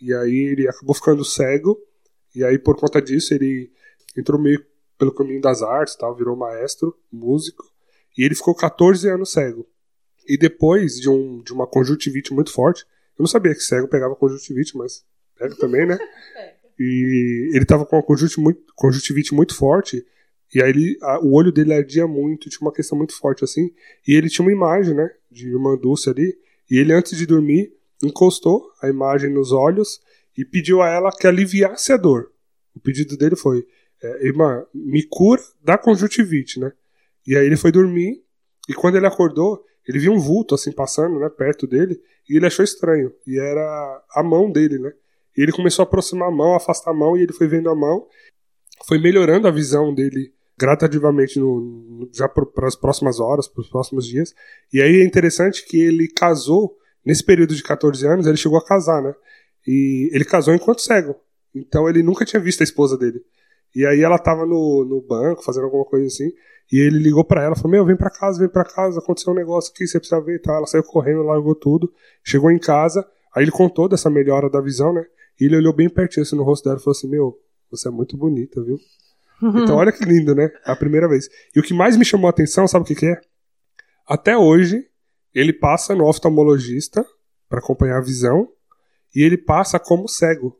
E 0.00 0.12
aí 0.12 0.52
ele 0.52 0.68
acabou 0.68 0.94
ficando 0.94 1.24
cego. 1.24 1.78
E 2.34 2.44
aí 2.44 2.58
por 2.58 2.76
conta 2.76 3.00
disso 3.00 3.32
ele 3.32 3.70
entrou 4.16 4.38
meio 4.38 4.62
pelo 4.98 5.14
caminho 5.14 5.40
das 5.40 5.62
artes, 5.62 5.96
tal, 5.96 6.14
virou 6.14 6.36
maestro, 6.36 6.94
músico. 7.10 7.64
E 8.16 8.24
ele 8.24 8.34
ficou 8.34 8.54
14 8.54 9.08
anos 9.08 9.32
cego. 9.32 9.66
E 10.28 10.36
depois 10.36 11.00
de, 11.00 11.08
um, 11.08 11.42
de 11.42 11.52
uma 11.52 11.66
conjuntivite 11.66 12.32
muito 12.32 12.52
forte, 12.52 12.86
eu 13.18 13.22
não 13.22 13.26
sabia 13.26 13.54
que 13.54 13.60
cego 13.60 13.88
pegava 13.88 14.16
conjuntivite, 14.16 14.76
mas 14.76 15.04
pega 15.38 15.54
também, 15.56 15.86
né? 15.86 15.98
E 16.76 17.52
ele 17.54 17.64
tava 17.64 17.86
com 17.86 17.94
uma 17.94 18.02
conjuntivite 18.02 19.32
muito, 19.32 19.54
forte, 19.54 20.04
e 20.52 20.60
aí 20.60 20.70
ele, 20.70 20.98
a, 21.02 21.20
o 21.20 21.32
olho 21.32 21.52
dele 21.52 21.72
ardia 21.72 22.04
muito, 22.04 22.50
tinha 22.50 22.62
uma 22.62 22.72
questão 22.72 22.98
muito 22.98 23.16
forte 23.16 23.44
assim, 23.44 23.70
e 24.04 24.12
ele 24.12 24.28
tinha 24.28 24.44
uma 24.44 24.50
imagem, 24.50 24.92
né, 24.92 25.08
de 25.30 25.48
irmã 25.48 25.76
Dulce 25.76 26.10
ali, 26.10 26.36
e 26.68 26.76
ele 26.76 26.92
antes 26.92 27.16
de 27.16 27.26
dormir 27.26 27.72
encostou 28.02 28.72
a 28.82 28.88
imagem 28.88 29.30
nos 29.30 29.52
olhos 29.52 30.00
e 30.36 30.44
pediu 30.44 30.82
a 30.82 30.88
ela 30.88 31.12
que 31.12 31.26
aliviasse 31.26 31.92
a 31.92 31.96
dor. 31.96 32.32
O 32.74 32.80
pedido 32.80 33.16
dele 33.16 33.36
foi, 33.36 33.64
é, 34.02 34.26
irmã, 34.26 34.66
me 34.74 35.04
cura 35.04 35.40
da 35.62 35.78
conjuntivite, 35.78 36.58
né? 36.58 36.72
E 37.26 37.36
aí 37.36 37.46
ele 37.46 37.56
foi 37.56 37.70
dormir, 37.70 38.22
e 38.68 38.74
quando 38.74 38.96
ele 38.96 39.06
acordou, 39.06 39.64
ele 39.86 39.98
viu 39.98 40.12
um 40.12 40.18
vulto 40.18 40.54
assim 40.54 40.72
passando, 40.72 41.18
né, 41.18 41.28
perto 41.28 41.66
dele, 41.66 42.00
e 42.28 42.36
ele 42.36 42.46
achou 42.46 42.64
estranho. 42.64 43.12
E 43.26 43.38
era 43.38 44.02
a 44.14 44.22
mão 44.22 44.50
dele, 44.50 44.78
né? 44.78 44.92
E 45.36 45.42
ele 45.42 45.52
começou 45.52 45.82
a 45.82 45.86
aproximar 45.86 46.28
a 46.28 46.32
mão, 46.32 46.54
afastar 46.54 46.90
a 46.90 46.94
mão, 46.94 47.16
e 47.16 47.22
ele 47.22 47.32
foi 47.32 47.46
vendo 47.46 47.68
a 47.68 47.74
mão, 47.74 48.06
foi 48.86 48.98
melhorando 48.98 49.48
a 49.48 49.50
visão 49.50 49.92
dele 49.94 50.32
gradativamente 50.56 51.38
no, 51.38 51.60
no, 51.60 52.10
já 52.12 52.28
para 52.28 52.66
as 52.66 52.76
próximas 52.76 53.18
horas, 53.18 53.48
para 53.48 53.60
os 53.60 53.68
próximos 53.68 54.06
dias. 54.06 54.32
E 54.72 54.80
aí 54.80 55.00
é 55.00 55.04
interessante 55.04 55.66
que 55.66 55.78
ele 55.80 56.08
casou, 56.08 56.76
nesse 57.04 57.24
período 57.24 57.54
de 57.54 57.62
14 57.62 58.06
anos, 58.06 58.26
ele 58.26 58.36
chegou 58.36 58.58
a 58.58 58.64
casar, 58.64 59.02
né? 59.02 59.14
E 59.66 60.08
ele 60.12 60.24
casou 60.24 60.54
enquanto 60.54 60.82
cego. 60.82 61.16
Então 61.54 61.88
ele 61.88 62.02
nunca 62.02 62.24
tinha 62.24 62.40
visto 62.40 62.60
a 62.60 62.64
esposa 62.64 62.96
dele. 62.96 63.20
E 63.74 63.84
aí 63.84 64.02
ela 64.02 64.18
tava 64.18 64.46
no, 64.46 64.84
no 64.84 65.00
banco, 65.00 65.42
fazendo 65.42 65.64
alguma 65.64 65.84
coisa 65.84 66.06
assim. 66.06 66.30
E 66.72 66.78
ele 66.78 66.98
ligou 66.98 67.24
para 67.24 67.42
ela, 67.42 67.56
falou: 67.56 67.70
Meu, 67.70 67.84
vem 67.84 67.96
para 67.96 68.10
casa, 68.10 68.38
vem 68.38 68.48
para 68.48 68.64
casa, 68.64 68.98
aconteceu 68.98 69.32
um 69.32 69.36
negócio 69.36 69.72
aqui, 69.72 69.86
você 69.86 69.98
precisa 69.98 70.20
ver 70.20 70.36
e 70.36 70.38
tal. 70.38 70.56
Ela 70.56 70.66
saiu 70.66 70.84
correndo, 70.84 71.22
largou 71.22 71.54
tudo, 71.54 71.92
chegou 72.22 72.50
em 72.50 72.58
casa, 72.58 73.06
aí 73.34 73.44
ele 73.44 73.50
contou 73.50 73.88
dessa 73.88 74.08
melhora 74.08 74.48
da 74.48 74.60
visão, 74.60 74.92
né? 74.92 75.04
E 75.40 75.44
ele 75.46 75.56
olhou 75.56 75.74
bem 75.74 75.88
pertinho 75.88 76.22
assim, 76.22 76.36
no 76.36 76.44
rosto 76.44 76.64
dela 76.64 76.78
e 76.78 76.82
falou 76.82 76.96
assim: 76.96 77.08
Meu, 77.08 77.36
você 77.70 77.88
é 77.88 77.90
muito 77.90 78.16
bonita, 78.16 78.62
viu? 78.62 78.78
Então 79.62 79.76
olha 79.76 79.92
que 79.92 80.04
lindo, 80.04 80.34
né? 80.34 80.50
A 80.64 80.76
primeira 80.76 81.08
vez. 81.08 81.28
E 81.54 81.60
o 81.60 81.62
que 81.62 81.74
mais 81.74 81.96
me 81.96 82.04
chamou 82.04 82.28
a 82.28 82.30
atenção, 82.30 82.66
sabe 82.66 82.84
o 82.84 82.86
que, 82.86 82.94
que 82.94 83.06
é? 83.06 83.20
Até 84.06 84.36
hoje, 84.36 84.86
ele 85.34 85.52
passa 85.52 85.94
no 85.94 86.06
oftalmologista 86.06 87.04
para 87.48 87.58
acompanhar 87.58 87.98
a 87.98 88.02
visão 88.02 88.48
e 89.14 89.22
ele 89.22 89.36
passa 89.36 89.78
como 89.78 90.08
cego. 90.08 90.56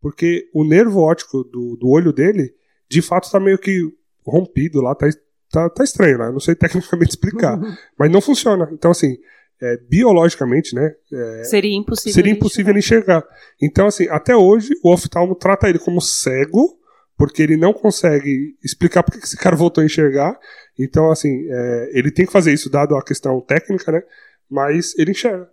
Porque 0.00 0.48
o 0.54 0.64
nervo 0.64 1.00
óptico 1.00 1.44
do, 1.44 1.76
do 1.76 1.88
olho 1.88 2.12
dele, 2.12 2.54
de 2.88 3.02
fato, 3.02 3.24
está 3.24 3.38
meio 3.38 3.58
que 3.58 3.92
rompido 4.24 4.80
lá, 4.80 4.94
tá 4.94 5.06
tá, 5.50 5.68
tá 5.68 5.84
estranho, 5.84 6.18
né? 6.18 6.30
Não 6.30 6.40
sei 6.40 6.54
tecnicamente 6.56 7.10
explicar. 7.10 7.58
Uhum. 7.58 7.74
Mas 7.98 8.10
não 8.10 8.20
funciona. 8.20 8.68
Então, 8.72 8.90
assim, 8.90 9.18
é, 9.60 9.76
biologicamente, 9.88 10.74
né? 10.74 10.94
É, 11.12 11.44
seria 11.44 11.76
impossível. 11.76 12.14
Seria 12.14 12.32
impossível 12.32 12.76
enxergar. 12.76 13.18
enxergar. 13.18 13.36
Então, 13.60 13.86
assim, 13.86 14.08
até 14.08 14.34
hoje, 14.34 14.72
o 14.82 14.92
oftalmo 14.92 15.34
trata 15.34 15.68
ele 15.68 15.78
como 15.78 16.00
cego 16.00 16.78
porque 17.16 17.42
ele 17.42 17.58
não 17.58 17.74
consegue 17.74 18.56
explicar 18.64 19.02
por 19.02 19.12
que 19.12 19.26
esse 19.26 19.36
cara 19.36 19.54
voltou 19.54 19.82
a 19.82 19.84
enxergar. 19.84 20.38
Então, 20.78 21.10
assim, 21.10 21.46
é, 21.50 21.90
ele 21.92 22.10
tem 22.10 22.24
que 22.24 22.32
fazer 22.32 22.50
isso, 22.50 22.70
dado 22.70 22.96
a 22.96 23.04
questão 23.04 23.38
técnica, 23.42 23.92
né? 23.92 24.02
Mas 24.48 24.98
ele 24.98 25.10
enxerga. 25.10 25.46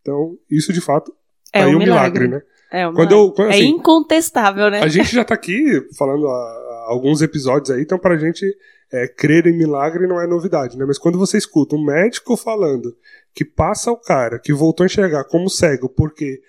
Então, 0.00 0.38
isso 0.48 0.72
de 0.72 0.80
fato 0.80 1.12
É 1.52 1.66
um 1.66 1.72
é 1.72 1.74
um 1.74 1.78
milagre. 1.80 2.24
milagre, 2.24 2.28
né? 2.28 2.42
É, 2.70 2.86
uma... 2.86 2.94
Quando 2.94 3.12
eu- 3.12 3.32
quando, 3.32 3.50
é 3.50 3.54
assim, 3.56 3.68
incontestável, 3.68 4.70
né? 4.70 4.80
A 4.82 4.88
gente 4.88 5.14
já 5.14 5.24
tá 5.24 5.34
aqui 5.34 5.62
falando 5.96 6.26
há, 6.26 6.84
alguns 6.88 7.22
episódios 7.22 7.70
aí, 7.70 7.82
então 7.82 7.98
pra 7.98 8.16
gente 8.16 8.44
é, 8.92 9.06
crer 9.08 9.46
em 9.46 9.56
milagre 9.56 10.06
não 10.06 10.20
é 10.20 10.26
novidade, 10.26 10.76
né? 10.76 10.84
Mas 10.86 10.98
quando 10.98 11.18
você 11.18 11.36
escuta 11.38 11.76
um 11.76 11.84
médico 11.84 12.36
falando 12.36 12.94
que 13.34 13.44
passa 13.44 13.90
o 13.90 13.96
cara 13.96 14.38
que 14.38 14.52
voltou 14.52 14.84
a 14.84 14.86
enxergar 14.86 15.24
como 15.24 15.48
cego, 15.48 15.88
porque. 15.88 16.40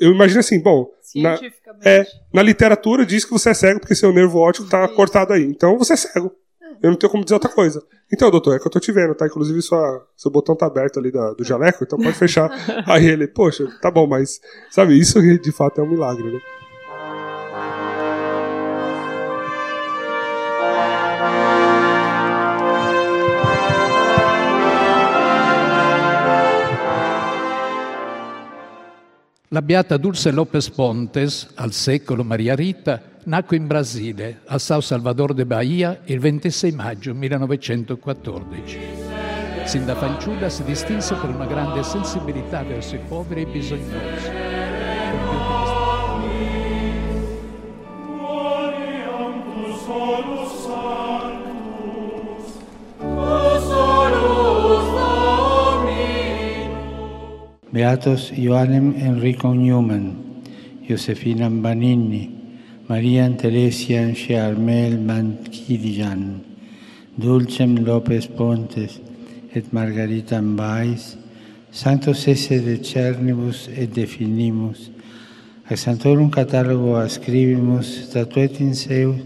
Eu 0.00 0.12
imagino 0.12 0.38
assim, 0.38 0.60
bom, 0.60 0.88
na, 1.16 1.36
Cientificamente. 1.36 1.88
é, 1.88 2.06
na 2.32 2.42
literatura 2.42 3.04
diz 3.04 3.24
que 3.24 3.32
você 3.32 3.50
é 3.50 3.54
cego 3.54 3.80
porque 3.80 3.96
seu 3.96 4.12
nervo 4.12 4.38
óptico 4.38 4.68
tá 4.68 4.84
Isso. 4.84 4.94
cortado 4.94 5.32
aí. 5.32 5.42
Então 5.42 5.76
você 5.76 5.94
é 5.94 5.96
cego. 5.96 6.30
Eu 6.82 6.90
não 6.90 6.96
tenho 6.96 7.10
como 7.10 7.24
dizer 7.24 7.34
outra 7.34 7.50
coisa. 7.50 7.82
Então, 8.12 8.30
doutor, 8.30 8.56
é 8.56 8.58
que 8.58 8.66
eu 8.66 8.70
tô 8.70 8.80
te 8.80 8.90
vendo, 8.92 9.14
tá? 9.14 9.26
Inclusive, 9.26 9.60
sua, 9.62 10.06
seu 10.16 10.30
botão 10.30 10.56
tá 10.56 10.66
aberto 10.66 10.98
ali 10.98 11.10
da- 11.10 11.32
do 11.34 11.44
jaleco, 11.44 11.84
então 11.84 11.98
pode 11.98 12.16
fechar. 12.16 12.50
aí 12.86 13.06
ele, 13.06 13.26
poxa, 13.28 13.66
tá 13.80 13.90
bom, 13.90 14.06
mas, 14.06 14.40
sabe, 14.70 14.98
isso 14.98 15.20
de 15.20 15.52
fato 15.52 15.80
é 15.80 15.84
um 15.84 15.88
milagre, 15.90 16.24
né? 16.32 16.40
La 29.52 29.60
beata 29.60 29.98
Dulce 29.98 30.30
Lopes 30.30 30.68
Pontes, 30.70 31.48
al 31.56 31.72
secolo 31.72 32.22
Maria 32.24 32.54
Rita, 32.54 33.02
nacque 33.24 33.56
in 33.56 33.66
Brasile, 33.66 34.40
a 34.46 34.58
São 34.58 34.80
Salvador 34.80 35.34
de 35.34 35.44
Bahia, 35.44 36.00
il 36.04 36.18
26 36.18 36.72
maggio 36.72 37.14
1914. 37.14 38.78
Sin 39.64 39.84
da 39.84 39.94
fanciulla 39.94 40.48
si 40.48 40.64
distinse 40.64 41.14
per 41.14 41.30
una 41.30 41.46
grande 41.46 41.82
sensibilità 41.82 42.62
verso 42.62 42.94
i 42.94 43.00
poveri 43.06 43.42
e 43.42 43.44
i 43.44 43.50
bisognosi. 43.50 44.30
Beatos 57.72 58.32
Ioannem 58.34 58.94
Enrico 58.96 59.52
Newman, 59.52 60.42
Josefina 60.82 61.48
Banini, 61.48 62.39
Marian 62.90 63.36
Teresian 63.36 64.16
Charmel 64.16 64.98
Mankidian, 64.98 66.40
Dulcem 67.16 67.86
Lopez 67.86 68.26
Pontes 68.26 69.00
et 69.54 69.72
Margarita 69.72 70.42
Mbais, 70.42 71.16
Sanctos 71.70 72.26
esse 72.26 72.58
de 72.58 72.82
cernibus 72.82 73.68
et 73.68 73.86
definimus, 73.86 74.90
ac 75.70 75.78
santorum 75.78 76.32
catalogo 76.34 76.96
ascribimus 76.98 78.08
statuet 78.08 78.58
in 78.58 78.74
seus 78.74 79.22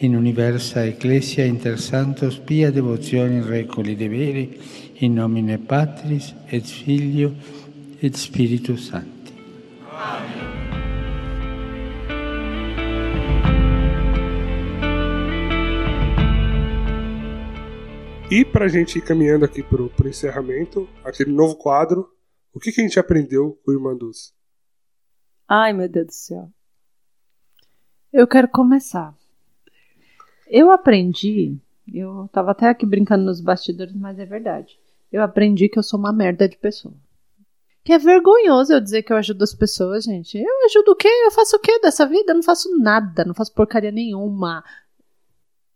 in 0.00 0.16
universa 0.16 0.86
ecclesia 0.86 1.44
inter 1.44 1.76
santos 1.76 2.38
pia 2.38 2.72
devotioni 2.72 3.42
recoli 3.44 3.94
deberi 3.94 4.56
in 5.00 5.20
nomine 5.20 5.58
Patris 5.58 6.32
et 6.48 6.64
Filio 6.64 7.34
et 8.00 8.16
Spiritus 8.16 8.88
Sancti. 8.88 9.36
Amen. 9.92 10.51
E 18.34 18.46
pra 18.46 18.66
gente 18.66 18.96
ir 18.96 19.02
caminhando 19.02 19.44
aqui 19.44 19.62
pro, 19.62 19.90
pro 19.90 20.08
encerramento, 20.08 20.88
aquele 21.04 21.30
novo 21.30 21.54
quadro, 21.54 22.08
o 22.50 22.58
que, 22.58 22.72
que 22.72 22.80
a 22.80 22.84
gente 22.84 22.98
aprendeu 22.98 23.60
com 23.62 23.72
o 23.72 23.94
Dulce? 23.94 24.32
Ai, 25.46 25.74
meu 25.74 25.86
Deus 25.86 26.06
do 26.06 26.12
céu. 26.14 26.50
Eu 28.10 28.26
quero 28.26 28.48
começar. 28.48 29.14
Eu 30.48 30.70
aprendi, 30.70 31.58
eu 31.86 32.26
tava 32.32 32.52
até 32.52 32.70
aqui 32.70 32.86
brincando 32.86 33.22
nos 33.22 33.38
bastidores, 33.38 33.94
mas 33.94 34.18
é 34.18 34.24
verdade. 34.24 34.80
Eu 35.12 35.22
aprendi 35.22 35.68
que 35.68 35.78
eu 35.78 35.82
sou 35.82 36.00
uma 36.00 36.10
merda 36.10 36.48
de 36.48 36.56
pessoa. 36.56 36.94
Que 37.84 37.92
é 37.92 37.98
vergonhoso 37.98 38.72
eu 38.72 38.80
dizer 38.80 39.02
que 39.02 39.12
eu 39.12 39.18
ajudo 39.18 39.44
as 39.44 39.54
pessoas, 39.54 40.04
gente. 40.04 40.38
Eu 40.38 40.64
ajudo 40.64 40.92
o 40.92 40.96
quê? 40.96 41.08
Eu 41.26 41.32
faço 41.32 41.56
o 41.56 41.60
quê 41.60 41.78
dessa 41.80 42.06
vida? 42.06 42.32
Eu 42.32 42.36
não 42.36 42.42
faço 42.42 42.74
nada, 42.78 43.26
não 43.26 43.34
faço 43.34 43.52
porcaria 43.52 43.92
nenhuma. 43.92 44.64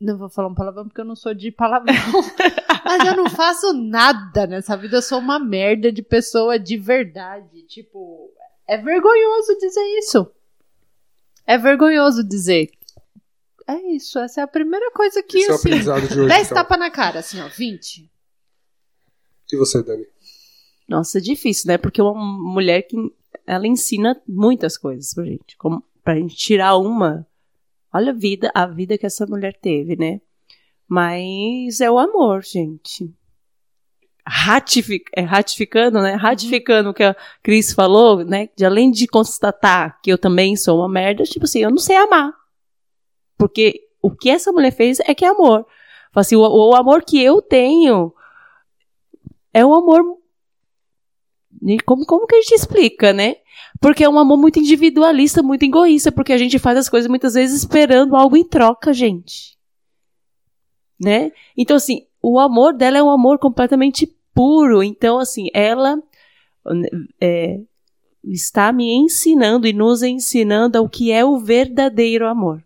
Não 0.01 0.19
vou 0.19 0.29
falar 0.29 0.49
um 0.49 0.55
palavrão 0.55 0.85
porque 0.87 1.01
eu 1.01 1.05
não 1.07 1.17
sou 1.17 1.33
de 1.33 1.51
palavrão. 1.51 1.95
Mas 2.85 3.07
eu 3.07 3.17
não 3.17 3.29
faço 3.31 3.73
nada 3.73 4.47
nessa 4.47 4.77
vida. 4.77 4.99
Eu 4.99 5.03
sou 5.03 5.19
uma 5.19 5.39
merda 5.39 5.91
de 5.91 6.03
pessoa 6.03 6.59
de 6.59 6.77
verdade. 6.77 7.63
Tipo, 7.63 8.31
é 8.69 8.77
vergonhoso 8.77 9.57
dizer 9.59 9.85
isso. 9.99 10.31
É 11.47 11.57
vergonhoso 11.57 12.23
dizer. 12.23 12.71
É 13.69 13.75
isso, 13.93 14.19
essa 14.21 14.41
é 14.43 14.45
a 14.45 14.49
primeira 14.49 14.93
coisa 14.93 15.21
que, 15.25 15.39
Esse 15.39 15.49
é 15.49 15.53
o 15.53 15.55
assim, 15.57 15.69
aprendizado 15.69 16.09
de 16.09 16.21
hoje. 16.21 16.29
10 16.29 16.47
Então. 16.47 16.57
tapas 16.59 16.79
na 16.79 16.89
cara, 16.91 17.19
assim, 17.19 17.41
ó, 17.41 17.49
20. 17.49 18.09
E 19.53 19.57
você, 19.57 19.83
Dani? 19.83 20.07
Nossa, 20.89 21.19
é 21.19 21.21
difícil, 21.21 21.67
né? 21.69 21.77
Porque 21.79 22.01
é 22.01 22.05
uma 22.05 22.15
mulher 22.15 22.83
que 22.83 22.97
ela 23.45 23.67
ensina 23.67 24.21
muitas 24.29 24.79
coisas 24.79 25.13
pra 25.13 25.25
gente. 25.25 25.57
Como, 25.57 25.83
pra 26.05 26.15
gente 26.15 26.37
tirar 26.37 26.77
uma. 26.77 27.27
Olha 27.97 28.13
a 28.13 28.15
vida, 28.15 28.51
a 28.55 28.67
vida 28.67 28.99
que 28.99 29.07
essa 29.07 29.27
mulher 29.27 29.55
teve, 29.61 29.97
né? 29.97 30.21
Mas 30.87 31.81
é 31.81 31.91
o 31.91 31.99
amor, 31.99 32.43
gente. 32.43 33.11
Ratific, 34.27 35.07
é, 35.17 35.23
ratificando, 35.23 36.03
né? 36.03 36.15
Ratificando 36.15 36.91
o 36.91 36.95
que 36.95 37.03
a 37.03 37.17
Cris 37.43 37.73
falou, 37.73 38.25
né? 38.25 38.49
De 38.55 38.65
além 38.67 38.91
de 38.91 39.07
constatar 39.07 40.01
que 40.03 40.11
eu 40.11 40.19
também 40.19 40.57
sou 40.57 40.81
uma 40.81 40.89
merda, 40.89 41.25
tipo 41.25 41.45
assim, 41.45 41.61
eu 41.61 41.71
não 41.71 41.79
sei 41.79 41.97
amar. 41.97 42.33
Porque 43.39 43.89
o 44.03 44.11
que 44.11 44.29
essa 44.29 44.53
mulher 44.53 44.73
fez 44.73 45.01
é 45.01 45.15
que 45.15 45.25
é 45.25 45.29
amor. 45.29 45.67
Assim, 46.15 46.37
o, 46.37 46.43
o 46.43 46.75
amor 46.75 47.03
que 47.03 47.23
eu 47.23 47.41
tenho 47.41 48.15
é 49.53 49.65
um 49.65 49.75
amor 49.75 50.03
e 51.63 51.81
como, 51.81 52.05
como 52.05 52.27
que 52.27 52.37
a 52.37 52.41
gente 52.41 52.55
explica, 52.55 53.13
né? 53.13 53.37
Porque 53.81 54.05
é 54.05 54.09
um 54.09 54.19
amor 54.19 54.37
muito 54.37 54.59
individualista, 54.59 55.43
muito 55.43 55.65
egoísta, 55.65 56.11
porque 56.11 56.33
a 56.33 56.39
gente 56.39 56.59
faz 56.59 56.79
as 56.79 56.89
coisas 56.89 57.09
muitas 57.09 57.35
vezes 57.35 57.59
esperando 57.59 58.17
algo 58.17 58.37
em 58.37 58.45
troca, 58.45 58.93
gente. 58.93 59.57
Né? 61.01 61.33
Então, 61.57 61.77
assim, 61.77 62.07
o 62.23 62.39
amor 62.39 62.73
dela 62.73 62.99
é 62.99 63.03
um 63.03 63.11
amor 63.11 63.39
completamente 63.39 64.07
puro. 64.35 64.83
Então, 64.83 65.19
assim, 65.19 65.49
ela 65.53 66.03
é, 67.21 67.61
está 68.25 68.73
me 68.73 68.93
ensinando 68.93 69.67
e 69.67 69.73
nos 69.73 70.03
ensinando 70.03 70.83
o 70.83 70.89
que 70.89 71.13
é 71.13 71.25
o 71.25 71.39
verdadeiro 71.39 72.27
amor. 72.27 72.63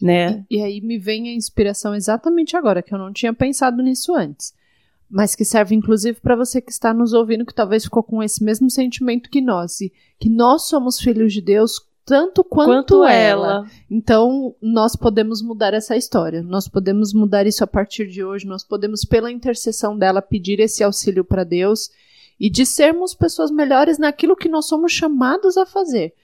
Né? 0.00 0.44
E 0.48 0.62
aí 0.62 0.80
me 0.80 0.98
vem 0.98 1.28
a 1.28 1.34
inspiração 1.34 1.94
exatamente 1.94 2.56
agora, 2.56 2.82
que 2.82 2.94
eu 2.94 2.98
não 2.98 3.12
tinha 3.12 3.32
pensado 3.32 3.82
nisso 3.82 4.14
antes. 4.14 4.54
Mas 5.10 5.34
que 5.34 5.44
serve 5.44 5.74
inclusive 5.74 6.20
para 6.20 6.36
você 6.36 6.60
que 6.60 6.70
está 6.70 6.92
nos 6.92 7.12
ouvindo, 7.12 7.46
que 7.46 7.54
talvez 7.54 7.84
ficou 7.84 8.02
com 8.02 8.22
esse 8.22 8.44
mesmo 8.44 8.70
sentimento 8.70 9.30
que 9.30 9.40
nós, 9.40 9.80
e 9.80 9.92
que 10.18 10.28
nós 10.28 10.62
somos 10.68 10.98
filhos 10.98 11.32
de 11.32 11.40
Deus 11.40 11.80
tanto 12.08 12.42
quanto, 12.42 13.04
ela. 13.04 13.66
Então, 13.90 14.54
nós 14.62 14.96
podemos 14.96 15.42
mudar 15.42 15.74
essa 15.74 15.94
história. 15.94 16.42
Nós 16.42 16.66
podemos 16.66 17.12
mudar 17.12 17.46
isso 17.46 17.62
a 17.62 17.66
partir 17.66 18.08
de 18.08 18.24
hoje. 18.24 18.46
Nós 18.46 18.64
podemos, 18.64 19.04
pela 19.04 19.30
intercessão 19.30 19.96
dela, 19.96 20.22
pedir 20.22 20.58
esse 20.58 20.82
auxílio 20.82 21.22
para 21.22 21.44
Deus 21.44 21.90
e 22.40 22.48
de 22.48 22.64
sermos 22.64 23.12
pessoas 23.12 23.50
melhores 23.50 23.98
naquilo 23.98 24.36
que 24.36 24.48
nós 24.48 24.66
somos 24.66 24.90
chamados 24.90 25.58
a 25.58 25.66
fazer. 25.66 26.14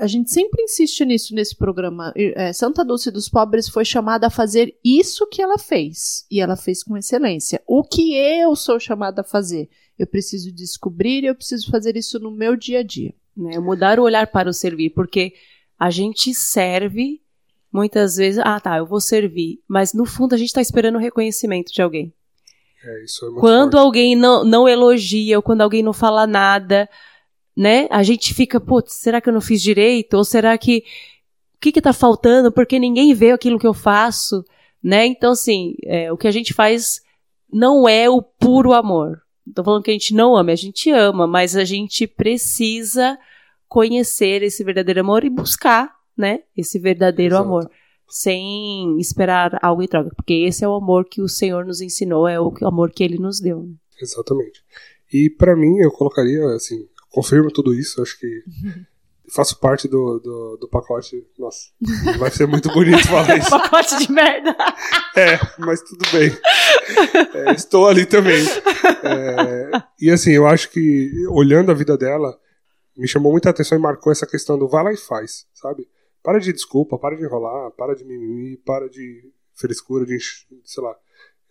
A 0.00 0.06
gente 0.06 0.30
sempre 0.32 0.62
insiste 0.62 1.04
nisso 1.04 1.34
nesse 1.34 1.54
programa. 1.54 2.12
É, 2.16 2.52
Santa 2.52 2.84
Dulce 2.84 3.10
dos 3.10 3.28
Pobres 3.28 3.68
foi 3.68 3.84
chamada 3.84 4.28
a 4.28 4.30
fazer 4.30 4.74
isso 4.84 5.26
que 5.26 5.42
ela 5.42 5.58
fez. 5.58 6.24
E 6.30 6.40
ela 6.40 6.56
fez 6.56 6.82
com 6.82 6.96
excelência. 6.96 7.62
O 7.66 7.84
que 7.84 8.14
eu 8.14 8.56
sou 8.56 8.80
chamada 8.80 9.20
a 9.20 9.24
fazer? 9.24 9.68
Eu 9.98 10.06
preciso 10.06 10.50
descobrir 10.50 11.22
e 11.22 11.26
eu 11.26 11.34
preciso 11.34 11.70
fazer 11.70 11.96
isso 11.96 12.18
no 12.18 12.30
meu 12.30 12.56
dia 12.56 12.80
a 12.80 12.82
dia. 12.82 13.12
Né? 13.36 13.58
Mudar 13.58 14.00
o 14.00 14.02
olhar 14.02 14.26
para 14.26 14.48
o 14.48 14.54
servir, 14.54 14.90
porque 14.90 15.34
a 15.78 15.90
gente 15.90 16.32
serve 16.32 17.20
muitas 17.72 18.16
vezes, 18.16 18.40
ah 18.44 18.58
tá, 18.58 18.78
eu 18.78 18.86
vou 18.86 19.00
servir, 19.00 19.62
mas 19.68 19.92
no 19.92 20.04
fundo 20.04 20.34
a 20.34 20.38
gente 20.38 20.48
está 20.48 20.60
esperando 20.60 20.96
o 20.96 21.00
reconhecimento 21.00 21.72
de 21.72 21.80
alguém. 21.80 22.12
É, 22.82 23.04
isso 23.04 23.24
é 23.24 23.28
muito 23.28 23.40
Quando 23.40 23.72
forte. 23.72 23.84
alguém 23.84 24.16
não, 24.16 24.44
não 24.44 24.68
elogia, 24.68 25.36
ou 25.36 25.42
quando 25.42 25.60
alguém 25.60 25.82
não 25.82 25.92
fala 25.92 26.26
nada, 26.26 26.88
né? 27.56 27.86
A 27.90 28.02
gente 28.02 28.32
fica, 28.34 28.60
putz, 28.60 28.94
será 28.94 29.20
que 29.20 29.28
eu 29.28 29.32
não 29.32 29.40
fiz 29.40 29.60
direito? 29.62 30.14
Ou 30.14 30.24
será 30.24 30.56
que. 30.56 30.84
O 31.56 31.60
que 31.60 31.72
que 31.72 31.82
tá 31.82 31.92
faltando? 31.92 32.50
Porque 32.50 32.78
ninguém 32.78 33.12
vê 33.12 33.32
aquilo 33.32 33.58
que 33.58 33.66
eu 33.66 33.74
faço, 33.74 34.42
né? 34.82 35.04
Então, 35.04 35.32
assim, 35.32 35.74
é, 35.84 36.10
o 36.10 36.16
que 36.16 36.26
a 36.26 36.30
gente 36.30 36.54
faz 36.54 37.02
não 37.52 37.88
é 37.88 38.08
o 38.08 38.22
puro 38.22 38.72
amor. 38.72 39.20
Não 39.46 39.52
tô 39.54 39.64
falando 39.64 39.82
que 39.82 39.90
a 39.90 39.94
gente 39.94 40.14
não 40.14 40.36
ama, 40.36 40.52
a 40.52 40.56
gente 40.56 40.90
ama, 40.90 41.26
mas 41.26 41.56
a 41.56 41.64
gente 41.64 42.06
precisa 42.06 43.18
conhecer 43.68 44.42
esse 44.42 44.64
verdadeiro 44.64 45.00
amor 45.00 45.24
e 45.24 45.30
buscar, 45.30 45.94
né? 46.16 46.40
Esse 46.56 46.78
verdadeiro 46.78 47.34
Exato. 47.34 47.48
amor. 47.48 47.70
sem 48.08 48.98
esperar 48.98 49.56
algo 49.62 49.82
em 49.82 49.86
troca, 49.86 50.10
porque 50.16 50.32
esse 50.32 50.64
é 50.64 50.68
o 50.68 50.74
amor 50.74 51.04
que 51.04 51.22
o 51.22 51.28
Senhor 51.28 51.64
nos 51.64 51.80
ensinou, 51.80 52.26
é 52.26 52.40
o 52.40 52.52
amor 52.64 52.90
que 52.90 53.04
ele 53.04 53.18
nos 53.18 53.38
deu. 53.40 53.62
Né? 53.62 53.74
Exatamente. 54.02 54.64
E 55.12 55.30
para 55.30 55.54
mim, 55.54 55.78
eu 55.78 55.92
colocaria, 55.92 56.44
assim, 56.54 56.88
confirmo 57.10 57.50
tudo 57.50 57.74
isso, 57.74 58.00
acho 58.02 58.18
que 58.18 58.42
faço 59.34 59.58
parte 59.58 59.88
do, 59.88 60.18
do, 60.18 60.56
do, 60.60 60.68
pacote. 60.68 61.24
Nossa, 61.38 61.68
vai 62.18 62.30
ser 62.30 62.46
muito 62.46 62.68
bonito 62.72 63.06
falar 63.06 63.36
isso. 63.38 63.50
pacote 63.50 63.98
de 63.98 64.12
merda. 64.12 64.56
É, 65.16 65.38
mas 65.58 65.82
tudo 65.82 66.04
bem. 66.12 66.30
É, 67.32 67.52
estou 67.52 67.86
ali 67.86 68.04
também. 68.04 68.44
É, 68.44 69.70
e 70.00 70.10
assim, 70.10 70.32
eu 70.32 70.46
acho 70.46 70.68
que 70.70 71.10
olhando 71.28 71.70
a 71.70 71.74
vida 71.74 71.96
dela, 71.96 72.36
me 72.96 73.06
chamou 73.06 73.30
muita 73.32 73.48
atenção 73.48 73.78
e 73.78 73.80
marcou 73.80 74.10
essa 74.10 74.26
questão 74.26 74.58
do 74.58 74.68
vai 74.68 74.82
lá 74.82 74.92
e 74.92 74.96
faz, 74.96 75.46
sabe? 75.54 75.88
Para 76.22 76.38
de 76.38 76.52
desculpa, 76.52 76.98
para 76.98 77.16
de 77.16 77.24
enrolar, 77.24 77.70
para 77.72 77.94
de 77.94 78.04
mimimi, 78.04 78.56
para 78.58 78.88
de 78.88 79.32
frescura, 79.54 80.04
de, 80.04 80.18
sei 80.64 80.82
lá, 80.82 80.94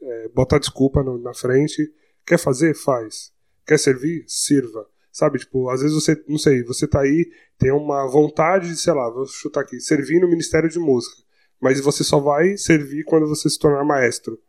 é, 0.01 0.29
botar 0.29 0.59
desculpa 0.59 1.01
no, 1.01 1.17
na 1.17 1.33
frente. 1.33 1.91
Quer 2.25 2.37
fazer? 2.37 2.75
Faz. 2.75 3.31
Quer 3.65 3.79
servir? 3.79 4.25
Sirva. 4.27 4.85
Sabe, 5.19 5.37
tipo, 5.37 5.69
às 5.69 5.81
vezes 5.81 5.93
você, 5.93 6.15
não 6.29 6.37
sei, 6.37 6.63
você 6.63 6.87
tá 6.87 7.01
aí, 7.01 7.29
tem 7.57 7.73
uma 7.73 8.07
vontade 8.07 8.69
de, 8.69 8.77
sei 8.77 8.93
lá, 8.93 9.09
vou 9.09 9.25
chutar 9.25 9.59
aqui, 9.59 9.77
servir 9.81 10.21
no 10.21 10.29
Ministério 10.29 10.69
de 10.69 10.79
Música. 10.79 11.17
Mas 11.61 11.81
você 11.81 12.05
só 12.05 12.21
vai 12.21 12.55
servir 12.55 13.03
quando 13.03 13.27
você 13.27 13.49
se 13.49 13.59
tornar 13.59 13.83
maestro. 13.83 14.39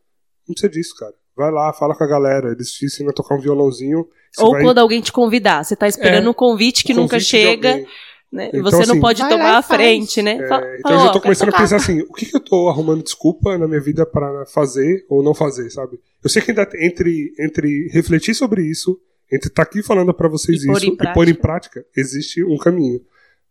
Não 0.46 0.54
precisa 0.54 0.70
disso, 0.70 0.94
cara. 0.96 1.12
Vai 1.36 1.50
lá, 1.50 1.72
fala 1.72 1.96
com 1.96 2.04
a 2.04 2.06
galera, 2.06 2.52
eles 2.52 2.70
te 2.70 2.84
ensinam 2.84 3.10
a 3.10 3.12
tocar 3.12 3.34
um 3.34 3.40
violãozinho. 3.40 4.06
Ou 4.38 4.52
vai... 4.52 4.62
quando 4.62 4.78
alguém 4.78 5.00
te 5.00 5.10
convidar, 5.10 5.64
você 5.64 5.74
tá 5.74 5.88
esperando 5.88 6.28
é, 6.28 6.30
um 6.30 6.34
convite 6.34 6.84
que 6.84 6.92
um 6.92 6.98
nunca 6.98 7.16
convite 7.16 7.28
chega. 7.28 7.84
Né? 8.32 8.50
Então, 8.54 8.62
você 8.62 8.86
não 8.86 8.92
assim, 8.92 9.00
pode 9.00 9.28
tomar 9.28 9.58
a 9.58 9.62
frente, 9.62 10.22
né? 10.22 10.38
É, 10.40 10.46
Fala, 10.46 10.76
então 10.78 10.92
eu 10.92 11.00
já 11.00 11.12
tô 11.12 11.20
começando 11.20 11.48
a 11.48 11.58
pensar 11.58 11.76
assim, 11.78 12.00
o 12.02 12.12
que, 12.12 12.26
que 12.26 12.36
eu 12.36 12.40
tô 12.40 12.68
arrumando 12.68 13.02
desculpa 13.02 13.58
na 13.58 13.66
minha 13.66 13.80
vida 13.80 14.06
para 14.06 14.46
fazer 14.46 15.04
ou 15.08 15.20
não 15.20 15.34
fazer, 15.34 15.68
sabe? 15.68 15.98
Eu 16.22 16.30
sei 16.30 16.40
que 16.40 16.52
ainda 16.52 16.68
entre, 16.76 17.32
entre 17.40 17.88
refletir 17.88 18.36
sobre 18.36 18.62
isso, 18.62 18.96
entre 19.32 19.48
estar 19.48 19.64
tá 19.64 19.70
aqui 19.70 19.82
falando 19.82 20.12
para 20.12 20.28
vocês 20.28 20.64
e 20.64 20.70
isso 20.70 20.86
e 20.86 21.14
pôr 21.14 21.28
em 21.28 21.34
prática, 21.34 21.84
existe 21.96 22.42
um 22.44 22.56
caminho. 22.56 23.00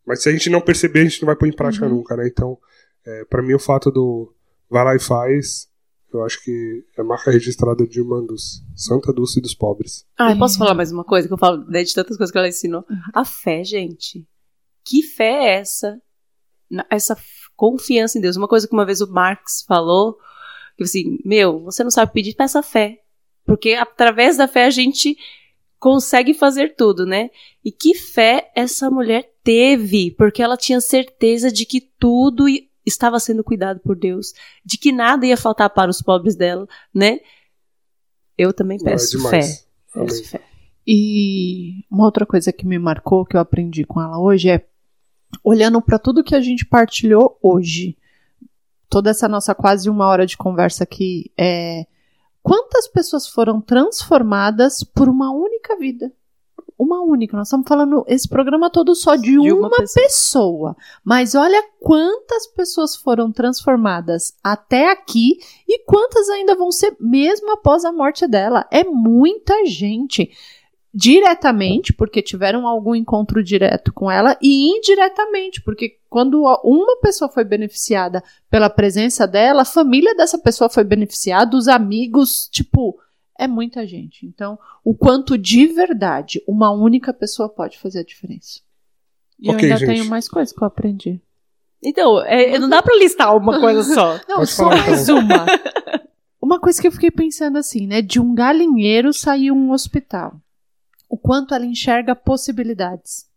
Mas 0.06 0.24
se 0.24 0.30
a 0.30 0.32
gente 0.32 0.50
não 0.50 0.62
perceber, 0.62 1.02
a 1.02 1.04
gente 1.04 1.22
não 1.22 1.28
vai 1.28 1.36
pôr 1.36 1.48
em 1.48 1.56
prática 1.56 1.86
uhum. 1.86 1.98
nunca, 1.98 2.18
né? 2.18 2.28
Então, 2.28 2.58
é, 3.06 3.26
para 3.26 3.42
mim 3.42 3.54
o 3.54 3.60
fato 3.60 3.92
do 3.92 4.34
vai 4.70 4.84
lá 4.84 4.96
e 4.96 5.00
faz, 5.00 5.70
eu 6.14 6.24
acho 6.24 6.44
que 6.44 6.84
é 6.98 7.04
marca 7.04 7.32
registrada 7.32 7.86
de 7.86 8.00
irmã 8.00 8.24
Dulce. 8.26 8.64
Santa 8.76 9.14
Dulce 9.14 9.40
dos 9.40 9.54
pobres. 9.54 10.06
Ah, 10.18 10.32
eu 10.32 10.38
posso 10.38 10.58
falar 10.58 10.74
mais 10.74 10.92
uma 10.92 11.04
coisa 11.04 11.28
que 11.28 11.34
eu 11.34 11.38
falo 11.38 11.64
né, 11.66 11.84
de 11.84 11.94
tantas 11.94 12.18
coisas 12.18 12.32
que 12.32 12.38
ela 12.38 12.48
ensinou? 12.48 12.84
Uhum. 12.90 12.98
A 13.14 13.24
fé, 13.24 13.64
gente. 13.64 14.28
Que 14.84 15.04
fé 15.04 15.32
é 15.32 15.60
essa? 15.60 16.02
Essa 16.90 17.18
confiança 17.56 18.18
em 18.18 18.22
Deus. 18.22 18.36
Uma 18.36 18.48
coisa 18.48 18.68
que 18.68 18.74
uma 18.74 18.86
vez 18.86 19.02
o 19.02 19.12
Marx 19.12 19.64
falou, 19.68 20.18
que 20.78 20.84
assim, 20.84 21.20
meu, 21.24 21.64
você 21.64 21.84
não 21.84 21.92
sabe 21.92 22.14
pedir, 22.14 22.36
peça 22.36 22.64
fé. 22.64 22.98
Porque 23.46 23.74
através 23.74 24.38
da 24.38 24.48
fé 24.48 24.66
a 24.66 24.70
gente 24.70 25.18
consegue 25.80 26.34
fazer 26.34 26.76
tudo, 26.76 27.06
né? 27.06 27.30
E 27.64 27.72
que 27.72 27.96
fé 27.96 28.52
essa 28.56 28.90
mulher 28.92 29.32
teve, 29.44 30.12
porque 30.12 30.44
ela 30.44 30.58
tinha 30.58 30.82
certeza 30.82 31.52
de 31.52 31.66
que 31.66 31.80
tudo 31.80 32.46
estava 32.86 33.20
sendo 33.20 33.44
cuidado 33.44 33.80
por 33.80 33.96
Deus, 33.96 34.34
de 34.66 34.78
que 34.78 34.92
nada 34.92 35.26
ia 35.26 35.38
faltar 35.38 35.70
para 35.70 35.90
os 35.90 36.02
pobres 36.02 36.36
dela, 36.36 36.68
né? 36.94 37.20
Eu 38.38 38.54
também 38.54 38.78
peço 38.78 39.18
Não, 39.18 39.28
é 39.28 39.42
fé. 39.44 39.64
Peço 39.94 40.30
fé. 40.30 40.42
E 40.86 41.86
uma 41.90 42.06
outra 42.06 42.26
coisa 42.26 42.52
que 42.52 42.66
me 42.66 42.80
marcou, 42.80 43.26
que 43.26 43.36
eu 43.36 43.40
aprendi 43.40 43.84
com 43.86 44.02
ela 44.02 44.20
hoje, 44.20 44.50
é 44.50 44.66
olhando 45.44 45.82
para 45.82 46.00
tudo 46.00 46.24
que 46.24 46.36
a 46.36 46.42
gente 46.42 46.66
partilhou 46.66 47.38
hoje, 47.42 47.96
toda 48.90 49.12
essa 49.12 49.28
nossa 49.28 49.54
quase 49.54 49.90
uma 49.90 50.08
hora 50.08 50.26
de 50.26 50.36
conversa 50.36 50.84
aqui, 50.84 51.32
é, 51.38 51.86
quantas 52.42 52.88
pessoas 52.88 53.28
foram 53.28 53.62
transformadas 53.62 54.84
por 54.84 55.08
uma 55.08 55.32
única 55.32 55.78
vida? 55.78 56.12
Uma 56.78 57.02
única. 57.02 57.36
Nós 57.36 57.48
estamos 57.48 57.68
falando 57.68 58.06
esse 58.08 58.28
programa 58.28 58.70
todo 58.70 58.96
só 58.96 59.16
de, 59.16 59.32
de 59.32 59.52
uma, 59.52 59.68
uma 59.68 59.70
pessoa. 59.70 60.04
pessoa. 60.06 60.78
Mas 61.04 61.36
olha 61.36 61.62
quantas 61.80 62.48
pessoas 62.48 62.96
foram 62.96 63.34
transformadas 63.34 64.34
até 64.42 64.90
aqui 64.90 65.40
e 65.68 65.84
quantas 65.84 66.30
ainda 66.30 66.56
vão 66.56 66.72
ser 66.72 66.96
mesmo 66.98 67.52
após 67.52 67.84
a 67.84 67.92
morte 67.92 68.26
dela. 68.26 68.66
É 68.72 68.86
muita 68.86 69.66
gente 69.66 70.32
diretamente, 70.94 71.94
porque 71.94 72.22
tiveram 72.22 72.68
algum 72.68 72.96
encontro 72.96 73.44
direto 73.44 73.94
com 73.94 74.10
ela, 74.10 74.38
e 74.42 74.76
indiretamente, 74.76 75.62
porque 75.62 75.98
quando 76.10 76.42
uma 76.64 76.98
pessoa 77.00 77.30
foi 77.30 77.44
beneficiada 77.44 78.24
pela 78.50 78.70
presença 78.70 79.28
dela, 79.28 79.62
a 79.62 79.66
família 79.66 80.16
dessa 80.16 80.38
pessoa 80.40 80.70
foi 80.70 80.84
beneficiada, 80.84 81.56
os 81.56 81.68
amigos, 81.68 82.48
tipo, 82.52 83.00
é 83.38 83.48
muita 83.48 83.86
gente. 83.86 84.26
Então, 84.26 84.58
o 84.84 84.96
quanto 84.96 85.38
de 85.38 85.68
verdade 85.68 86.42
uma 86.48 86.72
única 86.72 87.14
pessoa 87.14 87.48
pode 87.48 87.78
fazer 87.78 88.00
a 88.00 88.04
diferença. 88.04 88.62
E 89.40 89.50
okay, 89.50 89.70
eu 89.70 89.74
ainda 89.74 89.78
gente. 89.78 89.96
tenho 89.96 90.10
mais 90.10 90.28
coisas 90.28 90.54
que 90.54 90.62
eu 90.62 90.68
aprendi. 90.68 91.22
Então, 91.82 92.22
é, 92.24 92.60
não 92.60 92.68
dá 92.68 92.82
para 92.82 92.98
listar 92.98 93.38
uma 93.38 93.60
coisa 93.60 93.84
só. 93.84 94.20
não, 94.28 94.38
Pode 94.38 94.52
só 94.52 94.66
mais 94.66 95.04
então. 95.04 95.20
uma. 95.20 95.46
Uma 96.42 96.60
coisa 96.60 96.82
que 96.82 96.88
eu 96.88 96.92
fiquei 96.92 97.12
pensando 97.12 97.58
assim, 97.58 97.86
né? 97.86 98.02
De 98.02 98.20
um 98.20 98.34
galinheiro 98.34 99.14
saiu 99.14 99.54
um 99.54 99.72
hospital 99.72 100.42
o 101.10 101.18
quanto 101.18 101.56
ela 101.56 101.66
enxerga 101.66 102.16
possibilidades. 102.16 103.28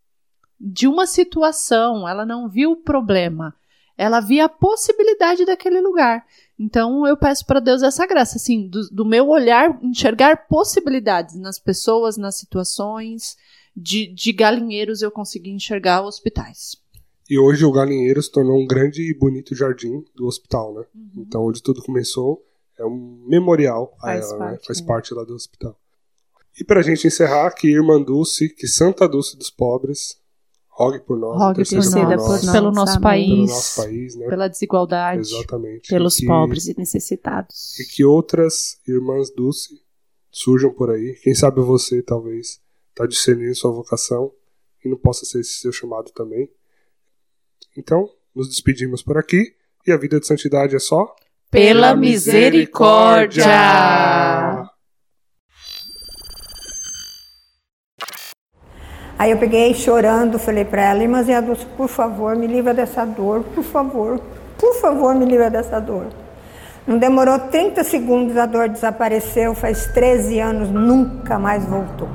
De 0.60 0.86
uma 0.86 1.06
situação, 1.06 2.06
ela 2.06 2.24
não 2.24 2.48
viu 2.48 2.72
o 2.72 2.76
problema, 2.76 3.54
ela 3.96 4.20
via 4.20 4.44
a 4.44 4.48
possibilidade 4.48 5.44
daquele 5.44 5.80
lugar. 5.80 6.24
Então 6.58 7.06
eu 7.06 7.16
peço 7.16 7.46
para 7.46 7.58
Deus 7.58 7.82
essa 7.82 8.06
graça, 8.06 8.36
assim, 8.36 8.68
do, 8.68 8.88
do, 8.90 9.04
meu 9.04 9.28
olhar, 9.28 9.78
enxergar 9.82 10.46
possibilidades 10.46 11.34
nas 11.36 11.58
pessoas, 11.58 12.16
nas 12.16 12.36
situações. 12.36 13.36
De, 13.74 14.06
de 14.06 14.32
galinheiros 14.32 15.00
eu 15.00 15.10
consegui 15.10 15.50
enxergar 15.50 16.02
hospitais. 16.02 16.76
E 17.28 17.38
hoje 17.38 17.64
o 17.64 17.72
galinheiro 17.72 18.22
se 18.22 18.30
tornou 18.30 18.60
um 18.60 18.66
grande 18.66 19.00
e 19.00 19.18
bonito 19.18 19.54
jardim 19.54 20.04
do 20.14 20.26
hospital, 20.26 20.74
né? 20.74 20.84
Uhum. 20.94 21.24
Então, 21.26 21.46
onde 21.46 21.62
tudo 21.62 21.82
começou, 21.82 22.44
é 22.78 22.84
um 22.84 23.24
memorial 23.26 23.96
Faz 23.98 24.30
a 24.30 24.34
ela, 24.34 24.38
né? 24.38 24.38
parte, 24.38 24.60
né? 24.60 24.66
Faz 24.66 24.80
né? 24.80 24.86
parte 24.86 25.14
lá 25.14 25.24
do 25.24 25.34
hospital. 25.34 25.80
E 26.58 26.64
para 26.64 26.80
a 26.80 26.82
gente 26.82 27.06
encerrar, 27.06 27.50
que 27.52 27.68
Irmã 27.68 28.00
Dulce, 28.00 28.48
que 28.48 28.66
Santa 28.66 29.08
Dulce 29.08 29.36
dos 29.36 29.50
pobres, 29.50 30.20
rogue 30.68 31.00
por 31.00 31.18
nós, 31.18 31.38
rogue 31.38 31.64
por 31.64 31.74
nós, 31.74 31.88
por 31.92 32.16
nós, 32.16 32.50
pelo 32.50 32.72
nosso 32.72 33.00
país, 33.00 33.28
pelo 33.28 33.46
nosso 33.46 33.82
país 33.82 34.16
né? 34.16 34.26
pela 34.26 34.48
desigualdade, 34.48 35.20
exatamente, 35.20 35.88
pelos 35.88 36.16
que, 36.16 36.26
pobres 36.26 36.66
e 36.66 36.74
necessitados, 36.76 37.78
e 37.78 37.84
que 37.84 38.04
outras 38.04 38.78
irmãs 38.86 39.30
Dulce 39.30 39.80
surjam 40.30 40.72
por 40.72 40.90
aí. 40.90 41.18
Quem 41.22 41.34
sabe 41.34 41.60
você 41.60 42.02
talvez 42.02 42.60
está 42.90 43.06
discernindo 43.06 43.54
sua 43.54 43.70
vocação 43.70 44.32
e 44.84 44.88
não 44.88 44.96
possa 44.96 45.24
ser 45.24 45.40
esse 45.40 45.58
seu 45.58 45.72
chamado 45.72 46.10
também. 46.12 46.50
Então, 47.76 48.08
nos 48.34 48.48
despedimos 48.48 49.02
por 49.02 49.16
aqui 49.18 49.54
e 49.86 49.92
a 49.92 49.96
vida 49.96 50.18
de 50.18 50.26
santidade 50.26 50.74
é 50.74 50.78
só 50.78 51.14
pela 51.50 51.94
misericórdia. 51.94 53.44
Aí 59.22 59.30
eu 59.30 59.36
peguei 59.36 59.72
chorando, 59.72 60.36
falei 60.36 60.64
para 60.64 60.82
ela, 60.82 61.00
irmãzinha 61.00 61.40
Dulce, 61.40 61.64
por 61.76 61.86
favor, 61.86 62.34
me 62.34 62.48
livra 62.48 62.74
dessa 62.74 63.04
dor, 63.04 63.44
por 63.54 63.62
favor, 63.62 64.20
por 64.58 64.74
favor, 64.80 65.14
me 65.14 65.24
livra 65.24 65.48
dessa 65.48 65.78
dor. 65.78 66.06
Não 66.84 66.98
demorou 66.98 67.38
30 67.38 67.84
segundos, 67.84 68.36
a 68.36 68.46
dor 68.46 68.68
desapareceu, 68.68 69.54
faz 69.54 69.86
13 69.94 70.40
anos, 70.40 70.70
nunca 70.70 71.38
mais 71.38 71.64
voltou. 71.64 72.08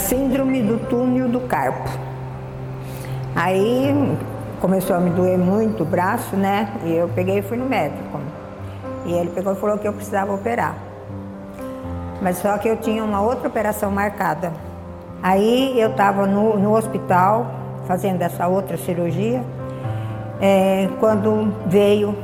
Síndrome 0.00 0.62
do 0.62 0.78
túnel 0.88 1.28
do 1.28 1.40
carpo. 1.40 1.88
Aí 3.34 3.94
começou 4.60 4.96
a 4.96 5.00
me 5.00 5.10
doer 5.10 5.38
muito 5.38 5.82
o 5.82 5.86
braço, 5.86 6.36
né? 6.36 6.72
E 6.84 6.92
eu 6.94 7.08
peguei 7.08 7.38
e 7.38 7.42
fui 7.42 7.56
no 7.56 7.66
médico. 7.66 8.20
E 9.06 9.12
ele 9.12 9.30
pegou 9.30 9.52
e 9.52 9.56
falou 9.56 9.78
que 9.78 9.86
eu 9.86 9.92
precisava 9.92 10.32
operar. 10.32 10.74
Mas 12.20 12.38
só 12.38 12.58
que 12.58 12.68
eu 12.68 12.76
tinha 12.76 13.04
uma 13.04 13.20
outra 13.20 13.48
operação 13.48 13.90
marcada. 13.90 14.52
Aí 15.22 15.78
eu 15.78 15.90
estava 15.90 16.26
no, 16.26 16.58
no 16.58 16.76
hospital 16.76 17.46
fazendo 17.86 18.22
essa 18.22 18.46
outra 18.46 18.76
cirurgia, 18.76 19.42
é, 20.40 20.88
quando 20.98 21.52
veio 21.66 22.14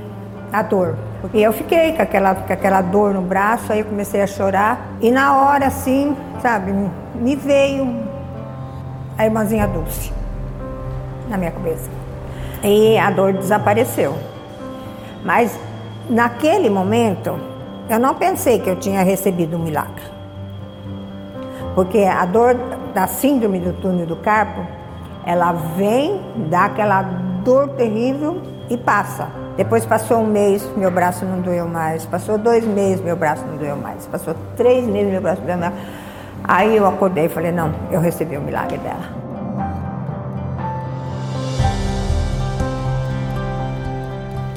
a 0.53 0.62
dor. 0.62 0.97
E 1.35 1.43
eu 1.43 1.53
fiquei 1.53 1.93
com 1.93 2.03
aquela, 2.03 2.35
com 2.35 2.53
aquela 2.53 2.81
dor 2.81 3.12
no 3.12 3.23
braço, 3.23 3.73
aí 3.73 3.81
eu 3.81 3.85
comecei 3.86 4.23
a 4.23 4.27
chorar. 4.27 4.93
E 5.01 5.11
na 5.11 5.36
hora, 5.36 5.66
assim, 5.66 6.16
sabe, 6.40 6.72
me 7.14 7.36
veio 7.36 7.86
a 9.16 9.24
irmãzinha 9.24 9.66
Dulce 9.66 10.12
na 11.28 11.36
minha 11.36 11.50
cabeça. 11.50 11.90
E 12.62 12.98
a 12.98 13.10
dor 13.10 13.32
desapareceu. 13.32 14.16
Mas 15.24 15.58
naquele 16.08 16.70
momento, 16.70 17.38
eu 17.88 17.98
não 17.98 18.14
pensei 18.14 18.58
que 18.58 18.68
eu 18.68 18.76
tinha 18.76 19.02
recebido 19.02 19.56
um 19.56 19.60
milagre. 19.60 20.04
Porque 21.74 21.98
a 21.98 22.24
dor 22.24 22.54
da 22.94 23.06
síndrome 23.06 23.60
do 23.60 23.72
túnel 23.74 24.06
do 24.06 24.16
carpo, 24.16 24.66
ela 25.24 25.52
vem, 25.52 26.20
dá 26.48 26.66
aquela 26.66 27.02
dor 27.44 27.68
terrível 27.70 28.40
e 28.70 28.76
passa. 28.76 29.28
Depois 29.56 29.84
passou 29.84 30.18
um 30.18 30.26
mês, 30.26 30.66
meu 30.76 30.90
braço 30.90 31.24
não 31.24 31.40
doeu 31.40 31.66
mais. 31.66 32.04
Passou 32.06 32.38
dois 32.38 32.64
meses, 32.64 33.02
meu 33.02 33.16
braço 33.16 33.44
não 33.46 33.56
doeu 33.56 33.76
mais. 33.76 34.06
Passou 34.06 34.34
três 34.56 34.86
meses, 34.86 35.10
meu 35.10 35.20
braço 35.20 35.40
não 35.40 35.46
doeu 35.46 35.58
mais. 35.58 35.74
Aí 36.48 36.77
eu 36.77 36.86
acordei 36.86 37.24
e 37.24 37.28
falei, 37.28 37.51
não, 37.51 37.74
eu 37.90 38.01
recebi 38.01 38.36
o 38.36 38.40
milagre 38.40 38.78
dela. 38.78 39.16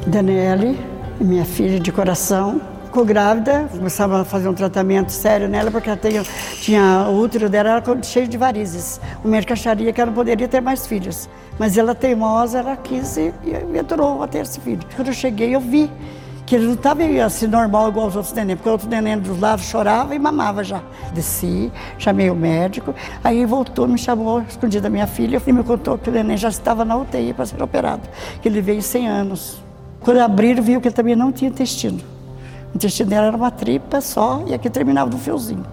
Daniele, 0.06 0.80
minha 1.20 1.45
filha 1.45 1.80
de 1.80 1.91
coração, 1.91 2.61
ficou 2.86 3.03
grávida, 3.03 3.68
começava 3.72 4.22
a 4.22 4.26
fazer 4.26 4.49
um 4.49 4.53
tratamento 4.53 5.11
sério 5.11 5.48
nela, 5.48 5.72
porque 5.72 5.90
ela 5.90 5.98
tinha, 5.98 6.24
tinha 6.61 7.07
o 7.10 7.20
útero 7.20 7.49
dela 7.49 7.82
cheio 8.03 8.28
de 8.28 8.38
varizes. 8.38 9.02
O 9.24 9.28
médico 9.28 9.53
acharia 9.53 9.91
que 9.91 9.99
ela 9.99 10.11
não 10.11 10.16
poderia 10.16 10.48
ter 10.48 10.61
mais 10.61 10.86
filhos. 10.86 11.28
Mas 11.57 11.76
ela 11.76 11.95
teimosa, 11.95 12.60
ela 12.60 12.78
quis 12.78 13.18
e, 13.18 13.34
e 13.44 13.78
entrou 13.78 14.22
a 14.22 14.28
ter 14.28 14.40
esse 14.40 14.60
filho. 14.60 14.82
Quando 14.95 15.07
eu 15.07 15.14
cheguei, 15.14 15.56
eu 15.56 15.60
vi 15.60 15.91
que 16.49 16.55
ele 16.55 16.65
não 16.65 16.73
estava 16.73 17.03
assim 17.23 17.45
normal 17.45 17.89
igual 17.89 18.07
os 18.07 18.15
outros 18.15 18.34
neném, 18.34 18.55
porque 18.55 18.67
o 18.67 18.71
outro 18.71 18.89
neném 18.89 19.19
dos 19.19 19.39
lados 19.39 19.65
chorava 19.65 20.15
e 20.15 20.19
mamava 20.19 20.63
já. 20.63 20.81
Desci, 21.13 21.71
chamei 21.99 22.31
o 22.31 22.35
médico, 22.35 22.95
aí 23.23 23.45
voltou, 23.45 23.88
me 23.88 23.99
chamou, 23.99 24.41
escondido 24.41 24.81
da 24.81 24.89
minha 24.89 25.05
filha, 25.05 25.39
e 25.45 25.53
me 25.53 25.63
contou 25.63 25.95
que 25.99 26.09
o 26.09 26.11
neném 26.11 26.35
já 26.38 26.49
estava 26.49 26.84
na 26.84 26.97
UTI 26.97 27.34
para 27.34 27.45
ser 27.45 27.61
operado, 27.61 28.01
que 28.41 28.49
ele 28.49 28.61
veio 28.61 28.81
100 28.81 29.07
anos. 29.07 29.61
Quando 29.99 30.21
abriram, 30.21 30.63
viu 30.63 30.81
que 30.81 30.88
ele 30.88 30.95
também 30.95 31.15
não 31.15 31.31
tinha 31.31 31.51
intestino. 31.51 31.99
O 32.73 32.77
intestino 32.77 33.11
dela 33.11 33.27
era 33.27 33.38
uma 33.38 33.51
tripa 33.51 34.01
só 34.01 34.43
e 34.47 34.53
aqui 34.55 34.71
terminava 34.71 35.11
no 35.11 35.19
fiozinho. 35.19 35.63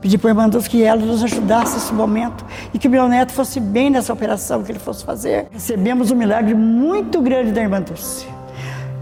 Pedi 0.00 0.16
para 0.16 0.30
a 0.30 0.32
irmã 0.32 0.48
Deus 0.48 0.68
que 0.68 0.84
ela 0.84 1.04
nos 1.04 1.24
ajudasse 1.24 1.74
nesse 1.74 1.92
momento 1.92 2.44
e 2.72 2.78
que 2.78 2.88
meu 2.88 3.08
neto 3.08 3.32
fosse 3.32 3.58
bem 3.58 3.90
nessa 3.90 4.12
operação 4.12 4.62
que 4.62 4.70
ele 4.70 4.78
fosse 4.78 5.04
fazer. 5.04 5.48
Recebemos 5.50 6.12
um 6.12 6.14
milagre 6.14 6.54
muito 6.54 7.20
grande 7.20 7.50
da 7.50 7.60
irmã 7.60 7.82
Dulce. 7.82 8.33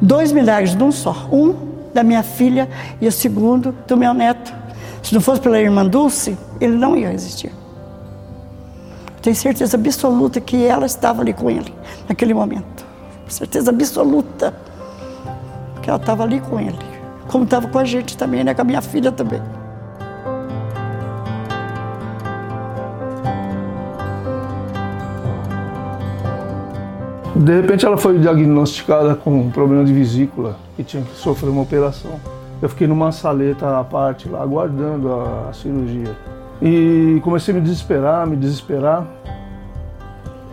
Dois 0.03 0.33
milagres 0.33 0.75
num 0.75 0.93
só. 0.93 1.29
Um 1.33 1.55
da 1.95 2.03
minha 2.03 2.23
filha 2.23 2.69
e 3.01 3.09
o 3.09 3.13
segundo 3.13 3.75
do 3.87 3.97
meu 3.97 4.13
neto. 4.13 4.53
Se 5.03 5.15
não 5.15 5.21
fosse 5.23 5.41
pela 5.41 5.59
irmã 5.59 5.87
Dulce, 5.87 6.37
ele 6.61 6.77
não 6.77 6.95
ia 6.95 7.13
existir. 7.13 7.53
Tenho 9.23 9.35
certeza 9.35 9.79
absoluta 9.79 10.41
que 10.41 10.67
ela 10.67 10.85
estava 10.85 11.23
ali 11.23 11.33
com 11.33 11.49
ele 11.49 11.73
naquele 12.07 12.35
momento 12.35 12.93
certeza 13.33 13.71
absoluta 13.71 14.55
que 15.81 15.91
ela 15.91 15.99
estava 15.99 16.23
ali 16.23 16.41
com 16.41 16.61
ele, 16.61 16.79
como 17.29 17.45
estava 17.45 17.67
com 17.67 17.79
a 17.79 17.85
gente 17.85 18.17
também, 18.17 18.45
né, 18.45 18.55
com 18.55 18.61
a 18.61 18.65
minha 18.65 18.83
filha 18.83 19.11
também. 19.11 19.43
De 27.43 27.61
repente 27.61 27.85
ela 27.85 27.97
foi 27.97 28.21
diagnosticada 28.21 29.17
com 29.17 29.33
um 29.33 29.51
problema 29.51 29.85
de 29.85 29.93
vesícula 29.93 30.57
e 30.79 30.85
tinha 30.85 31.03
que 31.03 31.17
sofrer 31.17 31.51
uma 31.51 31.63
operação. 31.63 32.13
Eu 32.61 32.69
fiquei 32.69 32.87
numa 32.87 33.11
saleta 33.11 33.81
à 33.81 33.83
parte 33.83 34.29
lá, 34.29 34.41
aguardando 34.41 35.13
a, 35.13 35.49
a 35.51 35.53
cirurgia. 35.53 36.17
E 36.61 37.19
comecei 37.25 37.53
a 37.53 37.57
me 37.57 37.61
desesperar, 37.61 38.25
me 38.29 38.37
desesperar. 38.37 39.05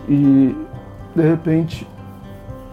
E 0.08 0.52
de 1.14 1.22
repente 1.22 1.86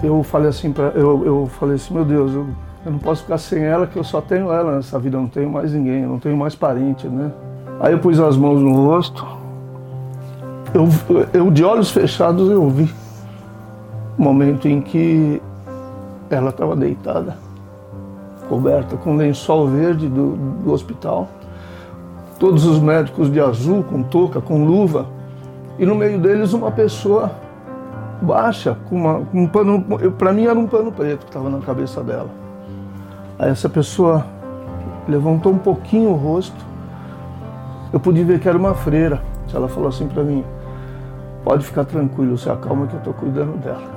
eu 0.01 0.23
falei 0.23 0.49
assim 0.49 0.71
para 0.71 0.85
eu, 0.95 1.23
eu 1.23 1.49
falei 1.59 1.75
assim, 1.75 1.93
meu 1.93 2.03
Deus, 2.03 2.33
eu, 2.33 2.47
eu 2.87 2.91
não 2.93 2.97
posso 2.97 3.21
ficar 3.21 3.37
sem 3.37 3.65
ela, 3.65 3.85
que 3.85 3.99
eu 3.99 4.03
só 4.03 4.19
tenho 4.19 4.51
ela 4.51 4.77
nessa 4.77 4.97
vida, 4.97 5.17
eu 5.17 5.21
não 5.21 5.29
tenho 5.29 5.51
mais 5.51 5.73
ninguém, 5.73 6.01
eu 6.01 6.09
não 6.09 6.19
tenho 6.19 6.35
mais 6.35 6.55
parente, 6.55 7.07
né? 7.07 7.31
Aí 7.79 7.93
eu 7.93 7.99
pus 7.99 8.19
as 8.19 8.35
mãos 8.35 8.59
no 8.59 8.73
rosto, 8.87 9.23
eu, 10.73 10.89
eu 11.31 11.51
de 11.51 11.63
olhos 11.63 11.91
fechados 11.91 12.49
eu 12.49 12.67
vi 12.67 12.91
momento 14.17 14.67
em 14.67 14.81
que 14.81 15.41
ela 16.29 16.49
estava 16.49 16.75
deitada, 16.75 17.37
coberta 18.49 18.97
com 18.97 19.15
lençol 19.15 19.67
verde 19.67 20.07
do, 20.07 20.35
do 20.63 20.71
hospital, 20.71 21.27
todos 22.39 22.65
os 22.65 22.79
médicos 22.79 23.31
de 23.31 23.39
azul, 23.39 23.83
com 23.83 24.03
touca, 24.03 24.41
com 24.41 24.65
luva, 24.65 25.05
e 25.77 25.85
no 25.85 25.95
meio 25.95 26.19
deles 26.19 26.53
uma 26.53 26.71
pessoa 26.71 27.31
baixa, 28.21 28.77
com, 28.89 28.95
uma, 28.95 29.25
com 29.25 29.43
um 29.43 29.47
pano. 29.47 29.83
Para 30.17 30.33
mim 30.33 30.45
era 30.45 30.57
um 30.57 30.67
pano 30.67 30.91
preto 30.91 31.19
que 31.19 31.29
estava 31.29 31.49
na 31.49 31.59
cabeça 31.59 32.03
dela. 32.03 32.29
Aí 33.37 33.51
essa 33.51 33.69
pessoa 33.69 34.25
levantou 35.07 35.51
um 35.51 35.57
pouquinho 35.57 36.09
o 36.09 36.15
rosto. 36.15 36.65
Eu 37.93 37.99
pude 37.99 38.23
ver 38.23 38.39
que 38.39 38.49
era 38.49 38.57
uma 38.57 38.73
freira. 38.73 39.21
Ela 39.53 39.67
falou 39.67 39.89
assim 39.89 40.07
para 40.07 40.23
mim: 40.23 40.43
Pode 41.43 41.65
ficar 41.65 41.85
tranquilo, 41.85 42.37
se 42.37 42.49
acalma 42.49 42.87
que 42.87 42.93
eu 42.93 42.99
estou 42.99 43.13
cuidando 43.13 43.57
dela. 43.57 43.96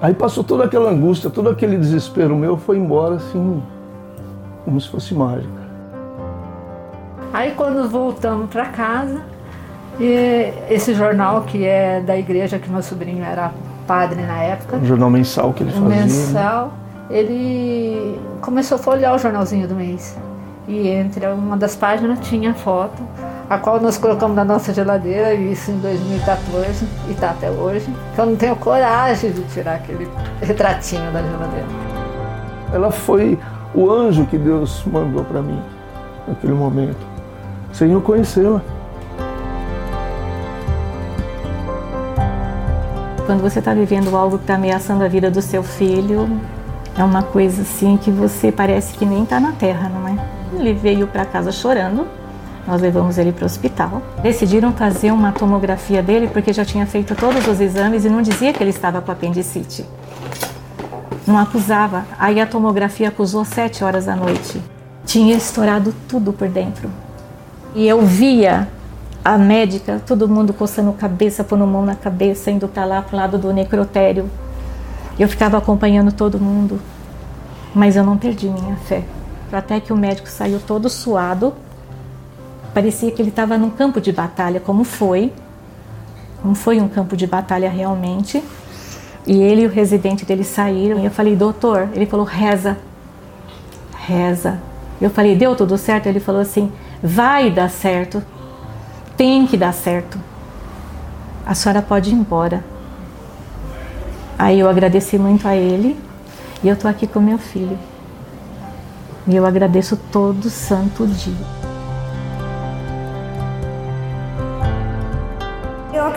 Aí 0.00 0.14
passou 0.14 0.44
toda 0.44 0.64
aquela 0.64 0.90
angústia, 0.90 1.28
todo 1.28 1.48
aquele 1.48 1.76
desespero 1.76 2.36
meu 2.36 2.56
foi 2.56 2.78
embora 2.78 3.16
assim, 3.16 3.62
como 4.64 4.80
se 4.80 4.88
fosse 4.88 5.14
mágica. 5.14 5.68
Aí 7.32 7.52
quando 7.52 7.88
voltamos 7.88 8.48
para 8.48 8.66
casa, 8.66 9.20
e 9.98 10.52
esse 10.70 10.94
jornal 10.94 11.42
que 11.42 11.64
é 11.64 12.00
da 12.00 12.16
igreja, 12.16 12.58
que 12.58 12.70
meu 12.70 12.82
sobrinho 12.82 13.24
era 13.24 13.52
padre 13.86 14.22
na 14.22 14.38
época. 14.38 14.76
Um 14.76 14.84
jornal 14.84 15.10
mensal 15.10 15.52
que 15.52 15.64
ele 15.64 15.72
fazia. 15.72 15.88
Né? 15.88 16.02
Mensal. 16.02 16.72
Ele 17.10 18.18
começou 18.40 18.76
a 18.76 18.78
folhear 18.78 19.14
o 19.14 19.18
jornalzinho 19.18 19.66
do 19.66 19.74
mês. 19.74 20.16
E 20.68 20.88
entre 20.88 21.26
uma 21.26 21.56
das 21.56 21.74
páginas 21.74 22.20
tinha 22.20 22.54
foto, 22.54 23.02
a 23.48 23.56
qual 23.56 23.80
nós 23.80 23.96
colocamos 23.96 24.36
na 24.36 24.44
nossa 24.44 24.74
geladeira, 24.74 25.32
isso 25.32 25.70
em 25.70 25.78
2014, 25.78 26.86
e 27.08 27.12
está 27.12 27.30
até 27.30 27.50
hoje. 27.50 27.86
Que 28.14 28.20
eu 28.20 28.26
não 28.26 28.36
tenho 28.36 28.54
coragem 28.56 29.30
de 29.32 29.42
tirar 29.44 29.76
aquele 29.76 30.08
retratinho 30.40 31.10
da 31.12 31.22
geladeira. 31.22 31.66
Ela 32.72 32.90
foi 32.90 33.38
o 33.74 33.90
anjo 33.90 34.26
que 34.26 34.36
Deus 34.36 34.84
mandou 34.84 35.24
para 35.24 35.40
mim 35.40 35.62
naquele 36.26 36.52
momento, 36.52 36.98
sem 37.72 37.90
eu 37.90 38.02
conhecê-la. 38.02 38.60
Quando 43.24 43.40
você 43.42 43.58
está 43.58 43.72
vivendo 43.72 44.14
algo 44.14 44.36
que 44.36 44.44
está 44.44 44.54
ameaçando 44.56 45.04
a 45.04 45.08
vida 45.08 45.30
do 45.30 45.40
seu 45.40 45.62
filho, 45.62 46.28
é 46.98 47.04
uma 47.04 47.22
coisa 47.22 47.62
assim 47.62 47.96
que 47.96 48.10
você 48.10 48.50
parece 48.50 48.92
que 48.94 49.06
nem 49.06 49.22
está 49.22 49.38
na 49.38 49.52
terra, 49.52 49.88
não 49.88 50.08
é? 50.08 50.16
Ele 50.58 50.74
veio 50.74 51.06
para 51.06 51.24
casa 51.24 51.52
chorando, 51.52 52.06
nós 52.68 52.82
levamos 52.82 53.16
ele 53.16 53.32
para 53.32 53.44
o 53.44 53.46
hospital. 53.46 54.02
Decidiram 54.22 54.74
fazer 54.74 55.10
uma 55.10 55.32
tomografia 55.32 56.02
dele 56.02 56.28
porque 56.28 56.52
já 56.52 56.66
tinha 56.66 56.84
feito 56.84 57.14
todos 57.14 57.48
os 57.48 57.62
exames 57.62 58.04
e 58.04 58.10
não 58.10 58.20
dizia 58.20 58.52
que 58.52 58.62
ele 58.62 58.68
estava 58.68 59.00
com 59.00 59.10
apendicite. 59.10 59.86
Não 61.26 61.38
acusava. 61.38 62.04
Aí 62.18 62.38
a 62.38 62.46
tomografia 62.46 63.08
acusou 63.08 63.42
sete 63.42 63.82
horas 63.82 64.04
da 64.04 64.14
noite. 64.14 64.62
Tinha 65.06 65.34
estourado 65.34 65.94
tudo 66.06 66.30
por 66.30 66.46
dentro. 66.46 66.90
E 67.74 67.88
eu 67.88 68.02
via 68.02 68.68
a 69.24 69.38
médica, 69.38 70.02
todo 70.06 70.28
mundo 70.28 70.52
coçando 70.52 70.92
cabeça, 70.92 71.42
pondo 71.42 71.66
mão 71.66 71.86
na 71.86 71.94
cabeça, 71.94 72.50
indo 72.50 72.68
para 72.68 72.84
lá, 72.84 73.00
para 73.00 73.14
o 73.14 73.18
lado 73.18 73.38
do 73.38 73.50
necrotério. 73.50 74.28
Eu 75.18 75.26
ficava 75.26 75.56
acompanhando 75.56 76.12
todo 76.12 76.38
mundo, 76.38 76.78
mas 77.74 77.96
eu 77.96 78.04
não 78.04 78.18
perdi 78.18 78.46
minha 78.46 78.76
fé. 78.76 79.04
Até 79.50 79.80
que 79.80 79.90
o 79.90 79.96
médico 79.96 80.28
saiu 80.28 80.60
todo 80.60 80.90
suado, 80.90 81.54
parecia 82.72 83.10
que 83.10 83.20
ele 83.20 83.30
estava 83.30 83.56
num 83.58 83.70
campo 83.70 84.00
de 84.00 84.12
batalha, 84.12 84.60
como 84.60 84.84
foi, 84.84 85.32
como 86.42 86.54
foi 86.54 86.80
um 86.80 86.88
campo 86.88 87.16
de 87.16 87.26
batalha 87.26 87.68
realmente. 87.68 88.42
E 89.26 89.42
ele 89.42 89.62
e 89.62 89.66
o 89.66 89.70
residente 89.70 90.24
dele 90.24 90.44
saíram. 90.44 90.98
E 90.98 91.04
eu 91.04 91.10
falei, 91.10 91.36
doutor, 91.36 91.88
ele 91.94 92.06
falou, 92.06 92.24
reza, 92.24 92.78
reza. 94.06 94.58
Eu 95.00 95.10
falei, 95.10 95.36
deu 95.36 95.54
tudo 95.54 95.76
certo? 95.76 96.06
Ele 96.06 96.20
falou 96.20 96.40
assim, 96.40 96.72
vai 97.02 97.50
dar 97.50 97.68
certo 97.68 98.22
tem 99.18 99.48
que 99.48 99.56
dar 99.56 99.74
certo. 99.74 100.16
A 101.44 101.52
senhora 101.52 101.82
pode 101.82 102.10
ir 102.10 102.14
embora. 102.14 102.64
Aí 104.38 104.60
eu 104.60 104.68
agradeci 104.68 105.18
muito 105.18 105.48
a 105.48 105.56
ele 105.56 105.98
e 106.62 106.68
eu 106.68 106.76
tô 106.76 106.86
aqui 106.86 107.04
com 107.04 107.18
meu 107.18 107.36
filho. 107.36 107.76
E 109.26 109.34
eu 109.34 109.44
agradeço 109.44 109.96
todo 110.12 110.48
santo 110.48 111.04
dia. 111.04 111.57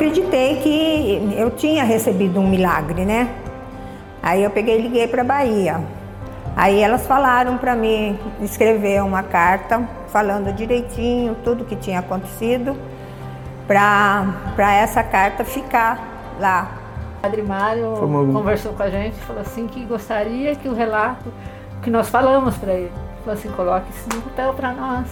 Acreditei 0.02 0.56
que 0.56 1.36
eu 1.38 1.52
tinha 1.52 1.84
recebido 1.84 2.40
um 2.40 2.50
milagre, 2.50 3.06
né? 3.06 3.36
Aí 4.24 4.44
eu 4.44 4.50
peguei 4.50 4.80
e 4.80 4.82
liguei 4.82 5.08
para 5.08 5.24
Bahia. 5.24 5.80
Aí 6.56 6.82
elas 6.82 7.06
falaram 7.06 7.60
para 7.60 7.76
mim 7.76 8.18
escrever 8.42 9.04
uma 9.04 9.22
carta 9.22 9.88
falando 10.08 10.52
direitinho 10.54 11.36
tudo 11.44 11.64
que 11.66 11.76
tinha 11.76 12.00
acontecido 12.00 12.76
para 13.68 14.74
essa 14.74 15.04
carta 15.04 15.46
ficar 15.46 16.36
lá. 16.40 16.72
O 17.20 17.22
Padre 17.22 17.44
Mário 17.44 17.94
conversou 18.34 18.74
com 18.74 18.82
a 18.82 18.90
gente, 18.90 19.16
falou 19.18 19.44
assim 19.44 19.68
que 19.68 19.86
gostaria 19.86 20.56
que 20.56 20.68
o 20.68 20.74
relato 20.74 21.32
que 21.84 21.92
nós 21.92 22.10
falamos 22.10 22.58
para 22.58 22.74
ele, 22.74 22.92
falou 23.24 23.40
assim, 23.40 23.52
coloque 23.52 23.86
isso 23.92 24.10
no 24.16 24.22
papel 24.24 24.54
para 24.54 24.74
nós. 24.74 25.06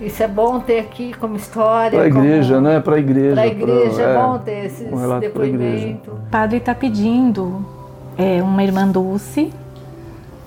Isso 0.00 0.22
é 0.22 0.28
bom 0.28 0.60
ter 0.60 0.78
aqui 0.80 1.12
como 1.20 1.36
história. 1.36 1.98
Para 1.98 2.08
a 2.08 2.10
como- 2.10 2.24
igreja, 2.24 2.60
né? 2.60 2.80
Para 2.80 2.96
a 2.96 2.98
igreja. 2.98 3.34
Para 3.34 3.42
a 3.42 3.46
igreja 3.46 4.02
é, 4.02 4.12
pra- 4.14 4.22
bom 4.26 4.38
ter 4.38 4.64
esses 4.64 4.92
um 4.92 4.96
pra 5.06 5.18
depoimentos. 5.18 6.14
O 6.14 6.30
padre 6.30 6.56
está 6.56 6.74
pedindo 6.74 7.64
é, 8.16 8.42
uma 8.42 8.62
irmã 8.62 8.88
Dulce 8.88 9.52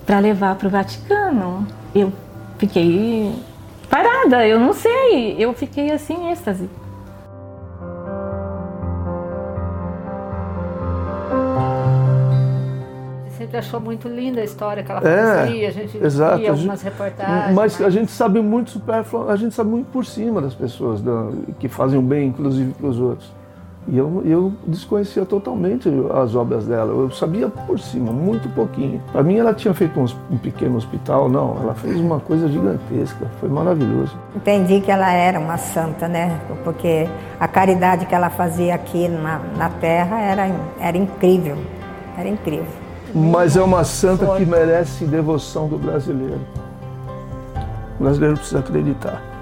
para 0.04 0.18
levar 0.18 0.56
para 0.56 0.66
o 0.66 0.70
Vaticano. 0.70 1.66
Eu 1.94 2.12
fiquei 2.58 3.32
parada, 3.88 4.46
eu 4.46 4.58
não 4.58 4.72
sei, 4.72 5.36
eu 5.38 5.52
fiquei 5.54 5.90
assim 5.92 6.14
em 6.14 6.30
êxtase. 6.32 6.68
Sempre 13.54 13.58
achou 13.58 13.80
muito 13.80 14.08
linda 14.08 14.40
a 14.40 14.44
história 14.44 14.82
que 14.82 14.90
ela 14.90 15.00
É, 15.06 15.46
fazia, 15.46 15.68
a 15.68 15.70
gente 15.70 16.04
exato. 16.04 16.36
via 16.38 16.50
A 16.50 16.54
gente- 16.54 16.60
algumas 16.60 16.82
reportagens. 16.82 17.54
Mas 17.54 17.80
a 17.80 17.90
gente 17.90 18.10
sabe 18.10 18.40
muito 18.40 18.70
supérfluo, 18.70 19.28
a 19.30 19.36
gente 19.36 19.54
sabe 19.54 19.70
muito 19.70 19.86
por 19.90 20.04
cima 20.04 20.40
das 20.40 20.54
pessoas 20.54 21.00
da- 21.00 21.28
que 21.58 21.68
fazem 21.68 21.98
o 21.98 22.02
bem, 22.02 22.28
inclusive 22.28 22.72
para 22.72 22.86
os 22.88 22.98
outros. 22.98 23.32
E 23.86 23.98
eu, 23.98 24.22
eu 24.24 24.52
desconhecia 24.66 25.26
totalmente 25.26 25.90
as 26.14 26.34
obras 26.34 26.64
dela. 26.66 26.90
Eu 26.90 27.10
sabia 27.10 27.48
por 27.50 27.78
cima, 27.78 28.10
muito 28.12 28.48
pouquinho. 28.54 28.98
Para 29.12 29.22
mim, 29.22 29.36
ela 29.36 29.52
tinha 29.52 29.74
feito 29.74 30.00
um, 30.00 30.06
um 30.30 30.38
pequeno 30.38 30.78
hospital, 30.78 31.28
não. 31.28 31.58
Ela 31.62 31.74
fez 31.74 32.00
uma 32.00 32.18
coisa 32.18 32.48
gigantesca. 32.48 33.26
Foi 33.38 33.48
maravilhoso. 33.50 34.16
Entendi 34.34 34.80
que 34.80 34.90
ela 34.90 35.12
era 35.12 35.38
uma 35.38 35.58
santa, 35.58 36.08
né? 36.08 36.40
Porque 36.64 37.06
a 37.38 37.46
caridade 37.46 38.06
que 38.06 38.14
ela 38.14 38.30
fazia 38.30 38.74
aqui 38.74 39.06
na, 39.06 39.38
na 39.58 39.68
terra 39.68 40.18
era, 40.18 40.50
era 40.80 40.96
incrível. 40.96 41.58
Era 42.16 42.28
incrível. 42.30 42.64
Mas 43.14 43.56
é 43.56 43.62
uma 43.62 43.84
santa 43.84 44.26
que 44.36 44.44
merece 44.44 45.04
devoção 45.04 45.68
do 45.68 45.78
brasileiro. 45.78 46.40
O 47.98 48.02
brasileiro 48.02 48.36
precisa 48.36 48.58
acreditar. 48.58 49.33